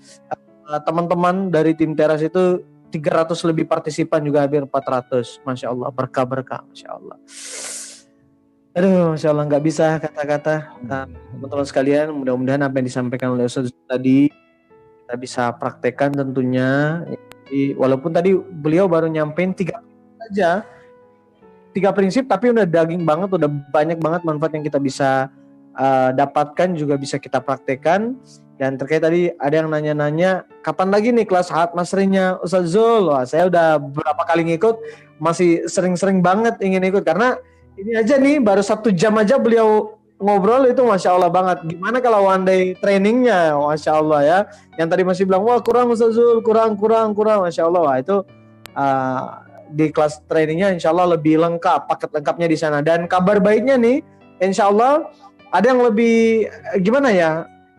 uh, 0.66 0.82
teman-teman 0.82 1.54
dari 1.54 1.78
tim 1.78 1.94
teras 1.94 2.26
itu 2.26 2.64
300 2.90 3.38
lebih 3.46 3.70
partisipan 3.70 4.26
juga 4.26 4.42
hampir 4.42 4.66
400 4.66 5.46
Masya 5.46 5.68
Allah 5.70 5.90
berkah-berkah 5.94 6.66
Masya 6.66 6.90
Allah 6.98 7.18
Aduh, 8.80 9.12
Masya 9.12 9.36
Allah 9.36 9.44
nggak 9.44 9.66
bisa 9.68 10.00
kata-kata. 10.00 10.72
Nah, 10.88 11.04
teman-teman 11.36 11.68
sekalian, 11.68 12.16
mudah-mudahan 12.16 12.64
apa 12.64 12.80
yang 12.80 12.88
disampaikan 12.88 13.36
oleh 13.36 13.44
Ustaz 13.44 13.76
tadi 13.84 14.32
kita 15.04 15.20
bisa 15.20 15.52
praktekkan 15.52 16.16
tentunya. 16.16 17.04
Jadi, 17.04 17.76
walaupun 17.76 18.16
tadi 18.16 18.40
beliau 18.40 18.88
baru 18.88 19.12
nyampein 19.12 19.52
tiga 19.52 19.84
saja, 20.16 20.64
tiga 21.76 21.92
prinsip, 21.92 22.32
tapi 22.32 22.56
udah 22.56 22.64
daging 22.64 23.04
banget, 23.04 23.28
udah 23.36 23.52
banyak 23.52 24.00
banget 24.00 24.24
manfaat 24.24 24.56
yang 24.56 24.64
kita 24.64 24.80
bisa 24.80 25.28
uh, 25.76 26.16
dapatkan, 26.16 26.72
juga 26.80 26.96
bisa 26.96 27.20
kita 27.20 27.44
praktekkan. 27.44 28.16
Dan 28.56 28.80
terkait 28.80 29.04
tadi 29.04 29.28
ada 29.44 29.60
yang 29.60 29.68
nanya-nanya, 29.68 30.48
kapan 30.64 30.88
lagi 30.88 31.12
nih 31.12 31.28
kelas 31.28 31.52
hat 31.52 31.76
masrinya 31.76 32.40
Ustaz 32.40 32.72
Zul? 32.72 33.12
Wah, 33.12 33.28
saya 33.28 33.52
udah 33.52 33.76
berapa 33.76 34.24
kali 34.24 34.56
ngikut, 34.56 34.80
masih 35.20 35.68
sering-sering 35.68 36.24
banget 36.24 36.56
ingin 36.64 36.88
ikut 36.88 37.04
karena 37.04 37.36
ini 37.80 37.92
aja 37.96 38.20
nih 38.20 38.44
baru 38.44 38.60
satu 38.60 38.92
jam 38.92 39.16
aja 39.16 39.40
beliau 39.40 40.00
ngobrol 40.20 40.68
itu 40.68 40.84
masya 40.84 41.16
Allah 41.16 41.32
banget. 41.32 41.64
Gimana 41.64 42.04
kalau 42.04 42.28
one 42.28 42.44
day 42.44 42.62
trainingnya, 42.78 43.56
masya 43.56 43.92
Allah 43.98 44.20
ya. 44.22 44.40
Yang 44.76 44.88
tadi 44.92 45.04
masih 45.08 45.24
bilang 45.24 45.48
wah 45.48 45.64
kurang 45.64 45.90
Ustazul, 45.96 46.44
kurang 46.44 46.76
kurang 46.76 47.16
kurang, 47.16 47.48
masya 47.48 47.66
Allah 47.66 47.82
wah 47.82 47.96
itu 47.96 48.22
uh, 48.76 49.22
di 49.72 49.88
kelas 49.90 50.20
trainingnya 50.28 50.76
insya 50.76 50.92
Allah 50.92 51.16
lebih 51.16 51.40
lengkap, 51.40 51.88
paket 51.88 52.10
lengkapnya 52.12 52.48
di 52.52 52.58
sana. 52.60 52.84
Dan 52.84 53.08
kabar 53.08 53.40
baiknya 53.40 53.80
nih, 53.80 54.04
insya 54.44 54.68
Allah 54.68 55.08
ada 55.56 55.66
yang 55.72 55.82
lebih 55.82 56.52
gimana 56.84 57.10
ya? 57.16 57.32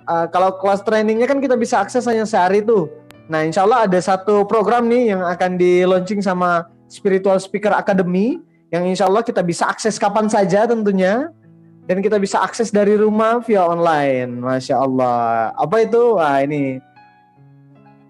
Uh, 0.08 0.26
kalau 0.32 0.56
kelas 0.58 0.80
trainingnya 0.82 1.28
kan 1.28 1.38
kita 1.38 1.54
bisa 1.60 1.78
akses 1.78 2.08
hanya 2.08 2.24
sehari 2.24 2.64
tuh. 2.64 2.88
Nah 3.30 3.46
insya 3.46 3.62
Allah 3.62 3.86
ada 3.86 4.00
satu 4.00 4.42
program 4.48 4.90
nih 4.90 5.14
yang 5.14 5.22
akan 5.22 5.54
di 5.54 5.86
launching 5.86 6.18
sama 6.18 6.66
Spiritual 6.90 7.38
Speaker 7.38 7.70
Academy 7.70 8.42
yang 8.70 8.86
insya 8.86 9.10
Allah 9.10 9.26
kita 9.26 9.42
bisa 9.42 9.66
akses 9.66 9.98
kapan 9.98 10.30
saja 10.30 10.62
tentunya 10.66 11.34
dan 11.90 11.98
kita 11.98 12.22
bisa 12.22 12.38
akses 12.38 12.70
dari 12.70 12.94
rumah 12.94 13.42
via 13.42 13.66
online. 13.66 14.38
Masya 14.38 14.78
Allah. 14.78 15.50
Apa 15.58 15.82
itu? 15.82 16.14
Wah 16.14 16.38
ini 16.38 16.78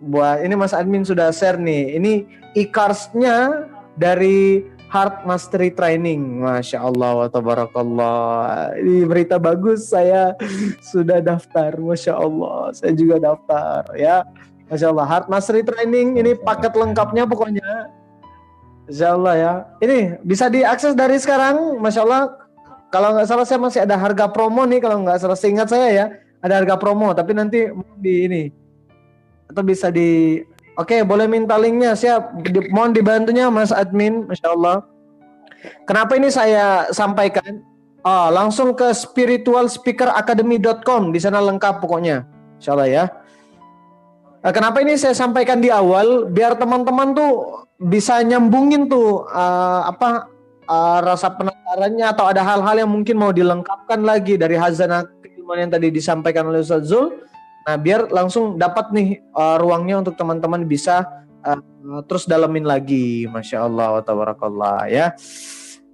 buat 0.05 0.45
ini 0.45 0.53
Mas 0.53 0.77
Admin 0.77 1.01
sudah 1.01 1.33
share 1.33 1.57
nih. 1.57 1.97
Ini 1.97 2.13
e-cars-nya 2.61 3.69
dari 3.97 4.69
Heart 4.93 5.25
Mastery 5.25 5.73
Training. 5.73 6.45
Masya 6.45 6.85
Allah 6.85 7.25
wa 7.25 7.29
tabarakallah. 7.33 8.77
Ini 8.77 9.09
berita 9.09 9.41
bagus. 9.41 9.89
Saya 9.89 10.37
sudah 10.93 11.25
daftar. 11.25 11.73
Masya 11.81 12.21
Allah. 12.21 12.77
Saya 12.77 12.93
juga 12.93 13.17
daftar 13.17 13.89
ya. 13.97 14.29
Masya 14.69 14.93
Allah. 14.93 15.09
Heart 15.09 15.33
Mastery 15.33 15.65
Training 15.65 16.21
ini 16.21 16.37
paket 16.37 16.77
lengkapnya 16.77 17.25
pokoknya 17.25 18.00
Insya 18.91 19.15
Allah 19.15 19.35
ya. 19.39 19.63
Ini 19.79 20.19
bisa 20.27 20.51
diakses 20.51 20.99
dari 20.99 21.15
sekarang, 21.23 21.79
Masya 21.79 22.03
Allah. 22.03 22.35
Kalau 22.91 23.15
nggak 23.15 23.31
salah 23.31 23.47
saya 23.47 23.63
masih 23.63 23.87
ada 23.87 23.95
harga 23.95 24.27
promo 24.27 24.67
nih, 24.67 24.83
kalau 24.83 25.07
nggak 25.07 25.23
salah 25.23 25.39
seingat 25.39 25.71
saya 25.71 25.95
ya, 25.95 26.11
ada 26.43 26.59
harga 26.59 26.75
promo. 26.75 27.15
Tapi 27.15 27.39
nanti 27.39 27.71
di 28.03 28.27
ini 28.27 28.51
atau 29.47 29.63
bisa 29.67 29.91
di, 29.95 30.43
oke 30.75 31.07
boleh 31.07 31.31
minta 31.31 31.55
linknya, 31.55 31.95
siap. 31.95 32.35
Di, 32.43 32.67
mohon 32.75 32.91
dibantunya 32.91 33.47
Mas 33.47 33.71
Admin, 33.71 34.27
Masya 34.27 34.59
Allah. 34.59 34.83
Kenapa 35.87 36.19
ini 36.19 36.35
saya 36.35 36.91
sampaikan? 36.91 37.63
Oh, 38.03 38.27
langsung 38.33 38.73
ke 38.75 38.91
spiritualspeakeracademy.com, 38.91 41.15
di 41.15 41.21
sana 41.23 41.39
lengkap 41.39 41.79
pokoknya, 41.79 42.27
Insya 42.59 42.75
Allah 42.75 42.91
ya. 42.91 43.07
Nah, 44.41 44.51
kenapa 44.57 44.81
ini 44.81 44.97
saya 44.97 45.13
sampaikan 45.13 45.61
di 45.61 45.69
awal 45.69 46.25
biar 46.33 46.57
teman-teman 46.57 47.13
tuh 47.13 47.65
bisa 47.77 48.25
nyambungin 48.25 48.89
tuh 48.89 49.29
uh, 49.29 49.85
apa 49.85 50.33
uh, 50.65 50.99
rasa 51.05 51.29
penasarannya 51.37 52.09
atau 52.09 52.25
ada 52.25 52.41
hal-hal 52.41 52.81
yang 52.81 52.91
mungkin 52.91 53.21
mau 53.21 53.37
dilengkapkan 53.37 54.01
lagi 54.01 54.41
dari 54.41 54.57
hazanah 54.57 55.05
keilmuan 55.21 55.69
yang 55.69 55.73
tadi 55.73 55.93
disampaikan 55.93 56.49
oleh 56.49 56.65
Ustaz 56.65 56.89
Zul. 56.89 57.21
Nah, 57.69 57.77
biar 57.77 58.09
langsung 58.09 58.57
dapat 58.57 58.89
nih 58.97 59.21
uh, 59.37 59.61
ruangnya 59.61 60.01
untuk 60.01 60.17
teman-teman 60.17 60.65
bisa 60.65 61.05
uh, 61.45 62.01
terus 62.09 62.25
dalemin 62.25 62.65
lagi. 62.65 63.29
Masya 63.29 63.69
Allah 63.69 64.01
wa 64.01 64.03
tabarakallah 64.05 64.89
ya. 64.89 65.13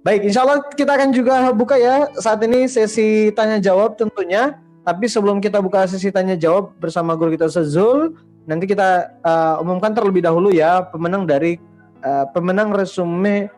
Baik, 0.07 0.23
insya 0.31 0.47
Allah 0.47 0.63
kita 0.71 0.95
akan 0.95 1.11
juga 1.11 1.51
buka 1.51 1.75
ya 1.75 2.07
saat 2.15 2.39
ini 2.47 2.63
sesi 2.71 3.27
tanya 3.35 3.59
jawab 3.59 3.99
tentunya. 3.99 4.55
Tapi 4.87 5.03
sebelum 5.11 5.43
kita 5.43 5.59
buka 5.59 5.83
sesi 5.83 6.15
tanya 6.15 6.39
jawab 6.39 6.71
bersama 6.79 7.11
guru 7.19 7.35
kita 7.35 7.51
Zul, 7.51 8.15
nanti 8.47 8.65
kita 8.65 9.19
uh, 9.21 9.59
umumkan 9.59 9.91
terlebih 9.91 10.23
dahulu 10.23 10.49
ya 10.55 10.87
pemenang 10.87 11.27
dari 11.27 11.59
uh, 12.01 12.25
pemenang 12.31 12.71
resume 12.71 13.51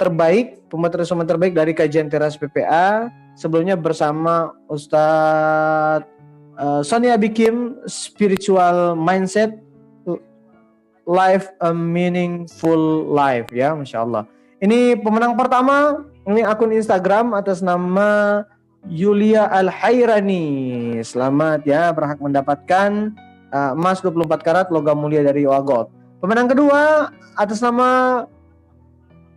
terbaik, 0.00 0.64
pembuat 0.72 0.96
resume 0.96 1.28
terbaik 1.28 1.52
dari 1.52 1.76
kajian 1.76 2.08
teras 2.08 2.40
PPA 2.40 3.12
sebelumnya 3.36 3.76
bersama 3.76 4.56
Ustadz 4.64 6.08
uh, 6.56 6.80
Sonia 6.80 7.20
Bikim 7.20 7.76
Spiritual 7.84 8.96
Mindset 8.96 9.60
Life 11.04 11.52
a 11.60 11.76
Meaningful 11.76 13.12
Life 13.12 13.52
ya, 13.52 13.76
masya 13.76 14.08
Allah. 14.08 14.24
Ini 14.60 15.00
pemenang 15.00 15.36
pertama, 15.36 16.04
ini 16.24 16.44
akun 16.44 16.72
Instagram 16.72 17.36
atas 17.36 17.60
nama 17.60 18.40
Yulia 18.88 19.52
Al 19.52 19.68
Hairani. 19.68 20.96
Selamat 21.04 21.66
ya, 21.68 21.92
berhak 21.92 22.20
mendapatkan 22.22 23.12
uh, 23.50 23.72
emas 23.76 24.02
24 24.02 24.46
karat 24.46 24.66
logam 24.70 24.98
mulia 24.98 25.22
dari 25.22 25.44
Wagot. 25.44 25.90
Pemenang 26.22 26.50
kedua 26.50 27.12
atas 27.36 27.62
nama 27.62 28.22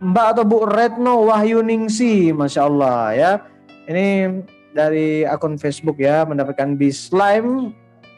Mbak 0.04 0.26
atau 0.36 0.44
Bu 0.44 0.68
Retno 0.68 1.30
Wahyuningsi, 1.30 2.34
masya 2.34 2.66
Allah 2.66 3.00
ya. 3.14 3.32
Ini 3.88 4.40
dari 4.74 5.22
akun 5.24 5.56
Facebook 5.56 5.96
ya 6.02 6.26
mendapatkan 6.26 6.74
B 6.74 6.90
slime 6.90 7.72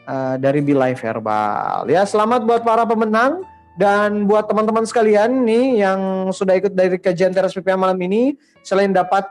uh, 0.09 0.35
dari 0.41 0.59
Be 0.59 0.73
Life 0.73 1.05
Herbal. 1.05 1.87
Ya 1.87 2.03
selamat 2.03 2.43
buat 2.43 2.61
para 2.65 2.83
pemenang 2.83 3.45
dan 3.77 4.25
buat 4.25 4.49
teman-teman 4.49 4.83
sekalian 4.89 5.45
nih 5.45 5.85
yang 5.85 6.33
sudah 6.33 6.57
ikut 6.57 6.73
dari 6.73 6.97
kajian 6.97 7.29
teras 7.29 7.53
PPA 7.53 7.77
malam 7.77 7.99
ini, 8.01 8.33
selain 8.65 8.89
dapat 8.89 9.29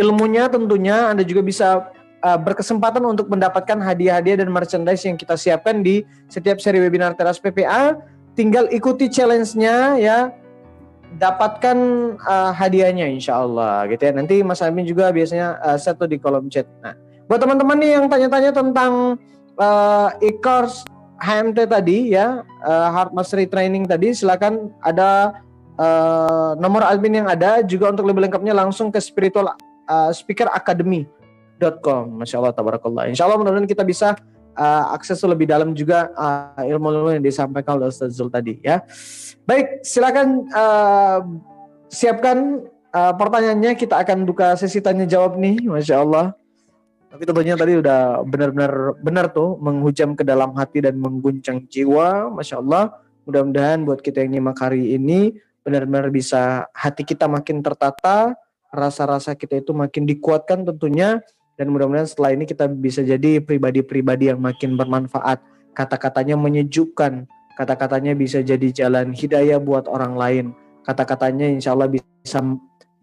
ilmunya 0.00 0.48
tentunya 0.48 1.12
Anda 1.12 1.22
juga 1.28 1.44
bisa 1.44 1.92
uh, 2.22 2.38
berkesempatan 2.40 3.02
untuk 3.04 3.28
mendapatkan 3.28 3.76
hadiah-hadiah 3.80 4.44
dan 4.44 4.48
merchandise 4.52 5.04
yang 5.04 5.16
kita 5.16 5.34
siapkan 5.36 5.80
di 5.84 6.04
setiap 6.30 6.60
seri 6.60 6.80
webinar 6.80 7.16
Teras 7.16 7.40
PPA. 7.40 7.98
Tinggal 8.38 8.70
ikuti 8.70 9.10
challenge-nya 9.10 9.98
ya, 9.98 10.18
dapatkan 11.18 11.76
uh, 12.22 12.52
hadiahnya 12.54 13.10
insya 13.10 13.42
Allah 13.42 13.90
gitu 13.90 14.06
ya. 14.06 14.12
Nanti 14.14 14.40
Mas 14.46 14.62
Amin 14.62 14.86
juga 14.86 15.10
biasanya 15.10 15.58
uh, 15.60 15.76
set 15.76 15.98
di 16.06 16.16
kolom 16.16 16.46
chat. 16.46 16.68
Nah, 16.84 16.94
buat 17.26 17.42
teman-teman 17.42 17.76
nih 17.82 17.90
yang 17.98 18.06
tanya-tanya 18.06 18.54
tentang 18.54 19.18
uh, 19.58 20.08
e-course 20.22 20.86
HMT 21.20 21.68
tadi 21.68 22.16
ya, 22.16 22.46
uh, 22.64 22.88
Hard 22.94 23.12
Mastery 23.12 23.44
Training 23.44 23.84
tadi, 23.84 24.16
silakan 24.16 24.72
ada 24.80 25.42
uh, 25.76 26.56
nomor 26.56 26.86
admin 26.86 27.20
yang 27.20 27.28
ada 27.28 27.60
juga 27.60 27.92
untuk 27.92 28.08
lebih 28.08 28.24
lengkapnya 28.24 28.56
langsung 28.56 28.88
ke 28.88 28.96
spiritual 29.02 29.52
uh, 29.90 30.10
speaker 30.16 30.48
academy.com. 31.60 32.24
Masya 32.24 32.36
Allah, 32.40 32.54
tabarakallah. 32.56 33.04
Insya 33.12 33.28
Allah 33.28 33.36
mudah-mudahan 33.36 33.68
kita 33.68 33.84
bisa 33.84 34.16
uh, 34.56 34.84
akses 34.96 35.20
lebih 35.28 35.44
dalam 35.44 35.76
juga 35.76 36.08
uh, 36.16 36.64
ilmu-ilmu 36.64 37.20
yang 37.20 37.24
disampaikan 37.24 37.76
oleh 37.76 37.92
Ustaz 37.92 38.16
Zul 38.16 38.32
tadi 38.32 38.56
ya. 38.64 38.80
Baik, 39.44 39.84
silakan 39.84 40.48
uh, 40.50 41.20
siapkan 41.92 42.64
uh, 42.96 43.12
pertanyaannya. 43.14 43.76
Kita 43.76 44.00
akan 44.00 44.24
buka 44.24 44.56
sesi 44.56 44.80
tanya 44.80 45.04
jawab 45.04 45.36
nih, 45.36 45.60
masya 45.68 46.00
Allah. 46.00 46.32
Tapi 47.10 47.26
tentunya 47.26 47.58
tadi 47.58 47.74
udah 47.74 48.22
benar-benar 48.22 48.72
benar 49.02 49.26
tuh 49.34 49.58
menghujam 49.58 50.14
ke 50.14 50.22
dalam 50.22 50.54
hati 50.54 50.80
dan 50.80 50.96
mengguncang 50.96 51.66
jiwa, 51.68 52.30
masya 52.32 52.62
Allah. 52.62 52.96
Mudah-mudahan 53.28 53.82
buat 53.84 54.00
kita 54.00 54.24
yang 54.24 54.40
nyimak 54.40 54.58
hari 54.58 54.96
ini 54.96 55.34
benar-benar 55.60 56.08
bisa 56.08 56.70
hati 56.72 57.04
kita 57.04 57.28
makin 57.28 57.60
tertata, 57.60 58.32
rasa-rasa 58.70 59.34
kita 59.34 59.58
itu 59.60 59.74
makin 59.74 60.06
dikuatkan 60.06 60.62
tentunya 60.62 61.20
dan 61.60 61.68
mudah-mudahan 61.68 62.08
setelah 62.08 62.32
ini 62.32 62.48
kita 62.48 62.72
bisa 62.72 63.04
jadi 63.04 63.36
pribadi-pribadi 63.44 64.32
yang 64.32 64.40
makin 64.40 64.80
bermanfaat. 64.80 65.44
Kata-katanya 65.76 66.40
menyejukkan, 66.40 67.28
kata-katanya 67.52 68.16
bisa 68.16 68.40
jadi 68.40 68.72
jalan 68.72 69.12
hidayah 69.12 69.60
buat 69.60 69.84
orang 69.84 70.16
lain. 70.16 70.44
Kata-katanya 70.88 71.52
insya 71.52 71.76
Allah 71.76 71.92
bisa 71.92 72.40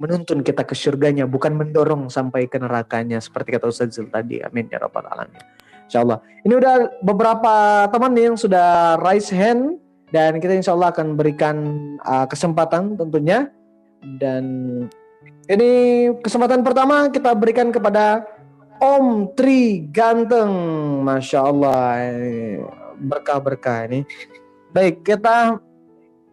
menuntun 0.02 0.42
kita 0.42 0.66
ke 0.66 0.74
surganya, 0.74 1.30
bukan 1.30 1.54
mendorong 1.54 2.10
sampai 2.10 2.50
ke 2.50 2.58
nerakanya 2.58 3.22
seperti 3.22 3.54
kata 3.54 3.70
Ustaz 3.70 3.94
Zul 3.94 4.10
tadi. 4.10 4.42
Amin 4.42 4.66
ya 4.74 4.82
rabbal 4.82 5.06
alamin. 5.06 5.38
Insya 5.86 6.02
Allah. 6.02 6.18
Ini 6.42 6.54
udah 6.58 6.76
beberapa 7.06 7.86
teman 7.94 8.18
nih 8.18 8.34
yang 8.34 8.38
sudah 8.42 8.98
raise 9.06 9.30
hand 9.30 9.78
dan 10.10 10.42
kita 10.42 10.58
insya 10.58 10.74
Allah 10.74 10.90
akan 10.90 11.14
berikan 11.14 11.58
uh, 12.02 12.26
kesempatan 12.26 12.98
tentunya 12.98 13.54
dan 14.18 14.44
ini 15.46 15.70
kesempatan 16.26 16.66
pertama 16.66 17.08
kita 17.14 17.32
berikan 17.38 17.70
kepada 17.70 18.26
Om 18.78 19.34
Tri 19.34 19.90
Ganteng, 19.90 20.54
masya 21.02 21.40
Allah 21.50 21.98
berkah-berkah 23.02 23.90
ini. 23.90 24.06
Baik 24.74 25.02
kita 25.02 25.58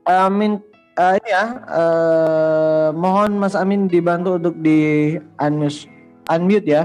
amin 0.04 0.60
uh, 0.98 1.14
ini 1.16 1.28
ya 1.30 1.44
uh, 1.64 2.88
mohon 2.92 3.40
Mas 3.40 3.56
Amin 3.56 3.88
dibantu 3.88 4.36
untuk 4.36 4.56
di 4.60 5.14
unmute, 5.40 5.88
unmute 6.28 6.68
ya. 6.68 6.84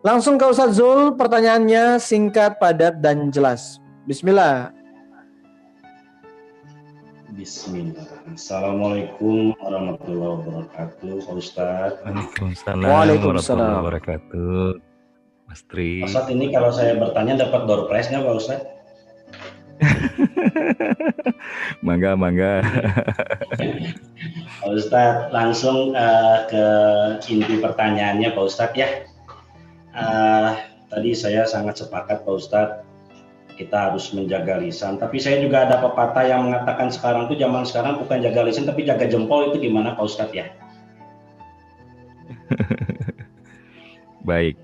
Langsung 0.00 0.40
ke 0.40 0.48
Ustaz 0.48 0.80
Zul, 0.80 1.12
pertanyaannya 1.12 2.00
singkat, 2.00 2.56
padat 2.56 3.04
dan 3.04 3.28
jelas. 3.28 3.76
Bismillah. 4.08 4.79
Bismillah. 7.30 8.26
Assalamualaikum 8.34 9.54
warahmatullahi 9.62 10.42
wabarakatuh, 10.42 11.14
Pak 11.22 11.36
Ustaz. 11.38 11.90
Waalaikumsalam, 12.02 12.82
Waalaikumsalam 12.82 13.22
warahmatullahi 13.22 13.78
wabarakatuh. 13.78 14.62
Mas 15.46 15.62
Tri. 15.70 16.02
Ustaz 16.02 16.26
ini 16.26 16.50
kalau 16.50 16.74
saya 16.74 16.98
bertanya 16.98 17.46
dapat 17.46 17.70
door 17.70 17.86
prize-nya 17.86 18.26
Pak 18.26 18.34
Ustaz? 18.34 18.60
mangga 21.86 22.12
mangga 22.12 22.60
Pak 24.60 24.70
Ustadz 24.76 25.32
langsung 25.32 25.96
uh, 25.96 26.44
ke 26.44 26.64
inti 27.32 27.56
pertanyaannya 27.56 28.36
Pak 28.36 28.44
Ustadz 28.44 28.76
ya 28.76 29.08
uh, 29.96 30.60
tadi 30.92 31.16
saya 31.16 31.48
sangat 31.48 31.80
sepakat 31.80 32.28
Pak 32.28 32.34
Ustadz 32.36 32.89
kita 33.60 33.92
harus 33.92 34.08
menjaga 34.16 34.56
lisan 34.56 34.96
tapi 34.96 35.20
saya 35.20 35.44
juga 35.44 35.68
ada 35.68 35.84
pepatah 35.84 36.24
yang 36.24 36.48
mengatakan 36.48 36.88
sekarang 36.88 37.28
tuh 37.28 37.36
zaman 37.36 37.68
sekarang 37.68 38.00
bukan 38.00 38.24
jaga 38.24 38.40
lisan 38.48 38.64
tapi 38.64 38.88
jaga 38.88 39.04
jempol 39.04 39.52
itu 39.52 39.68
gimana 39.68 39.92
Pak 39.92 40.04
Ustadz 40.08 40.32
ya 40.32 40.48
baik 44.28 44.56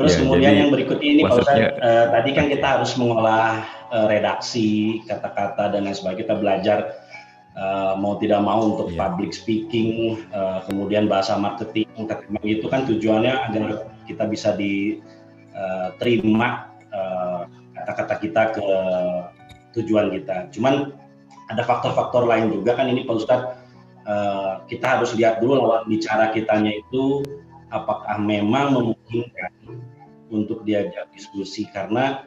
Terus 0.00 0.16
ya, 0.16 0.24
kemudian 0.24 0.56
yang 0.56 0.72
berikutnya 0.72 1.08
ini 1.12 1.28
Pak 1.28 1.44
Ustadz, 1.44 1.76
uh, 1.76 2.08
tadi 2.08 2.32
kan 2.32 2.48
kita 2.48 2.64
harus 2.64 2.96
mengolah 2.96 3.68
uh, 3.92 4.08
redaksi, 4.08 5.04
kata-kata 5.04 5.76
dan 5.76 5.84
lain 5.84 5.92
sebagainya. 5.92 6.24
Kita 6.24 6.40
belajar 6.40 6.78
uh, 7.52 8.00
mau 8.00 8.16
tidak 8.16 8.40
mau 8.40 8.64
untuk 8.64 8.96
ya. 8.96 8.96
public 8.96 9.36
speaking, 9.36 10.16
uh, 10.32 10.64
kemudian 10.64 11.04
bahasa 11.04 11.36
marketing. 11.36 11.84
Itu 12.40 12.72
kan 12.72 12.88
tujuannya 12.88 13.34
agar 13.52 13.92
kita 14.08 14.24
bisa 14.24 14.56
diterima 14.56 15.10
uh, 16.94 17.46
kata-kata 17.74 18.14
kita 18.20 18.42
ke 18.54 18.66
tujuan 19.78 20.10
kita. 20.10 20.50
Cuman 20.54 20.94
ada 21.50 21.62
faktor-faktor 21.66 22.26
lain 22.26 22.54
juga 22.54 22.78
kan 22.78 22.86
ini 22.86 23.06
Pak 23.06 23.16
Ustadz, 23.18 23.50
uh, 24.06 24.62
kita 24.70 24.98
harus 24.98 25.14
lihat 25.18 25.42
dulu 25.42 25.58
lawan 25.58 25.86
bicara 25.90 26.30
kitanya 26.30 26.74
itu 26.74 27.26
apakah 27.70 28.18
memang 28.18 28.74
memungkinkan 28.74 29.52
untuk 30.30 30.62
diajak 30.62 31.10
diskusi 31.14 31.66
karena 31.70 32.26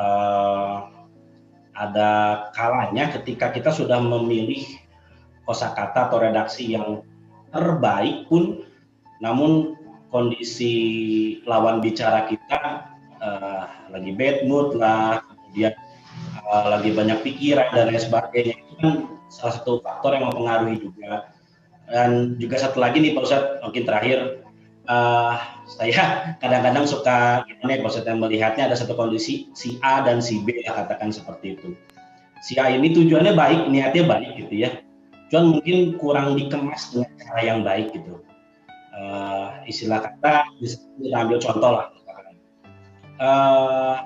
uh, 0.00 0.88
ada 1.74 2.10
kalanya 2.54 3.10
ketika 3.20 3.50
kita 3.50 3.74
sudah 3.74 3.98
memilih 3.98 4.62
kosakata 5.44 6.08
atau 6.08 6.22
redaksi 6.22 6.72
yang 6.72 7.02
terbaik 7.52 8.24
pun 8.30 8.64
namun 9.20 9.76
kondisi 10.08 10.74
lawan 11.44 11.82
bicara 11.82 12.30
kita 12.30 12.93
uh, 13.24 13.64
lagi 13.88 14.12
bad 14.12 14.44
mood 14.44 14.76
lah 14.76 15.24
kemudian 15.24 15.72
uh, 16.44 16.76
lagi 16.76 16.92
banyak 16.92 17.18
pikiran 17.24 17.72
dan 17.72 17.88
lain 17.88 18.02
sebagainya 18.02 18.54
itu 18.60 18.74
kan 18.78 18.94
salah 19.32 19.54
satu 19.56 19.80
faktor 19.80 20.14
yang 20.14 20.28
mempengaruhi 20.28 20.76
juga 20.84 21.32
dan 21.88 22.36
juga 22.36 22.56
satu 22.60 22.80
lagi 22.80 23.00
nih 23.00 23.16
Pak 23.16 23.24
Ustadz 23.24 23.60
mungkin 23.64 23.84
terakhir 23.88 24.44
uh, 24.88 25.34
saya 25.68 25.92
kadang-kadang 26.42 26.84
suka 26.88 27.44
gimana 27.48 27.70
ya 27.76 27.80
maksudnya 27.84 28.14
melihatnya 28.16 28.64
ada 28.72 28.76
satu 28.76 28.96
kondisi 28.96 29.52
si 29.56 29.80
A 29.84 30.04
dan 30.04 30.20
si 30.20 30.44
B 30.44 30.64
ya 30.64 30.72
katakan 30.76 31.12
seperti 31.12 31.56
itu. 31.56 31.76
Si 32.44 32.60
A 32.60 32.68
ini 32.68 32.92
tujuannya 32.92 33.32
baik, 33.32 33.72
niatnya 33.72 34.04
baik 34.04 34.36
gitu 34.36 34.68
ya. 34.68 34.70
Cuman 35.32 35.58
mungkin 35.58 35.96
kurang 35.96 36.36
dikemas 36.36 36.92
dengan 36.92 37.10
cara 37.16 37.40
yang 37.40 37.60
baik 37.64 37.96
gitu. 37.96 38.20
Uh, 38.94 39.64
istilah 39.66 40.04
kata 40.04 40.46
bisa 40.60 40.78
kita 41.00 41.16
ambil 41.16 41.38
contoh 41.40 41.70
lah. 41.80 41.86
Uh, 43.14 44.02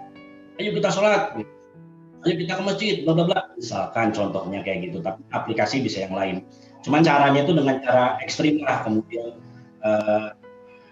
ayo 0.61 0.77
kita 0.77 0.93
sholat, 0.93 1.33
ayo 2.27 2.35
kita 2.37 2.61
ke 2.61 2.63
masjid, 2.65 2.95
bla 3.09 3.17
bla 3.17 3.25
bla. 3.25 3.41
Misalkan 3.57 4.13
contohnya 4.13 4.61
kayak 4.61 4.91
gitu, 4.91 5.01
tapi 5.01 5.25
aplikasi 5.33 5.81
bisa 5.81 6.05
yang 6.05 6.13
lain. 6.13 6.45
Cuman 6.85 7.01
caranya 7.01 7.41
itu 7.43 7.57
dengan 7.57 7.81
cara 7.81 8.21
ekstrim 8.21 8.61
lah, 8.61 8.85
kemudian 8.85 9.41
uh, 9.81 10.37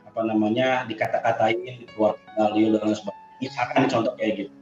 apa 0.08 0.20
namanya 0.24 0.88
dikata-katain 0.88 1.86
keluar 1.92 2.16
value 2.34 2.72
dan 2.72 2.88
lain 2.88 2.96
sebagainya. 2.96 3.36
Misalkan 3.36 3.82
contoh 3.92 4.12
kayak 4.16 4.32
gitu. 4.46 4.54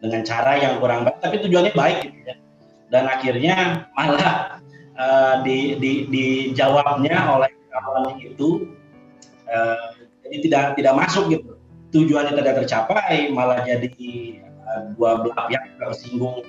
Dengan 0.00 0.20
cara 0.24 0.52
yang 0.56 0.80
kurang 0.80 1.04
baik 1.08 1.18
tapi 1.20 1.36
tujuannya 1.40 1.72
baik 1.76 1.98
gitu 2.04 2.20
ya. 2.24 2.36
Dan 2.88 3.04
akhirnya 3.10 3.88
malah 3.92 4.62
uh, 4.96 5.42
di, 5.44 5.76
di, 5.76 5.92
dijawabnya 6.08 7.16
oleh 7.34 7.50
kawan 7.72 8.16
itu 8.22 8.72
uh, 9.50 9.92
jadi 10.24 10.36
tidak 10.48 10.64
tidak 10.80 10.94
masuk 10.96 11.28
gitu 11.32 11.55
tujuannya 11.94 12.32
tidak 12.34 12.54
tercapai 12.64 13.30
malah 13.30 13.62
jadi 13.62 13.90
uh, 14.66 14.80
dua 14.94 15.22
belah 15.22 15.46
pihak 15.50 15.62
tersinggung. 15.78 16.42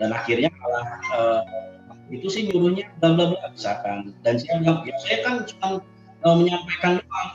Dan 0.00 0.10
akhirnya 0.10 0.50
malah 0.58 0.86
uh, 1.14 1.40
itu 2.10 2.26
sih 2.28 2.50
nyuruhnya 2.50 2.90
bla 3.00 3.14
bla 3.14 3.32
bla 3.32 3.40
misalkan. 3.52 4.12
Dan 4.26 4.40
saya 4.40 4.60
bilang 4.60 4.84
ya 4.84 4.94
saya 5.00 5.16
kan 5.24 5.34
cuma 5.48 5.68
uh, 6.26 6.34
menyampaikan 6.36 7.00
doang. 7.00 7.30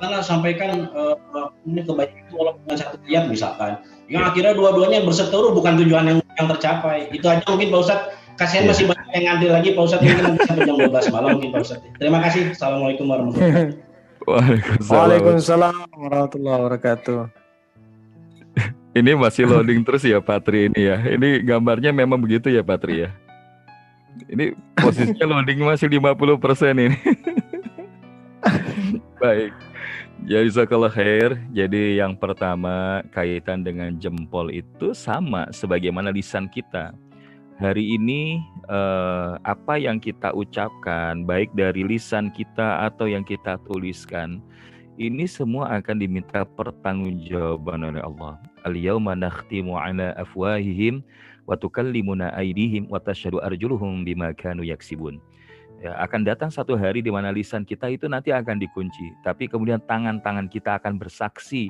Karena 0.00 0.24
sampaikan 0.24 0.88
uh, 0.96 1.52
ini 1.68 1.84
kebaikan 1.84 2.24
itu 2.24 2.34
walaupun 2.36 2.62
dengan 2.64 2.78
satu 2.80 2.96
ayat 3.04 3.24
misalkan. 3.28 3.72
Yang 4.08 4.22
akhirnya 4.32 4.52
dua-duanya 4.56 4.98
berseteru 5.04 5.52
bukan 5.52 5.76
tujuan 5.84 6.04
yang 6.08 6.18
yang 6.40 6.48
tercapai. 6.48 7.12
Itu 7.12 7.28
aja 7.28 7.44
mungkin 7.44 7.68
Pak 7.68 7.80
Ustadz. 7.84 8.08
Kasihan 8.40 8.64
masih 8.64 8.88
banyak 8.88 9.12
yang 9.12 9.24
ngantri 9.28 9.48
lagi 9.52 9.68
Pak 9.76 9.84
Ustadz. 9.84 10.04
Mungkin 10.08 10.24
nanti 10.24 10.40
sampai 10.48 10.64
jam 10.64 10.76
12 10.80 11.12
malam 11.12 11.28
mungkin 11.36 11.50
Pak 11.52 11.62
Ustadz. 11.68 11.88
Terima 12.00 12.18
kasih. 12.24 12.42
Assalamualaikum 12.56 13.04
warahmatullahi 13.04 13.52
wabarakatuh 13.52 13.88
Waalaikumsalam. 14.26 15.74
Warahmatullahi 15.96 16.56
wabarakatuh. 16.60 17.20
Ini 18.90 19.14
masih 19.14 19.46
loading 19.46 19.86
terus 19.86 20.02
ya 20.02 20.18
Patri 20.18 20.66
ini 20.66 20.90
ya. 20.90 20.98
Ini 20.98 21.46
gambarnya 21.46 21.94
memang 21.94 22.18
begitu 22.18 22.50
ya 22.50 22.66
Patri 22.66 23.06
ya? 23.06 23.14
Ini 24.26 24.58
posisinya 24.74 25.38
loading 25.38 25.62
masih 25.62 25.86
50% 25.86 26.74
ini. 26.74 26.98
Baik. 29.22 29.54
Ya 30.26 30.42
jazakallah 30.42 30.90
khair. 30.90 31.38
Jadi 31.54 32.02
yang 32.02 32.18
pertama 32.18 33.06
kaitan 33.14 33.62
dengan 33.62 33.94
jempol 33.94 34.50
itu 34.50 34.90
sama 34.92 35.46
sebagaimana 35.54 36.10
lisan 36.10 36.50
kita. 36.50 36.90
Hari 37.60 38.00
ini 38.00 38.40
eh, 38.72 39.32
apa 39.44 39.76
yang 39.76 40.00
kita 40.00 40.32
ucapkan 40.32 41.28
baik 41.28 41.52
dari 41.52 41.84
lisan 41.84 42.32
kita 42.32 42.88
atau 42.88 43.04
yang 43.04 43.20
kita 43.20 43.60
tuliskan 43.68 44.40
ini 44.96 45.28
semua 45.28 45.68
akan 45.76 46.00
diminta 46.00 46.48
pertanggungjawaban 46.56 47.84
oleh 47.84 48.00
Allah. 48.00 48.40
Al-yauma 48.64 49.12
nakhtimu 49.12 49.76
afwahihim 49.76 51.04
wa 51.44 51.52
tukallimuna 51.52 52.32
wa. 54.64 55.20
Ya, 55.84 55.92
akan 56.00 56.24
datang 56.24 56.48
satu 56.48 56.80
hari 56.80 57.04
di 57.04 57.12
mana 57.12 57.28
lisan 57.28 57.68
kita 57.68 57.92
itu 57.92 58.08
nanti 58.08 58.32
akan 58.32 58.56
dikunci, 58.56 59.12
tapi 59.20 59.52
kemudian 59.52 59.84
tangan-tangan 59.84 60.48
kita 60.48 60.80
akan 60.80 60.96
bersaksi, 60.96 61.68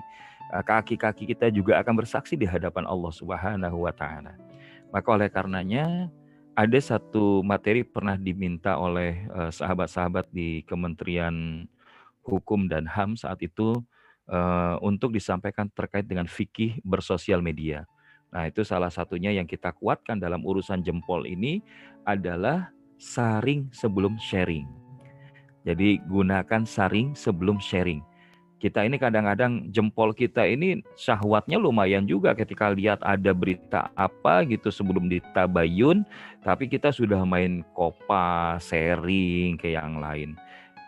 eh, 0.55 0.63
kaki-kaki 0.63 1.35
kita 1.35 1.51
juga 1.51 1.83
akan 1.83 1.99
bersaksi 1.99 2.39
di 2.39 2.47
hadapan 2.47 2.87
Allah 2.87 3.11
Subhanahu 3.11 3.91
wa 3.91 3.91
taala. 3.91 4.50
Maka 4.91 5.09
oleh 5.15 5.31
karenanya 5.31 6.11
ada 6.59 6.79
satu 6.83 7.41
materi 7.47 7.87
pernah 7.87 8.19
diminta 8.19 8.77
oleh 8.77 9.25
uh, 9.31 9.49
sahabat-sahabat 9.49 10.29
di 10.35 10.67
Kementerian 10.67 11.65
Hukum 12.21 12.69
dan 12.69 12.85
HAM 12.85 13.17
saat 13.17 13.41
itu 13.41 13.81
uh, 14.29 14.77
untuk 14.85 15.15
disampaikan 15.15 15.71
terkait 15.73 16.05
dengan 16.05 16.29
fikih 16.29 16.83
bersosial 16.85 17.41
media. 17.41 17.87
Nah, 18.31 18.47
itu 18.47 18.63
salah 18.63 18.93
satunya 18.93 19.35
yang 19.35 19.47
kita 19.47 19.75
kuatkan 19.75 20.23
dalam 20.23 20.47
urusan 20.47 20.87
jempol 20.87 21.27
ini 21.27 21.63
adalah 22.07 22.71
saring 23.01 23.73
sebelum 23.75 24.21
sharing. 24.23 24.69
Jadi 25.67 25.99
gunakan 26.07 26.63
saring 26.63 27.13
sebelum 27.17 27.59
sharing. 27.59 28.01
Kita 28.61 28.85
ini 28.85 29.01
kadang-kadang 29.01 29.73
jempol 29.73 30.13
kita 30.13 30.45
ini 30.45 30.85
syahwatnya 30.93 31.57
lumayan 31.57 32.05
juga 32.05 32.37
ketika 32.37 32.69
lihat 32.69 33.01
ada 33.01 33.33
berita 33.33 33.89
apa 33.97 34.45
gitu 34.45 34.69
sebelum 34.69 35.09
ditabayun, 35.09 36.05
tapi 36.45 36.69
kita 36.69 36.93
sudah 36.93 37.25
main 37.25 37.65
kopa, 37.73 38.61
sharing 38.61 39.57
ke 39.57 39.73
yang 39.73 39.97
lain. 40.05 40.37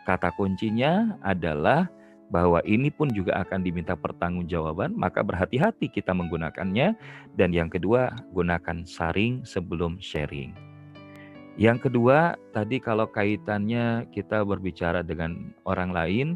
Kata 0.04 0.28
kuncinya 0.36 1.16
adalah 1.24 1.88
bahwa 2.28 2.60
ini 2.68 2.92
pun 2.92 3.08
juga 3.08 3.40
akan 3.40 3.64
diminta 3.64 3.96
pertanggungjawaban, 3.96 4.92
maka 4.92 5.24
berhati-hati 5.24 5.88
kita 5.88 6.12
menggunakannya. 6.12 6.92
Dan 7.36 7.56
yang 7.56 7.72
kedua, 7.72 8.12
gunakan 8.36 8.84
saring 8.84 9.48
sebelum 9.48 9.96
sharing. 9.96 10.52
Yang 11.60 11.88
kedua, 11.88 12.40
tadi 12.56 12.80
kalau 12.80 13.04
kaitannya 13.08 14.08
kita 14.12 14.40
berbicara 14.40 15.04
dengan 15.04 15.52
orang 15.68 15.92
lain, 15.92 16.28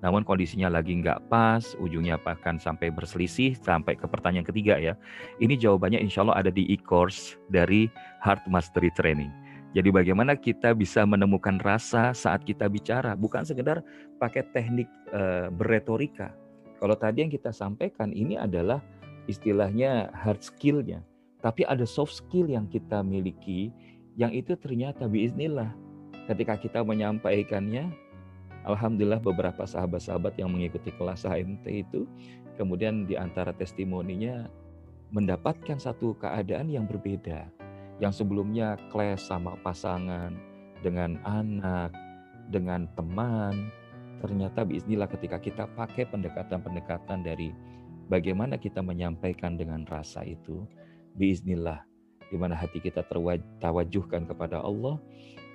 namun 0.00 0.24
kondisinya 0.24 0.72
lagi 0.72 0.96
nggak 0.96 1.28
pas, 1.28 1.76
ujungnya 1.76 2.16
bahkan 2.20 2.56
sampai 2.56 2.88
berselisih, 2.88 3.52
sampai 3.60 3.96
ke 3.96 4.08
pertanyaan 4.08 4.48
ketiga 4.48 4.80
ya. 4.80 4.96
Ini 5.40 5.60
jawabannya 5.60 6.00
insya 6.00 6.24
Allah 6.24 6.40
ada 6.40 6.50
di 6.52 6.64
e-course 6.72 7.36
dari 7.52 7.92
Heart 8.24 8.48
Mastery 8.48 8.88
Training. 8.96 9.28
Jadi 9.70 9.88
bagaimana 9.94 10.34
kita 10.34 10.74
bisa 10.74 11.06
menemukan 11.06 11.62
rasa 11.62 12.10
saat 12.10 12.42
kita 12.42 12.66
bicara, 12.66 13.14
bukan 13.14 13.46
sekedar 13.46 13.86
pakai 14.18 14.42
teknik 14.50 14.90
e, 15.14 15.46
berretorika. 15.54 16.34
Kalau 16.82 16.98
tadi 16.98 17.22
yang 17.22 17.30
kita 17.30 17.54
sampaikan 17.54 18.10
ini 18.10 18.34
adalah 18.34 18.82
istilahnya 19.30 20.10
hard 20.10 20.42
skill-nya, 20.42 21.06
tapi 21.38 21.62
ada 21.68 21.86
soft 21.86 22.18
skill 22.18 22.50
yang 22.50 22.66
kita 22.66 23.04
miliki 23.06 23.70
yang 24.18 24.34
itu 24.34 24.58
ternyata 24.58 25.06
biiznillah 25.06 25.70
ketika 26.26 26.58
kita 26.58 26.82
menyampaikannya 26.82 27.94
Alhamdulillah 28.68 29.24
beberapa 29.24 29.64
sahabat-sahabat 29.64 30.36
yang 30.36 30.52
mengikuti 30.52 30.92
kelas 30.92 31.24
HMT 31.24 31.64
itu 31.70 32.04
kemudian 32.60 33.08
di 33.08 33.16
antara 33.16 33.56
testimoninya 33.56 34.48
mendapatkan 35.10 35.80
satu 35.80 36.14
keadaan 36.20 36.68
yang 36.68 36.84
berbeda. 36.84 37.48
Yang 38.00 38.24
sebelumnya 38.24 38.80
clash 38.88 39.28
sama 39.28 39.56
pasangan 39.60 40.32
dengan 40.80 41.20
anak 41.24 41.92
dengan 42.48 42.88
teman. 42.96 43.68
Ternyata 44.20 44.64
biiznillah 44.64 45.08
ketika 45.08 45.40
kita 45.40 45.64
pakai 45.72 46.08
pendekatan-pendekatan 46.08 47.24
dari 47.24 47.52
bagaimana 48.08 48.60
kita 48.60 48.84
menyampaikan 48.84 49.56
dengan 49.56 49.84
rasa 49.88 50.24
itu 50.24 50.64
biiznillah 51.16 51.89
di 52.30 52.38
mana 52.38 52.54
hati 52.54 52.78
kita 52.78 53.02
terwajuhkan 53.58 54.22
kepada 54.24 54.62
Allah, 54.62 54.96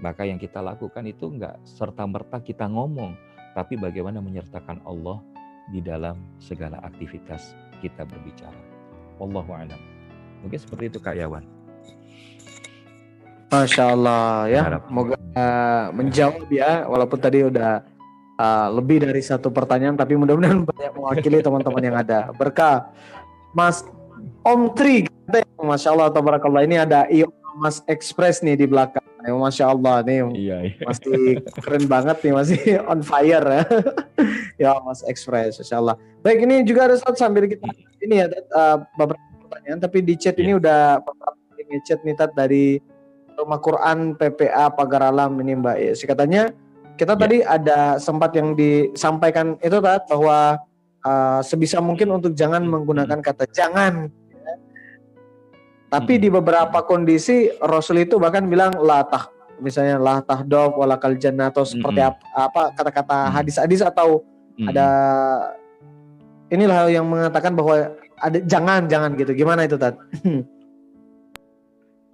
maka 0.04 0.28
yang 0.28 0.36
kita 0.36 0.60
lakukan 0.60 1.08
itu 1.08 1.32
enggak 1.32 1.56
serta-merta 1.64 2.44
kita 2.44 2.68
ngomong, 2.68 3.16
tapi 3.56 3.80
bagaimana 3.80 4.20
menyertakan 4.20 4.84
Allah 4.84 5.24
di 5.72 5.80
dalam 5.80 6.20
segala 6.38 6.84
aktivitas 6.84 7.56
kita 7.80 8.04
berbicara. 8.04 8.60
Allahu 9.24 9.56
a'lam. 9.56 9.80
Mungkin 10.44 10.60
seperti 10.60 10.92
itu 10.92 11.00
Kak 11.00 11.16
Yawan. 11.16 11.48
Masya 13.56 13.84
Allah 13.88 14.52
ya, 14.52 14.62
semoga 14.84 15.16
uh, 15.16 15.86
menjawab 15.96 16.44
ya, 16.52 16.84
walaupun 16.92 17.20
tadi 17.24 17.48
udah 17.48 17.88
uh, 18.36 18.68
lebih 18.76 19.00
dari 19.00 19.24
satu 19.24 19.48
pertanyaan, 19.48 19.96
tapi 19.96 20.20
mudah-mudahan 20.20 20.60
banyak 20.70 20.92
mewakili 20.92 21.40
teman-teman 21.40 21.84
yang 21.88 21.96
ada. 21.96 22.36
Berkah, 22.36 22.92
Mas 23.56 23.88
Om 24.44 24.76
Tri 24.76 25.15
Masya 25.66 25.90
Allah, 25.92 26.10
tabarakallah. 26.14 26.62
Ini 26.64 26.86
ada 26.86 27.10
Iyo 27.10 27.34
Mas 27.58 27.82
Express 27.90 28.44
nih 28.46 28.56
di 28.60 28.66
belakang. 28.70 29.04
Ya, 29.26 29.34
Masya 29.34 29.74
Allah 29.74 30.06
nih, 30.06 30.22
iya, 30.38 30.58
iya. 30.70 30.86
masih 30.86 31.42
keren 31.58 31.90
banget 31.90 32.22
nih, 32.22 32.34
masih 32.38 32.62
on 32.94 33.02
fire 33.02 33.42
ya. 33.42 33.64
ya 34.70 34.72
Mas 34.86 35.02
Express, 35.10 35.58
Masya 35.58 35.82
Allah. 35.82 35.96
Baik, 36.22 36.46
ini 36.46 36.62
juga 36.62 36.86
ada 36.86 36.96
satu 37.02 37.18
sambil 37.18 37.50
kita 37.50 37.66
ini 38.06 38.22
ya 38.22 38.30
uh, 38.54 38.86
beberapa 38.94 39.26
pertanyaan, 39.50 39.82
tapi 39.82 40.06
di 40.06 40.14
chat 40.14 40.38
yeah. 40.38 40.46
ini 40.46 40.52
iya. 40.54 40.62
udah 40.62 40.82
ini 41.58 41.78
chat 41.82 42.00
nih 42.06 42.14
Tat 42.14 42.38
dari 42.38 42.78
Rumah 43.34 43.60
Quran 43.60 44.14
PPA 44.14 44.70
Pagar 44.70 45.10
Alam 45.10 45.42
ini 45.42 45.58
Mbak. 45.58 45.78
Ya, 45.82 45.94
sih 45.98 46.06
katanya 46.06 46.54
kita 46.94 47.18
yeah. 47.18 47.22
tadi 47.26 47.38
ada 47.42 47.80
sempat 47.98 48.30
yang 48.38 48.54
disampaikan 48.54 49.58
itu 49.58 49.82
Tat 49.82 50.06
bahwa 50.06 50.62
uh, 51.02 51.40
sebisa 51.42 51.82
mungkin 51.82 52.14
untuk 52.14 52.38
jangan 52.38 52.62
menggunakan 52.62 53.26
kata 53.26 53.50
jangan 53.50 54.14
tapi 55.96 56.20
di 56.20 56.28
beberapa 56.28 56.84
kondisi 56.84 57.48
Rasul 57.64 58.04
itu 58.04 58.20
bahkan 58.20 58.44
bilang 58.52 58.76
latah 58.76 59.32
misalnya 59.60 59.96
lah 59.96 60.20
tahdov 60.20 60.76
walakal 60.76 61.16
jannah 61.16 61.48
atau 61.48 61.64
seperti 61.64 62.04
apa, 62.04 62.20
apa 62.36 62.62
kata-kata 62.76 63.32
hadis-hadis 63.32 63.80
atau 63.80 64.28
ada 64.68 64.88
inilah 66.52 66.92
yang 66.92 67.08
mengatakan 67.08 67.56
bahwa 67.56 67.96
ada 68.20 68.40
jangan 68.44 68.88
jangan 68.88 69.16
gitu. 69.20 69.32
Gimana 69.36 69.68
itu 69.68 69.80
Tat? 69.80 69.96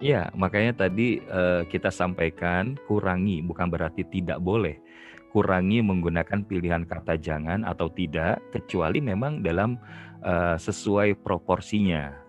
Iya, 0.02 0.34
makanya 0.34 0.74
tadi 0.74 1.22
uh, 1.30 1.62
kita 1.70 1.86
sampaikan 1.94 2.74
kurangi 2.90 3.38
bukan 3.38 3.70
berarti 3.70 4.02
tidak 4.10 4.42
boleh. 4.42 4.82
Kurangi 5.30 5.78
menggunakan 5.78 6.42
pilihan 6.42 6.82
kata 6.90 7.14
jangan 7.22 7.62
atau 7.62 7.86
tidak 7.86 8.42
kecuali 8.50 8.98
memang 8.98 9.46
dalam 9.46 9.78
uh, 10.26 10.58
sesuai 10.58 11.22
proporsinya 11.22 12.21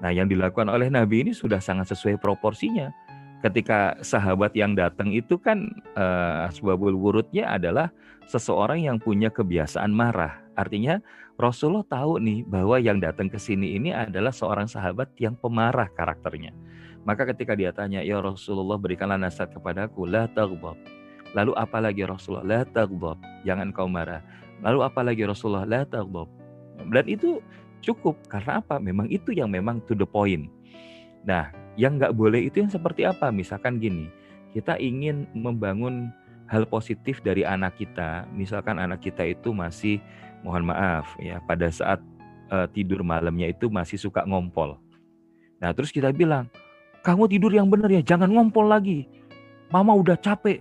Nah, 0.00 0.10
yang 0.12 0.26
dilakukan 0.28 0.68
oleh 0.72 0.88
Nabi 0.88 1.28
ini 1.28 1.32
sudah 1.36 1.60
sangat 1.60 1.92
sesuai 1.92 2.16
proporsinya. 2.20 2.88
Ketika 3.40 3.96
sahabat 4.04 4.52
yang 4.52 4.76
datang 4.76 5.16
itu 5.16 5.40
kan 5.40 5.72
uh, 5.96 6.48
asbabul 6.48 6.92
wurudnya 6.92 7.48
adalah 7.56 7.88
seseorang 8.28 8.84
yang 8.84 9.00
punya 9.00 9.32
kebiasaan 9.32 9.88
marah. 9.88 10.44
Artinya 10.52 11.00
Rasulullah 11.40 11.88
tahu 11.88 12.20
nih 12.20 12.44
bahwa 12.44 12.76
yang 12.76 13.00
datang 13.00 13.32
ke 13.32 13.40
sini 13.40 13.80
ini 13.80 13.96
adalah 13.96 14.28
seorang 14.28 14.68
sahabat 14.68 15.08
yang 15.16 15.32
pemarah 15.40 15.88
karakternya. 15.88 16.52
Maka 17.08 17.24
ketika 17.32 17.56
dia 17.56 17.72
tanya, 17.72 18.04
"Ya 18.04 18.20
Rasulullah, 18.20 18.76
berikanlah 18.76 19.16
nasihat 19.16 19.56
kepadaku, 19.56 20.04
la 20.04 20.28
taghdab." 20.28 20.76
Lalu 21.32 21.52
apa 21.54 21.78
lagi 21.78 22.02
Rasulullah? 22.02 22.46
La 22.46 22.60
taghdab. 22.66 23.18
Jangan 23.46 23.70
kau 23.70 23.86
marah. 23.86 24.22
Lalu 24.60 24.78
apa 24.82 25.00
lagi 25.00 25.22
Rasulullah? 25.22 25.66
La 25.66 25.82
taghdab. 25.86 26.26
Dan 26.90 27.04
itu 27.06 27.38
cukup 27.80 28.16
karena 28.28 28.60
apa? 28.60 28.78
Memang 28.78 29.08
itu 29.08 29.32
yang 29.32 29.52
memang 29.52 29.80
to 29.88 29.96
the 29.96 30.06
point. 30.06 30.48
Nah, 31.24 31.52
yang 31.76 32.00
nggak 32.00 32.16
boleh 32.16 32.48
itu 32.48 32.64
yang 32.64 32.72
seperti 32.72 33.04
apa? 33.04 33.28
Misalkan 33.28 33.80
gini, 33.80 34.08
kita 34.56 34.76
ingin 34.80 35.28
membangun 35.36 36.08
hal 36.50 36.66
positif 36.66 37.22
dari 37.22 37.46
anak 37.46 37.78
kita. 37.78 38.26
Misalkan 38.32 38.80
anak 38.80 39.04
kita 39.04 39.22
itu 39.22 39.54
masih, 39.54 40.02
mohon 40.42 40.66
maaf 40.66 41.06
ya, 41.22 41.38
pada 41.44 41.68
saat 41.70 42.02
uh, 42.50 42.66
tidur 42.70 43.06
malamnya 43.06 43.52
itu 43.52 43.70
masih 43.70 43.96
suka 43.96 44.26
ngompol. 44.26 44.76
Nah, 45.60 45.70
terus 45.76 45.92
kita 45.94 46.10
bilang, 46.10 46.48
kamu 47.06 47.30
tidur 47.30 47.52
yang 47.52 47.68
benar 47.70 47.88
ya, 47.88 48.02
jangan 48.02 48.28
ngompol 48.32 48.66
lagi. 48.66 49.06
Mama 49.70 49.94
udah 49.94 50.18
capek, 50.18 50.58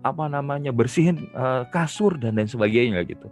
apa 0.00 0.24
namanya 0.32 0.72
bersihin 0.72 1.28
uh, 1.36 1.68
kasur 1.68 2.16
dan 2.16 2.40
lain 2.40 2.48
sebagainya 2.48 3.04
gitu. 3.04 3.28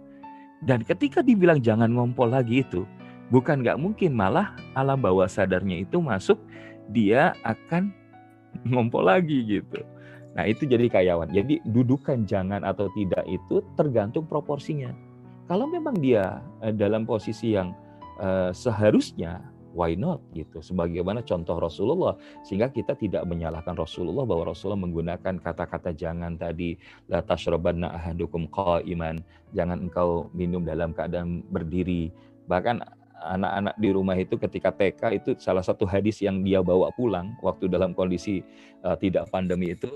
Dan 0.61 0.85
ketika 0.85 1.23
dibilang 1.25 1.63
jangan 1.63 1.89
ngompol 1.89 2.29
lagi 2.29 2.61
itu, 2.61 2.85
Bukan 3.29 3.61
nggak 3.61 3.77
mungkin, 3.77 4.17
malah 4.17 4.57
alam 4.73 4.97
bawah 4.97 5.29
sadarnya 5.29 5.85
itu 5.85 6.01
masuk, 6.01 6.41
dia 6.89 7.37
akan 7.45 7.93
ngompol 8.69 9.05
lagi 9.05 9.45
gitu. 9.45 9.85
Nah 10.33 10.45
itu 10.45 10.65
jadi 10.65 10.89
kayawan. 10.89 11.29
Jadi 11.29 11.61
dudukan 11.65 12.25
jangan 12.25 12.65
atau 12.65 12.89
tidak 12.97 13.25
itu 13.29 13.61
tergantung 13.77 14.25
proporsinya. 14.25 14.93
Kalau 15.49 15.65
memang 15.65 15.97
dia 15.97 16.41
eh, 16.61 16.73
dalam 16.73 17.09
posisi 17.09 17.57
yang 17.57 17.73
uh, 18.21 18.53
seharusnya, 18.53 19.41
why 19.73 19.93
not 19.97 20.21
gitu. 20.37 20.61
Sebagaimana 20.61 21.25
contoh 21.25 21.57
Rasulullah, 21.57 22.17
sehingga 22.45 22.69
kita 22.69 22.93
tidak 22.97 23.25
menyalahkan 23.25 23.73
Rasulullah 23.73 24.25
bahwa 24.25 24.53
Rasulullah 24.53 24.85
menggunakan 24.85 25.41
kata-kata 25.41 25.93
jangan 25.93 26.37
tadi 26.37 26.77
la 27.09 27.25
tashrabanna 27.25 27.93
ahadukum 27.97 28.49
qaiman, 28.49 29.21
jangan 29.53 29.89
engkau 29.89 30.29
minum 30.37 30.61
dalam 30.65 30.93
keadaan 30.93 31.41
berdiri. 31.49 32.13
Bahkan 32.49 32.81
anak-anak 33.19 33.75
di 33.75 33.89
rumah 33.91 34.17
itu 34.17 34.39
ketika 34.39 34.71
TK 34.71 35.01
itu 35.19 35.29
salah 35.37 35.63
satu 35.63 35.83
hadis 35.83 36.23
yang 36.23 36.41
dia 36.41 36.63
bawa 36.63 36.89
pulang 36.95 37.35
waktu 37.43 37.67
dalam 37.67 37.91
kondisi 37.91 38.41
uh, 38.83 38.95
tidak 38.95 39.27
pandemi 39.29 39.75
itu. 39.75 39.89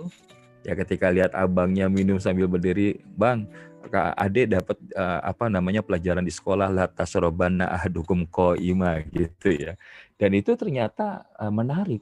Ya 0.63 0.79
ketika 0.79 1.11
lihat 1.11 1.35
abangnya 1.35 1.91
minum 1.91 2.23
sambil 2.23 2.47
berdiri 2.47 2.95
bang 3.19 3.43
kak 3.91 4.15
ade 4.15 4.47
dapat 4.47 4.79
uh, 4.95 5.19
apa 5.19 5.51
namanya 5.51 5.83
pelajaran 5.83 6.23
di 6.23 6.31
sekolah 6.31 6.71
la 6.71 6.87
tasrobana 6.87 7.67
ahadukum 7.67 8.23
ima 8.63 9.03
gitu 9.11 9.51
ya. 9.51 9.75
Dan 10.15 10.31
itu 10.39 10.55
ternyata 10.55 11.27
uh, 11.35 11.51
menarik. 11.51 11.99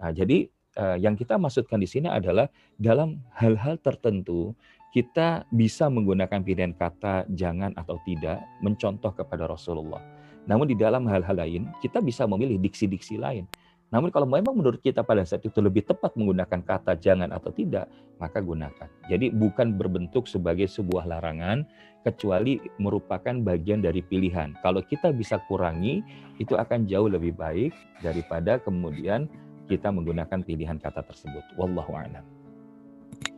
Nah 0.00 0.08
jadi 0.08 0.48
uh, 0.80 0.96
yang 0.96 1.20
kita 1.20 1.36
maksudkan 1.36 1.76
di 1.76 1.88
sini 1.88 2.08
adalah 2.08 2.48
dalam 2.80 3.20
hal-hal 3.36 3.76
tertentu 3.76 4.56
kita 4.88 5.44
bisa 5.52 5.92
menggunakan 5.92 6.40
pilihan 6.40 6.72
kata 6.72 7.28
jangan 7.28 7.76
atau 7.76 8.00
tidak 8.08 8.40
mencontoh 8.64 9.12
kepada 9.12 9.44
Rasulullah 9.44 10.17
namun 10.44 10.68
di 10.68 10.76
dalam 10.76 11.08
hal-hal 11.08 11.34
lain 11.34 11.66
kita 11.80 11.98
bisa 12.04 12.28
memilih 12.28 12.60
diksi-diksi 12.60 13.16
lain 13.16 13.48
namun 13.88 14.12
kalau 14.12 14.28
memang 14.28 14.52
menurut 14.52 14.84
kita 14.84 15.00
pada 15.00 15.24
saat 15.24 15.40
itu 15.48 15.64
lebih 15.64 15.80
tepat 15.80 16.12
menggunakan 16.12 16.60
kata 16.60 17.00
jangan 17.00 17.32
atau 17.32 17.48
tidak, 17.48 17.88
maka 18.20 18.44
gunakan. 18.44 18.88
Jadi 19.08 19.32
bukan 19.32 19.80
berbentuk 19.80 20.28
sebagai 20.28 20.68
sebuah 20.68 21.08
larangan, 21.08 21.64
kecuali 22.04 22.60
merupakan 22.76 23.32
bagian 23.40 23.80
dari 23.80 24.04
pilihan. 24.04 24.52
Kalau 24.60 24.84
kita 24.84 25.08
bisa 25.16 25.40
kurangi, 25.48 26.04
itu 26.36 26.52
akan 26.52 26.84
jauh 26.84 27.08
lebih 27.08 27.32
baik 27.32 27.72
daripada 28.04 28.60
kemudian 28.60 29.24
kita 29.72 29.88
menggunakan 29.88 30.44
pilihan 30.44 30.76
kata 30.76 31.00
tersebut. 31.08 31.44
Wallahu 31.56 31.96
a'lam. 31.96 32.24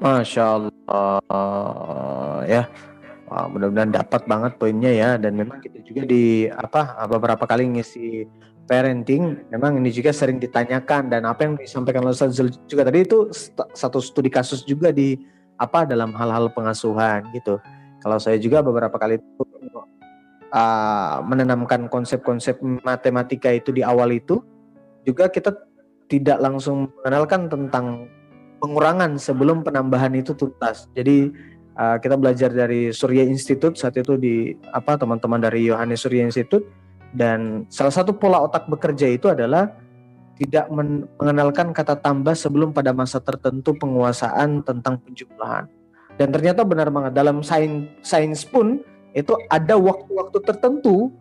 Masya 0.02 0.43
Allah 0.59 2.43
ya. 2.51 2.66
Wah, 3.31 3.47
mudah-mudahan 3.47 3.94
dapat 3.94 4.27
banget 4.27 4.59
poinnya 4.59 4.90
ya 4.90 5.11
dan 5.15 5.39
memang 5.39 5.62
kita 5.62 5.86
juga 5.86 6.02
di 6.02 6.51
apa 6.51 7.07
beberapa 7.07 7.47
kali 7.47 7.78
ngisi 7.78 8.27
parenting 8.66 9.47
memang 9.55 9.78
ini 9.78 9.94
juga 9.94 10.11
sering 10.11 10.43
ditanyakan 10.43 11.15
dan 11.15 11.23
apa 11.27 11.47
yang 11.47 11.55
disampaikan 11.55 12.02
oleh 12.02 12.15
Ustaz 12.15 12.35
juga 12.66 12.82
tadi 12.82 13.07
itu 13.07 13.31
satu 13.70 14.02
studi 14.02 14.35
kasus 14.35 14.66
juga 14.66 14.90
di 14.90 15.15
apa 15.62 15.86
dalam 15.86 16.11
hal-hal 16.11 16.51
pengasuhan 16.51 17.31
gitu. 17.31 17.62
Kalau 18.02 18.19
saya 18.19 18.35
juga 18.43 18.66
beberapa 18.66 18.98
kali 18.98 19.23
itu 19.23 19.44
uh, 20.51 21.23
menanamkan 21.23 21.86
konsep-konsep 21.86 22.59
matematika 22.82 23.55
itu 23.55 23.70
di 23.70 23.86
awal 23.86 24.11
itu 24.11 24.43
juga 25.07 25.31
kita 25.31 25.55
tidak 26.11 26.43
langsung 26.43 26.90
mengenalkan 26.98 27.47
tentang 27.47 28.11
pengurangan 28.59 29.16
sebelum 29.16 29.62
penambahan 29.62 30.12
itu 30.19 30.35
tuntas. 30.35 30.90
Jadi 30.93 31.31
uh, 31.81 31.97
kita 31.97 32.20
belajar 32.20 32.52
dari 32.52 32.93
Surya 32.93 33.24
Institute 33.24 33.81
saat 33.81 33.97
itu 33.97 34.20
di 34.20 34.52
apa 34.77 35.01
teman-teman 35.01 35.40
dari 35.40 35.65
Yohanes 35.65 36.05
Surya 36.05 36.28
Institute 36.28 36.69
dan 37.16 37.65
salah 37.73 37.90
satu 37.90 38.12
pola 38.12 38.44
otak 38.44 38.69
bekerja 38.69 39.09
itu 39.09 39.32
adalah 39.32 39.73
tidak 40.40 40.73
mengenalkan 41.20 41.73
kata 41.77 42.01
tambah 42.01 42.32
sebelum 42.32 42.73
pada 42.73 42.97
masa 42.97 43.20
tertentu 43.20 43.77
penguasaan 43.77 44.65
tentang 44.65 44.97
penjumlahan. 45.05 45.69
Dan 46.16 46.32
ternyata 46.32 46.65
benar 46.65 46.89
banget 46.89 47.12
dalam 47.12 47.44
sains 47.44 47.93
sains 48.01 48.40
pun 48.48 48.81
itu 49.12 49.36
ada 49.52 49.77
waktu-waktu 49.77 50.39
tertentu 50.48 51.12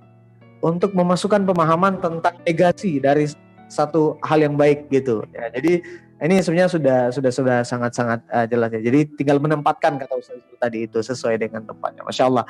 untuk 0.63 0.95
memasukkan 0.95 1.43
pemahaman 1.43 1.99
tentang 1.99 2.35
negasi 2.47 2.99
dari 2.99 3.27
satu 3.67 4.15
hal 4.23 4.39
yang 4.39 4.55
baik 4.55 4.87
gitu. 4.87 5.23
Ya, 5.35 5.51
jadi 5.51 5.83
ini 6.19 6.43
sebenarnya 6.43 6.67
sudah 6.67 6.99
sudah 7.15 7.31
sudah 7.31 7.57
sangat 7.63 7.91
sangat 7.95 8.19
uh, 8.27 8.43
jelas 8.43 8.75
ya. 8.75 8.81
Jadi 8.83 8.99
tinggal 9.15 9.39
menempatkan 9.39 9.95
kata 9.95 10.19
Ustaz 10.19 10.39
tadi 10.59 10.83
itu 10.83 10.99
sesuai 10.99 11.39
dengan 11.39 11.63
tempatnya. 11.63 12.03
Masya 12.03 12.27
Allah. 12.27 12.43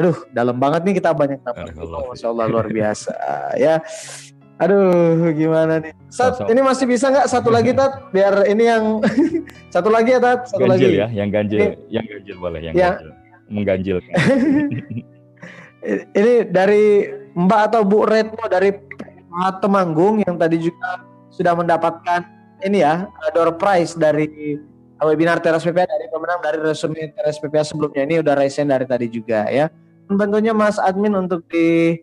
Aduh, 0.00 0.16
dalam 0.32 0.56
banget 0.56 0.88
nih 0.88 0.94
kita 0.96 1.12
banyak 1.12 1.40
dapat. 1.44 1.76
Masya 1.76 2.26
Allah 2.32 2.46
luar 2.48 2.66
biasa 2.72 3.12
ya. 3.60 3.84
Aduh, 4.60 5.32
gimana 5.32 5.80
nih? 5.80 5.96
Sat, 6.12 6.36
ini 6.52 6.60
masih 6.60 6.84
bisa 6.84 7.08
nggak 7.08 7.32
satu 7.32 7.48
lagi 7.48 7.72
Tat? 7.72 8.12
Biar 8.12 8.44
ini 8.44 8.68
yang 8.68 9.00
satu 9.74 9.88
lagi 9.88 10.12
ya 10.12 10.20
Tat, 10.20 10.52
satu 10.52 10.68
ganjil 10.68 10.92
lagi. 10.92 11.00
ya, 11.00 11.08
yang 11.08 11.28
ganjil, 11.32 11.58
ini, 11.64 11.68
yang 11.88 12.04
ganjil 12.04 12.36
boleh, 12.36 12.60
yang, 12.60 12.74
yang 12.76 12.92
ganjil. 12.92 13.10
mengganjilkan. 13.48 14.14
ini 16.20 16.34
dari 16.52 17.08
Mbak 17.32 17.60
atau 17.72 17.80
Bu 17.88 18.04
Retno 18.04 18.44
dari 18.52 18.76
Temanggung 19.64 20.20
yang 20.28 20.36
tadi 20.36 20.60
juga 20.60 21.08
sudah 21.32 21.56
mendapatkan 21.56 22.39
ini 22.64 22.84
ya 22.84 23.08
door 23.32 23.56
prize 23.56 23.96
dari 23.96 24.56
webinar 25.00 25.40
Teras 25.40 25.64
PPA 25.64 25.88
dari 25.88 26.06
pemenang 26.12 26.40
dari 26.44 26.58
resume 26.60 27.12
Teras 27.16 27.40
PPA 27.40 27.64
sebelumnya 27.64 28.02
ini 28.04 28.14
udah 28.20 28.34
resen 28.36 28.68
dari 28.68 28.84
tadi 28.84 29.08
juga 29.08 29.48
ya. 29.48 29.72
Tentunya 30.10 30.50
Mas 30.50 30.76
Admin 30.76 31.14
untuk 31.14 31.46
di 31.46 31.94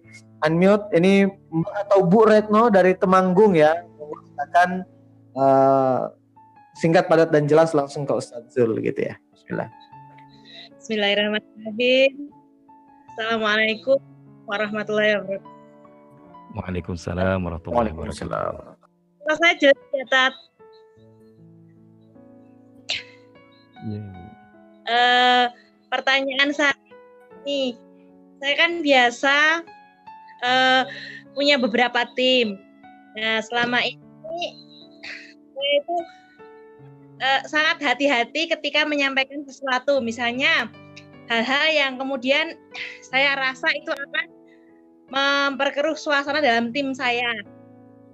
unmute 0.41 0.87
ini 0.95 1.27
atau 1.83 2.07
Bu 2.07 2.23
Retno 2.23 2.71
dari 2.71 2.95
Temanggung 2.95 3.57
ya 3.57 3.83
mengatakan 3.99 4.69
uh, 5.35 6.13
singkat 6.77 7.09
padat 7.09 7.33
dan 7.33 7.49
jelas 7.49 7.73
langsung 7.73 8.05
ke 8.05 8.13
Ustadz 8.13 8.53
Zul 8.53 8.77
gitu 8.79 9.01
ya. 9.11 9.17
Bismillah. 9.33 9.69
Bismillahirrahmanirrahim. 10.77 12.31
Assalamualaikum 13.11 13.99
warahmatullahi 14.45 15.17
wabarakatuh. 15.17 15.55
Waalaikumsalam 16.55 17.37
warahmatullahi 17.43 17.91
wabarakatuh. 17.91 18.76
Saya 19.27 19.53
jelas 19.59 19.83
ya, 19.91 20.05
Tat. 20.07 20.33
Yeah. 23.83 24.07
Iya, 24.07 24.27
uh, 24.87 25.45
pertanyaan 25.91 26.49
saya 26.55 26.73
ini, 27.45 27.77
saya 28.41 28.53
kan 28.57 28.71
biasa 28.81 29.35
uh, 30.41 30.81
punya 31.37 31.59
beberapa 31.61 32.07
tim. 32.17 32.57
Nah, 33.19 33.43
selama 33.45 33.83
ini 33.85 34.43
saya 35.53 35.71
itu 35.83 35.97
uh, 37.21 37.41
sangat 37.45 37.77
hati-hati 37.83 38.49
ketika 38.49 38.87
menyampaikan 38.87 39.45
sesuatu. 39.45 40.01
Misalnya 40.01 40.71
hal-hal 41.29 41.65
yang 41.69 41.93
kemudian 41.99 42.55
saya 43.03 43.35
rasa 43.37 43.67
itu 43.75 43.91
akan 43.91 44.25
memperkeruh 45.07 45.95
suasana 45.99 46.41
dalam 46.41 46.71
tim 46.73 46.95
saya. 46.95 47.56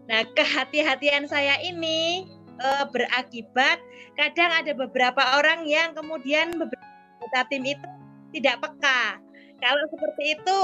Nah, 0.09 0.21
kehati-hatian 0.35 1.31
saya 1.31 1.55
ini 1.63 2.27
uh, 2.59 2.85
berakibat 2.91 3.79
kadang 4.19 4.51
ada 4.51 4.71
beberapa 4.75 5.39
orang 5.39 5.63
yang 5.65 5.95
kemudian 5.95 6.53
beberapa 6.59 7.39
tim 7.47 7.63
itu 7.63 7.87
tidak 8.35 8.59
peka. 8.61 9.17
Kalau 9.63 9.83
seperti 9.87 10.35
itu 10.35 10.57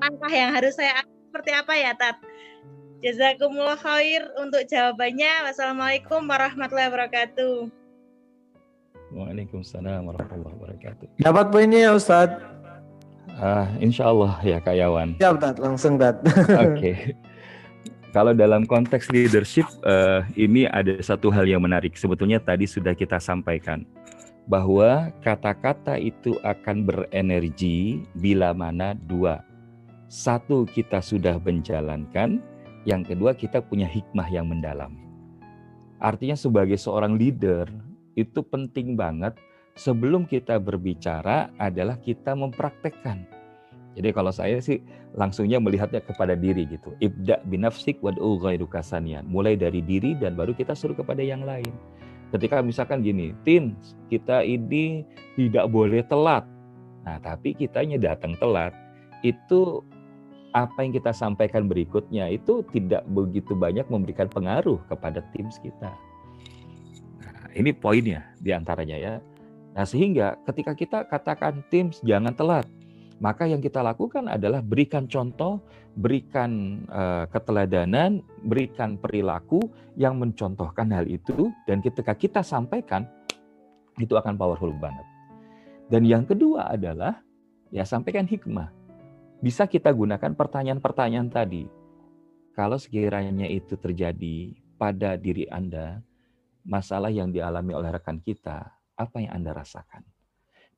langkah 0.00 0.32
yang 0.32 0.50
harus 0.56 0.72
saya 0.72 1.04
ambil 1.04 1.20
seperti 1.28 1.50
apa 1.52 1.72
ya 1.76 1.92
Tat? 1.92 2.16
Jazakumullah 3.02 3.76
khair 3.76 4.24
untuk 4.38 4.62
jawabannya. 4.70 5.50
Wassalamualaikum 5.50 6.22
warahmatullahi 6.22 6.88
wabarakatuh. 6.88 7.56
Waalaikumsalam 9.12 10.06
warahmatullahi 10.06 10.54
wabarakatuh. 10.56 11.06
Dapat 11.20 11.46
poinnya 11.52 11.90
ya 11.90 11.92
Ustadz? 11.92 12.40
Ah, 13.36 13.68
insya 13.82 14.08
Allah 14.08 14.38
ya 14.46 14.62
Kak 14.62 14.76
Yawan. 14.78 15.18
Siap, 15.18 15.36
Tat. 15.42 15.56
Langsung, 15.58 15.98
Tat. 15.98 16.22
Oke. 16.22 16.78
Okay. 16.78 16.96
Kalau 18.12 18.36
dalam 18.36 18.68
konteks 18.68 19.08
leadership, 19.08 19.64
uh, 19.88 20.20
ini 20.36 20.68
ada 20.68 21.00
satu 21.00 21.32
hal 21.32 21.48
yang 21.48 21.64
menarik. 21.64 21.96
Sebetulnya 21.96 22.36
tadi 22.44 22.68
sudah 22.68 22.92
kita 22.92 23.16
sampaikan 23.16 23.88
bahwa 24.44 25.08
kata-kata 25.24 25.96
itu 25.96 26.36
akan 26.44 26.84
berenergi 26.84 28.04
bila 28.12 28.52
mana 28.52 28.92
dua. 28.92 29.40
Satu, 30.12 30.68
kita 30.68 31.00
sudah 31.00 31.40
menjalankan. 31.40 32.36
Yang 32.84 33.16
kedua, 33.16 33.32
kita 33.32 33.64
punya 33.64 33.88
hikmah 33.88 34.28
yang 34.28 34.44
mendalam. 34.44 34.92
Artinya 35.96 36.36
sebagai 36.36 36.76
seorang 36.76 37.16
leader, 37.16 37.64
itu 38.12 38.44
penting 38.44 38.92
banget 38.92 39.40
sebelum 39.72 40.28
kita 40.28 40.60
berbicara 40.60 41.48
adalah 41.56 41.96
kita 41.96 42.36
mempraktekkan 42.36 43.24
jadi 43.96 44.08
kalau 44.12 44.32
saya 44.32 44.58
sih 44.60 44.80
langsungnya 45.12 45.60
melihatnya 45.60 46.00
kepada 46.00 46.32
diri 46.32 46.64
gitu. 46.68 46.96
Ibda 47.00 47.44
binafsik 47.48 48.00
wad'u 48.00 48.40
ghairu 48.40 48.64
kasanian. 48.64 49.28
Mulai 49.28 49.60
dari 49.60 49.84
diri 49.84 50.16
dan 50.16 50.36
baru 50.36 50.56
kita 50.56 50.72
suruh 50.72 50.96
kepada 50.96 51.20
yang 51.20 51.44
lain. 51.44 51.68
Ketika 52.32 52.64
misalkan 52.64 53.04
gini, 53.04 53.36
tim 53.44 53.76
kita 54.08 54.40
ini 54.40 55.04
tidak 55.36 55.68
boleh 55.68 56.00
telat. 56.08 56.48
Nah, 57.04 57.20
tapi 57.20 57.52
kitanya 57.52 58.00
datang 58.00 58.32
telat. 58.40 58.72
Itu 59.20 59.84
apa 60.56 60.84
yang 60.84 60.92
kita 60.96 61.12
sampaikan 61.12 61.68
berikutnya 61.68 62.28
itu 62.28 62.64
tidak 62.72 63.04
begitu 63.08 63.56
banyak 63.56 63.84
memberikan 63.88 64.28
pengaruh 64.28 64.80
kepada 64.88 65.20
tim 65.36 65.48
kita. 65.48 65.92
Nah, 67.20 67.48
ini 67.52 67.72
poinnya 67.72 68.24
di 68.40 68.52
antaranya 68.52 68.96
ya. 68.96 69.14
Nah, 69.72 69.84
sehingga 69.84 70.36
ketika 70.48 70.72
kita 70.76 70.98
katakan 71.08 71.64
tim 71.68 71.92
jangan 72.04 72.32
telat, 72.36 72.64
maka 73.22 73.46
yang 73.46 73.62
kita 73.62 73.78
lakukan 73.86 74.26
adalah 74.26 74.58
berikan 74.58 75.06
contoh, 75.06 75.62
berikan 75.94 76.82
uh, 76.90 77.30
keteladanan, 77.30 78.18
berikan 78.42 78.98
perilaku 78.98 79.62
yang 79.94 80.18
mencontohkan 80.18 80.90
hal 80.90 81.06
itu 81.06 81.54
dan 81.70 81.78
ketika 81.78 82.18
kita 82.18 82.42
sampaikan 82.42 83.06
itu 84.02 84.18
akan 84.18 84.34
powerful 84.34 84.74
banget. 84.74 85.06
Dan 85.86 86.02
yang 86.02 86.26
kedua 86.26 86.74
adalah 86.74 87.22
ya 87.70 87.86
sampaikan 87.86 88.26
hikmah. 88.26 88.74
bisa 89.42 89.66
kita 89.66 89.90
gunakan 89.90 90.38
pertanyaan-pertanyaan 90.38 91.26
tadi. 91.26 91.66
Kalau 92.54 92.78
sekiranya 92.78 93.50
itu 93.50 93.74
terjadi 93.74 94.54
pada 94.78 95.18
diri 95.18 95.50
Anda, 95.50 95.98
masalah 96.62 97.10
yang 97.10 97.34
dialami 97.34 97.74
oleh 97.74 97.90
rekan 97.90 98.22
kita, 98.22 98.70
apa 98.94 99.16
yang 99.18 99.42
Anda 99.42 99.50
rasakan? 99.50 100.11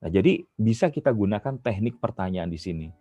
Nah, 0.05 0.12
jadi 0.12 0.44
bisa 0.60 0.93
kita 0.93 1.09
gunakan 1.09 1.56
teknik 1.64 1.97
pertanyaan 1.97 2.52
di 2.52 2.60
sini. 2.60 2.93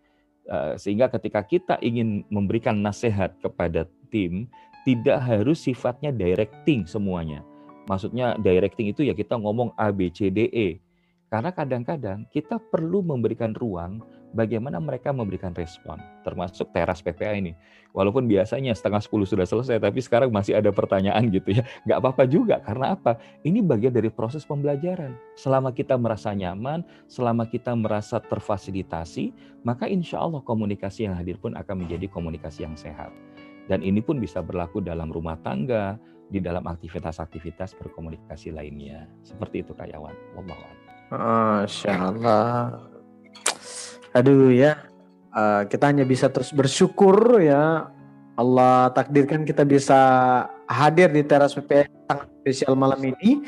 Eh, 0.47 0.80
sehingga 0.80 1.11
ketika 1.11 1.43
kita 1.43 1.75
ingin 1.84 2.23
memberikan 2.31 2.80
nasihat 2.80 3.35
kepada 3.43 3.84
tim, 4.07 4.47
tidak 4.88 5.19
harus 5.19 5.59
sifatnya 5.63 6.15
directing 6.15 6.88
semuanya. 6.88 7.43
Maksudnya 7.91 8.39
directing 8.39 8.91
itu 8.95 9.03
ya 9.03 9.11
kita 9.11 9.35
ngomong 9.35 9.75
A, 9.75 9.91
B, 9.91 10.07
C, 10.11 10.31
D, 10.31 10.47
E. 10.51 10.80
Karena 11.27 11.51
kadang-kadang 11.51 12.23
kita 12.31 12.55
perlu 12.59 13.03
memberikan 13.03 13.51
ruang 13.51 13.99
bagaimana 14.34 14.81
mereka 14.81 15.14
memberikan 15.14 15.53
respon, 15.53 16.01
termasuk 16.26 16.73
teras 16.73 16.99
PPA 16.99 17.38
ini. 17.38 17.53
Walaupun 17.93 18.26
biasanya 18.26 18.73
setengah 18.73 18.99
sepuluh 19.05 19.30
sudah 19.30 19.45
selesai, 19.45 19.77
tapi 19.77 20.01
sekarang 20.01 20.34
masih 20.34 20.57
ada 20.57 20.73
pertanyaan 20.73 21.30
gitu 21.30 21.61
ya. 21.61 21.64
Nggak 21.85 21.97
apa-apa 22.01 22.23
juga, 22.26 22.57
karena 22.65 22.97
apa? 22.97 23.22
Ini 23.45 23.61
bagian 23.61 23.93
dari 23.93 24.10
proses 24.10 24.43
pembelajaran. 24.43 25.14
Selama 25.38 25.69
kita 25.69 25.93
merasa 25.95 26.34
nyaman, 26.34 26.81
selama 27.05 27.45
kita 27.45 27.77
merasa 27.77 28.18
terfasilitasi, 28.18 29.31
maka 29.61 29.85
insya 29.85 30.19
Allah 30.19 30.41
komunikasi 30.41 31.05
yang 31.05 31.15
hadir 31.15 31.38
pun 31.38 31.53
akan 31.53 31.85
menjadi 31.85 32.10
komunikasi 32.10 32.65
yang 32.65 32.73
sehat. 32.73 33.14
Dan 33.69 33.80
ini 33.80 34.03
pun 34.03 34.19
bisa 34.19 34.43
berlaku 34.43 34.84
dalam 34.84 35.07
rumah 35.07 35.39
tangga, 35.39 35.95
di 36.34 36.41
dalam 36.41 36.65
aktivitas-aktivitas 36.65 37.77
berkomunikasi 37.77 38.49
lainnya. 38.49 39.05
Seperti 39.22 39.61
itu 39.61 39.77
Kak 39.77 39.85
Yawan. 39.93 40.18
Masya 41.14 41.93
Allah 41.93 42.93
aduh 44.14 44.53
ya. 44.53 44.77
Uh, 45.34 45.65
kita 45.65 45.90
hanya 45.90 46.06
bisa 46.06 46.30
terus 46.30 46.53
bersyukur 46.53 47.41
ya. 47.41 47.90
Allah 48.34 48.90
takdirkan 48.94 49.45
kita 49.45 49.61
bisa 49.61 49.99
hadir 50.65 51.10
di 51.14 51.22
teras 51.22 51.53
PPS 51.53 51.90
sangat 52.10 52.30
spesial 52.41 52.73
malam 52.77 53.02
ini. 53.02 53.41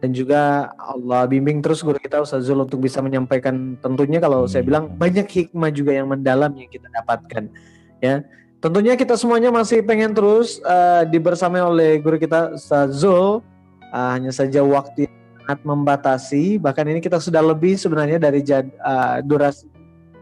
Dan 0.00 0.16
juga 0.16 0.72
Allah 0.80 1.28
bimbing 1.28 1.60
terus 1.60 1.84
guru 1.84 2.00
kita 2.00 2.24
Ustaz 2.24 2.48
Zul 2.48 2.64
untuk 2.64 2.80
bisa 2.80 3.04
menyampaikan 3.04 3.76
tentunya 3.84 4.16
kalau 4.16 4.48
hmm. 4.48 4.50
saya 4.52 4.64
bilang 4.64 4.88
banyak 4.96 5.28
hikmah 5.28 5.68
juga 5.68 5.92
yang 5.92 6.08
mendalam 6.08 6.56
yang 6.56 6.72
kita 6.72 6.88
dapatkan 6.88 7.52
ya. 8.00 8.24
Tentunya 8.60 8.96
kita 8.96 9.16
semuanya 9.16 9.52
masih 9.52 9.84
pengen 9.84 10.12
terus 10.12 10.60
uh, 10.64 11.04
dibersamai 11.04 11.60
oleh 11.60 12.00
guru 12.00 12.16
kita 12.16 12.56
Ustaz 12.56 13.00
Zul. 13.00 13.44
Uh, 13.92 14.08
hanya 14.16 14.32
saja 14.32 14.64
waktu 14.64 15.04
sangat 15.36 15.60
membatasi. 15.68 16.56
Bahkan 16.56 16.84
ini 16.96 17.00
kita 17.04 17.20
sudah 17.20 17.44
lebih 17.44 17.76
sebenarnya 17.76 18.16
dari 18.16 18.40
jad, 18.40 18.68
uh, 18.80 19.20
durasi 19.20 19.68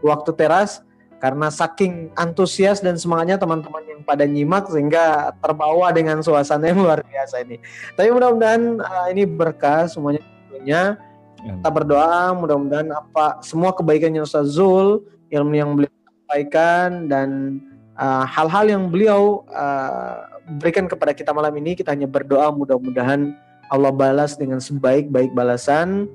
waktu 0.01 0.31
teras 0.35 0.83
karena 1.19 1.51
saking 1.51 2.09
antusias 2.15 2.79
dan 2.79 2.95
semangatnya 2.95 3.35
teman-teman 3.35 3.83
yang 3.85 4.01
pada 4.07 4.23
nyimak 4.23 4.71
sehingga 4.71 5.35
terbawa 5.43 5.91
dengan 5.91 6.23
suasana 6.23 6.71
yang 6.71 6.79
luar 6.79 7.03
biasa 7.03 7.43
ini. 7.43 7.59
Tapi 7.93 8.07
mudah-mudahan 8.09 8.79
uh, 8.79 9.07
ini 9.11 9.27
berkah 9.27 9.85
semuanya 9.91 10.23
tentunya. 10.23 10.95
Kita 11.39 11.71
berdoa 11.71 12.35
mudah-mudahan 12.35 12.91
apa 12.91 13.39
semua 13.39 13.71
kebaikannya 13.71 14.23
Ustaz 14.23 14.59
Zul, 14.59 15.07
ilmu 15.31 15.55
yang 15.55 15.71
beliau 15.75 15.91
sampaikan 16.03 17.07
dan 17.07 17.59
uh, 17.95 18.27
hal-hal 18.27 18.67
uh, 18.67 18.71
yang 18.75 18.83
beliau 18.91 19.47
uh, 19.51 20.27
berikan 20.59 20.87
kepada 20.87 21.15
kita 21.15 21.31
malam 21.31 21.55
ini 21.55 21.79
kita 21.79 21.95
hanya 21.95 22.11
berdoa 22.11 22.51
mudah-mudahan 22.51 23.35
Allah 23.71 23.93
balas 23.93 24.35
dengan 24.35 24.57
sebaik-baik 24.59 25.31
balasan 25.31 26.09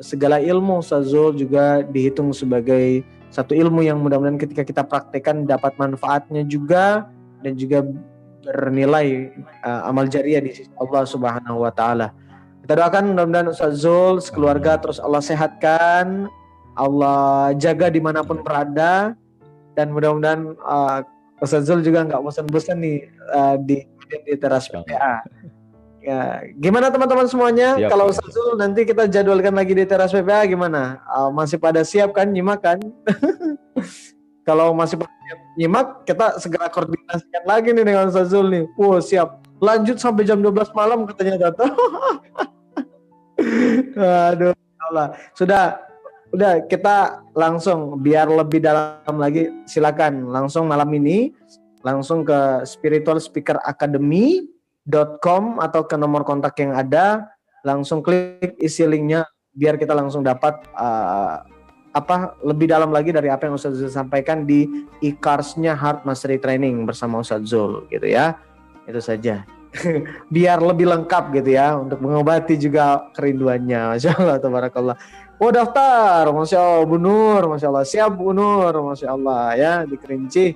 segala 0.00 0.40
ilmu 0.40 0.80
Ustazul 0.80 1.36
juga 1.36 1.84
dihitung 1.84 2.32
sebagai 2.32 3.04
satu 3.34 3.50
ilmu 3.50 3.82
yang 3.82 3.98
mudah-mudahan 3.98 4.38
ketika 4.38 4.62
kita 4.62 4.86
praktekkan 4.86 5.42
dapat 5.42 5.74
manfaatnya 5.74 6.46
juga 6.46 7.10
dan 7.42 7.58
juga 7.58 7.82
bernilai 8.46 9.34
uh, 9.66 9.90
amal 9.90 10.06
jariah 10.06 10.38
di 10.38 10.54
sisi 10.54 10.70
Allah 10.78 11.02
Subhanahu 11.02 11.66
wa 11.66 11.74
taala. 11.74 12.14
Kita 12.62 12.78
doakan 12.78 13.18
mudah-mudahan 13.18 13.50
Ustaz 13.50 13.82
Zul 13.82 14.22
sekeluarga 14.22 14.78
terus 14.78 15.02
Allah 15.02 15.18
sehatkan, 15.18 16.30
Allah 16.78 17.50
jaga 17.58 17.90
di 17.90 17.98
mana 17.98 18.22
pun 18.22 18.38
berada 18.46 19.18
dan 19.74 19.90
mudah-mudahan 19.90 20.54
uh, 20.62 21.02
Ustaz 21.42 21.66
Zul 21.66 21.82
juga 21.82 22.06
nggak 22.06 22.22
bosan-bosan 22.22 22.78
nih 22.78 23.10
uh, 23.34 23.58
di 23.58 23.82
di 24.24 24.34
teras 24.38 24.70
PPA. 24.70 25.26
Ya, 26.04 26.44
gimana 26.60 26.92
teman-teman 26.92 27.24
semuanya? 27.24 27.80
Siap, 27.80 27.88
Kalau 27.88 28.12
Ustaz 28.12 28.28
Zul 28.28 28.60
nanti 28.60 28.84
kita 28.84 29.08
jadwalkan 29.08 29.56
lagi 29.56 29.72
di 29.72 29.88
teras 29.88 30.12
PPA 30.12 30.44
gimana? 30.44 31.00
Uh, 31.08 31.32
masih 31.32 31.56
pada 31.56 31.80
siap 31.80 32.12
kan 32.12 32.28
nyimak 32.28 32.60
kan? 32.60 32.76
Kalau 34.48 34.76
masih 34.76 35.00
pada 35.00 35.08
siap 35.24 35.40
nyimak, 35.56 36.04
kita 36.04 36.36
segera 36.36 36.68
koordinasikan 36.68 37.48
lagi 37.48 37.72
nih 37.72 37.88
dengan 37.88 38.12
Ustaz 38.12 38.36
Zul 38.36 38.52
nih. 38.52 38.68
Wow, 38.76 39.00
siap. 39.00 39.48
Lanjut 39.64 39.96
sampai 39.96 40.28
jam 40.28 40.44
12 40.44 40.76
malam 40.76 41.08
katanya 41.08 41.48
datang. 41.48 41.72
Aduh, 44.28 44.52
Allah. 44.92 45.16
Sudah 45.32 45.88
udah 46.36 46.68
kita 46.68 47.24
langsung 47.32 47.96
biar 48.04 48.28
lebih 48.28 48.60
dalam 48.60 49.16
lagi 49.16 49.48
silakan 49.64 50.28
langsung 50.28 50.68
malam 50.68 50.90
ini 50.92 51.32
langsung 51.80 52.26
ke 52.26 52.66
Spiritual 52.68 53.22
Speaker 53.22 53.62
Academy 53.62 54.53
com 55.20 55.58
atau 55.60 55.88
ke 55.88 55.96
nomor 55.96 56.22
kontak 56.28 56.60
yang 56.60 56.76
ada 56.76 57.32
langsung 57.64 58.04
klik 58.04 58.60
isi 58.60 58.84
linknya 58.84 59.24
biar 59.56 59.80
kita 59.80 59.96
langsung 59.96 60.20
dapat 60.20 60.60
uh, 60.76 61.40
apa 61.94 62.34
lebih 62.42 62.66
dalam 62.66 62.90
lagi 62.90 63.14
dari 63.14 63.30
apa 63.30 63.46
yang 63.46 63.54
Ustaz 63.54 63.78
Zul 63.78 63.88
sampaikan 63.88 64.42
di 64.42 64.66
e-cars-nya 64.98 65.78
Heart 65.78 66.02
Mastery 66.02 66.42
Training 66.42 66.84
bersama 66.84 67.22
Ustaz 67.22 67.46
Zul 67.46 67.86
gitu 67.86 68.04
ya. 68.10 68.34
Itu 68.84 68.98
saja. 68.98 69.46
biar 70.34 70.62
lebih 70.62 70.86
lengkap 70.86 71.34
gitu 71.34 71.50
ya 71.54 71.74
untuk 71.78 72.02
mengobati 72.02 72.58
juga 72.58 73.10
kerinduannya. 73.14 73.94
Masya 73.94 74.10
Allah, 74.18 74.36
tabarakallah. 74.42 74.96
Oh 75.38 75.50
daftar, 75.50 76.30
Masya 76.30 76.58
Allah, 76.58 76.86
Bu 76.86 76.98
Nur, 76.98 77.42
Masya 77.54 77.66
Allah. 77.70 77.86
Siap 77.86 78.10
Bu 78.14 78.30
Nur, 78.34 78.70
Masya 78.70 79.06
Allah 79.10 79.44
ya, 79.58 79.72
di 79.86 79.98
Kerinci 79.98 80.54